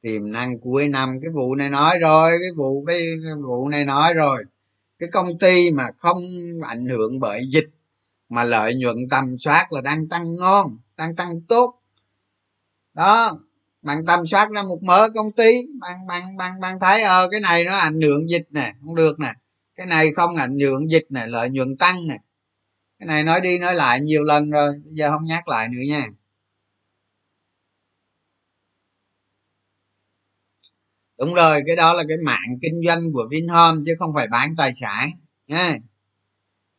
Tiềm 0.00 0.30
năng 0.30 0.58
cuối 0.60 0.88
năm, 0.88 1.18
cái 1.22 1.30
vụ 1.30 1.54
này 1.54 1.70
nói 1.70 1.98
rồi, 1.98 2.30
cái 2.30 2.50
vụ 2.56 2.84
cái 2.86 3.06
vụ 3.42 3.68
này 3.68 3.84
nói 3.84 4.14
rồi 4.14 4.44
cái 5.04 5.10
công 5.12 5.38
ty 5.38 5.70
mà 5.70 5.84
không 5.98 6.22
ảnh 6.68 6.86
hưởng 6.86 7.20
bởi 7.20 7.42
dịch, 7.52 7.66
mà 8.28 8.44
lợi 8.44 8.74
nhuận 8.74 8.96
tầm 9.10 9.38
soát 9.38 9.72
là 9.72 9.80
đang 9.80 10.08
tăng 10.08 10.36
ngon, 10.36 10.78
đang 10.96 11.16
tăng 11.16 11.40
tốt. 11.48 11.74
Đó, 12.94 13.38
bạn 13.82 14.06
tầm 14.06 14.26
soát 14.26 14.50
ra 14.50 14.62
một 14.62 14.82
mớ 14.82 15.08
công 15.14 15.32
ty, 15.32 15.52
bạn 15.80 16.06
bạn 16.06 16.36
bạn 16.36 16.60
bạn 16.60 16.80
thấy 16.80 17.02
ờ 17.02 17.28
cái 17.30 17.40
này 17.40 17.64
nó 17.64 17.76
ảnh 17.76 18.00
hưởng 18.00 18.30
dịch 18.30 18.46
nè, 18.50 18.74
không 18.84 18.94
được 18.94 19.20
nè. 19.20 19.32
Cái 19.76 19.86
này 19.86 20.12
không 20.16 20.36
ảnh 20.36 20.58
hưởng 20.58 20.90
dịch 20.90 21.06
nè, 21.08 21.26
lợi 21.26 21.50
nhuận 21.50 21.76
tăng 21.76 22.06
nè. 22.08 22.18
Cái 22.98 23.06
này 23.06 23.24
nói 23.24 23.40
đi 23.40 23.58
nói 23.58 23.74
lại 23.74 24.00
nhiều 24.00 24.22
lần 24.22 24.50
rồi, 24.50 24.72
bây 24.84 24.94
giờ 24.94 25.10
không 25.10 25.24
nhắc 25.24 25.48
lại 25.48 25.68
nữa 25.68 25.82
nha. 25.88 26.06
Đúng 31.18 31.34
rồi 31.34 31.62
cái 31.66 31.76
đó 31.76 31.92
là 31.94 32.02
cái 32.08 32.16
mạng 32.24 32.58
kinh 32.62 32.80
doanh 32.86 33.12
của 33.12 33.28
vinhome 33.30 33.80
chứ 33.86 33.94
không 33.98 34.12
phải 34.14 34.26
bán 34.28 34.54
tài 34.56 34.72
sản 34.74 35.10
nha 35.48 35.76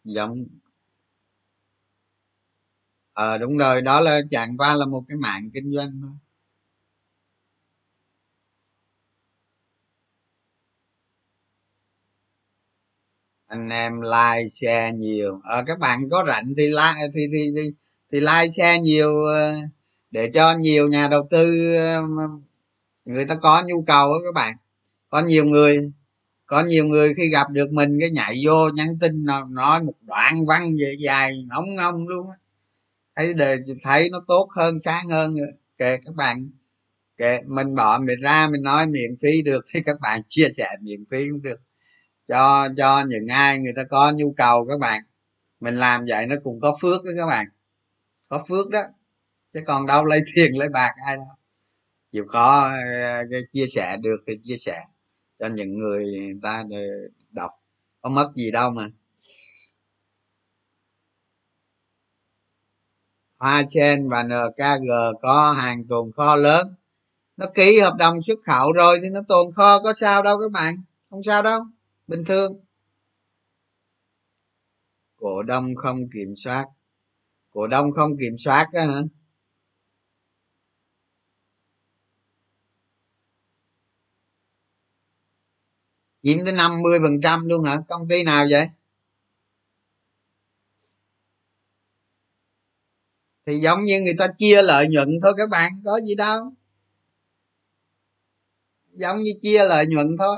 giống. 0.04 0.46
Ờ 3.14 3.32
à, 3.34 3.38
đúng 3.38 3.58
rồi 3.58 3.82
đó 3.82 4.02
là 4.02 4.20
chẳng 4.32 4.58
qua 4.58 4.76
là 4.76 4.86
một 4.86 5.04
cái 5.08 5.18
mạng 5.18 5.50
kinh 5.54 5.72
doanh 5.76 6.02
thôi. 6.02 6.12
Anh 13.48 13.70
em 13.70 14.02
like 14.02 14.48
share 14.50 14.92
nhiều. 14.94 15.40
À, 15.44 15.64
các 15.68 15.80
bạn 15.80 16.10
có 16.12 16.24
rảnh 16.28 16.46
thì 16.58 16.68
like 16.68 17.08
thì 17.16 17.22
thì 17.34 17.52
thì, 17.56 17.72
thì 18.12 18.20
like 18.20 18.50
share 18.58 18.80
nhiều 18.82 19.26
ờ, 19.26 19.56
để 20.12 20.32
cho 20.34 20.54
nhiều 20.60 20.88
nhà 20.88 21.08
đầu 21.08 21.28
tư 21.30 21.74
ờ, 21.76 22.02
người 23.06 23.26
ta 23.26 23.36
có 23.36 23.64
nhu 23.68 23.84
cầu 23.88 24.08
đó 24.08 24.18
các 24.26 24.34
bạn. 24.36 24.56
Có 25.10 25.22
nhiều 25.22 25.46
người, 25.46 25.92
có 26.46 26.64
nhiều 26.64 26.86
người 26.86 27.14
khi 27.14 27.30
gặp 27.30 27.50
được 27.52 27.72
mình 27.72 27.98
cái 28.00 28.12
nhảy 28.12 28.36
vô 28.46 28.70
nhắn 28.70 28.98
tin 29.02 29.26
nói 29.50 29.84
một 29.84 29.94
đoạn 30.02 30.46
văn 30.46 30.72
về 30.80 30.96
dài 31.00 31.46
ngóng 31.50 31.66
ngông 31.78 32.08
luôn 32.08 32.28
thấy 33.16 33.34
đề, 33.34 33.58
thấy 33.84 34.10
nó 34.10 34.24
tốt 34.28 34.48
hơn, 34.56 34.80
sáng 34.80 35.10
hơn 35.10 35.36
kệ 35.78 35.98
các 36.06 36.16
bạn, 36.16 36.50
kệ, 37.18 37.40
mình 37.48 37.76
bỏ 37.76 38.00
mình 38.00 38.22
ra, 38.22 38.50
mình 38.52 38.64
nói 38.64 38.88
miễn 38.88 39.16
phí 39.22 39.42
được 39.42 39.66
thì 39.74 39.82
các 39.86 39.98
bạn 40.02 40.22
chia 40.28 40.50
sẻ 40.58 40.68
miễn 40.82 41.04
phí 41.12 41.30
cũng 41.30 41.42
được. 41.42 41.60
Cho 42.28 42.70
cho 42.78 43.04
những 43.08 43.28
ai 43.28 43.60
người 43.60 43.74
ta 43.76 43.84
có 43.90 44.12
nhu 44.16 44.34
cầu 44.38 44.68
các 44.70 44.80
bạn, 44.80 45.04
mình 45.60 45.78
làm 45.80 46.04
vậy 46.08 46.26
nó 46.28 46.36
cũng 46.44 46.60
có 46.62 46.78
phước 46.82 47.04
đó 47.06 47.12
các 47.18 47.28
bạn. 47.28 47.48
Có 48.30 48.46
phước 48.50 48.70
đó, 48.70 48.84
chứ 49.54 49.60
còn 49.68 49.86
đâu 49.86 50.06
lấy 50.06 50.22
tiền 50.36 50.58
lấy 50.58 50.70
bạc 50.70 50.92
ai 51.08 51.18
đâu 51.18 51.28
chịu 52.16 52.26
khó 52.28 52.70
ờ, 53.32 53.40
chia 53.52 53.68
sẻ 53.68 53.98
được 54.02 54.18
thì 54.28 54.34
chia 54.44 54.58
sẻ 54.58 54.84
cho 55.40 55.48
những 55.48 55.78
người, 55.78 56.06
người 56.06 56.40
ta 56.42 56.64
đọc. 57.32 57.52
Có 58.02 58.10
mất 58.10 58.32
gì 58.36 58.52
đâu 58.52 58.72
mà. 58.72 58.90
Hoa 63.38 63.64
sen 63.68 64.10
và 64.10 64.24
nkg 64.24 64.88
có 65.22 65.52
hàng 65.52 65.88
tồn 65.90 66.12
kho 66.12 66.36
lớn. 66.36 66.68
Nó 67.38 67.46
ký 67.56 67.80
hợp 67.80 67.96
đồng 68.00 68.22
xuất 68.22 68.40
khẩu 68.46 68.72
rồi 68.74 69.00
thì 69.02 69.10
nó 69.10 69.22
tồn 69.28 69.54
kho 69.56 69.82
có 69.84 69.94
sao 69.94 70.24
đâu 70.24 70.40
các 70.42 70.52
bạn. 70.52 70.76
Không 71.10 71.24
sao 71.24 71.44
đâu. 71.44 71.62
Bình 72.08 72.26
thường. 72.26 72.60
Cổ 75.18 75.44
đông 75.44 75.76
không 75.76 75.98
kiểm 76.14 76.34
soát. 76.36 76.66
Cổ 77.52 77.68
đông 77.68 77.92
không 77.92 78.12
kiểm 78.20 78.38
soát 78.38 78.68
á 78.74 78.86
hả? 78.86 79.02
Chiếm 86.26 86.38
tới 86.46 86.54
50 86.54 87.00
phần 87.02 87.22
trăm 87.24 87.48
luôn 87.48 87.64
hả? 87.64 87.78
Công 87.90 88.08
ty 88.10 88.24
nào 88.24 88.46
vậy? 88.52 88.68
Thì 93.46 93.60
giống 93.60 93.80
như 93.82 94.02
người 94.02 94.16
ta 94.20 94.28
chia 94.38 94.62
lợi 94.62 94.88
nhuận 94.88 95.10
thôi 95.24 95.34
các 95.38 95.50
bạn 95.50 95.72
có 95.86 96.00
gì 96.08 96.16
đâu. 96.16 96.54
Giống 98.94 99.18
như 99.22 99.32
chia 99.42 99.66
lợi 99.66 99.86
nhuận 99.88 100.08
thôi. 100.20 100.38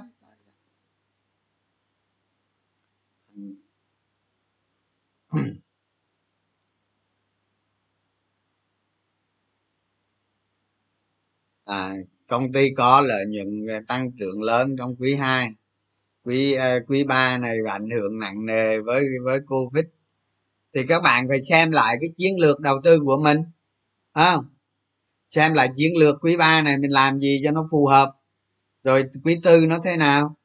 À, 11.66 11.94
công 12.28 12.54
ty 12.54 12.70
có 12.78 13.02
lợi 13.02 13.26
nhuận 13.28 13.68
tăng 13.88 14.12
trưởng 14.20 14.42
lớn 14.44 14.76
trong 14.78 14.96
quý 15.00 15.16
2 15.16 15.50
quý 16.28 16.54
ờ, 16.54 16.80
quý 16.88 17.04
ba 17.04 17.38
này 17.38 17.58
ảnh 17.70 17.90
hưởng 17.90 18.20
nặng 18.20 18.46
nề 18.46 18.80
với 18.80 19.06
với 19.26 19.40
covid. 19.48 19.86
Thì 20.76 20.82
các 20.88 21.00
bạn 21.00 21.28
phải 21.30 21.42
xem 21.42 21.72
lại 21.72 21.98
cái 22.02 22.10
chiến 22.18 22.40
lược 22.40 22.60
đầu 22.60 22.82
tư 22.84 23.00
của 23.06 23.18
mình 23.24 23.38
không? 24.14 24.46
Xem 25.30 25.54
lại 25.54 25.70
chiến 25.76 25.98
lược 25.98 26.16
quý 26.22 26.38
ba 26.38 26.62
này 26.62 26.78
mình 26.78 26.92
làm 26.92 27.18
gì 27.20 27.42
cho 27.44 27.52
nó 27.52 27.68
phù 27.72 27.86
hợp. 27.86 28.12
Rồi 28.84 29.04
quý 29.24 29.40
tư 29.44 29.66
nó 29.66 29.80
thế 29.84 29.98
nào? 29.98 30.36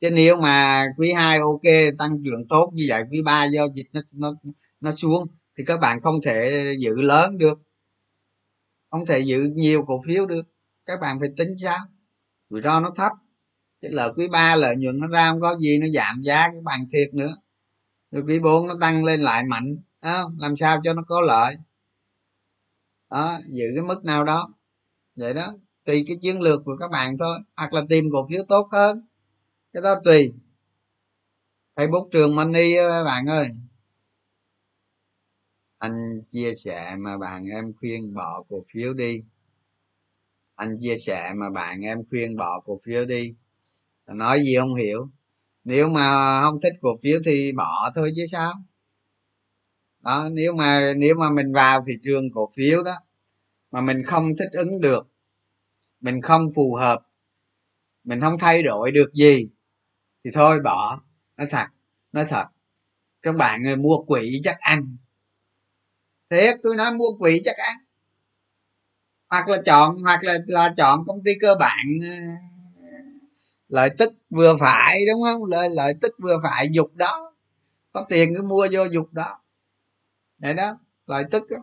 Chứ 0.00 0.10
nếu 0.10 0.36
mà 0.36 0.86
quý 0.96 1.12
2 1.12 1.38
ok, 1.38 1.96
tăng 1.98 2.22
trưởng 2.24 2.48
tốt 2.48 2.70
như 2.74 2.86
vậy, 2.88 3.02
quý 3.10 3.22
3 3.22 3.44
do 3.44 3.68
dịch 3.74 3.86
nó 3.92 4.00
nó 4.16 4.34
nó 4.80 4.92
xuống, 4.92 5.26
thì 5.58 5.64
các 5.66 5.80
bạn 5.80 6.00
không 6.00 6.14
thể 6.22 6.64
giữ 6.78 6.94
lớn 6.94 7.38
được. 7.38 7.58
Không 8.90 9.06
thể 9.06 9.20
giữ 9.20 9.50
nhiều 9.54 9.84
cổ 9.86 10.00
phiếu 10.06 10.26
được. 10.26 10.46
Các 10.86 11.00
bạn 11.00 11.20
phải 11.20 11.28
tính 11.36 11.54
sao? 11.62 11.78
Rủi 12.50 12.62
ro 12.62 12.80
nó 12.80 12.90
thấp 12.90 13.12
cái 13.86 13.92
lợi 13.92 14.12
quý 14.16 14.28
3 14.28 14.56
lợi 14.56 14.76
nhuận 14.76 14.98
nó 15.00 15.06
ra 15.06 15.30
không 15.30 15.40
có 15.40 15.56
gì 15.58 15.78
nó 15.78 15.86
giảm 15.94 16.22
giá 16.22 16.48
cái 16.52 16.60
bàn 16.64 16.80
thiệt 16.92 17.14
nữa. 17.14 17.36
Rồi 18.10 18.22
quý 18.26 18.38
4 18.40 18.68
nó 18.68 18.74
tăng 18.80 19.04
lên 19.04 19.20
lại 19.20 19.44
mạnh 19.44 19.76
đó, 20.02 20.30
làm 20.38 20.56
sao 20.56 20.80
cho 20.84 20.92
nó 20.92 21.02
có 21.08 21.20
lợi? 21.20 21.56
Đó 23.10 23.38
giữ 23.46 23.64
cái 23.74 23.84
mức 23.84 24.04
nào 24.04 24.24
đó. 24.24 24.54
Vậy 25.14 25.34
đó 25.34 25.54
tùy 25.84 26.04
cái 26.06 26.16
chiến 26.22 26.40
lược 26.40 26.64
của 26.64 26.76
các 26.76 26.90
bạn 26.90 27.18
thôi. 27.18 27.38
Hoặc 27.56 27.72
là 27.72 27.82
tìm 27.88 28.04
cổ 28.12 28.26
phiếu 28.30 28.42
tốt 28.48 28.68
hơn. 28.72 29.06
Cái 29.72 29.82
đó 29.82 30.00
tùy. 30.04 30.32
Facebook 31.74 32.08
trường 32.12 32.36
money 32.36 32.74
các 32.76 33.04
bạn 33.04 33.26
ơi. 33.26 33.48
Anh 35.78 36.22
chia 36.30 36.52
sẻ 36.54 36.96
mà 36.98 37.18
bạn 37.18 37.44
em 37.46 37.72
khuyên 37.80 38.14
bỏ 38.14 38.44
cổ 38.48 38.64
phiếu 38.68 38.94
đi. 38.94 39.22
Anh 40.54 40.76
chia 40.80 40.96
sẻ 41.06 41.32
mà 41.36 41.50
bạn 41.50 41.80
em 41.80 41.98
khuyên 42.10 42.36
bỏ 42.36 42.60
cổ 42.60 42.78
phiếu 42.84 43.04
đi 43.04 43.34
nói 44.14 44.40
gì 44.40 44.56
không 44.58 44.74
hiểu. 44.74 45.10
Nếu 45.64 45.88
mà 45.88 46.40
không 46.42 46.60
thích 46.62 46.72
cổ 46.82 46.96
phiếu 47.02 47.20
thì 47.26 47.52
bỏ 47.52 47.90
thôi 47.94 48.12
chứ 48.16 48.24
sao. 48.32 48.52
Đó, 50.00 50.28
nếu 50.32 50.52
mà 50.54 50.94
nếu 50.96 51.14
mà 51.14 51.30
mình 51.30 51.52
vào 51.52 51.84
thị 51.86 51.92
trường 52.02 52.30
cổ 52.34 52.48
phiếu 52.56 52.82
đó, 52.82 52.92
mà 53.70 53.80
mình 53.80 54.02
không 54.02 54.24
thích 54.38 54.48
ứng 54.52 54.80
được, 54.80 55.08
mình 56.00 56.22
không 56.22 56.42
phù 56.56 56.74
hợp, 56.74 57.02
mình 58.04 58.20
không 58.20 58.38
thay 58.38 58.62
đổi 58.62 58.90
được 58.90 59.14
gì, 59.14 59.50
thì 60.24 60.30
thôi 60.34 60.60
bỏ. 60.64 61.00
Nói 61.36 61.46
thật 61.50 61.66
nói 62.12 62.26
thật, 62.28 62.44
các 63.22 63.36
bạn 63.36 63.66
ơi, 63.66 63.76
mua 63.76 63.98
quỹ 64.06 64.40
chắc 64.44 64.56
ăn. 64.60 64.96
Thiệt, 66.30 66.56
tôi 66.62 66.76
nói 66.76 66.92
mua 66.92 67.18
quỹ 67.18 67.42
chắc 67.44 67.56
ăn. 67.56 67.76
Hoặc 69.30 69.48
là 69.48 69.62
chọn, 69.66 69.96
hoặc 70.02 70.24
là 70.24 70.38
là 70.46 70.74
chọn 70.76 71.04
công 71.06 71.24
ty 71.24 71.32
cơ 71.40 71.54
bản 71.60 71.86
ờ, 72.10 72.16
lợi 73.68 73.90
tức 73.98 74.12
vừa 74.30 74.56
phải, 74.60 75.06
đúng 75.06 75.22
không? 75.22 75.44
Lợi 75.44 75.68
lợi 75.70 75.94
tức 76.00 76.14
vừa 76.18 76.40
phải, 76.42 76.68
dục 76.72 76.94
đó. 76.94 77.34
Có 77.92 78.06
tiền 78.08 78.34
cứ 78.36 78.42
mua 78.42 78.68
vô 78.72 78.84
dục 78.84 79.12
đó. 79.12 79.38
Vậy 80.38 80.54
đó, 80.54 80.78
lợi 81.06 81.24
tức 81.30 81.42
đó. 81.50 81.58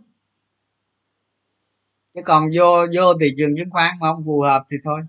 chứ 2.13 2.21
còn 2.25 2.49
vô 2.57 2.85
vô 2.95 3.13
thị 3.19 3.33
trường 3.37 3.57
chứng 3.57 3.69
khoán 3.71 3.91
mà 3.99 4.11
không 4.11 4.23
phù 4.25 4.41
hợp 4.41 4.65
thì 4.71 4.77
thôi. 4.83 5.01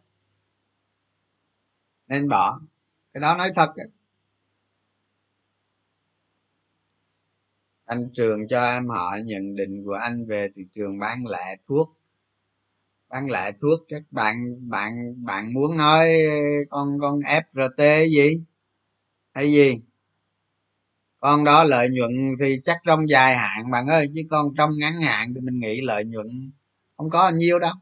Nên 2.07 2.29
bỏ. 2.29 2.61
Cái 3.13 3.21
đó 3.21 3.37
nói 3.37 3.51
thật 3.55 3.73
đó. 3.77 3.85
anh 7.85 8.11
trường 8.15 8.49
cho 8.49 8.65
em 8.65 8.89
hỏi 8.89 9.23
nhận 9.23 9.57
định 9.57 9.85
của 9.85 9.93
anh 9.93 10.27
về 10.27 10.49
thị 10.55 10.63
trường 10.73 10.99
bán 10.99 11.27
lẻ 11.27 11.57
thuốc 11.69 11.99
bán 13.15 13.31
lẻ 13.31 13.53
thuốc 13.61 13.81
các 13.89 14.03
bạn 14.11 14.37
bạn 14.71 14.93
bạn 15.25 15.53
muốn 15.55 15.77
nói 15.77 16.09
con 16.71 16.99
con 17.01 17.19
frt 17.19 18.07
gì? 18.09 18.43
Hay 19.35 19.53
gì? 19.53 19.75
Con 21.21 21.45
đó 21.45 21.65
lợi 21.65 21.89
nhuận 21.91 22.11
thì 22.41 22.57
chắc 22.65 22.77
trong 22.87 23.09
dài 23.09 23.37
hạn 23.37 23.71
bạn 23.71 23.87
ơi, 23.87 24.09
chứ 24.15 24.23
con 24.31 24.55
trong 24.59 24.71
ngắn 24.79 24.93
hạn 25.03 25.35
thì 25.35 25.41
mình 25.41 25.61
nghĩ 25.61 25.81
lợi 25.81 26.05
nhuận 26.05 26.53
không 26.97 27.11
có 27.11 27.31
nhiêu 27.31 27.59
đâu. 27.59 27.75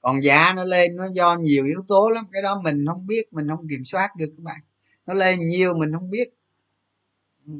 Còn 0.00 0.22
giá 0.22 0.52
nó 0.56 0.64
lên, 0.64 0.96
nó 0.96 1.04
do 1.14 1.36
nhiều 1.40 1.64
yếu 1.66 1.82
tố 1.88 2.10
lắm, 2.14 2.26
cái 2.32 2.42
đó 2.42 2.60
mình 2.64 2.86
không 2.88 3.06
biết, 3.06 3.22
mình 3.32 3.48
không 3.48 3.68
kiểm 3.70 3.84
soát 3.84 4.08
được 4.16 4.34
các 4.36 4.42
bạn. 4.42 4.60
Nó 5.06 5.14
lên 5.14 5.46
nhiều 5.46 5.74
mình 5.74 5.92
không 5.92 6.10
biết. 6.10 6.28
Ừ. 7.46 7.52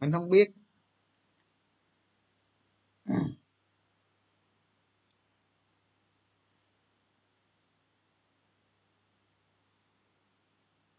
Mình 0.00 0.12
không 0.12 0.30
biết. 0.30 0.50
Ừ. 3.04 3.14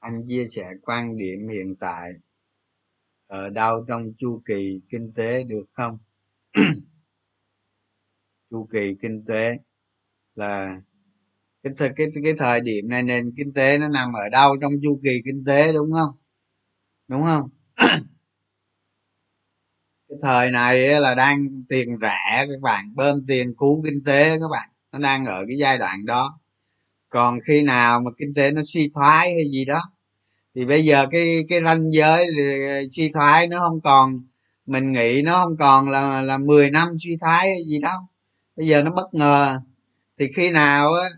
anh 0.01 0.23
chia 0.27 0.47
sẻ 0.47 0.65
quan 0.81 1.17
điểm 1.17 1.47
hiện 1.49 1.75
tại 1.79 2.11
ờ, 3.27 3.43
ở 3.43 3.49
đâu 3.49 3.85
trong 3.87 4.03
chu 4.17 4.41
kỳ 4.45 4.81
kinh 4.89 5.13
tế 5.15 5.43
được 5.43 5.65
không? 5.71 5.97
Chu 8.49 8.67
kỳ 8.71 8.95
kinh 9.01 9.25
tế 9.27 9.57
là 10.35 10.81
cái 11.63 11.73
thời, 11.77 11.91
cái 11.97 12.07
cái 12.23 12.33
thời 12.37 12.61
điểm 12.61 12.89
này 12.89 13.03
nền 13.03 13.33
kinh 13.37 13.53
tế 13.53 13.77
nó 13.79 13.87
nằm 13.89 14.13
ở 14.13 14.29
đâu 14.29 14.57
trong 14.61 14.73
chu 14.83 14.99
kỳ 15.03 15.21
kinh 15.25 15.43
tế, 15.47 15.73
đúng 15.73 15.91
không? 15.93 16.11
Đúng 17.07 17.23
không? 17.23 17.49
Cái 20.09 20.17
thời 20.21 20.51
này 20.51 21.01
là 21.01 21.15
đang 21.15 21.63
tiền 21.69 21.89
rẻ 22.01 22.45
các 22.49 22.61
bạn, 22.61 22.95
bơm 22.95 23.25
tiền 23.27 23.53
cứu 23.57 23.83
kinh 23.85 24.03
tế 24.05 24.29
các 24.39 24.47
bạn. 24.51 24.69
Nó 24.91 24.99
đang 24.99 25.25
ở 25.25 25.45
cái 25.47 25.57
giai 25.57 25.77
đoạn 25.77 26.05
đó 26.05 26.40
còn 27.11 27.39
khi 27.47 27.63
nào 27.63 28.01
mà 28.01 28.11
kinh 28.19 28.33
tế 28.35 28.51
nó 28.51 28.61
suy 28.65 28.91
thoái 28.95 29.35
hay 29.35 29.51
gì 29.51 29.65
đó, 29.65 29.81
thì 30.55 30.65
bây 30.65 30.85
giờ 30.85 31.07
cái 31.11 31.45
cái 31.49 31.61
ranh 31.65 31.93
giới 31.93 32.25
ờ, 32.69 32.83
suy 32.91 33.11
thoái 33.13 33.47
nó 33.47 33.59
không 33.59 33.81
còn, 33.81 34.21
mình 34.67 34.93
nghĩ 34.93 35.21
nó 35.25 35.43
không 35.45 35.57
còn 35.57 35.89
là 35.89 36.21
là 36.21 36.37
10 36.37 36.71
năm 36.71 36.89
suy 36.99 37.17
thoái 37.21 37.49
hay 37.49 37.65
gì 37.67 37.79
đâu 37.79 37.99
bây 38.57 38.67
giờ 38.67 38.83
nó 38.83 38.91
bất 38.91 39.13
ngờ. 39.13 39.59
Thì 40.19 40.27
khi 40.35 40.51
nào 40.51 40.93
á, 40.93 41.09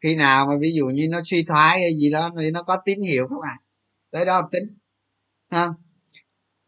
khi 0.00 0.16
nào 0.16 0.46
mà 0.46 0.54
ví 0.60 0.72
dụ 0.74 0.86
như 0.86 1.08
nó 1.10 1.20
suy 1.24 1.44
thoái 1.44 1.80
hay 1.80 1.96
gì 1.96 2.10
đó, 2.10 2.30
thì 2.40 2.50
nó 2.50 2.62
có 2.62 2.76
tín 2.84 3.00
hiệu 3.02 3.28
các 3.30 3.36
bạn. 3.42 3.58
Tới 4.10 4.24
đó 4.24 4.48
tính 4.52 4.78
ha? 5.50 5.68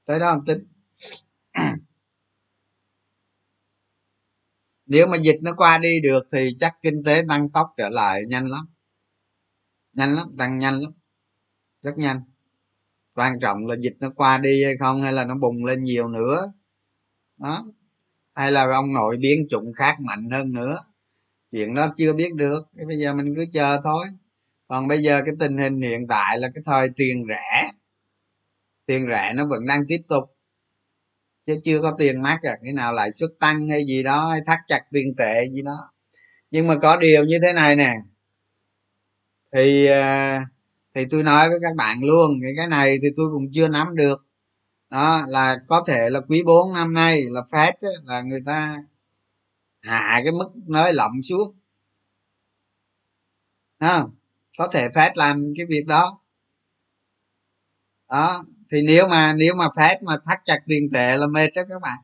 Tới 0.07 0.19
đó 0.19 0.43
tính 0.47 0.65
nếu 4.87 5.07
mà 5.07 5.17
dịch 5.17 5.39
nó 5.43 5.55
qua 5.57 5.79
đi 5.79 6.01
được 6.01 6.27
thì 6.33 6.57
chắc 6.61 6.75
kinh 6.83 7.03
tế 7.05 7.23
tăng 7.29 7.51
tốc 7.51 7.67
trở 7.77 7.89
lại 7.89 8.23
nhanh 8.29 8.47
lắm. 8.47 8.67
Nhanh 9.93 10.15
lắm, 10.15 10.27
tăng 10.39 10.59
nhanh 10.59 10.75
lắm. 10.81 10.93
Rất 11.83 11.99
nhanh. 11.99 12.21
Quan 13.15 13.41
trọng 13.41 13.67
là 13.67 13.77
dịch 13.77 13.97
nó 14.01 14.11
qua 14.17 14.39
đi 14.39 14.65
hay 14.65 14.77
không 14.81 15.03
hay 15.03 15.13
là 15.13 15.25
nó 15.25 15.35
bùng 15.35 15.65
lên 15.65 15.85
nhiều 15.85 16.09
nữa. 16.09 16.53
Đó. 17.37 17.65
Hay 18.35 18.53
là 18.53 18.67
ông 18.75 18.95
nội 18.95 19.17
biến 19.17 19.47
chủng 19.51 19.73
khác 19.73 19.97
mạnh 20.01 20.31
hơn 20.31 20.53
nữa. 20.53 20.79
Chuyện 21.51 21.75
đó 21.75 21.95
chưa 21.97 22.13
biết 22.13 22.35
được. 22.35 22.67
Cái 22.77 22.87
bây 22.87 22.99
giờ 22.99 23.15
mình 23.15 23.35
cứ 23.37 23.47
chờ 23.53 23.81
thôi. 23.85 24.07
Còn 24.69 24.89
bây 24.89 25.03
giờ 25.03 25.23
cái 25.27 25.35
tình 25.39 25.59
hình 25.59 25.81
hiện 25.81 26.07
tại 26.09 26.39
là 26.39 26.49
cái 26.55 26.63
thời 26.67 26.89
tiền 26.97 27.25
rẻ. 27.29 27.71
Tiền 28.87 29.07
rẻ 29.09 29.33
nó 29.35 29.47
vẫn 29.47 29.67
đang 29.69 29.83
tiếp 29.89 30.01
tục 30.09 30.36
chứ 31.47 31.61
chưa 31.65 31.81
có 31.83 31.95
tiền 31.99 32.23
mắc 32.23 32.41
à 32.43 32.57
khi 32.65 32.73
nào 32.73 32.93
lãi 32.93 33.13
suất 33.13 33.31
tăng 33.41 33.69
hay 33.69 33.87
gì 33.87 34.03
đó, 34.03 34.31
hay 34.31 34.41
thắt 34.47 34.59
chặt 34.69 34.81
tiền 34.93 35.15
tệ 35.17 35.49
gì 35.53 35.63
đó. 35.63 35.93
Nhưng 36.51 36.67
mà 36.67 36.77
có 36.83 36.97
điều 36.97 37.25
như 37.25 37.39
thế 37.43 37.53
này 37.53 37.77
nè. 37.77 37.95
Thì 39.53 39.87
à, 39.87 40.47
thì 40.95 41.05
tôi 41.11 41.23
nói 41.23 41.49
với 41.49 41.59
các 41.63 41.77
bạn 41.77 42.05
luôn 42.05 42.41
cái 42.43 42.53
cái 42.57 42.67
này 42.69 42.99
thì 43.03 43.09
tôi 43.17 43.29
cũng 43.33 43.47
chưa 43.53 43.69
nắm 43.69 43.97
được. 43.97 44.27
Đó, 44.91 45.25
là 45.29 45.57
có 45.69 45.85
thể 45.87 46.11
là 46.11 46.21
quý 46.29 46.43
4 46.43 46.75
năm 46.75 46.95
nay 46.95 47.23
là 47.31 47.43
phép 47.53 47.75
là 48.05 48.23
người 48.23 48.41
ta 48.47 48.83
hạ 49.81 50.21
cái 50.25 50.33
mức 50.33 50.51
nới 50.67 50.93
lỏng 50.95 51.13
xuống. 51.23 51.55
Đó, 53.81 54.11
có 54.59 54.69
thể 54.69 54.89
phép 54.95 55.13
làm 55.17 55.45
cái 55.57 55.67
việc 55.67 55.87
đó. 55.87 56.21
Đó 58.09 58.45
thì 58.71 58.83
nếu 58.83 59.09
mà 59.09 59.33
nếu 59.33 59.55
mà 59.55 59.69
phép 59.77 60.03
mà 60.03 60.17
thắt 60.25 60.39
chặt 60.45 60.59
tiền 60.67 60.91
tệ 60.93 61.17
là 61.17 61.27
mệt 61.27 61.51
đó 61.55 61.63
các 61.69 61.83
bạn. 61.83 61.99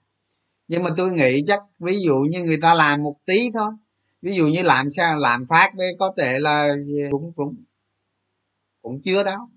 Nhưng 0.69 0.83
mà 0.83 0.91
tôi 0.97 1.13
nghĩ 1.13 1.45
chắc 1.47 1.61
ví 1.79 2.01
dụ 2.01 2.17
như 2.31 2.43
người 2.45 2.59
ta 2.63 2.75
làm 2.75 3.03
một 3.03 3.17
tí 3.27 3.51
thôi. 3.55 3.73
Ví 4.23 4.35
dụ 4.35 4.47
như 4.49 4.63
làm 4.63 4.91
sao, 4.91 5.19
làm 5.19 5.47
phát 5.49 5.71
với 5.77 5.97
có 5.99 6.15
thể 6.17 6.39
là 6.39 6.75
cũng 7.11 7.33
cũng 7.37 7.55
cũng 8.83 9.03
chưa 9.03 9.23
đó 9.25 9.49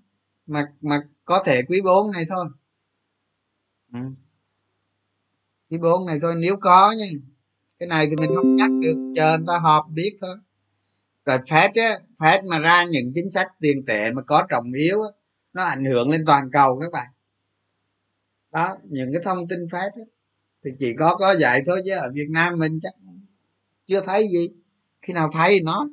mà 0.46 0.66
mà 0.80 1.00
có 1.24 1.42
thể 1.46 1.62
quý 1.62 1.80
4 1.80 2.12
này 2.12 2.24
thôi. 2.28 2.46
Ừ. 3.92 4.00
quý 5.70 5.78
4 5.78 6.06
này 6.06 6.18
thôi, 6.22 6.34
nếu 6.36 6.56
có 6.56 6.92
nha. 6.92 7.06
Cái 7.78 7.86
này 7.86 8.06
thì 8.10 8.16
mình 8.16 8.30
không 8.36 8.56
chắc 8.58 8.70
được, 8.80 9.12
chờ 9.16 9.36
người 9.38 9.46
ta 9.48 9.58
họp 9.58 9.86
biết 9.90 10.16
thôi. 10.20 10.36
Rồi 11.24 11.38
phép 11.50 11.70
á 11.74 11.94
phép 12.20 12.42
mà 12.44 12.58
ra 12.58 12.84
những 12.84 13.12
chính 13.14 13.30
sách 13.30 13.48
tiền 13.60 13.84
tệ 13.86 14.10
mà 14.12 14.22
có 14.22 14.46
trọng 14.50 14.72
yếu 14.72 15.02
á 15.02 15.08
nó 15.56 15.62
ảnh 15.64 15.84
hưởng 15.84 16.10
lên 16.10 16.24
toàn 16.26 16.50
cầu 16.52 16.78
các 16.80 16.92
bạn. 16.92 17.06
Đó 18.52 18.76
những 18.84 19.12
cái 19.12 19.22
thông 19.24 19.48
tin 19.48 19.58
phép 19.72 19.88
đó, 19.96 20.02
thì 20.64 20.70
chỉ 20.78 20.94
có 20.98 21.16
có 21.16 21.34
vậy 21.40 21.62
thôi 21.66 21.82
chứ 21.84 21.92
ở 21.92 22.10
việt 22.14 22.26
nam 22.30 22.58
mình 22.58 22.80
chắc 22.82 22.92
chưa 23.86 24.00
thấy 24.00 24.28
gì. 24.28 24.48
Khi 25.02 25.12
nào 25.12 25.30
thấy 25.32 25.60
nó 25.64 25.88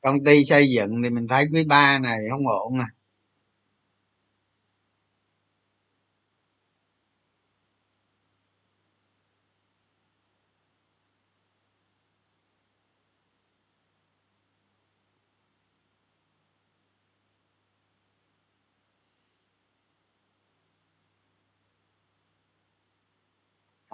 công 0.00 0.24
ty 0.24 0.44
xây 0.44 0.70
dựng 0.70 1.02
thì 1.02 1.10
mình 1.10 1.28
thấy 1.28 1.44
quý 1.52 1.64
ba 1.64 1.98
này 1.98 2.18
không 2.30 2.46
ổn 2.46 2.78
à. 2.78 2.86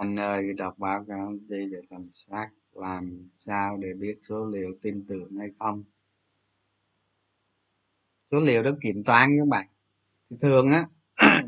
Anh 0.07 0.19
ơi 0.19 0.53
đọc 0.53 0.79
báo 0.79 1.05
cáo 1.07 1.33
đi 1.47 1.65
để 1.71 1.77
tầm 1.89 2.09
soát 2.13 2.49
làm 2.73 3.29
sao 3.37 3.77
để 3.77 3.87
biết 3.93 4.17
số 4.21 4.45
liệu 4.45 4.69
tin 4.81 5.05
tưởng 5.07 5.37
hay 5.37 5.49
không. 5.59 5.83
Số 8.31 8.39
liệu 8.39 8.63
đó 8.63 8.71
kiểm 8.81 9.03
toán 9.03 9.29
các 9.39 9.47
bạn. 9.47 9.67
Thường 10.41 10.69
á 10.69 10.83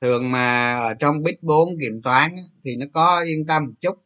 thường 0.00 0.30
mà 0.32 0.76
ở 0.78 0.94
trong 0.94 1.22
big 1.22 1.36
4 1.40 1.68
kiểm 1.80 2.00
toán 2.02 2.34
á, 2.36 2.42
thì 2.64 2.76
nó 2.76 2.86
có 2.92 3.22
yên 3.26 3.46
tâm 3.46 3.64
một 3.64 3.72
chút. 3.80 3.98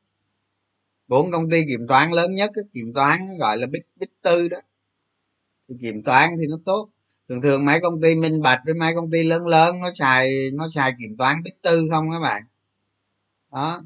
Bốn 1.09 1.33
công 1.33 1.51
ty 1.51 1.63
kiểm 1.69 1.87
toán 1.89 2.11
lớn 2.11 2.35
nhất 2.35 2.51
cái 2.55 2.65
kiểm 2.73 2.93
toán 2.95 3.21
gọi 3.39 3.59
là 3.59 3.67
big 3.67 3.83
big 3.97 4.11
tư 4.23 4.49
đó. 4.49 4.59
Thì 5.69 5.75
kiểm 5.81 6.03
toán 6.03 6.31
thì 6.41 6.47
nó 6.47 6.59
tốt. 6.65 6.91
Thường 7.29 7.41
thường 7.41 7.65
mấy 7.65 7.81
công 7.81 8.01
ty 8.01 8.15
minh 8.15 8.43
bạch 8.43 8.61
với 8.65 8.75
mấy 8.75 8.95
công 8.95 9.11
ty 9.11 9.23
lớn 9.23 9.47
lớn 9.47 9.81
nó 9.81 9.91
xài 9.95 10.51
nó 10.53 10.69
xài 10.69 10.93
kiểm 10.99 11.17
toán 11.17 11.43
big 11.43 11.55
tư 11.63 11.87
không 11.91 12.11
các 12.11 12.21
bạn? 12.21 12.43
Đó. 13.53 13.83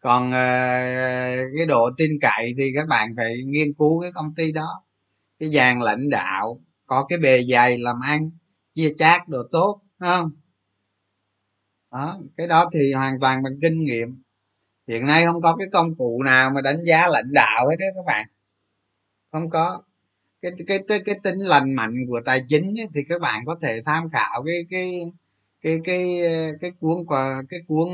Còn 0.00 0.28
uh, 0.28 1.52
cái 1.56 1.66
độ 1.68 1.90
tin 1.96 2.10
cậy 2.20 2.54
thì 2.58 2.72
các 2.74 2.88
bạn 2.88 3.14
phải 3.16 3.34
nghiên 3.46 3.72
cứu 3.74 4.00
cái 4.02 4.12
công 4.12 4.34
ty 4.34 4.52
đó. 4.52 4.82
Cái 5.38 5.50
dàn 5.50 5.80
lãnh 5.80 6.10
đạo 6.10 6.60
có 6.86 7.06
cái 7.08 7.18
bề 7.18 7.42
dày 7.42 7.78
làm 7.78 8.00
ăn 8.00 8.30
chia 8.74 8.92
chác 8.98 9.28
đồ 9.28 9.42
tốt 9.52 9.80
không? 9.98 10.30
Đó 11.92 12.18
cái 12.36 12.46
đó 12.46 12.70
thì 12.72 12.92
hoàn 12.92 13.20
toàn 13.20 13.42
bằng 13.42 13.52
kinh 13.62 13.84
nghiệm. 13.84 14.22
Hiện 14.88 15.06
nay 15.06 15.24
không 15.24 15.42
có 15.42 15.56
cái 15.56 15.68
công 15.72 15.94
cụ 15.94 16.22
nào 16.22 16.50
mà 16.50 16.60
đánh 16.60 16.82
giá 16.84 17.06
lãnh 17.06 17.32
đạo 17.32 17.68
hết 17.68 17.76
đó 17.80 17.86
các 17.96 18.04
bạn. 18.06 18.26
Không 19.32 19.50
có. 19.50 19.82
Cái 20.42 20.52
cái 20.66 20.78
cái, 20.88 21.00
cái 21.04 21.14
tính 21.22 21.38
lành 21.38 21.74
mạnh 21.74 21.94
của 22.08 22.20
tài 22.24 22.44
chính 22.48 22.80
ấy, 22.80 22.88
thì 22.94 23.00
các 23.08 23.20
bạn 23.20 23.44
có 23.46 23.58
thể 23.62 23.82
tham 23.84 24.10
khảo 24.10 24.42
cái 24.46 24.66
cái 24.70 25.00
cái 25.62 25.78
cái 25.84 26.18
cái, 26.20 26.52
cái 26.60 26.70
cuốn 26.80 27.06
cái 27.48 27.60
cuốn 27.68 27.88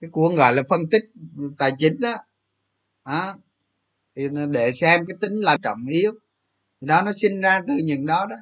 cái 0.00 0.10
cuốn 0.10 0.36
gọi 0.36 0.54
là 0.54 0.62
phân 0.68 0.80
tích 0.90 1.04
tài 1.58 1.72
chính 1.78 2.00
đó. 2.00 2.14
Đó. 3.06 3.34
Thì 4.16 4.28
để 4.50 4.72
xem 4.72 5.06
cái 5.06 5.16
tính 5.20 5.32
là 5.32 5.56
trọng 5.62 5.78
yếu. 5.90 6.12
Đó, 6.80 7.02
nó 7.02 7.12
sinh 7.12 7.40
ra 7.40 7.60
từ 7.68 7.74
những 7.84 8.06
đó 8.06 8.26
đó. 8.30 8.36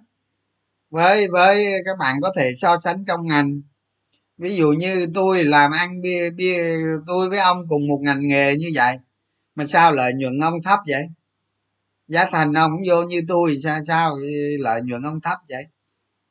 Với 0.91 1.29
với 1.29 1.67
các 1.85 1.99
bạn 1.99 2.17
có 2.23 2.33
thể 2.37 2.53
so 2.55 2.77
sánh 2.77 3.05
trong 3.05 3.27
ngành. 3.27 3.61
Ví 4.39 4.57
dụ 4.57 4.73
như 4.73 5.07
tôi 5.15 5.45
làm 5.45 5.71
ăn 5.73 6.03
bia 6.03 6.31
bia, 6.31 6.77
tôi 7.07 7.31
với 7.31 7.39
ông 7.39 7.69
cùng 7.69 7.89
một 7.89 7.99
ngành 8.03 8.27
nghề 8.27 8.57
như 8.57 8.71
vậy, 8.75 8.99
mà 9.55 9.67
sao 9.67 9.93
lợi 9.93 10.13
nhuận 10.13 10.39
ông 10.41 10.63
thấp 10.63 10.79
vậy? 10.87 11.03
Giá 12.09 12.29
thành 12.31 12.53
ông 12.53 12.71
cũng 12.73 12.83
vô 12.89 13.03
như 13.03 13.23
tôi, 13.29 13.59
sao 13.63 13.85
sao 13.85 14.17
lợi 14.59 14.83
nhuận 14.83 15.03
ông 15.03 15.21
thấp 15.21 15.39
vậy? 15.49 15.67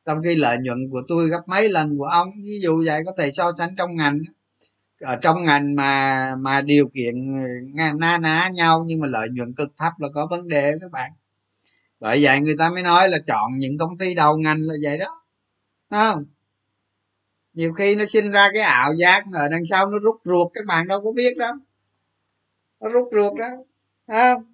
Trong 0.06 0.22
khi 0.22 0.34
lợi 0.34 0.58
nhuận 0.58 0.78
của 0.90 1.02
tôi 1.08 1.28
gấp 1.28 1.40
mấy 1.46 1.68
lần 1.68 1.98
của 1.98 2.04
ông, 2.04 2.28
ví 2.42 2.60
dụ 2.62 2.84
vậy, 2.86 3.02
có 3.06 3.12
thể 3.18 3.30
so 3.30 3.52
sánh 3.58 3.74
trong 3.76 3.96
ngành 3.96 4.18
ở 5.00 5.16
trong 5.16 5.44
ngành 5.44 5.74
mà 5.76 6.34
mà 6.38 6.60
điều 6.60 6.88
kiện 6.94 7.14
ờ, 7.76 7.92
na 7.98 8.18
ná 8.18 8.48
nhau 8.54 8.84
nhưng 8.86 9.00
mà 9.00 9.06
lợi 9.06 9.28
nhuận 9.32 9.54
cực 9.54 9.68
thấp 9.78 9.92
là 9.98 10.08
có 10.14 10.26
vấn 10.30 10.48
đề 10.48 10.72
các 10.80 10.90
bạn. 10.90 11.10
Bởi 12.00 12.22
vậy 12.22 12.40
người 12.40 12.56
ta 12.58 12.70
mới 12.70 12.82
nói 12.82 13.08
là 13.08 13.18
chọn 13.26 13.58
những 13.58 13.78
công 13.78 13.98
ty 13.98 14.14
đầu 14.14 14.38
ngành 14.38 14.58
là 14.60 14.74
vậy 14.82 14.98
đó 14.98 15.24
không? 15.90 16.24
Nhiều 17.52 17.72
khi 17.72 17.94
nó 17.94 18.04
sinh 18.04 18.30
ra 18.30 18.48
cái 18.52 18.62
ảo 18.62 18.94
giác 18.94 19.24
ở 19.32 19.48
đằng 19.48 19.66
sau 19.66 19.86
nó 19.90 19.98
rút 19.98 20.20
ruột, 20.24 20.52
các 20.54 20.66
bạn 20.66 20.88
đâu 20.88 21.00
có 21.04 21.12
biết 21.12 21.36
đâu. 21.36 21.54
Nó 22.80 22.88
rút 22.88 23.08
ruột 23.12 23.32
đó 23.38 23.48
không? 24.06 24.44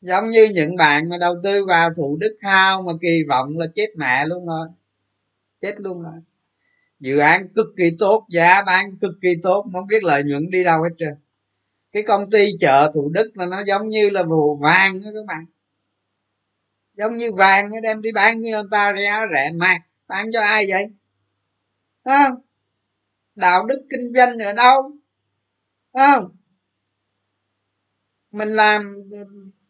Giống 0.00 0.30
như 0.30 0.48
những 0.54 0.76
bạn 0.76 1.08
mà 1.08 1.18
đầu 1.18 1.34
tư 1.44 1.64
vào 1.64 1.90
thủ 1.96 2.18
đức 2.20 2.36
hao 2.42 2.82
mà 2.82 2.92
kỳ 3.02 3.24
vọng 3.28 3.58
là 3.58 3.66
chết 3.74 3.88
mẹ 3.96 4.26
luôn 4.26 4.46
rồi, 4.46 4.68
chết 5.60 5.80
luôn 5.80 6.02
rồi 6.02 6.20
dự 7.00 7.18
án 7.18 7.48
cực 7.54 7.66
kỳ 7.76 7.90
tốt, 7.98 8.26
giá 8.30 8.62
bán 8.62 8.98
cực 9.00 9.12
kỳ 9.22 9.28
tốt, 9.42 9.66
không 9.72 9.86
biết 9.86 10.04
lợi 10.04 10.22
nhuận 10.24 10.50
đi 10.50 10.64
đâu 10.64 10.82
hết 10.82 10.90
trơn. 10.98 11.14
Cái 11.92 12.02
công 12.02 12.30
ty 12.30 12.48
chợ 12.60 12.90
thủ 12.94 13.10
đức 13.14 13.30
là 13.34 13.46
nó 13.46 13.64
giống 13.64 13.88
như 13.88 14.10
là 14.10 14.22
vụ 14.22 14.56
vàng 14.56 14.92
đó 15.04 15.10
các 15.14 15.26
bạn. 15.26 15.44
Giống 16.96 17.16
như 17.16 17.32
vàng 17.32 17.68
nó 17.68 17.80
đem 17.80 18.02
đi 18.02 18.12
bán 18.12 18.40
như 18.40 18.52
người 18.52 18.62
ta 18.70 18.92
rẻ 18.96 19.20
rẻ 19.34 19.52
mạt 19.52 19.80
bán 20.08 20.30
cho 20.32 20.40
ai 20.40 20.66
vậy? 20.68 20.84
Không? 22.04 22.34
Đạo 23.34 23.66
đức 23.66 23.86
kinh 23.90 24.12
doanh 24.14 24.38
ở 24.38 24.52
đâu? 24.52 24.82
Không? 25.92 26.36
Mình 28.30 28.48
làm 28.48 28.94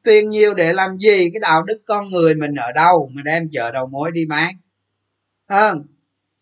tiền 0.05 0.31
nhiều 0.31 0.55
để 0.55 0.73
làm 0.73 0.99
gì? 0.99 1.31
Cái 1.33 1.41
đạo 1.41 1.63
đức 1.63 1.83
con 1.87 2.09
người 2.09 2.35
mình 2.35 2.55
ở 2.55 2.73
đâu 2.73 3.11
mà 3.13 3.23
đem 3.23 3.47
chợ 3.53 3.71
đầu 3.73 3.87
mối 3.87 4.11
đi 4.11 4.27
bán? 4.27 4.55
Không? 5.49 5.87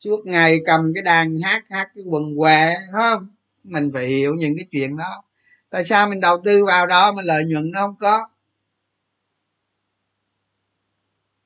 Suốt 0.01 0.27
ngày 0.27 0.59
cầm 0.67 0.93
cái 0.95 1.03
đàn 1.03 1.37
hát 1.43 1.65
hát 1.71 1.91
cái 1.95 2.05
quần 2.07 2.39
què 2.39 2.77
không? 2.93 3.29
Mình 3.65 3.91
phải 3.95 4.07
hiểu 4.07 4.35
những 4.35 4.57
cái 4.57 4.67
chuyện 4.71 4.97
đó. 4.97 5.23
Tại 5.71 5.85
sao 5.85 6.09
mình 6.09 6.21
đầu 6.21 6.43
tư 6.45 6.65
vào 6.65 6.87
đó 6.87 7.13
mà 7.13 7.23
lợi 7.23 7.45
nhuận 7.45 7.71
nó 7.71 7.81
không 7.81 7.97
có? 8.01 8.29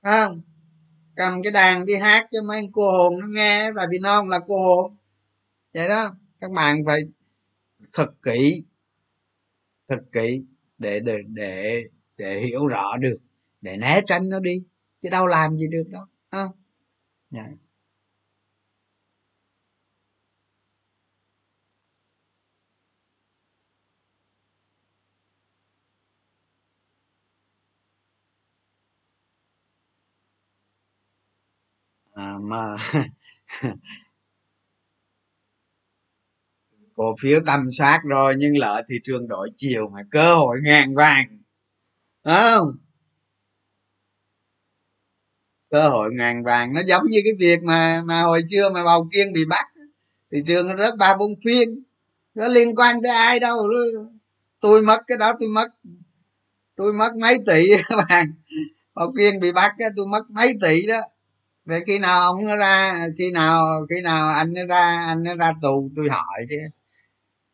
Không? 0.03 0.43
Cầm 1.17 1.43
cái 1.43 1.53
đàn 1.53 1.87
đi 1.87 1.97
hát 1.97 2.29
cho 2.33 2.43
mấy 2.43 2.69
cô 2.73 2.91
hồn 2.93 3.21
nó 3.21 3.27
nghe, 3.31 3.71
tại 3.77 3.87
vì 3.91 3.99
nó 3.99 4.17
không 4.17 4.29
là 4.29 4.39
cô 4.47 4.65
hồn. 4.65 4.97
Vậy 5.75 5.89
đó, 5.89 6.15
các 6.41 6.51
bạn 6.51 6.85
phải 6.87 7.01
thật 7.93 8.15
kỹ 8.23 8.63
thật 9.89 10.01
kỹ 10.13 10.45
để 10.79 11.01
để 11.01 11.19
để 11.27 11.83
để 12.17 12.41
hiểu 12.41 12.67
rõ 12.67 12.97
được, 12.97 13.19
để 13.61 13.77
né 13.77 14.01
tránh 14.07 14.29
nó 14.29 14.41
đi, 14.41 14.65
chứ 15.01 15.09
đâu 15.11 15.27
làm 15.27 15.59
gì 15.59 15.67
được 15.69 15.85
đâu 15.89 16.05
không? 16.31 16.51
Yeah. 17.35 17.51
À, 32.23 32.39
mà 32.41 32.77
cổ 36.97 37.15
phiếu 37.21 37.41
tầm 37.47 37.61
soát 37.79 38.01
rồi 38.05 38.35
nhưng 38.39 38.59
lỡ 38.59 38.83
thị 38.89 38.97
trường 39.05 39.29
đổi 39.29 39.51
chiều 39.57 39.89
mà 39.89 40.01
cơ 40.11 40.35
hội 40.35 40.59
ngàn 40.63 40.95
vàng 40.95 41.39
không? 42.25 42.77
Cơ 45.71 45.89
hội 45.89 46.11
ngàn 46.13 46.43
vàng 46.43 46.75
nó 46.75 46.81
giống 46.87 47.05
như 47.07 47.21
cái 47.25 47.33
việc 47.39 47.63
mà 47.63 48.03
mà 48.05 48.23
hồi 48.23 48.43
xưa 48.51 48.71
mà 48.71 48.85
bầu 48.85 49.09
kiên 49.13 49.33
bị 49.33 49.45
bắt 49.45 49.67
thị 50.31 50.39
trường 50.47 50.69
nó 50.69 50.77
rớt 50.77 50.97
ba 50.97 51.17
bốn 51.17 51.31
phiên 51.45 51.83
nó 52.35 52.49
liên 52.49 52.77
quan 52.77 53.03
tới 53.03 53.13
ai 53.13 53.41
đâu 53.41 53.69
tôi 54.61 54.83
mất 54.83 55.01
cái 55.07 55.19
đó 55.19 55.33
tôi 55.41 55.49
mất 55.49 55.69
tôi 56.77 56.93
mất 56.93 57.17
mấy 57.17 57.39
tỷ 57.47 57.67
các 57.89 57.97
bạn. 58.09 58.27
Bầu 58.95 59.13
kiên 59.19 59.41
bị 59.41 59.53
bắt 59.53 59.73
tôi 59.97 60.07
mất 60.07 60.31
mấy 60.31 60.55
tỷ 60.63 60.87
đó 60.87 61.01
về 61.65 61.81
khi 61.87 61.99
nào 61.99 62.21
ông 62.21 62.47
nó 62.47 62.57
ra, 62.57 63.07
khi 63.19 63.31
nào 63.31 63.87
khi 63.91 64.01
nào 64.03 64.29
anh 64.29 64.53
nó 64.53 64.67
ra, 64.67 65.05
anh 65.07 65.23
nó 65.23 65.35
ra 65.35 65.53
tù, 65.63 65.89
tôi 65.97 66.09
hỏi 66.11 66.47
chứ. 66.51 66.57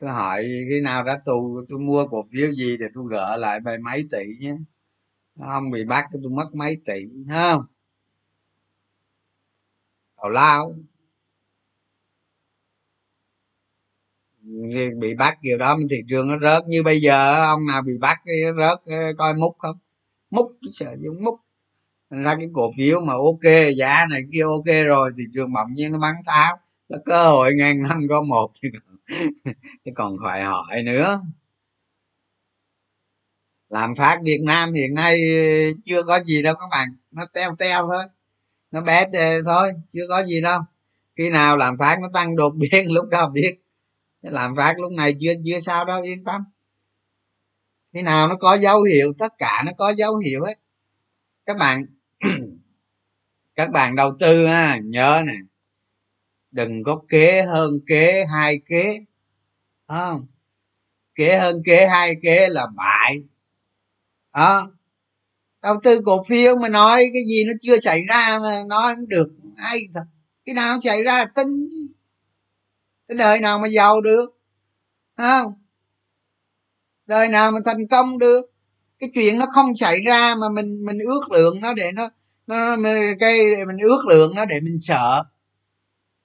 Tôi 0.01 0.11
hỏi 0.11 0.43
khi 0.71 0.81
nào 0.81 1.05
ra 1.05 1.17
tù, 1.25 1.61
tôi 1.69 1.79
mua 1.81 2.07
cổ 2.07 2.27
phiếu 2.33 2.53
gì 2.53 2.77
để 2.77 2.87
tôi 2.95 3.05
gỡ 3.11 3.37
lại 3.37 3.61
về 3.65 3.79
mấy 3.79 4.05
tỷ 4.11 4.25
nhé. 4.41 4.55
Không 5.41 5.71
bị 5.71 5.85
bắt 5.85 6.07
tôi 6.13 6.33
mất 6.33 6.55
mấy 6.55 6.77
tỷ 6.87 7.05
không? 7.31 7.63
Tào 10.17 10.29
lao. 10.31 10.77
Bị 15.01 15.15
bắt 15.15 15.39
kiểu 15.43 15.59
đó 15.59 15.79
thị 15.91 15.97
trường 16.09 16.29
nó 16.29 16.39
rớt 16.39 16.69
như 16.69 16.83
bây 16.83 17.01
giờ, 17.01 17.45
ông 17.45 17.67
nào 17.67 17.83
bị 17.83 17.93
bắt 18.01 18.19
nó 18.27 18.63
rớt 18.69 18.79
ờ, 18.87 19.13
coi 19.19 19.35
múc 19.35 19.57
không? 19.59 19.79
Múc 20.31 20.47
sợ 20.73 20.97
giống 21.01 21.25
múc 21.25 21.41
ra 22.11 22.37
cái 22.37 22.49
cổ 22.53 22.71
phiếu 22.77 23.01
mà 23.01 23.13
ok, 23.13 23.75
giá 23.77 24.07
này 24.11 24.23
kia 24.33 24.43
ok 24.43 24.87
rồi 24.87 25.11
thị 25.19 25.25
trường 25.35 25.53
bỗng 25.53 25.73
nhiên 25.73 25.93
nó 25.93 25.99
bắn 25.99 26.15
tháo. 26.27 26.59
Là 26.89 26.99
cơ 27.05 27.29
hội 27.29 27.55
ngàn 27.55 27.83
năm 27.83 28.01
có 28.09 28.23
một. 28.23 28.53
Chứ 29.85 29.91
còn 29.95 30.17
phải 30.25 30.43
hỏi 30.43 30.83
nữa. 30.83 31.21
Làm 33.69 33.95
phát 33.95 34.21
việt 34.23 34.41
nam 34.45 34.73
hiện 34.73 34.95
nay 34.95 35.21
chưa 35.85 36.03
có 36.03 36.21
gì 36.21 36.43
đâu 36.43 36.55
các 36.55 36.67
bạn. 36.71 36.89
Nó 37.11 37.27
teo 37.33 37.57
teo 37.57 37.89
thôi. 37.89 38.05
Nó 38.71 38.81
bé 38.81 39.07
tê 39.13 39.43
thôi, 39.43 39.73
chưa 39.93 40.07
có 40.09 40.25
gì 40.25 40.41
đâu. 40.41 40.61
Khi 41.17 41.31
nào 41.31 41.57
làm 41.57 41.79
phát 41.79 41.99
nó 42.03 42.09
tăng 42.13 42.37
đột 42.37 42.51
biến, 42.57 42.93
lúc 42.93 43.09
đó 43.09 43.29
biết. 43.29 43.61
Làm 44.23 44.57
phát 44.57 44.79
lúc 44.79 44.93
này 44.93 45.15
chưa 45.21 45.33
chưa 45.45 45.61
sao 45.61 45.85
đâu, 45.85 46.03
yên 46.03 46.25
tâm. 46.25 46.45
Khi 47.93 48.03
nào 48.03 48.29
nó 48.29 48.35
có 48.37 48.55
dấu 48.55 48.83
hiệu, 48.83 49.13
tất 49.19 49.33
cả 49.39 49.63
nó 49.67 49.73
có 49.79 49.91
dấu 49.91 50.17
hiệu 50.17 50.45
hết. 50.45 50.55
Các 51.47 51.57
bạn 51.57 51.87
các 53.59 53.71
bạn 53.71 53.97
đầu 53.97 54.13
tư 54.21 54.47
ha, 54.47 54.79
nhớ 54.85 55.23
nè. 55.27 55.33
Đừng 56.51 56.83
có 56.85 57.03
kế 57.09 57.43
hơn 57.43 57.81
kế, 57.87 58.25
hai 58.33 58.61
kế 58.67 58.99
không? 59.89 60.27
Kế 61.15 61.39
hơn 61.39 61.63
kế, 61.65 61.87
hai 61.87 62.17
kế 62.23 62.49
là 62.49 62.67
bại. 62.67 63.17
Đó. 64.35 64.67
Đầu 65.63 65.77
tư 65.83 66.01
cổ 66.05 66.25
phiếu 66.29 66.57
mà 66.57 66.69
nói 66.69 67.05
cái 67.13 67.23
gì 67.29 67.45
nó 67.45 67.53
chưa 67.61 67.81
xảy 67.81 68.03
ra 68.09 68.39
mà 68.43 68.65
nói 68.67 68.95
không 68.95 69.09
được. 69.09 69.29
Ai 69.57 69.81
thật, 69.95 70.05
cái 70.45 70.55
nào 70.55 70.81
xảy 70.81 71.03
ra, 71.03 71.25
tính. 71.25 71.69
Cái 73.09 73.17
đời 73.19 73.41
nào 73.41 73.59
mà 73.59 73.69
giàu 73.69 74.01
được 74.01 74.41
không? 75.17 75.53
Đời 77.07 77.29
nào 77.29 77.53
mà 77.53 77.59
thành 77.65 77.87
công 77.91 78.19
được, 78.19 78.53
cái 78.99 79.11
chuyện 79.15 79.39
nó 79.39 79.47
không 79.55 79.77
xảy 79.77 80.01
ra 80.07 80.35
mà 80.35 80.49
mình 80.49 80.85
mình 80.85 80.99
ước 80.99 81.31
lượng 81.31 81.61
nó 81.61 81.75
để 81.75 81.93
nó 81.93 82.11
nó 82.49 82.77
cái 83.21 83.41
mình 83.67 83.79
ước 83.79 84.07
lượng 84.09 84.33
nó 84.37 84.45
để 84.45 84.61
mình 84.61 84.79
sợ. 84.81 85.23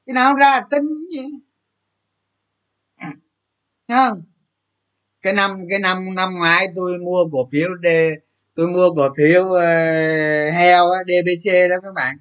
Cái 0.06 0.14
nào 0.14 0.36
ra 0.36 0.62
tính 0.72 0.84
gì? 1.12 1.26
Ừ. 3.02 3.08
Không? 3.88 4.24
Cái 5.22 5.34
năm 5.34 5.58
cái 5.70 5.80
năm 5.80 6.16
năm 6.16 6.34
ngoái 6.34 6.68
tôi 6.76 6.98
mua 6.98 7.26
cổ 7.32 7.50
phiếu 7.52 7.70
d 7.84 7.88
tôi 8.56 8.68
mua 8.68 8.92
cổ 8.96 9.10
phiếu 9.18 9.44
uh, 9.44 10.54
heo 10.54 10.90
dbc 11.08 11.70
đó 11.70 11.76
các 11.84 11.94
bạn. 11.96 12.18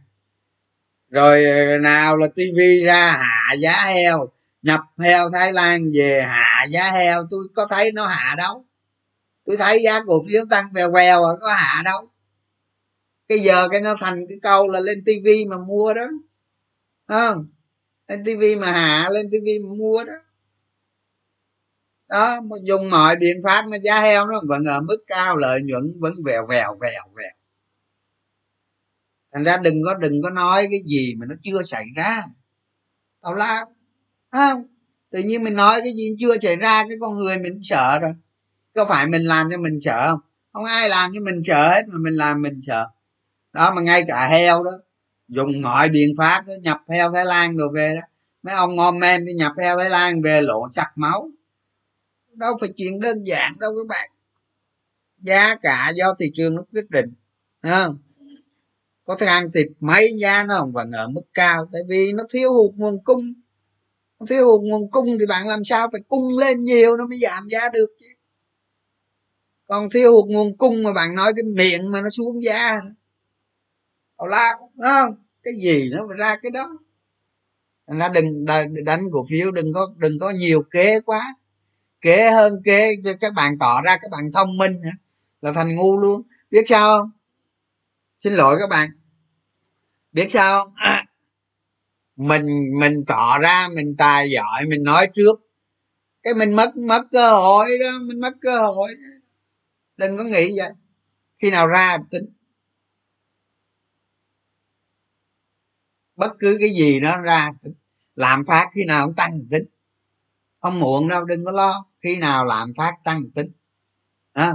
Rồi 1.11 1.45
ờ, 1.45 1.79
nào 1.79 2.17
là 2.17 2.27
tivi 2.35 2.85
ra 2.85 3.11
hạ 3.11 3.55
giá 3.59 3.85
heo 3.87 4.29
nhập 4.63 4.81
heo 4.99 5.29
thái 5.33 5.53
lan 5.53 5.91
về 5.95 6.23
hạ 6.23 6.67
giá 6.69 6.91
heo 6.91 7.27
tôi 7.31 7.45
có 7.55 7.67
thấy 7.71 7.93
nó 7.93 8.07
hạ 8.07 8.35
đâu. 8.39 8.65
Tôi 9.45 9.57
thấy 9.57 9.83
giá 9.85 10.01
cổ 10.07 10.25
phiếu 10.29 10.45
tăng 10.51 10.73
vèo 10.75 10.91
vèo 10.91 11.25
à, 11.25 11.33
có 11.41 11.53
hạ 11.53 11.83
đâu 11.85 12.09
cái 13.33 13.41
giờ 13.41 13.69
cái 13.69 13.81
nó 13.81 13.97
thành 14.01 14.27
cái 14.29 14.39
câu 14.43 14.69
là 14.69 14.81
lên 14.81 15.03
tivi 15.07 15.45
mà 15.45 15.59
mua 15.59 15.95
đó. 15.95 16.07
Không? 17.09 17.47
Lên 18.09 18.25
tivi 18.25 18.57
mà 18.57 18.73
hạ, 18.73 19.09
lên 19.13 19.31
tivi 19.31 19.59
mà 19.59 19.75
mua 19.79 20.05
đó. 20.05 20.13
Đó 22.09 22.41
dùng 22.65 22.91
mọi 22.91 23.17
biện 23.17 23.43
pháp 23.45 23.65
mà 23.71 23.77
giá 23.83 24.01
heo 24.01 24.27
nó 24.27 24.41
vẫn 24.49 24.65
ở 24.65 24.81
mức 24.81 24.99
cao, 25.07 25.37
lợi 25.37 25.63
nhuận 25.63 25.93
vẫn 26.01 26.15
vèo 26.25 26.47
vèo 26.47 26.77
vèo 26.81 27.03
vèo. 27.17 27.31
Thành 29.33 29.45
ra 29.45 29.57
đừng 29.57 29.83
có 29.85 29.95
đừng 29.95 30.23
có 30.23 30.31
nói 30.31 30.69
cái 30.71 30.81
gì 30.87 31.15
mà 31.15 31.27
nó 31.29 31.35
chưa 31.43 31.63
xảy 31.63 31.85
ra. 31.97 32.23
Tào 33.23 33.35
lao 33.35 33.67
không? 34.31 34.67
Tự 35.11 35.19
nhiên 35.19 35.45
mình 35.45 35.55
nói 35.55 35.81
cái 35.81 35.93
gì 35.93 36.15
chưa 36.19 36.39
xảy 36.39 36.57
ra, 36.57 36.85
cái 36.89 36.97
con 37.01 37.19
người 37.19 37.39
mình 37.39 37.59
sợ 37.63 37.99
rồi. 37.99 38.13
Có 38.75 38.85
phải 38.85 39.07
mình 39.07 39.23
làm 39.23 39.49
cho 39.51 39.59
mình 39.59 39.81
sợ 39.81 40.07
không? 40.11 40.21
Không 40.53 40.65
ai 40.65 40.89
làm 40.89 41.11
cho 41.15 41.21
mình 41.21 41.43
sợ 41.45 41.69
hết, 41.69 41.83
mà 41.89 41.99
mình 41.99 42.15
làm 42.15 42.43
mình 42.43 42.61
sợ 42.61 42.87
đó, 43.53 43.75
mà 43.75 43.83
ngay 43.83 44.05
cả 44.09 44.29
heo 44.29 44.65
đó, 44.65 44.71
dùng 45.29 45.61
mọi 45.63 45.89
biện 45.89 46.15
pháp 46.19 46.47
đó, 46.47 46.53
nhập 46.63 46.81
heo 46.89 47.13
thái 47.13 47.25
lan 47.25 47.57
đồ 47.57 47.65
về 47.75 47.95
đó. 47.95 48.03
Mấy 48.43 48.55
ông 48.55 48.77
ngon 48.77 48.99
men 48.99 49.25
đi 49.25 49.33
nhập 49.33 49.53
heo 49.59 49.79
thái 49.79 49.91
lan 49.91 50.23
về 50.23 50.43
lộ 50.43 50.69
sặc 50.71 50.89
máu. 50.97 51.31
Đâu 52.33 52.57
phải 52.61 52.69
chuyện 52.77 53.01
đơn 53.01 53.23
giản 53.27 53.53
đâu 53.61 53.73
các 53.77 53.87
bạn. 53.89 54.11
Giá 55.19 55.57
cả 55.63 55.93
do 55.95 56.15
thị 56.19 56.31
trường 56.35 56.55
nó 56.55 56.63
quyết 56.73 56.91
định 56.91 57.13
không? 57.63 57.99
Có 59.05 59.17
thể 59.17 59.27
ăn 59.27 59.51
thịt 59.55 59.67
mấy, 59.81 60.09
giá 60.19 60.45
nó 60.45 60.67
vẫn 60.73 60.91
ở 60.91 61.09
mức 61.09 61.23
cao, 61.35 61.69
tại 61.73 61.83
vì 61.89 62.13
nó 62.13 62.25
thiếu 62.31 62.53
hụt 62.53 62.75
nguồn 62.75 63.05
cung. 63.05 63.33
Nó 64.21 64.27
thiếu 64.27 64.47
hụt 64.47 64.61
nguồn 64.61 64.91
cung 64.91 65.19
thì 65.21 65.27
bạn 65.27 65.49
làm 65.49 65.65
sao 65.65 65.89
phải 65.93 66.01
cung 66.09 66.39
lên 66.39 66.65
nhiều 66.65 66.97
nó 66.97 67.07
mới 67.07 67.19
giảm 67.19 67.49
giá 67.49 67.69
được 67.69 67.89
chứ. 68.01 68.07
Còn 69.67 69.91
thiếu 69.91 70.13
hụt 70.13 70.31
nguồn 70.31 70.57
cung 70.57 70.83
mà 70.83 70.93
bạn 70.93 71.15
nói 71.15 71.33
cái 71.37 71.43
miệng 71.57 71.91
mà 71.91 72.01
nó 72.01 72.11
xuống 72.11 72.43
giá 72.43 72.81
tào 74.23 74.29
lao 74.29 74.71
không? 74.83 75.15
Cái 75.43 75.55
gì 75.63 75.91
nó 75.91 76.07
ra 76.07 76.37
cái 76.43 76.51
đó? 76.51 76.79
Nó 77.87 78.09
đừng 78.09 78.45
đánh 78.85 79.01
cổ 79.13 79.25
phiếu 79.31 79.51
đừng 79.51 79.73
có 79.73 79.95
đừng 79.97 80.19
có 80.19 80.31
nhiều 80.31 80.63
kế 80.71 81.01
quá. 81.01 81.35
Kế 82.01 82.31
hơn 82.31 82.63
kế 82.65 82.95
các 83.21 83.33
bạn 83.35 83.59
tỏ 83.59 83.81
ra 83.85 83.97
các 84.03 84.11
bạn 84.11 84.33
thông 84.33 84.57
minh 84.57 84.73
là 85.41 85.53
thành 85.53 85.75
ngu 85.75 85.99
luôn. 85.99 86.23
Biết 86.51 86.65
sao 86.69 86.99
không? 86.99 87.11
Xin 88.19 88.33
lỗi 88.33 88.57
các 88.61 88.69
bạn. 88.69 88.91
Biết 90.13 90.31
sao 90.31 90.65
không? 90.65 90.73
À, 90.77 91.05
mình 92.17 92.47
mình 92.81 93.05
tỏ 93.07 93.39
ra 93.39 93.69
mình 93.75 93.95
tài 93.99 94.31
giỏi 94.31 94.67
mình 94.69 94.83
nói 94.83 95.09
trước. 95.15 95.41
Cái 96.23 96.35
mình 96.35 96.57
mất 96.57 96.77
mất 96.77 97.03
cơ 97.13 97.33
hội 97.33 97.67
đó 97.81 97.99
mình 98.03 98.21
mất 98.21 98.33
cơ 98.41 98.67
hội. 98.67 98.95
Đừng 99.97 100.19
có 100.19 100.25
nghĩ 100.25 100.53
vậy. 100.59 100.71
Khi 101.39 101.51
nào 101.51 101.67
ra 101.67 101.99
tính. 102.11 102.42
Bất 106.23 106.33
cứ 106.39 106.57
cái 106.61 106.71
gì 106.71 107.01
nó 107.01 107.21
ra 107.21 107.53
làm 108.15 108.45
phát 108.45 108.69
khi 108.75 108.85
nào 108.85 109.07
cũng 109.07 109.15
tăng 109.15 109.33
tính. 109.51 109.65
Không 110.61 110.81
muộn 110.81 111.09
đâu 111.09 111.25
đừng 111.25 111.45
có 111.45 111.51
lo 111.51 111.85
khi 112.03 112.17
nào 112.17 112.45
làm 112.45 112.73
phát 112.77 112.93
tăng 113.05 113.31
tính. 113.35 113.53
À, 114.33 114.55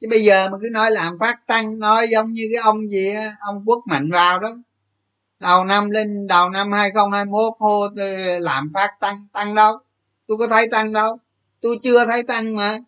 chứ 0.00 0.06
bây 0.10 0.24
giờ 0.24 0.48
mà 0.48 0.58
cứ 0.62 0.68
nói 0.72 0.90
làm 0.90 1.18
phát 1.20 1.46
tăng 1.46 1.78
nói 1.78 2.06
giống 2.10 2.32
như 2.32 2.48
cái 2.52 2.62
ông 2.62 2.88
gì 2.88 3.14
á 3.14 3.30
ông 3.40 3.62
quốc 3.66 3.78
mạnh 3.86 4.10
vào 4.10 4.38
đó. 4.38 4.56
Đầu 5.40 5.64
năm 5.64 5.90
lên 5.90 6.26
đầu 6.26 6.50
năm 6.50 6.72
2021 6.72 7.52
hô 7.58 7.88
làm 8.40 8.70
phát 8.74 8.90
tăng 9.00 9.26
tăng 9.32 9.54
đâu? 9.54 9.78
Tôi 10.26 10.36
có 10.38 10.46
thấy 10.46 10.68
tăng 10.68 10.92
đâu. 10.92 11.18
Tôi 11.60 11.78
chưa 11.82 12.06
thấy 12.06 12.22
tăng 12.22 12.56
mà. 12.56 12.78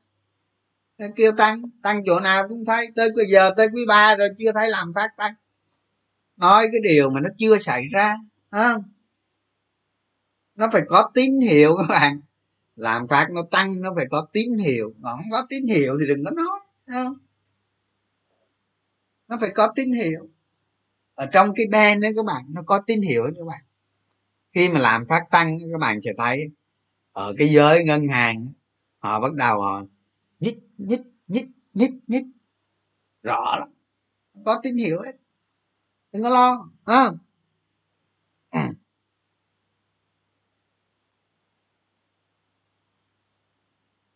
Kêu 1.17 1.33
tăng 1.33 1.63
tăng 1.83 2.03
chỗ 2.07 2.21
nào 2.21 2.49
cũng 2.49 2.65
thấy. 2.65 2.87
Tới 2.97 3.11
bây 3.17 3.27
giờ 3.31 3.51
tới 3.57 3.69
quý 3.75 3.87
ba 3.89 4.15
rồi 4.15 4.29
chưa 4.39 4.53
thấy 4.53 4.71
làm 4.71 4.93
phát 4.95 5.17
tăng 5.17 5.35
nói 6.39 6.69
cái 6.73 6.81
điều 6.81 7.11
mà 7.11 7.21
nó 7.21 7.29
chưa 7.39 7.59
xảy 7.59 7.89
ra 7.89 8.17
không? 8.51 8.83
Nó 10.55 10.69
phải 10.73 10.83
có 10.89 11.11
tín 11.15 11.41
hiệu 11.41 11.77
các 11.77 11.87
bạn. 11.89 12.21
Làm 12.77 13.09
phát 13.09 13.29
nó 13.35 13.43
tăng, 13.51 13.81
nó 13.81 13.93
phải 13.97 14.07
có 14.11 14.29
tín 14.33 14.49
hiệu. 14.65 14.95
Mà 14.99 15.11
không 15.11 15.31
có 15.31 15.47
tín 15.49 15.65
hiệu 15.67 15.97
thì 16.01 16.07
đừng 16.09 16.25
có 16.25 16.31
nói 16.31 16.61
không? 16.87 17.15
Nó 19.29 19.37
phải 19.41 19.51
có 19.55 19.73
tín 19.75 19.93
hiệu. 19.93 20.29
Ở 21.15 21.27
trong 21.33 21.55
cái 21.57 21.67
ben 21.71 22.01
đấy 22.01 22.13
các 22.17 22.25
bạn, 22.25 22.45
nó 22.49 22.63
có 22.63 22.83
tín 22.87 23.01
hiệu 23.03 23.25
đấy 23.25 23.33
các 23.37 23.45
bạn. 23.45 23.61
Khi 24.53 24.69
mà 24.69 24.81
làm 24.81 25.07
phát 25.07 25.23
tăng 25.31 25.59
các 25.73 25.79
bạn 25.81 26.01
sẽ 26.01 26.13
thấy, 26.19 26.51
ở 27.13 27.35
cái 27.39 27.49
giới 27.49 27.85
ngân 27.85 28.09
hàng, 28.09 28.47
họ 28.99 29.21
bắt 29.21 29.35
đầu 29.35 29.63
họ 29.63 29.83
nhích 30.41 30.59
nhích 30.79 31.01
nhích 31.27 31.47
nhích 31.75 31.91
nhích. 32.07 32.25
Rõ 33.23 33.57
lắm. 33.61 33.69
Có 34.45 34.61
tín 34.63 34.77
hiệu 34.77 35.03
hết 35.07 35.13
đừng 36.13 36.23
có 36.23 36.31
lo 36.31 36.71
ha 36.87 37.11
à. 38.51 38.73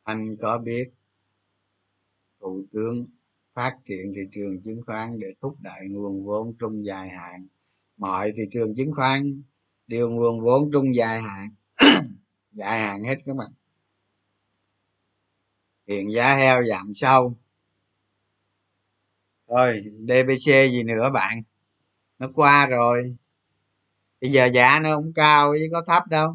anh 0.03 0.37
có 0.41 0.59
biết 0.59 0.91
thủ 2.41 2.65
tướng 2.73 3.07
phát 3.55 3.79
triển 3.85 4.13
thị 4.17 4.23
trường 4.33 4.63
chứng 4.65 4.83
khoán 4.87 5.19
để 5.21 5.29
thúc 5.41 5.57
đẩy 5.61 5.89
nguồn 5.89 6.25
vốn 6.25 6.55
trung 6.59 6.85
dài 6.85 7.09
hạn? 7.09 7.47
Mọi 7.97 8.33
thị 8.37 8.43
trường 8.53 8.75
chứng 8.75 8.93
khoán 8.95 9.43
đều 9.87 10.11
nguồn 10.11 10.41
vốn 10.41 10.71
trung 10.73 10.95
dài 10.95 11.23
hạn. 11.23 11.49
Dài 12.53 12.81
hạn 12.81 13.05
hết 13.05 13.17
các 13.25 13.37
bạn. 13.37 13.51
Hiện 15.87 16.13
giá 16.13 16.37
heo 16.37 16.65
giảm 16.65 16.93
sâu. 16.93 17.37
Thôi 19.49 19.85
dbc 20.09 20.47
gì 20.47 20.83
nữa 20.83 21.11
bạn? 21.15 21.43
Nó 22.23 22.29
qua 22.35 22.67
rồi. 22.67 23.17
Bây 24.21 24.31
giờ 24.33 24.47
giá 24.47 24.81
nó 24.83 24.95
không 24.95 25.13
cao 25.15 25.55
chứ 25.59 25.67
có 25.73 25.83
thấp 25.87 26.07
đâu. 26.09 26.35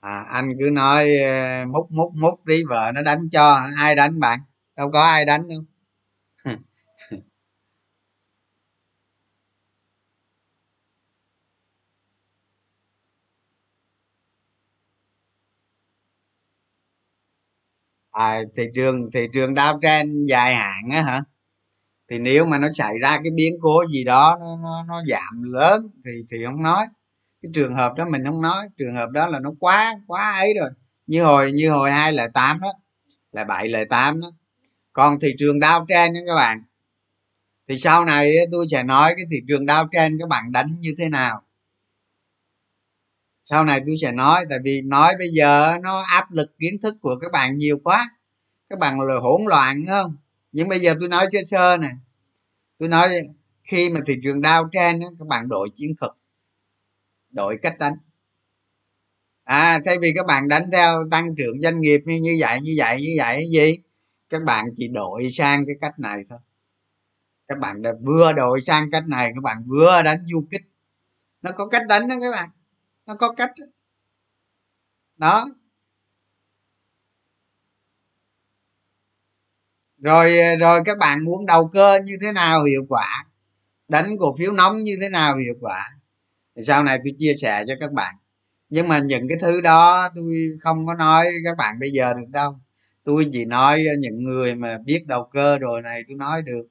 À 0.00 0.24
anh 0.30 0.52
cứ 0.60 0.70
nói 0.72 1.16
ờ, 1.16 1.66
múc 1.66 1.90
múc 1.90 2.12
múc 2.20 2.40
tí, 2.46 2.62
vợ 2.68 2.92
nó 2.94 3.02
đánh 3.02 3.28
cho. 3.32 3.60
Ai 3.78 3.94
đánh 3.94 4.20
bạn? 4.20 4.38
Đâu 4.76 4.90
có 4.92 5.00
ai 5.02 5.24
đánh 5.24 5.48
đâu. 5.48 5.60
À, 18.20 18.40
thị 18.56 18.62
trường 18.74 19.10
thị 19.14 19.26
trường 19.32 19.54
đao 19.54 19.78
trên 19.82 20.26
dài 20.26 20.54
hạn 20.54 20.82
á 20.90 21.02
hả? 21.02 21.22
Thì 22.10 22.18
nếu 22.18 22.46
mà 22.46 22.58
nó 22.58 22.68
xảy 22.70 22.98
ra 23.02 23.20
cái 23.24 23.30
biến 23.34 23.54
cố 23.60 23.86
gì 23.86 24.04
đó 24.04 24.38
nó, 24.40 24.56
nó, 24.62 24.84
nó 24.88 25.02
giảm 25.08 25.42
lớn 25.42 25.82
thì 26.04 26.10
thì 26.30 26.44
không 26.46 26.62
nói. 26.62 26.86
Cái 27.42 27.50
trường 27.54 27.74
hợp 27.74 27.94
đó 27.96 28.04
mình 28.10 28.24
không 28.24 28.42
nói. 28.42 28.68
Trường 28.78 28.94
hợp 28.94 29.10
đó 29.10 29.26
là 29.26 29.40
nó 29.40 29.52
quá 29.60 29.94
quá 30.06 30.34
ấy 30.36 30.54
rồi. 30.60 30.70
Như 31.06 31.24
hồi 31.24 31.52
như 31.52 31.70
hồi 31.70 31.90
hai 31.90 32.12
là 32.12 32.28
tám 32.34 32.60
đó 32.60 32.72
là 33.32 33.44
bảy 33.44 33.68
là 33.68 33.84
tám 33.90 34.20
đó. 34.20 34.30
Còn 34.92 35.20
thị 35.20 35.34
trường 35.38 35.60
đao 35.60 35.86
trên 35.88 36.14
đó 36.14 36.20
các 36.26 36.34
bạn 36.34 36.62
thì 37.68 37.76
sau 37.78 38.04
này 38.04 38.32
tôi 38.52 38.66
sẽ 38.70 38.82
nói 38.82 39.14
cái 39.16 39.26
thị 39.30 39.36
trường 39.48 39.66
đao 39.66 39.88
trên 39.92 40.18
các 40.20 40.28
bạn 40.28 40.52
đánh 40.52 40.66
như 40.80 40.94
thế 40.98 41.08
nào 41.08 41.42
sau 43.50 43.64
này 43.64 43.80
tôi 43.86 43.96
sẽ 44.02 44.12
nói, 44.12 44.46
tại 44.50 44.58
vì 44.64 44.82
nói 44.82 45.14
bây 45.18 45.28
giờ 45.28 45.78
nó 45.82 46.02
áp 46.02 46.32
lực 46.32 46.58
kiến 46.58 46.80
thức 46.82 46.94
của 47.00 47.18
các 47.20 47.32
bạn 47.32 47.58
nhiều 47.58 47.78
quá. 47.84 48.10
Các 48.68 48.78
bạn 48.78 49.00
là 49.00 49.14
hỗn 49.20 49.40
loạn 49.48 49.86
không? 49.88 50.16
Nhưng 50.52 50.68
bây 50.68 50.80
giờ 50.80 50.94
tôi 51.00 51.08
nói 51.08 51.26
sơ 51.32 51.38
sơ 51.44 51.76
nè. 51.76 51.90
Tôi 52.78 52.88
nói 52.88 53.08
khi 53.62 53.90
mà 53.90 54.00
thị 54.06 54.14
trường 54.24 54.40
đao 54.40 54.68
trên 54.72 55.00
các 55.18 55.28
bạn 55.28 55.48
đổi 55.48 55.68
chiến 55.74 55.94
thuật, 56.00 56.12
đổi 57.30 57.58
cách 57.62 57.78
đánh. 57.78 57.94
À 59.44 59.80
thay 59.84 59.98
vì 59.98 60.12
các 60.16 60.26
bạn 60.26 60.48
đánh 60.48 60.64
theo 60.72 61.08
tăng 61.10 61.34
trưởng 61.36 61.60
doanh 61.62 61.80
nghiệp 61.80 62.00
như 62.06 62.20
như 62.22 62.36
vậy 62.40 62.60
như 62.60 62.74
vậy 62.78 62.96
như 63.00 63.14
vậy, 63.18 63.44
gì? 63.52 63.78
Các 64.28 64.42
bạn 64.42 64.66
chỉ 64.76 64.88
đổi 64.88 65.30
sang 65.30 65.66
cái 65.66 65.74
cách 65.80 65.98
này 65.98 66.22
thôi. 66.30 66.38
Các 67.48 67.58
bạn 67.58 67.82
đã 67.82 67.90
vừa 68.02 68.32
đổi 68.32 68.60
sang 68.60 68.90
cách 68.90 69.04
này, 69.08 69.30
các 69.34 69.42
bạn 69.42 69.64
vừa 69.66 70.02
đánh 70.02 70.18
du 70.32 70.46
kích. 70.50 70.62
Nó 71.42 71.50
có 71.52 71.66
cách 71.66 71.82
đánh 71.88 72.08
đó 72.08 72.16
các 72.20 72.30
bạn 72.30 72.48
nó 73.10 73.16
có 73.16 73.32
cách 73.36 73.50
đó, 73.58 73.66
đó. 75.16 75.46
rồi 79.98 80.32
rồi 80.60 80.80
các 80.84 80.98
bạn 80.98 81.24
muốn 81.24 81.46
đầu 81.46 81.68
cơ 81.72 81.98
như 82.04 82.16
thế 82.22 82.32
nào 82.32 82.64
hiệu 82.64 82.82
quả? 82.88 83.08
Đánh 83.88 84.06
cổ 84.20 84.36
phiếu 84.38 84.52
nóng 84.52 84.78
như 84.78 84.96
thế 85.02 85.08
nào 85.08 85.38
hiệu 85.38 85.54
quả? 85.60 85.88
Sau 86.66 86.84
này 86.84 86.98
tôi 87.04 87.14
chia 87.18 87.34
sẻ 87.42 87.64
cho 87.68 87.74
các 87.80 87.92
bạn. 87.92 88.14
Nhưng 88.70 88.88
mà 88.88 88.98
những 89.00 89.28
cái 89.28 89.38
thứ 89.40 89.60
đó 89.60 90.08
tôi 90.14 90.34
không 90.60 90.86
có 90.86 90.94
nói 90.94 91.26
các 91.44 91.56
bạn 91.58 91.80
bây 91.80 91.92
giờ 91.92 92.14
được 92.14 92.28
đâu. 92.30 92.58
Tôi 93.04 93.26
chỉ 93.32 93.44
nói 93.44 93.86
những 94.00 94.22
người 94.22 94.54
mà 94.54 94.78
biết 94.86 95.06
đầu 95.06 95.24
cơ 95.32 95.58
rồi 95.58 95.82
này 95.82 96.02
tôi 96.08 96.16
nói 96.16 96.42
được. 96.42 96.66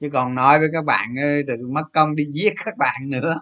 Chứ 0.00 0.10
còn 0.12 0.34
nói 0.34 0.58
với 0.60 0.68
các 0.72 0.84
bạn 0.84 1.14
ờ, 1.22 1.28
từ 1.48 1.54
mất 1.68 1.84
công 1.92 2.16
đi 2.16 2.24
giết 2.32 2.54
các 2.66 2.76
bạn 2.78 3.10
nữa 3.10 3.40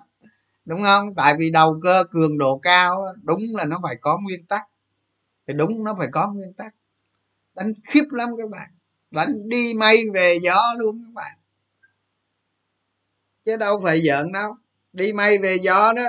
đúng 0.65 0.82
không? 0.82 1.15
Tại 1.16 1.35
vì 1.39 1.51
đầu 1.51 1.81
cơ 1.82 2.05
cường 2.11 2.39
độ 2.39 2.59
cao 2.59 3.03
đúng 3.23 3.43
là 3.57 3.65
nó 3.65 3.81
phải 3.82 3.97
có 4.01 4.19
nguyên 4.23 4.47
tắc. 4.47 4.62
Thì 5.49 5.55
đúng, 5.55 5.85
nó 5.85 5.95
phải 5.99 6.09
có 6.12 6.32
nguyên 6.32 6.53
tắc. 6.53 6.74
Đánh 7.55 7.73
khiếp 7.89 8.05
lắm 8.11 8.31
các 8.39 8.51
bạn. 8.51 8.70
Đánh 9.11 9.49
đi 9.49 9.74
mây 9.74 10.05
về 10.15 10.39
gió 10.43 10.62
luôn 10.78 11.03
các 11.05 11.12
bạn. 11.15 11.39
Chứ 13.45 13.57
đâu 13.57 13.81
phải 13.85 14.03
giỡn 14.03 14.32
đâu. 14.32 14.57
Đi 14.93 15.12
mây 15.12 15.39
về 15.39 15.57
gió 15.62 15.93
đó. 15.93 16.05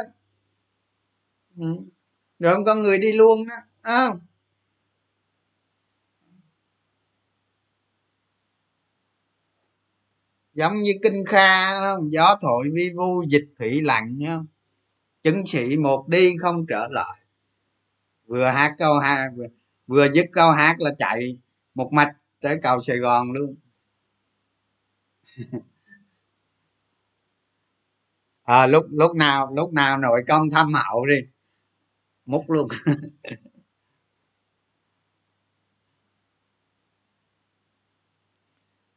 Ừ. 1.57 1.77
rồi 2.39 2.53
không 2.53 2.65
có 2.65 2.75
người 2.75 2.97
đi 2.97 3.11
luôn 3.11 3.47
đó. 3.47 3.55
Không? 3.81 4.19
Giống 10.55 10.73
như 10.73 10.93
kinh 11.03 11.25
kha 11.25 11.79
không? 11.79 12.13
Gió 12.13 12.35
thổi 12.41 12.69
vi 12.73 12.91
vu 12.95 13.23
dịch 13.27 13.45
thủy 13.59 13.81
lặng 13.81 14.17
không? 14.27 14.47
Chứng 15.23 15.47
sĩ 15.47 15.77
một 15.77 16.07
đi 16.09 16.33
không 16.41 16.65
trở 16.67 16.87
lại. 16.91 17.21
Vừa 18.27 18.45
hát 18.45 18.75
câu 18.77 18.99
hát 18.99 19.29
vừa, 19.35 19.47
vừa 19.87 20.07
dứt 20.13 20.25
câu 20.33 20.51
hát 20.51 20.75
là 20.79 20.91
chạy 20.97 21.39
một 21.75 21.89
mạch 21.93 22.13
tới 22.41 22.59
cầu 22.63 22.81
sài 22.81 22.97
gòn 22.97 23.31
luôn. 23.31 23.55
À, 28.43 28.67
lúc 28.67 28.85
lúc 28.91 29.15
nào 29.15 29.53
lúc 29.55 29.73
nào 29.73 29.97
nội 29.97 30.23
công 30.27 30.49
thăm 30.49 30.73
hậu 30.73 31.05
đi. 31.05 31.17
Múc 32.25 32.49
luôn. 32.49 32.67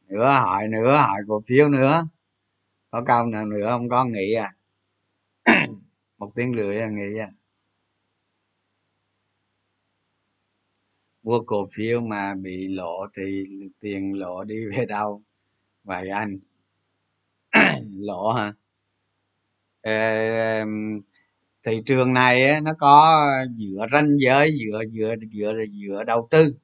nữa 0.09 0.25
hỏi 0.25 0.67
nữa 0.67 0.93
hỏi 0.97 1.21
cổ 1.27 1.41
phiếu 1.47 1.69
nữa. 1.69 2.07
Có 2.91 3.03
câu 3.05 3.25
nào 3.25 3.45
nữa 3.45 3.67
không? 3.69 3.89
Có 3.89 4.05
nghĩ 4.05 4.33
à? 4.33 4.51
Một 6.17 6.29
tiếng 6.35 6.53
rưỡi 6.57 6.75
là 6.75 6.87
nghĩ 6.87 7.17
à. 7.17 7.29
Mua 11.23 11.39
cổ 11.45 11.67
phiếu 11.75 12.01
mà 12.01 12.35
bị 12.35 12.67
lỗ 12.67 13.07
thì 13.17 13.43
tiền 13.79 14.13
lỗ 14.19 14.43
đi 14.43 14.65
về 14.65 14.85
đâu? 14.85 15.21
Vậy 15.83 16.09
anh. 16.09 16.39
Lỗ 17.97 18.31
hả? 18.31 18.53
Ê, 19.81 20.63
thị 21.63 21.81
trường 21.85 22.13
này 22.13 22.61
nó 22.61 22.73
có 22.79 23.23
giữa 23.57 23.85
ranh 23.91 24.17
giới 24.19 24.51
giữa 24.59 24.81
giữa 24.91 25.15
giữa 25.31 25.53
giữa 25.71 26.03
đầu 26.03 26.27
tư 26.31 26.55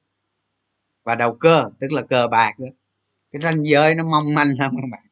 và 1.04 1.14
đầu 1.14 1.36
cơ 1.40 1.64
tức 1.80 1.92
là 1.92 2.02
cờ 2.02 2.28
bạc 2.28 2.58
đó 2.58 2.66
cái 3.32 3.42
ranh 3.42 3.64
giới 3.66 3.94
nó 3.94 4.04
mong 4.04 4.34
manh 4.34 4.48
lắm 4.58 4.72
các 4.82 4.88
bạn. 4.92 5.06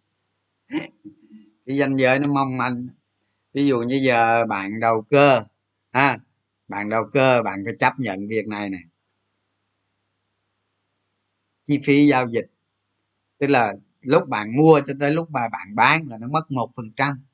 Cái 1.66 1.78
ranh 1.78 1.98
giới 1.98 2.18
nó 2.18 2.28
mong 2.28 2.56
manh. 2.56 2.88
Ví 3.52 3.66
dụ 3.66 3.80
như 3.80 4.00
giờ 4.04 4.46
bạn 4.46 4.80
đầu 4.80 5.02
cơ, 5.10 5.44
ha, 5.92 6.18
bạn 6.68 6.88
đầu 6.88 7.04
cơ 7.12 7.42
bạn 7.42 7.62
phải 7.64 7.74
chấp 7.78 7.92
nhận 7.98 8.28
việc 8.28 8.46
này 8.46 8.70
nè. 8.70 8.78
Chi 11.66 11.80
phí 11.84 12.06
giao 12.06 12.28
dịch. 12.28 12.46
Tức 13.38 13.46
là 13.46 13.74
lúc 14.02 14.28
bạn 14.28 14.56
mua 14.56 14.80
cho 14.86 14.94
tới 15.00 15.10
lúc 15.10 15.30
mà 15.30 15.40
bạn 15.52 15.74
bán 15.74 16.02
là 16.06 16.18
nó 16.18 16.28
mất 16.28 16.50
một 16.50 16.70
phần 16.76 16.92
trăm. 16.96 17.24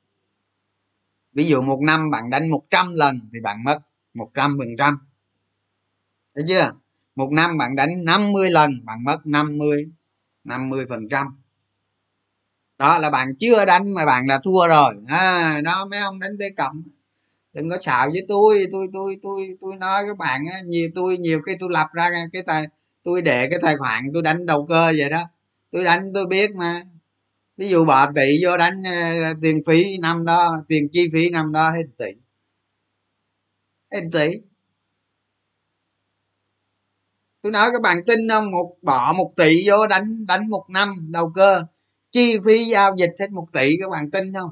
Ví 1.32 1.44
dụ 1.44 1.62
một 1.62 1.80
năm 1.82 2.10
bạn 2.10 2.30
đánh 2.30 2.50
100 2.50 2.94
lần 2.94 3.20
thì 3.32 3.40
bạn 3.40 3.64
mất 3.64 3.78
100 4.14 4.56
phần 4.58 4.68
trăm. 4.78 4.98
Thấy 6.34 6.44
chưa? 6.48 6.72
Một 7.16 7.32
năm 7.32 7.58
bạn 7.58 7.76
đánh 7.76 8.04
50 8.04 8.50
lần, 8.50 8.84
bạn 8.84 9.04
mất 9.04 9.26
50 9.26 9.92
50 10.44 10.86
phần 10.88 11.08
trăm. 11.10 11.26
Đó 12.78 12.98
là 12.98 13.10
bạn 13.10 13.34
chưa 13.38 13.64
đánh 13.64 13.94
mà 13.94 14.04
bạn 14.06 14.26
đã 14.26 14.40
thua 14.44 14.66
rồi. 14.68 14.94
À, 15.08 15.60
đó 15.64 15.86
mấy 15.90 16.00
ông 16.00 16.20
đánh 16.20 16.38
tê 16.38 16.50
cộng 16.56 16.82
đừng 17.52 17.70
có 17.70 17.78
xạo 17.80 18.08
với 18.12 18.24
tôi 18.28 18.66
tôi 18.72 18.88
tôi 18.92 19.16
tôi 19.22 19.48
tôi 19.60 19.76
nói 19.76 20.04
các 20.06 20.18
bạn 20.18 20.44
á 20.52 20.60
nhiều 20.66 20.88
tôi 20.94 21.18
nhiều 21.18 21.40
khi 21.46 21.52
tôi 21.60 21.68
lập 21.72 21.86
ra 21.92 22.10
cái 22.32 22.42
tài 22.42 22.66
tôi 23.02 23.22
để 23.22 23.48
cái 23.50 23.58
tài 23.62 23.76
khoản 23.76 24.10
tôi 24.14 24.22
đánh 24.22 24.46
đầu 24.46 24.66
cơ 24.66 24.92
vậy 24.98 25.10
đó. 25.10 25.22
Tôi 25.70 25.84
đánh 25.84 26.12
tôi 26.14 26.26
biết 26.26 26.50
mà. 26.54 26.82
Ví 27.56 27.68
dụ 27.68 27.84
bỏ 27.84 28.12
tỷ 28.12 28.44
vô 28.44 28.56
đánh 28.56 28.80
uh, 28.80 29.36
tiền 29.42 29.60
phí 29.66 29.98
năm 30.02 30.24
đó 30.24 30.52
tiền 30.68 30.88
chi 30.92 31.08
phí 31.12 31.30
năm 31.30 31.52
đó 31.52 31.70
hết 31.70 31.84
tỷ. 31.98 32.06
Hết 33.92 34.00
tỷ 34.12 34.49
tôi 37.42 37.52
nói 37.52 37.70
các 37.72 37.82
bạn 37.82 38.04
tin 38.06 38.28
không? 38.30 38.50
Một, 38.50 38.76
bỏ 38.82 39.12
một 39.16 39.32
tỷ 39.36 39.68
vô, 39.68 39.86
đánh 39.86 40.26
đánh 40.26 40.48
một 40.48 40.64
năm, 40.68 41.06
đầu 41.10 41.32
cơ. 41.34 41.62
Chi 42.12 42.38
phí 42.44 42.64
giao 42.64 42.96
dịch 42.98 43.10
hết 43.20 43.30
một 43.30 43.46
tỷ, 43.52 43.76
các 43.80 43.90
bạn 43.90 44.10
tin 44.10 44.34
không? 44.34 44.50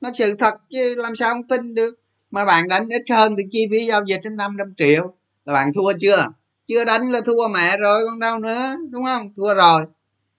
Nó 0.00 0.10
sự 0.14 0.34
thật 0.38 0.54
chứ 0.70 0.94
làm 0.94 1.16
sao 1.16 1.34
không 1.34 1.48
tin 1.48 1.74
được? 1.74 1.94
Mà 2.30 2.44
bạn 2.44 2.68
đánh 2.68 2.88
ít 2.88 3.02
hơn 3.10 3.36
thì 3.36 3.42
chi 3.50 3.66
phí 3.70 3.86
giao 3.86 4.04
dịch 4.04 4.20
đến 4.24 4.36
500 4.36 4.74
triệu. 4.76 5.14
Là 5.44 5.52
bạn 5.52 5.72
thua 5.74 5.92
chưa? 6.00 6.26
Chưa 6.66 6.84
đánh 6.84 7.02
là 7.12 7.20
thua 7.26 7.48
mẹ 7.48 7.76
rồi, 7.76 8.02
còn 8.08 8.18
đâu 8.18 8.38
nữa, 8.38 8.76
đúng 8.90 9.04
không? 9.04 9.32
Thua 9.36 9.54
rồi. 9.54 9.84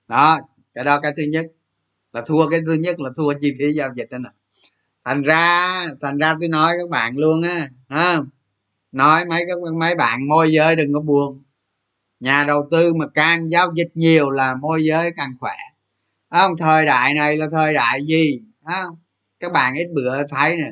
Đó, 0.07 0.39
cái 0.73 0.83
đó 0.83 0.99
cái 0.99 1.13
thứ 1.17 1.23
nhất. 1.23 1.45
Là 2.13 2.21
thua 2.25 2.49
cái 2.49 2.59
thứ 2.65 2.73
nhất 2.73 2.99
là 2.99 3.09
thua 3.17 3.33
chi 3.41 3.53
phí 3.59 3.71
giao 3.71 3.89
dịch 3.95 4.09
đó 4.09 4.17
nè. 4.17 4.29
Thành 5.05 5.21
ra 5.21 5.85
thành 6.01 6.17
ra 6.17 6.35
tôi 6.39 6.49
nói 6.49 6.73
các 6.79 6.89
bạn 6.89 7.17
luôn 7.17 7.41
á 7.41 7.69
ha 7.89 8.19
nói 8.91 9.25
mấy 9.25 9.43
các 9.47 9.73
mấy 9.79 9.95
bạn 9.95 10.27
môi 10.27 10.51
giới 10.51 10.75
đừng 10.75 10.93
có 10.93 10.99
buồn 10.99 11.42
nhà 12.23 12.43
đầu 12.43 12.67
tư 12.71 12.93
mà 12.93 13.07
càng 13.13 13.51
giao 13.51 13.73
dịch 13.75 13.89
nhiều 13.93 14.31
là 14.31 14.55
môi 14.55 14.83
giới 14.85 15.11
càng 15.17 15.35
khỏe. 15.39 15.55
Không? 16.29 16.57
Thời 16.57 16.85
đại 16.85 17.13
này 17.13 17.37
là 17.37 17.47
thời 17.51 17.73
đại 17.73 18.05
gì? 18.05 18.41
Không? 18.65 18.97
Các 19.39 19.51
bạn 19.51 19.73
ít 19.73 19.87
bữa 19.93 20.27
thấy 20.27 20.57
nè. 20.57 20.71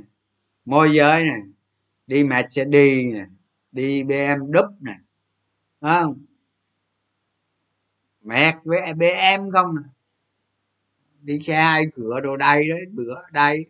Môi 0.65 0.93
giới 0.93 1.25
nè. 1.25 1.35
Đi 2.07 2.23
mercedes 2.23 3.13
nè. 3.13 3.25
Đi 3.71 4.03
bmw 4.03 4.71
nè. 4.79 4.93
Không? 5.81 6.25
Mẹt 8.21 8.55
với 8.63 8.93
bm 8.93 9.51
không 9.53 9.75
nè. 9.75 9.89
Đi 11.21 11.39
xe 11.39 11.53
hai 11.53 11.83
cửa 11.95 12.19
đồ 12.23 12.37
đây 12.37 12.69
đấy 12.69 12.85
bữa 12.91 13.21
đây 13.31 13.65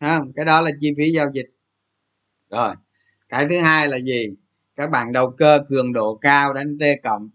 không? 0.00 0.32
Cái 0.36 0.44
đó 0.44 0.60
là 0.60 0.70
chi 0.80 0.92
phí 0.96 1.12
giao 1.12 1.30
dịch. 1.34 1.50
Rồi. 2.50 2.74
Cái 3.28 3.46
thứ 3.48 3.58
hai 3.60 3.88
là 3.88 3.98
gì? 3.98 4.34
Các 4.76 4.90
bạn 4.90 5.12
đầu 5.12 5.34
cơ 5.38 5.60
cường 5.68 5.92
độ 5.92 6.18
cao 6.20 6.52
đánh 6.52 6.78
t 6.78 6.82
cộng. 7.02 7.30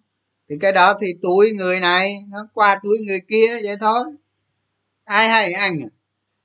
Thì 0.50 0.56
cái 0.62 0.72
đó 0.72 0.98
thì 1.02 1.08
túi 1.22 1.52
người 1.52 1.80
này, 1.80 2.18
nó 2.30 2.48
qua 2.54 2.80
túi 2.84 2.98
người 3.08 3.22
kia 3.28 3.48
vậy 3.64 3.76
thôi. 3.80 4.06
Ai 5.04 5.30
hay 5.30 5.54
ăn. 5.54 5.80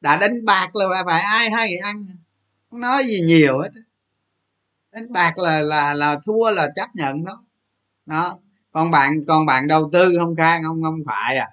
Đã 0.00 0.16
đánh 0.16 0.44
bạc 0.44 0.76
là 0.76 1.02
phải 1.06 1.22
ai 1.22 1.50
hay 1.50 1.76
ăn. 1.76 2.06
Không 2.70 2.80
nói 2.80 3.04
gì 3.04 3.20
nhiều 3.20 3.58
hết. 3.58 3.70
Đánh 4.92 5.12
bạc 5.12 5.38
là 5.38 5.62
là 5.62 5.94
là 5.94 6.18
thua 6.24 6.50
là 6.50 6.68
chấp 6.76 6.88
nhận 6.94 7.24
đó. 7.24 7.42
Đó. 8.06 8.38
Còn 8.72 8.90
bạn 8.90 9.24
còn 9.26 9.46
bạn 9.46 9.66
đầu 9.68 9.90
tư 9.92 10.16
không 10.18 10.36
khang? 10.36 10.62
Không 10.66 10.82
không 10.82 10.98
phải 11.06 11.36
à. 11.36 11.48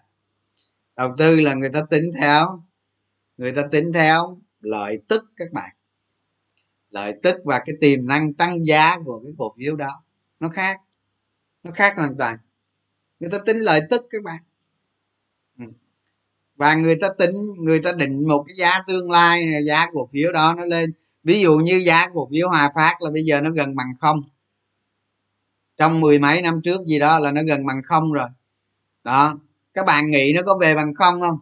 Đầu 0.95 1.15
tư 1.17 1.39
là 1.39 1.53
người 1.53 1.69
ta 1.69 1.81
tính 1.89 2.09
theo. 2.19 2.63
Người 3.37 3.51
ta 3.51 3.61
tính 3.71 3.93
theo 3.93 4.37
lợi 4.59 5.01
tức 5.07 5.25
các 5.37 5.51
bạn 5.51 5.69
lợi 6.91 7.13
tức 7.23 7.35
và 7.45 7.61
cái 7.65 7.75
tiềm 7.81 8.07
năng 8.07 8.33
tăng 8.33 8.65
giá 8.65 8.97
của 9.05 9.21
cái 9.23 9.33
cổ 9.37 9.53
phiếu 9.57 9.75
đó, 9.75 10.03
nó 10.39 10.49
khác 10.49 10.77
nó 11.63 11.71
khác 11.71 11.93
hoàn 11.97 12.17
toàn. 12.17 12.37
Người 13.19 13.29
ta 13.29 13.37
tính 13.45 13.57
lợi 13.57 13.81
tức 13.89 14.07
các 14.09 14.23
bạn. 14.23 14.41
Ừ. 15.59 15.65
Và 16.55 16.75
người 16.75 16.95
ta 17.01 17.07
tính, 17.17 17.35
người 17.63 17.79
ta 17.79 17.91
định 17.91 18.27
một 18.27 18.43
cái 18.47 18.55
giá 18.55 18.79
tương 18.87 19.11
lai, 19.11 19.45
giá 19.65 19.87
cổ 19.93 20.09
phiếu 20.13 20.31
đó 20.31 20.55
nó 20.57 20.65
lên. 20.65 20.93
Ví 21.23 21.41
dụ 21.41 21.57
như 21.57 21.77
giá 21.85 22.07
cổ 22.13 22.27
phiếu 22.31 22.49
hòa 22.49 22.71
phát 22.75 23.01
là 23.01 23.11
bây 23.11 23.23
giờ 23.23 23.41
nó 23.41 23.49
gần 23.49 23.75
bằng 23.75 23.93
không. 23.99 24.21
Trong 25.77 25.99
mười 25.99 26.19
mấy 26.19 26.41
năm 26.41 26.61
trước 26.63 26.85
gì 26.85 26.99
đó 26.99 27.19
là 27.19 27.31
nó 27.31 27.41
gần 27.47 27.65
bằng 27.65 27.81
không 27.83 28.13
rồi. 28.13 28.27
Đó, 29.03 29.33
các 29.73 29.85
bạn 29.85 30.11
nghĩ 30.11 30.33
nó 30.35 30.41
có 30.45 30.57
về 30.57 30.75
bằng 30.75 30.93
không 30.93 31.21
không? 31.21 31.39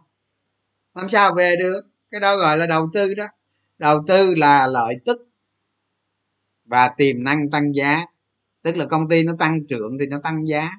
Làm 0.94 1.08
sao, 1.08 1.34
về 1.34 1.56
được. 1.56 1.80
Cái 2.10 2.20
đó 2.20 2.36
gọi 2.36 2.58
là 2.58 2.66
đầu 2.66 2.88
tư 2.94 3.14
đó. 3.14 3.24
Đầu 3.78 4.04
tư 4.06 4.34
là 4.34 4.66
lợi 4.66 4.96
tức 5.06 5.27
và 6.68 6.88
tiềm 6.96 7.24
năng 7.24 7.50
tăng 7.50 7.74
giá. 7.74 8.00
Tức 8.62 8.76
là 8.76 8.86
công 8.86 9.08
ty 9.08 9.22
nó 9.22 9.32
tăng 9.38 9.66
trưởng 9.66 9.98
thì 10.00 10.06
nó 10.06 10.18
tăng 10.22 10.48
giá. 10.48 10.70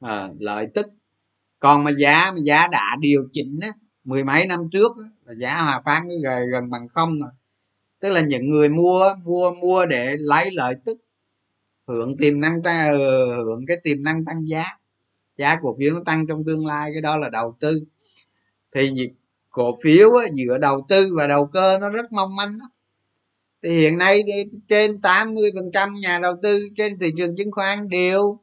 À, 0.00 0.28
lợi 0.38 0.66
tức. 0.74 0.86
Còn 1.58 1.84
mà 1.84 1.90
giá 1.90 2.30
mà 2.30 2.38
giá 2.44 2.66
đã 2.66 2.96
điều 3.00 3.28
chỉnh 3.32 3.56
á 3.62 3.68
mười 4.04 4.24
mấy 4.24 4.46
năm 4.46 4.60
trước 4.72 4.92
á, 4.96 5.08
là 5.24 5.34
giá 5.34 5.62
hòa 5.62 5.82
phát 5.84 6.02
nó 6.06 6.14
gần, 6.22 6.50
gần 6.52 6.70
bằng 6.70 6.88
không 6.88 7.20
rồi. 7.20 7.30
Tức 8.00 8.10
là 8.10 8.20
những 8.20 8.50
người 8.50 8.68
mua 8.68 9.14
mua 9.24 9.52
mua 9.52 9.86
để 9.86 10.16
lấy 10.18 10.50
lợi 10.52 10.74
tức 10.84 10.98
hưởng 11.86 12.16
tiềm 12.16 12.40
năng 12.40 12.62
tăng 12.62 12.88
ờ, 12.88 13.42
hưởng 13.44 13.66
cái 13.66 13.76
tiềm 13.82 14.02
năng 14.02 14.24
tăng 14.24 14.48
giá. 14.48 14.64
Giá 15.38 15.56
cổ 15.62 15.76
phiếu 15.78 15.94
nó 15.94 16.00
tăng 16.06 16.26
trong 16.26 16.44
tương 16.44 16.66
lai 16.66 16.90
cái 16.92 17.02
đó 17.02 17.16
là 17.16 17.30
đầu 17.30 17.56
tư. 17.60 17.84
Thì 18.74 19.10
cổ 19.50 19.78
phiếu 19.82 20.12
á, 20.12 20.26
giữa 20.34 20.58
đầu 20.58 20.86
tư 20.88 21.14
và 21.16 21.26
đầu 21.26 21.46
cơ 21.46 21.78
nó 21.78 21.90
rất 21.90 22.12
mong 22.12 22.36
manh 22.36 22.58
đó 22.58 22.70
thì 23.62 23.70
hiện 23.80 23.98
nay 23.98 24.22
trên 24.68 25.00
80 25.00 25.50
phần 25.54 25.70
trăm 25.72 25.94
nhà 25.94 26.18
đầu 26.22 26.34
tư 26.42 26.68
trên 26.76 26.98
thị 26.98 27.12
trường 27.16 27.36
chứng 27.36 27.52
khoán 27.52 27.88
đều 27.88 28.38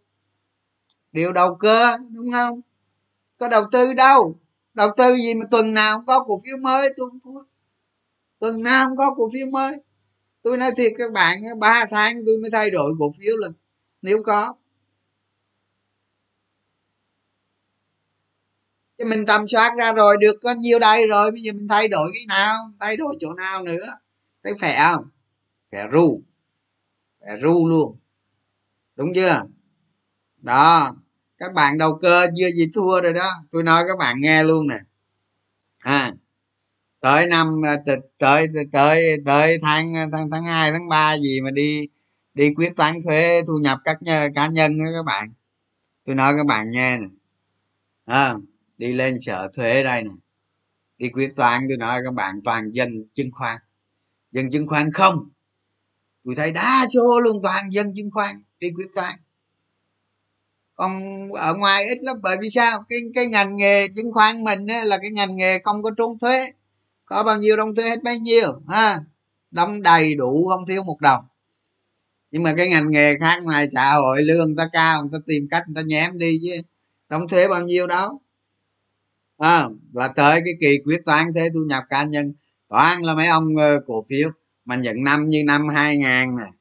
đều 1.11 1.33
đầu 1.33 1.55
cơ, 1.55 1.97
đúng 2.11 2.31
không? 2.31 2.61
Có 3.37 3.47
đầu 3.47 3.63
tư 3.71 3.93
đâu? 3.93 4.39
Đầu 4.73 4.89
tư 4.97 5.15
gì 5.15 5.33
mà 5.33 5.45
tuần 5.51 5.73
nào 5.73 5.97
không 5.97 6.05
có 6.05 6.23
cổ 6.27 6.41
phiếu 6.45 6.57
mới, 6.57 6.89
tôi 6.97 7.09
không 7.09 7.19
có. 7.35 7.45
Tuần 8.39 8.63
nào 8.63 8.85
không 8.87 8.97
có 8.97 9.15
cổ 9.17 9.29
phiếu 9.33 9.47
mới. 9.47 9.77
Tôi 10.41 10.57
nói 10.57 10.71
thiệt 10.77 10.93
các 10.97 11.11
bạn, 11.11 11.41
ba 11.59 11.85
tháng 11.91 12.15
tôi 12.25 12.37
mới 12.37 12.51
thay 12.51 12.69
đổi 12.69 12.93
cổ 12.99 13.13
phiếu 13.19 13.37
lần, 13.37 13.53
nếu 14.01 14.23
có. 14.23 14.55
Chứ 18.97 19.05
mình 19.05 19.25
tầm 19.25 19.47
soát 19.47 19.71
ra 19.79 19.93
rồi, 19.93 20.17
được 20.19 20.37
có 20.43 20.53
nhiêu 20.53 20.79
đây 20.79 21.07
rồi, 21.07 21.31
bây 21.31 21.41
giờ 21.41 21.53
mình 21.53 21.67
thay 21.67 21.87
đổi 21.87 22.11
cái 22.13 22.25
nào, 22.27 22.55
thay 22.79 22.97
đổi 22.97 23.15
chỗ 23.19 23.33
nào 23.33 23.63
nữa 23.63 23.87
thấy 24.43 24.53
khỏe 24.59 24.79
không? 24.91 25.09
Khỏe 25.71 25.87
ru. 25.91 26.21
Khỏe 27.19 27.37
ru 27.41 27.69
luôn. 27.69 27.97
Đúng 28.95 29.11
chưa? 29.15 29.43
Đó. 30.37 30.95
Các 31.37 31.53
bạn 31.53 31.77
đầu 31.77 31.99
cơ 32.01 32.27
chưa 32.37 32.51
gì 32.51 32.71
thua 32.73 33.01
rồi 33.01 33.13
đó. 33.13 33.31
Tôi 33.51 33.63
nói 33.63 33.83
các 33.87 33.97
bạn 33.97 34.21
nghe 34.21 34.43
luôn 34.43 34.67
nè. 34.67 34.79
À 35.77 36.13
tới 37.03 37.27
năm 37.27 37.65
à, 37.65 37.77
tới 38.17 38.47
tới 38.65 39.17
tới 39.25 39.57
tháng 39.61 39.93
tháng 40.11 40.29
tháng 40.31 40.43
hai 40.43 40.71
tháng 40.71 40.89
ba 40.89 41.17
gì 41.17 41.41
mà 41.41 41.51
đi 41.51 41.87
đi 42.33 42.53
quyết 42.53 42.75
toán 42.75 42.95
thuế 43.05 43.41
thu 43.47 43.57
nhập 43.61 43.79
các 43.83 43.97
cá 44.35 44.47
nhân 44.47 44.77
đó 44.77 44.85
các 44.95 45.05
bạn. 45.05 45.33
Tôi 46.05 46.15
nói 46.15 46.33
các 46.37 46.45
bạn 46.45 46.71
nghe 46.71 46.97
nè. 46.97 47.07
À, 48.05 48.35
đi 48.77 48.93
lên 48.93 49.17
sở 49.21 49.49
thuế 49.53 49.83
đây 49.83 50.03
nè. 50.03 50.09
Đi 50.97 51.09
quyết 51.09 51.35
toán 51.35 51.61
tôi 51.67 51.77
nói 51.77 52.01
các 52.05 52.13
bạn 52.13 52.41
toàn 52.43 52.71
dân 52.71 53.05
chứng 53.13 53.31
khoán 53.31 53.57
dân 54.33 54.51
chứng 54.51 54.67
khoán 54.67 54.91
không? 54.91 55.29
Tôi 56.25 56.35
thấy 56.35 56.51
đa 56.51 56.87
số 56.93 57.19
luôn 57.19 57.39
toàn 57.43 57.73
dân 57.73 57.93
chứng 57.95 58.11
khoán 58.11 58.35
đi 58.59 58.71
quyết 58.75 58.87
toán. 58.95 59.13
Còn 60.75 60.91
ở 61.33 61.55
ngoài 61.55 61.85
ít 61.87 61.97
lắm 62.01 62.17
bởi 62.23 62.37
vì 62.41 62.49
sao? 62.49 62.83
Cái 62.89 62.99
cái 63.15 63.27
ngành 63.27 63.55
nghề 63.55 63.87
chứng 63.87 64.11
khoán 64.13 64.43
mình 64.43 64.67
á, 64.67 64.83
là 64.83 64.97
cái 64.97 65.11
ngành 65.11 65.35
nghề 65.35 65.59
không 65.59 65.83
có 65.83 65.91
trốn 65.97 66.19
thuế. 66.19 66.51
Có 67.05 67.23
bao 67.23 67.37
nhiêu 67.37 67.57
đóng 67.57 67.75
thuế 67.75 67.89
hết 67.89 68.03
bấy 68.03 68.19
nhiêu 68.19 68.61
ha? 68.67 68.99
Đóng 69.51 69.81
đầy 69.81 70.15
đủ 70.15 70.47
không 70.49 70.65
thiếu 70.65 70.83
một 70.83 71.01
đồng. 71.01 71.25
Nhưng 72.31 72.43
mà 72.43 72.53
cái 72.57 72.67
ngành 72.67 72.91
nghề 72.91 73.17
khác 73.19 73.43
ngoài 73.43 73.67
xã 73.73 73.93
hội 73.93 74.21
lương 74.21 74.45
người 74.45 74.55
ta 74.57 74.69
cao 74.73 75.01
người 75.01 75.09
ta 75.13 75.23
tìm 75.27 75.47
cách 75.51 75.63
người 75.67 75.75
ta 75.75 75.87
nhém 75.87 76.17
đi 76.17 76.39
chứ. 76.43 76.61
Đóng 77.09 77.27
thuế 77.27 77.47
bao 77.47 77.61
nhiêu 77.61 77.87
đó, 77.87 78.19
à, 79.37 79.67
là 79.93 80.07
tới 80.07 80.41
cái 80.45 80.53
kỳ 80.61 80.77
quyết 80.85 81.01
toán 81.05 81.33
thuế 81.33 81.49
thu 81.53 81.59
nhập 81.67 81.83
cá 81.89 82.03
nhân 82.03 82.33
toán 82.73 83.01
là 83.01 83.15
mấy 83.15 83.27
ông 83.27 83.55
ờ, 83.57 83.79
cổ 83.87 84.05
phiếu. 84.09 84.29
Mà 84.65 84.75
những 84.75 85.03
năm 85.03 85.29
như 85.29 85.43
năm 85.45 85.69
2000 85.69 86.35
này 86.35 86.51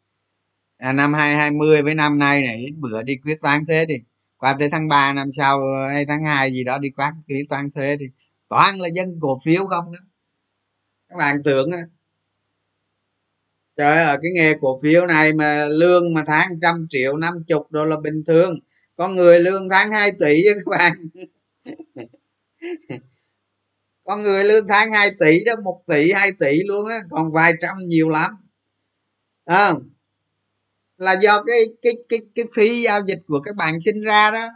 à, 0.79 0.93
năm 0.93 1.15
2020 1.15 1.83
với 1.83 1.95
năm 1.95 2.19
nay 2.19 2.43
này 2.43 2.57
ít 2.59 2.75
bữa 2.79 3.03
đi 3.03 3.17
quyết 3.25 3.41
toán 3.41 3.67
thuế 3.67 3.87
đi. 3.87 3.95
Qua 4.39 4.57
tới 4.59 4.69
tháng 4.71 4.89
3 4.89 5.13
năm 5.13 5.33
sau 5.33 5.61
ờ, 5.61 5.89
hay 5.89 6.07
tháng 6.07 6.25
2 6.25 6.53
gì 6.53 6.65
đó 6.65 6.79
đi 6.79 6.91
quát 6.91 7.13
quyết 7.29 7.47
toán 7.49 7.71
thuế 7.71 7.97
đi. 7.97 8.07
Toàn 8.49 8.81
là 8.81 8.89
dân 8.95 9.19
cổ 9.21 9.41
phiếu 9.45 9.67
không 9.67 9.93
đó. 9.93 9.99
Các 11.09 11.17
bạn 11.19 11.43
tưởng 11.45 11.71
á. 11.71 11.79
Trời 13.77 14.05
ơi 14.05 14.19
cái 14.23 14.33
nghề 14.35 14.55
cổ 14.61 14.81
phiếu 14.83 15.07
này 15.07 15.33
mà 15.33 15.67
lương 15.67 16.15
mà 16.15 16.23
tháng 16.27 16.49
trăm 16.63 16.87
triệu 16.91 17.17
năm 17.17 17.35
chục 17.47 17.67
đô 17.71 17.85
là 17.85 17.97
bình 18.01 18.25
thường. 18.27 18.59
Có 18.97 19.09
người 19.09 19.41
lương 19.41 19.69
tháng 19.69 19.91
2 19.91 20.13
tỷ 20.21 20.43
các 20.45 20.71
bạn. 20.71 20.93
con 24.05 24.23
người 24.23 24.45
lương 24.45 24.69
tháng 24.69 24.93
2 24.93 25.11
tỷ 25.21 25.45
đó 25.45 25.53
một 25.65 25.83
tỷ 25.87 26.13
2 26.13 26.31
tỷ 26.41 26.63
luôn 26.67 26.89
á 26.89 26.99
còn 27.11 27.33
vài 27.33 27.53
trăm 27.61 27.79
nhiều 27.79 28.09
lắm. 28.09 28.37
À, 29.45 29.75
là 30.97 31.13
do 31.13 31.43
cái 31.47 31.61
cái 31.83 31.93
cái 32.09 32.21
cái 32.35 32.45
phí 32.55 32.83
giao 32.83 33.01
dịch 33.07 33.19
của 33.27 33.41
các 33.41 33.57
bạn 33.57 33.81
sinh 33.81 34.03
ra 34.03 34.31
đó. 34.31 34.49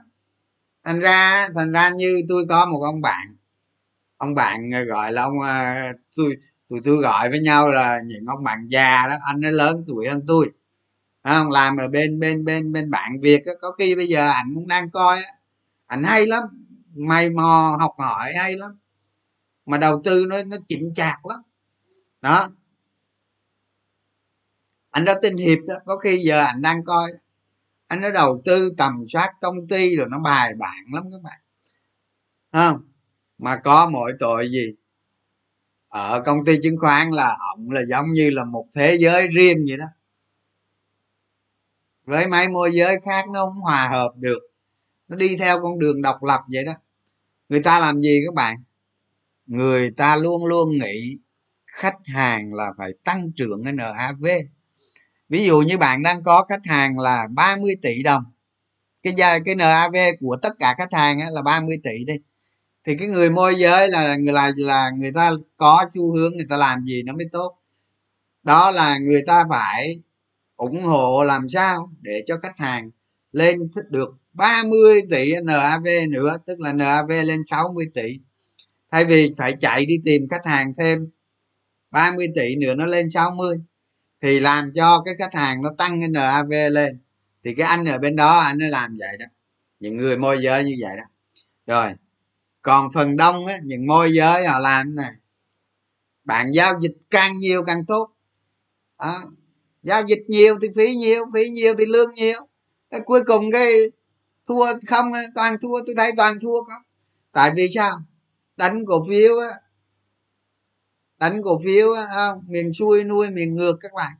Thành 0.84 1.00
ra 1.00 1.48
thành 1.54 1.72
ra 1.72 1.90
như 1.90 2.22
tôi 2.28 2.46
có 2.48 2.66
một 2.66 2.80
ông 2.84 3.00
bạn. 3.00 3.36
Ông 4.18 4.34
bạn 4.34 4.70
ờ, 4.74 4.84
gọi 4.84 5.12
là 5.12 5.22
ông 5.22 5.40
ờ, 5.40 5.64
tôi 6.16 6.36
tụi 6.68 6.80
tôi 6.84 6.96
gọi 6.96 7.30
với 7.30 7.40
nhau 7.40 7.72
là 7.72 8.00
những 8.06 8.26
ông 8.26 8.44
bạn 8.44 8.68
già 8.68 9.06
đó 9.08 9.16
anh 9.28 9.46
ấy 9.46 9.52
lớn 9.52 9.84
tuổi 9.88 10.08
hơn 10.08 10.22
tôi. 10.26 10.50
Không? 11.24 11.50
Làm 11.50 11.76
ở 11.76 11.88
bên 11.88 12.20
bên 12.20 12.44
bên 12.44 12.72
bên 12.72 12.90
bạn 12.90 13.20
việt 13.22 13.42
đó, 13.46 13.52
có 13.60 13.72
khi 13.72 13.94
bây 13.96 14.06
giờ 14.08 14.30
ảnh 14.30 14.52
cũng 14.54 14.68
đang 14.68 14.90
coi 14.90 15.18
ảnh 15.86 16.04
hay 16.04 16.26
lắm 16.26 16.42
mày 16.94 17.30
mò 17.30 17.76
học 17.80 17.94
hỏi 17.98 18.32
hay 18.38 18.56
lắm 18.56 18.70
mà 19.66 19.78
đầu 19.78 20.02
tư 20.04 20.24
nó 20.28 20.42
nó 20.42 20.56
chỉnh 20.68 20.92
chạc 20.96 21.26
lắm. 21.26 21.40
Đó. 22.20 22.48
Anh 24.90 25.04
đã 25.04 25.18
tin 25.22 25.36
hiệp 25.36 25.58
đó, 25.66 25.74
có 25.84 25.96
khi 25.96 26.18
giờ 26.18 26.40
anh 26.40 26.62
đang 26.62 26.84
coi 26.84 27.12
anh 27.86 28.00
nó 28.00 28.10
đầu 28.10 28.42
tư 28.44 28.72
tầm 28.78 29.04
soát 29.08 29.32
công 29.40 29.68
ty 29.68 29.96
rồi 29.96 30.06
nó 30.10 30.18
bài 30.18 30.54
bản 30.58 30.84
lắm 30.92 31.04
các 31.12 31.22
bạn. 31.22 31.40
Không? 32.52 32.82
Mà 33.38 33.60
có 33.64 33.88
mỗi 33.88 34.12
tội 34.18 34.50
gì? 34.50 34.74
Ở 35.88 36.22
công 36.26 36.44
ty 36.44 36.58
chứng 36.62 36.78
khoán 36.78 37.10
là 37.10 37.36
ổng 37.54 37.70
là 37.70 37.82
giống 37.88 38.12
như 38.12 38.30
là 38.30 38.44
một 38.44 38.66
thế 38.74 38.98
giới 39.00 39.28
riêng 39.28 39.58
vậy 39.68 39.76
đó. 39.76 39.86
Với 42.04 42.26
mấy 42.26 42.48
môi 42.48 42.70
giới 42.74 43.00
khác 43.04 43.28
nó 43.28 43.46
không 43.46 43.62
hòa 43.62 43.88
hợp 43.88 44.12
được. 44.16 44.38
Nó 45.08 45.16
đi 45.16 45.36
theo 45.36 45.62
con 45.62 45.78
đường 45.78 46.02
độc 46.02 46.22
lập 46.22 46.40
vậy 46.52 46.64
đó. 46.64 46.72
Người 47.48 47.60
ta 47.62 47.78
làm 47.78 48.00
gì 48.00 48.22
các 48.26 48.34
bạn? 48.34 48.62
Người 49.46 49.90
ta 49.90 50.16
luôn 50.16 50.46
luôn 50.46 50.70
nghĩ 50.70 51.18
khách 51.66 51.96
hàng 52.14 52.54
là 52.54 52.72
phải 52.78 52.92
tăng 53.04 53.32
trưởng 53.32 53.62
NAV 53.76 54.26
ví 55.28 55.46
dụ 55.46 55.60
như 55.60 55.78
bạn 55.78 56.02
đang 56.02 56.22
có 56.22 56.44
khách 56.48 56.66
hàng 56.66 56.98
là 56.98 57.26
30 57.34 57.76
tỷ 57.82 58.02
đồng, 58.02 58.24
cái 59.02 59.14
gia, 59.16 59.38
cái 59.38 59.54
NAV 59.54 59.96
của 60.20 60.36
tất 60.42 60.52
cả 60.58 60.74
khách 60.78 60.92
hàng 60.92 61.18
là 61.32 61.42
30 61.42 61.76
tỷ 61.84 62.04
đi. 62.04 62.14
Thì 62.84 62.96
cái 62.98 63.08
người 63.08 63.30
môi 63.30 63.54
giới 63.54 63.88
là 63.88 64.16
người 64.16 64.34
là 64.34 64.52
là 64.56 64.90
người 64.90 65.12
ta 65.12 65.30
có 65.56 65.86
xu 65.94 66.16
hướng 66.16 66.32
người 66.36 66.46
ta 66.48 66.56
làm 66.56 66.80
gì 66.80 67.02
nó 67.02 67.12
mới 67.12 67.26
tốt. 67.32 67.58
Đó 68.42 68.70
là 68.70 68.98
người 68.98 69.22
ta 69.26 69.44
phải 69.50 70.00
ủng 70.56 70.82
hộ 70.82 71.24
làm 71.24 71.48
sao 71.48 71.92
để 72.00 72.24
cho 72.26 72.38
khách 72.38 72.58
hàng 72.58 72.90
lên 73.32 73.58
được 73.90 74.08
30 74.32 75.02
tỷ 75.10 75.32
NAV 75.44 75.86
nữa, 76.08 76.36
tức 76.46 76.60
là 76.60 76.72
NAV 76.72 77.08
lên 77.08 77.44
60 77.44 77.86
tỷ 77.94 78.18
thay 78.90 79.04
vì 79.04 79.32
phải 79.36 79.56
chạy 79.60 79.86
đi 79.86 80.00
tìm 80.04 80.28
khách 80.30 80.46
hàng 80.46 80.72
thêm 80.78 81.10
30 81.90 82.28
tỷ 82.36 82.56
nữa 82.56 82.74
nó 82.74 82.86
lên 82.86 83.10
60 83.10 83.56
thì 84.22 84.40
làm 84.40 84.68
cho 84.74 85.02
cái 85.04 85.14
khách 85.18 85.34
hàng 85.34 85.62
nó 85.62 85.74
tăng 85.78 86.00
cái 86.00 86.08
NAV 86.08 86.50
lên. 86.70 86.98
Thì 87.44 87.54
cái 87.54 87.66
anh 87.66 87.84
ở 87.84 87.98
bên 87.98 88.16
đó, 88.16 88.38
anh 88.38 88.58
nó 88.58 88.66
làm 88.68 88.96
vậy 88.98 89.16
đó. 89.18 89.26
Những 89.80 89.96
người 89.96 90.16
môi 90.16 90.38
giới 90.42 90.64
như 90.64 90.76
vậy 90.80 90.96
đó. 90.96 91.04
Rồi, 91.66 91.92
còn 92.62 92.92
phần 92.92 93.16
đông 93.16 93.46
á, 93.46 93.58
những 93.62 93.86
môi 93.86 94.12
giới 94.12 94.46
họ 94.46 94.58
làm 94.58 94.94
này 94.94 95.12
bạn 96.24 96.52
giao 96.52 96.80
dịch 96.80 96.94
càng 97.10 97.38
nhiều 97.38 97.64
càng 97.64 97.86
tốt. 97.86 98.12
Đó. 98.98 99.22
giao 99.82 100.02
dịch 100.06 100.24
nhiều 100.28 100.58
thì 100.62 100.68
phí 100.76 100.94
nhiều 100.94 101.24
phí 101.34 101.48
nhiều 101.48 101.74
thì 101.78 101.84
lương 101.86 102.14
nhiều. 102.14 102.40
Cái 102.90 103.00
cuối 103.04 103.20
cùng 103.26 103.52
cái 103.52 103.72
thua 104.48 104.66
không, 104.86 105.12
toàn 105.34 105.56
thua, 105.62 105.80
tôi 105.86 105.94
thấy 105.96 106.12
toàn 106.16 106.34
thua 106.42 106.62
không? 106.62 106.82
Tại 107.32 107.52
vì 107.56 107.68
sao? 107.74 107.98
Đánh 108.56 108.84
cổ 108.86 109.00
phiếu 109.08 109.38
á. 109.38 109.48
Đánh 111.18 111.42
cổ 111.44 111.58
phiếu 111.64 111.92
á 111.92 112.06
không 112.14 112.44
miền 112.48 112.72
xuôi, 112.72 113.04
nuôi, 113.04 113.30
miền 113.30 113.54
ngược 113.54 113.76
các 113.80 113.92
bạn. 113.94 114.12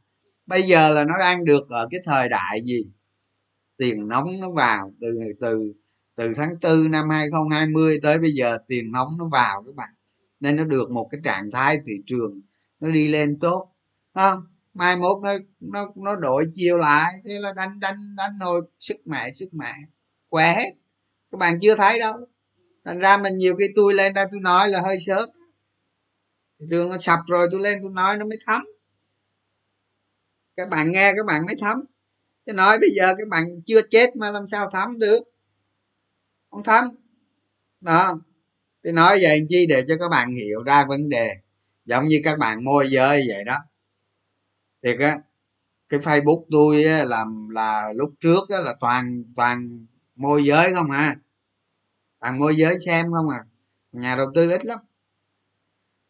Bây 0.47 0.63
giờ 0.63 0.95
là 0.95 1.05
nó 1.05 1.19
đang 1.19 1.45
được 1.45 1.69
ở 1.69 1.89
cái 1.91 2.01
thời 2.05 2.29
đại 2.29 2.63
gì? 2.65 2.87
Tiền 3.77 4.09
nóng 4.09 4.29
nó 4.41 4.51
vào 4.51 4.93
từ 5.01 5.19
từ 5.41 5.73
từ 6.17 6.35
tháng 6.35 6.61
tư 6.61 6.87
năm 6.91 7.11
2020 7.11 7.99
tới 8.03 8.19
bây 8.19 8.33
giờ 8.33 8.59
tiền 8.69 8.93
nóng 8.93 9.09
nó 9.19 9.29
vào 9.33 9.63
các 9.67 9.75
bạn. 9.75 9.91
Nên 10.41 10.57
nó 10.57 10.65
được 10.65 10.91
một 10.91 11.09
cái 11.11 11.21
trạng 11.25 11.51
thái 11.51 11.81
thị 11.87 11.93
trường 12.07 12.41
nó 12.81 12.89
đi 12.89 13.09
lên 13.09 13.39
tốt 13.39 13.69
không 14.15 14.43
mai 14.75 14.97
mốt 14.97 15.23
nó 15.23 15.33
nó 15.61 15.93
nó 15.97 16.17
đổi 16.17 16.47
chiều 16.55 16.77
lại. 16.77 17.13
Thế 17.25 17.39
là 17.39 17.53
đánh 17.53 17.81
đánh 17.81 18.17
đánh 18.17 18.39
nồi 18.41 18.63
sức 18.81 18.97
mẹ 19.05 19.31
sức 19.31 19.49
mẹ 19.53 19.73
què 20.29 20.55
hết. 20.55 20.71
Các 21.33 21.39
bạn 21.39 21.59
chưa 21.63 21.77
thấy 21.77 21.99
đâu 21.99 22.13
thành 22.87 22.99
ra 22.99 23.17
mình 23.17 23.39
nhiều 23.39 23.57
khi 23.57 23.65
tôi 23.75 23.95
lên 23.95 24.15
đây 24.15 24.27
tôi 24.31 24.41
nói 24.41 24.69
là 24.69 24.81
hơi 24.81 24.97
sớm. 24.99 25.29
Thị 26.59 26.67
trường 26.71 26.89
nó 26.89 26.99
sập 26.99 27.19
rồi 27.27 27.49
tôi 27.51 27.61
lên 27.61 27.79
tôi 27.83 27.91
nói 27.91 28.17
nó 28.17 28.25
mới 28.25 28.39
thấm. 28.47 28.63
Các 30.57 30.69
bạn 30.69 30.93
nghe 30.93 31.13
các 31.17 31.27
bạn 31.27 31.47
mới 31.47 31.55
thấm. 31.61 31.85
Chứ 32.47 32.53
nói 32.53 32.79
bây 32.79 32.91
giờ 32.91 33.15
các 33.19 33.29
bạn 33.29 33.45
chưa 33.67 33.81
chết 33.91 34.17
mà 34.17 34.31
làm 34.31 34.47
sao 34.47 34.71
thấm 34.71 34.99
được? 34.99 35.21
Không 36.51 36.63
thấm. 36.63 36.85
Đó. 37.81 38.19
Tôi 38.83 38.93
nói 38.93 39.19
vậy 39.23 39.47
chi 39.49 39.67
để 39.67 39.85
cho 39.89 39.97
các 40.01 40.09
bạn 40.09 40.35
hiểu 40.35 40.63
ra 40.63 40.85
vấn 40.85 41.09
đề. 41.09 41.31
Giống 41.85 42.09
như 42.09 42.21
các 42.25 42.39
bạn 42.39 42.65
môi 42.65 42.91
giới 42.91 43.25
vậy 43.29 43.45
đó. 43.45 43.57
Thiệt 44.83 45.01
á 45.01 45.19
cái 45.89 46.01
facebook 46.01 46.45
tôi 46.51 46.85
á, 46.85 47.05
làm 47.05 47.49
là 47.49 47.93
lúc 47.97 48.11
trước 48.21 48.49
á, 48.49 48.61
là 48.61 48.75
toàn 48.81 49.25
toàn 49.37 49.87
môi 50.15 50.45
giới 50.45 50.75
không 50.75 50.91
à 50.91 51.17
toàn 52.27 52.39
môi 52.39 52.57
giới 52.57 52.77
xem 52.87 53.13
không 53.13 53.29
à? 53.29 53.45
Nhà 53.93 54.17
đầu 54.17 54.27
tư 54.35 54.51
ít 54.51 54.65
lắm. 54.65 54.79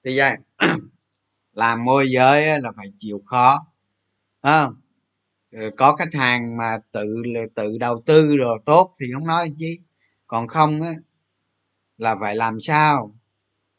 Thì 0.04 0.18
vậy, 0.18 0.36
làm 1.52 1.84
môi 1.84 2.10
giới 2.10 2.60
là 2.60 2.72
phải 2.76 2.92
chịu 2.98 3.22
khó. 3.26 3.66
Không? 4.42 4.74
Ờ, 5.52 5.70
có 5.76 5.96
khách 5.96 6.14
hàng 6.14 6.56
mà 6.56 6.78
tự 6.92 7.22
tự 7.54 7.78
đầu 7.80 8.02
tư 8.06 8.36
rồi 8.36 8.58
tốt 8.64 8.92
thì 9.00 9.06
không 9.14 9.26
nói 9.26 9.52
chi. 9.56 9.78
Còn 10.26 10.48
không 10.48 10.82
á, 10.82 10.92
là 11.98 12.16
phải 12.20 12.36
làm 12.36 12.60
sao? 12.60 13.14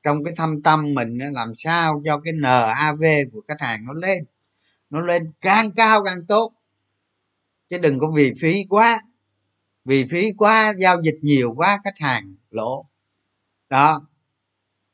Trong 0.04 0.24
cái 0.24 0.34
thâm 0.38 0.60
tâm 0.62 0.94
mình 0.94 1.18
làm 1.32 1.56
sao 1.56 2.02
cho 2.06 2.20
cái 2.20 2.34
NAV 2.34 3.04
của 3.32 3.42
khách 3.48 3.62
hàng 3.62 3.80
nó 3.86 3.94
lên? 3.94 4.26
Nó 4.90 5.02
lên 5.02 5.32
càng 5.42 5.72
cao 5.72 6.04
càng 6.04 6.26
tốt. 6.28 6.54
Chứ 7.70 7.78
đừng 7.78 8.00
có 8.00 8.12
vì 8.16 8.34
phí 8.42 8.66
quá 8.70 9.02
vì 9.88 10.06
phí 10.12 10.32
quá, 10.38 10.74
giao 10.78 11.02
dịch 11.02 11.18
nhiều 11.22 11.54
quá, 11.58 11.80
khách 11.84 12.00
hàng 12.00 12.34
lỗ. 12.50 12.86
Đó. 13.70 14.02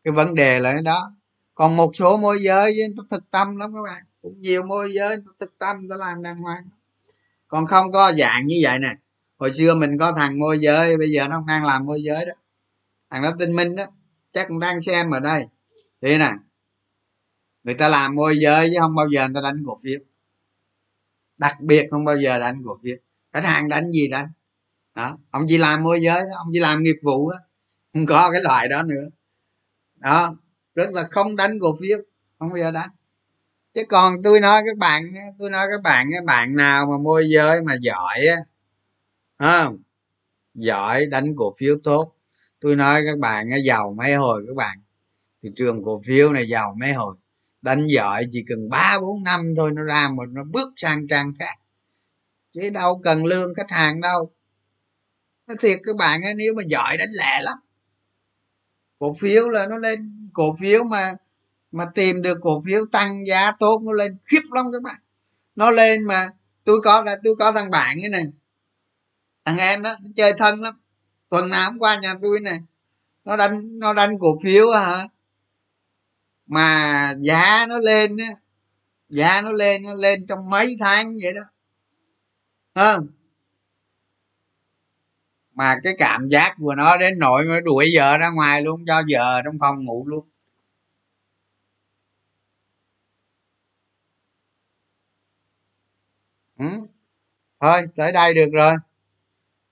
Cái 0.03 0.11
vấn 0.11 0.35
đề 0.35 0.59
là 0.59 0.71
cái 0.71 0.81
đó. 0.81 1.11
Còn 1.55 1.75
một 1.75 1.91
số 1.93 2.17
môi 2.17 2.37
giới, 2.41 2.77
nó 2.95 3.03
thực 3.09 3.31
tâm 3.31 3.57
lắm 3.57 3.73
các 3.73 3.81
bạn. 3.83 4.03
Cũng 4.21 4.41
nhiều 4.41 4.63
môi 4.63 4.93
giới 4.93 5.17
thực 5.39 5.57
tâm, 5.57 5.87
nó 5.87 5.95
làm 5.95 6.23
đàng 6.23 6.37
hoàng. 6.37 6.63
Còn 7.47 7.65
không 7.65 7.91
có 7.91 8.13
dạng 8.13 8.45
như 8.45 8.59
vậy 8.63 8.79
nè. 8.79 8.95
Hồi 9.37 9.51
xưa 9.53 9.75
mình 9.75 9.97
có 9.97 10.13
thằng 10.13 10.39
môi 10.39 10.59
giới, 10.59 10.97
bây 10.97 11.11
giờ 11.11 11.27
nó 11.27 11.35
không 11.35 11.45
đang 11.45 11.65
làm 11.65 11.85
môi 11.85 12.03
giới 12.03 12.25
đó. 12.25 12.33
Thằng 13.09 13.23
đó 13.23 13.31
tinh 13.39 13.55
minh 13.55 13.75
đó, 13.75 13.85
chắc 14.31 14.47
cũng 14.47 14.59
đang 14.59 14.81
xem 14.81 15.11
ở 15.11 15.19
đây. 15.19 15.45
Thế 16.01 16.17
nè. 16.17 16.31
Người 17.63 17.73
ta 17.73 17.87
làm 17.87 18.15
môi 18.15 18.37
giới 18.37 18.69
chứ 18.69 18.75
không 18.79 18.95
bao 18.95 19.09
giờ 19.09 19.27
người 19.27 19.35
ta 19.35 19.41
đánh 19.41 19.63
cổ 19.65 19.77
phiếu. 19.83 19.99
Đặc 21.37 21.55
biệt 21.61 21.87
không 21.91 22.05
bao 22.05 22.17
giờ 22.17 22.39
đánh 22.39 22.61
cổ 22.65 22.79
phiếu. 22.83 22.95
Khách 23.33 23.43
hàng 23.43 23.69
đánh 23.69 23.91
gì 23.91 24.07
đánh? 24.07 24.27
Đó, 24.95 25.17
ông 25.31 25.45
chỉ 25.47 25.57
làm 25.57 25.83
môi 25.83 26.01
giới 26.01 26.21
đó. 26.21 26.31
ông 26.37 26.47
chỉ 26.53 26.59
làm 26.59 26.83
nghiệp 26.83 26.95
vụ 27.03 27.31
đó. 27.31 27.37
Không 27.93 28.05
có 28.05 28.31
cái 28.31 28.41
loại 28.41 28.67
đó 28.67 28.83
nữa. 28.83 29.03
Đó, 29.95 30.35
rất 30.75 30.89
là 30.91 31.07
không 31.11 31.35
đánh 31.35 31.59
cổ 31.61 31.75
phiếu, 31.81 31.97
không 32.39 32.49
bao 32.49 32.57
giờ 32.57 32.71
đánh. 32.71 32.89
Chứ 33.73 33.81
còn 33.89 34.23
tôi 34.23 34.39
nói 34.39 34.61
các 34.65 34.77
bạn 34.77 35.03
tôi 35.39 35.49
nói 35.49 35.67
các 35.71 35.81
bạn 35.81 36.09
các 36.11 36.23
bạn 36.23 36.55
nào 36.55 36.85
mà 36.85 36.97
môi 36.97 37.25
giới 37.29 37.61
mà 37.61 37.75
giỏi 37.81 38.25
á 38.27 38.37
không 39.39 39.77
giỏi 40.53 41.05
đánh 41.05 41.35
cổ 41.35 41.53
phiếu 41.57 41.77
tốt. 41.83 42.15
Tôi 42.59 42.75
nói 42.75 43.03
các 43.05 43.17
bạn 43.19 43.49
giàu 43.65 43.93
mấy 43.97 44.15
hồi 44.15 44.43
các 44.47 44.55
bạn? 44.55 44.77
Thị 45.43 45.49
trường 45.55 45.83
cổ 45.83 46.01
phiếu 46.05 46.33
này 46.33 46.49
giàu 46.49 46.75
mấy 46.79 46.93
hồi? 46.93 47.15
Đánh 47.61 47.87
giỏi 47.87 48.27
chỉ 48.31 48.45
cần 48.49 48.69
ba, 48.69 48.97
bốn 49.01 49.23
năm 49.23 49.41
thôi, 49.57 49.71
nó 49.73 49.83
ra 49.83 50.09
một, 50.09 50.25
nó 50.29 50.43
bước 50.43 50.73
sang 50.77 51.07
trang 51.07 51.33
khác. 51.39 51.55
Chứ 52.53 52.69
đâu 52.69 53.01
cần 53.03 53.25
lương 53.25 53.53
khách 53.55 53.69
hàng 53.71 54.01
đâu 54.01 54.31
nó 55.47 55.55
thiệt 55.59 55.79
các 55.83 55.95
bạn 55.95 56.21
ấy, 56.21 56.33
nếu 56.35 56.53
mà 56.57 56.63
giỏi 56.67 56.97
đánh 56.97 57.09
lẹ 57.11 57.41
lắm. 57.41 57.57
Cổ 58.99 59.13
phiếu 59.19 59.49
là 59.49 59.67
nó 59.67 59.77
lên 59.77 60.29
cổ 60.33 60.55
phiếu 60.59 60.83
mà 60.83 61.15
mà 61.71 61.85
tìm 61.95 62.21
được 62.21 62.37
cổ 62.41 62.61
phiếu 62.65 62.85
tăng 62.91 63.27
giá 63.27 63.51
tốt 63.59 63.81
nó 63.83 63.91
lên 63.93 64.17
khiếp 64.23 64.41
lắm 64.51 64.65
các 64.73 64.81
bạn. 64.81 64.95
Nó 65.55 65.71
lên 65.71 66.03
mà 66.03 66.29
tôi 66.63 66.81
có 66.83 67.03
là 67.03 67.17
tôi 67.23 67.35
có 67.39 67.51
thằng 67.51 67.71
bạn 67.71 67.97
cái 68.01 68.09
này 68.09 68.23
thằng 69.45 69.57
em 69.57 69.81
đó 69.81 69.95
nó 70.01 70.09
chơi 70.15 70.33
thân 70.37 70.61
lắm. 70.61 70.73
Tuần 71.29 71.49
nào 71.49 71.69
cũng 71.69 71.79
qua 71.79 71.95
nhà 71.95 72.13
tôi 72.21 72.39
này 72.39 72.59
nó 73.23 73.37
đánh 73.37 73.79
nó 73.79 73.93
đánh 73.93 74.19
cổ 74.19 74.37
phiếu 74.43 74.71
hả? 74.71 75.07
Mà 76.45 77.15
giá 77.19 77.65
nó 77.69 77.79
lên 77.79 78.17
á 78.17 78.35
giá 79.09 79.41
nó 79.41 79.51
lên 79.51 79.83
nó 79.83 79.95
lên 79.95 80.27
trong 80.27 80.49
mấy 80.49 80.75
tháng 80.79 81.15
vậy 81.23 81.33
đó. 81.33 81.43
Không 82.75 83.07
mà 85.55 85.75
cái 85.83 85.93
cảm 85.97 86.25
giác 86.27 86.55
của 86.59 86.75
nó 86.75 86.97
đến 86.97 87.19
nội 87.19 87.43
mà 87.45 87.59
đuổi 87.63 87.91
vợ 87.95 88.17
ra 88.17 88.29
ngoài 88.29 88.61
luôn, 88.61 88.79
cho 88.87 89.01
vợ 89.11 89.41
trong 89.45 89.57
phòng 89.59 89.85
ngủ 89.85 90.05
luôn. 90.07 90.25
Ừ? 96.59 96.65
thôi, 97.61 97.81
tới 97.95 98.11
đây 98.11 98.33
được 98.33 98.49
rồi. 98.53 98.73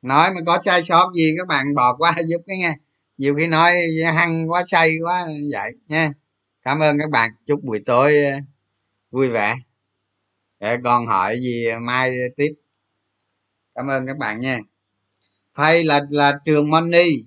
Nói 0.02 0.32
mà 0.36 0.42
có 0.46 0.60
sai 0.60 0.84
sót 0.84 1.12
gì, 1.16 1.34
các 1.38 1.48
bạn 1.48 1.76
bỏ 1.76 1.96
qua 1.98 2.16
giúp 2.28 2.42
cái 2.48 2.58
nghe. 2.58 2.76
Nhiều 3.18 3.36
khi 3.40 3.48
nói 3.48 3.74
hăng 4.16 4.52
quá, 4.52 4.64
say 4.66 4.94
quá, 5.04 5.26
vậy 5.52 5.72
nha. 5.88 6.12
Cảm 6.64 6.80
ơn 6.80 7.00
các 7.00 7.10
bạn. 7.10 7.32
Chúc 7.46 7.64
buổi 7.64 7.80
tối 7.86 8.24
ờ, 8.24 8.32
vui 9.12 9.30
vẻ. 9.30 9.56
Để 10.60 10.78
còn 10.84 11.06
hỏi 11.08 11.40
gì, 11.42 11.66
mai 11.82 12.12
tiếp. 12.38 12.54
Cảm 13.76 13.88
ơn 13.88 14.08
các 14.08 14.18
bạn 14.18 14.42
nha 14.42 14.60
hay 15.54 15.84
là 15.84 16.02
là 16.10 16.40
trường 16.46 16.70
money. 16.70 17.24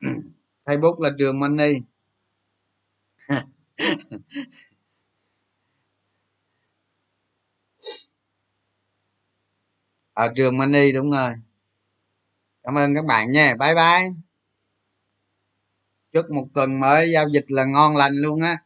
Facebook 0.66 1.00
là 1.00 1.10
trường 1.18 1.40
money. 1.40 1.74
Ở 10.14 10.24
à, 10.26 10.32
trường 10.36 10.58
money, 10.58 10.92
đúng 10.92 11.10
rồi. 11.10 11.30
Cảm 12.62 12.74
ơn 12.78 12.94
các 12.94 13.04
bạn 13.04 13.30
nha. 13.32 13.54
Bye 13.60 13.74
bye. 13.74 14.14
Chúc 16.12 16.30
một 16.30 16.46
tuần 16.54 16.80
mới, 16.80 17.10
giao 17.12 17.28
dịch 17.28 17.44
là 17.48 17.64
ngon 17.64 17.96
lành 17.96 18.12
luôn 18.14 18.40
á. 18.40 18.56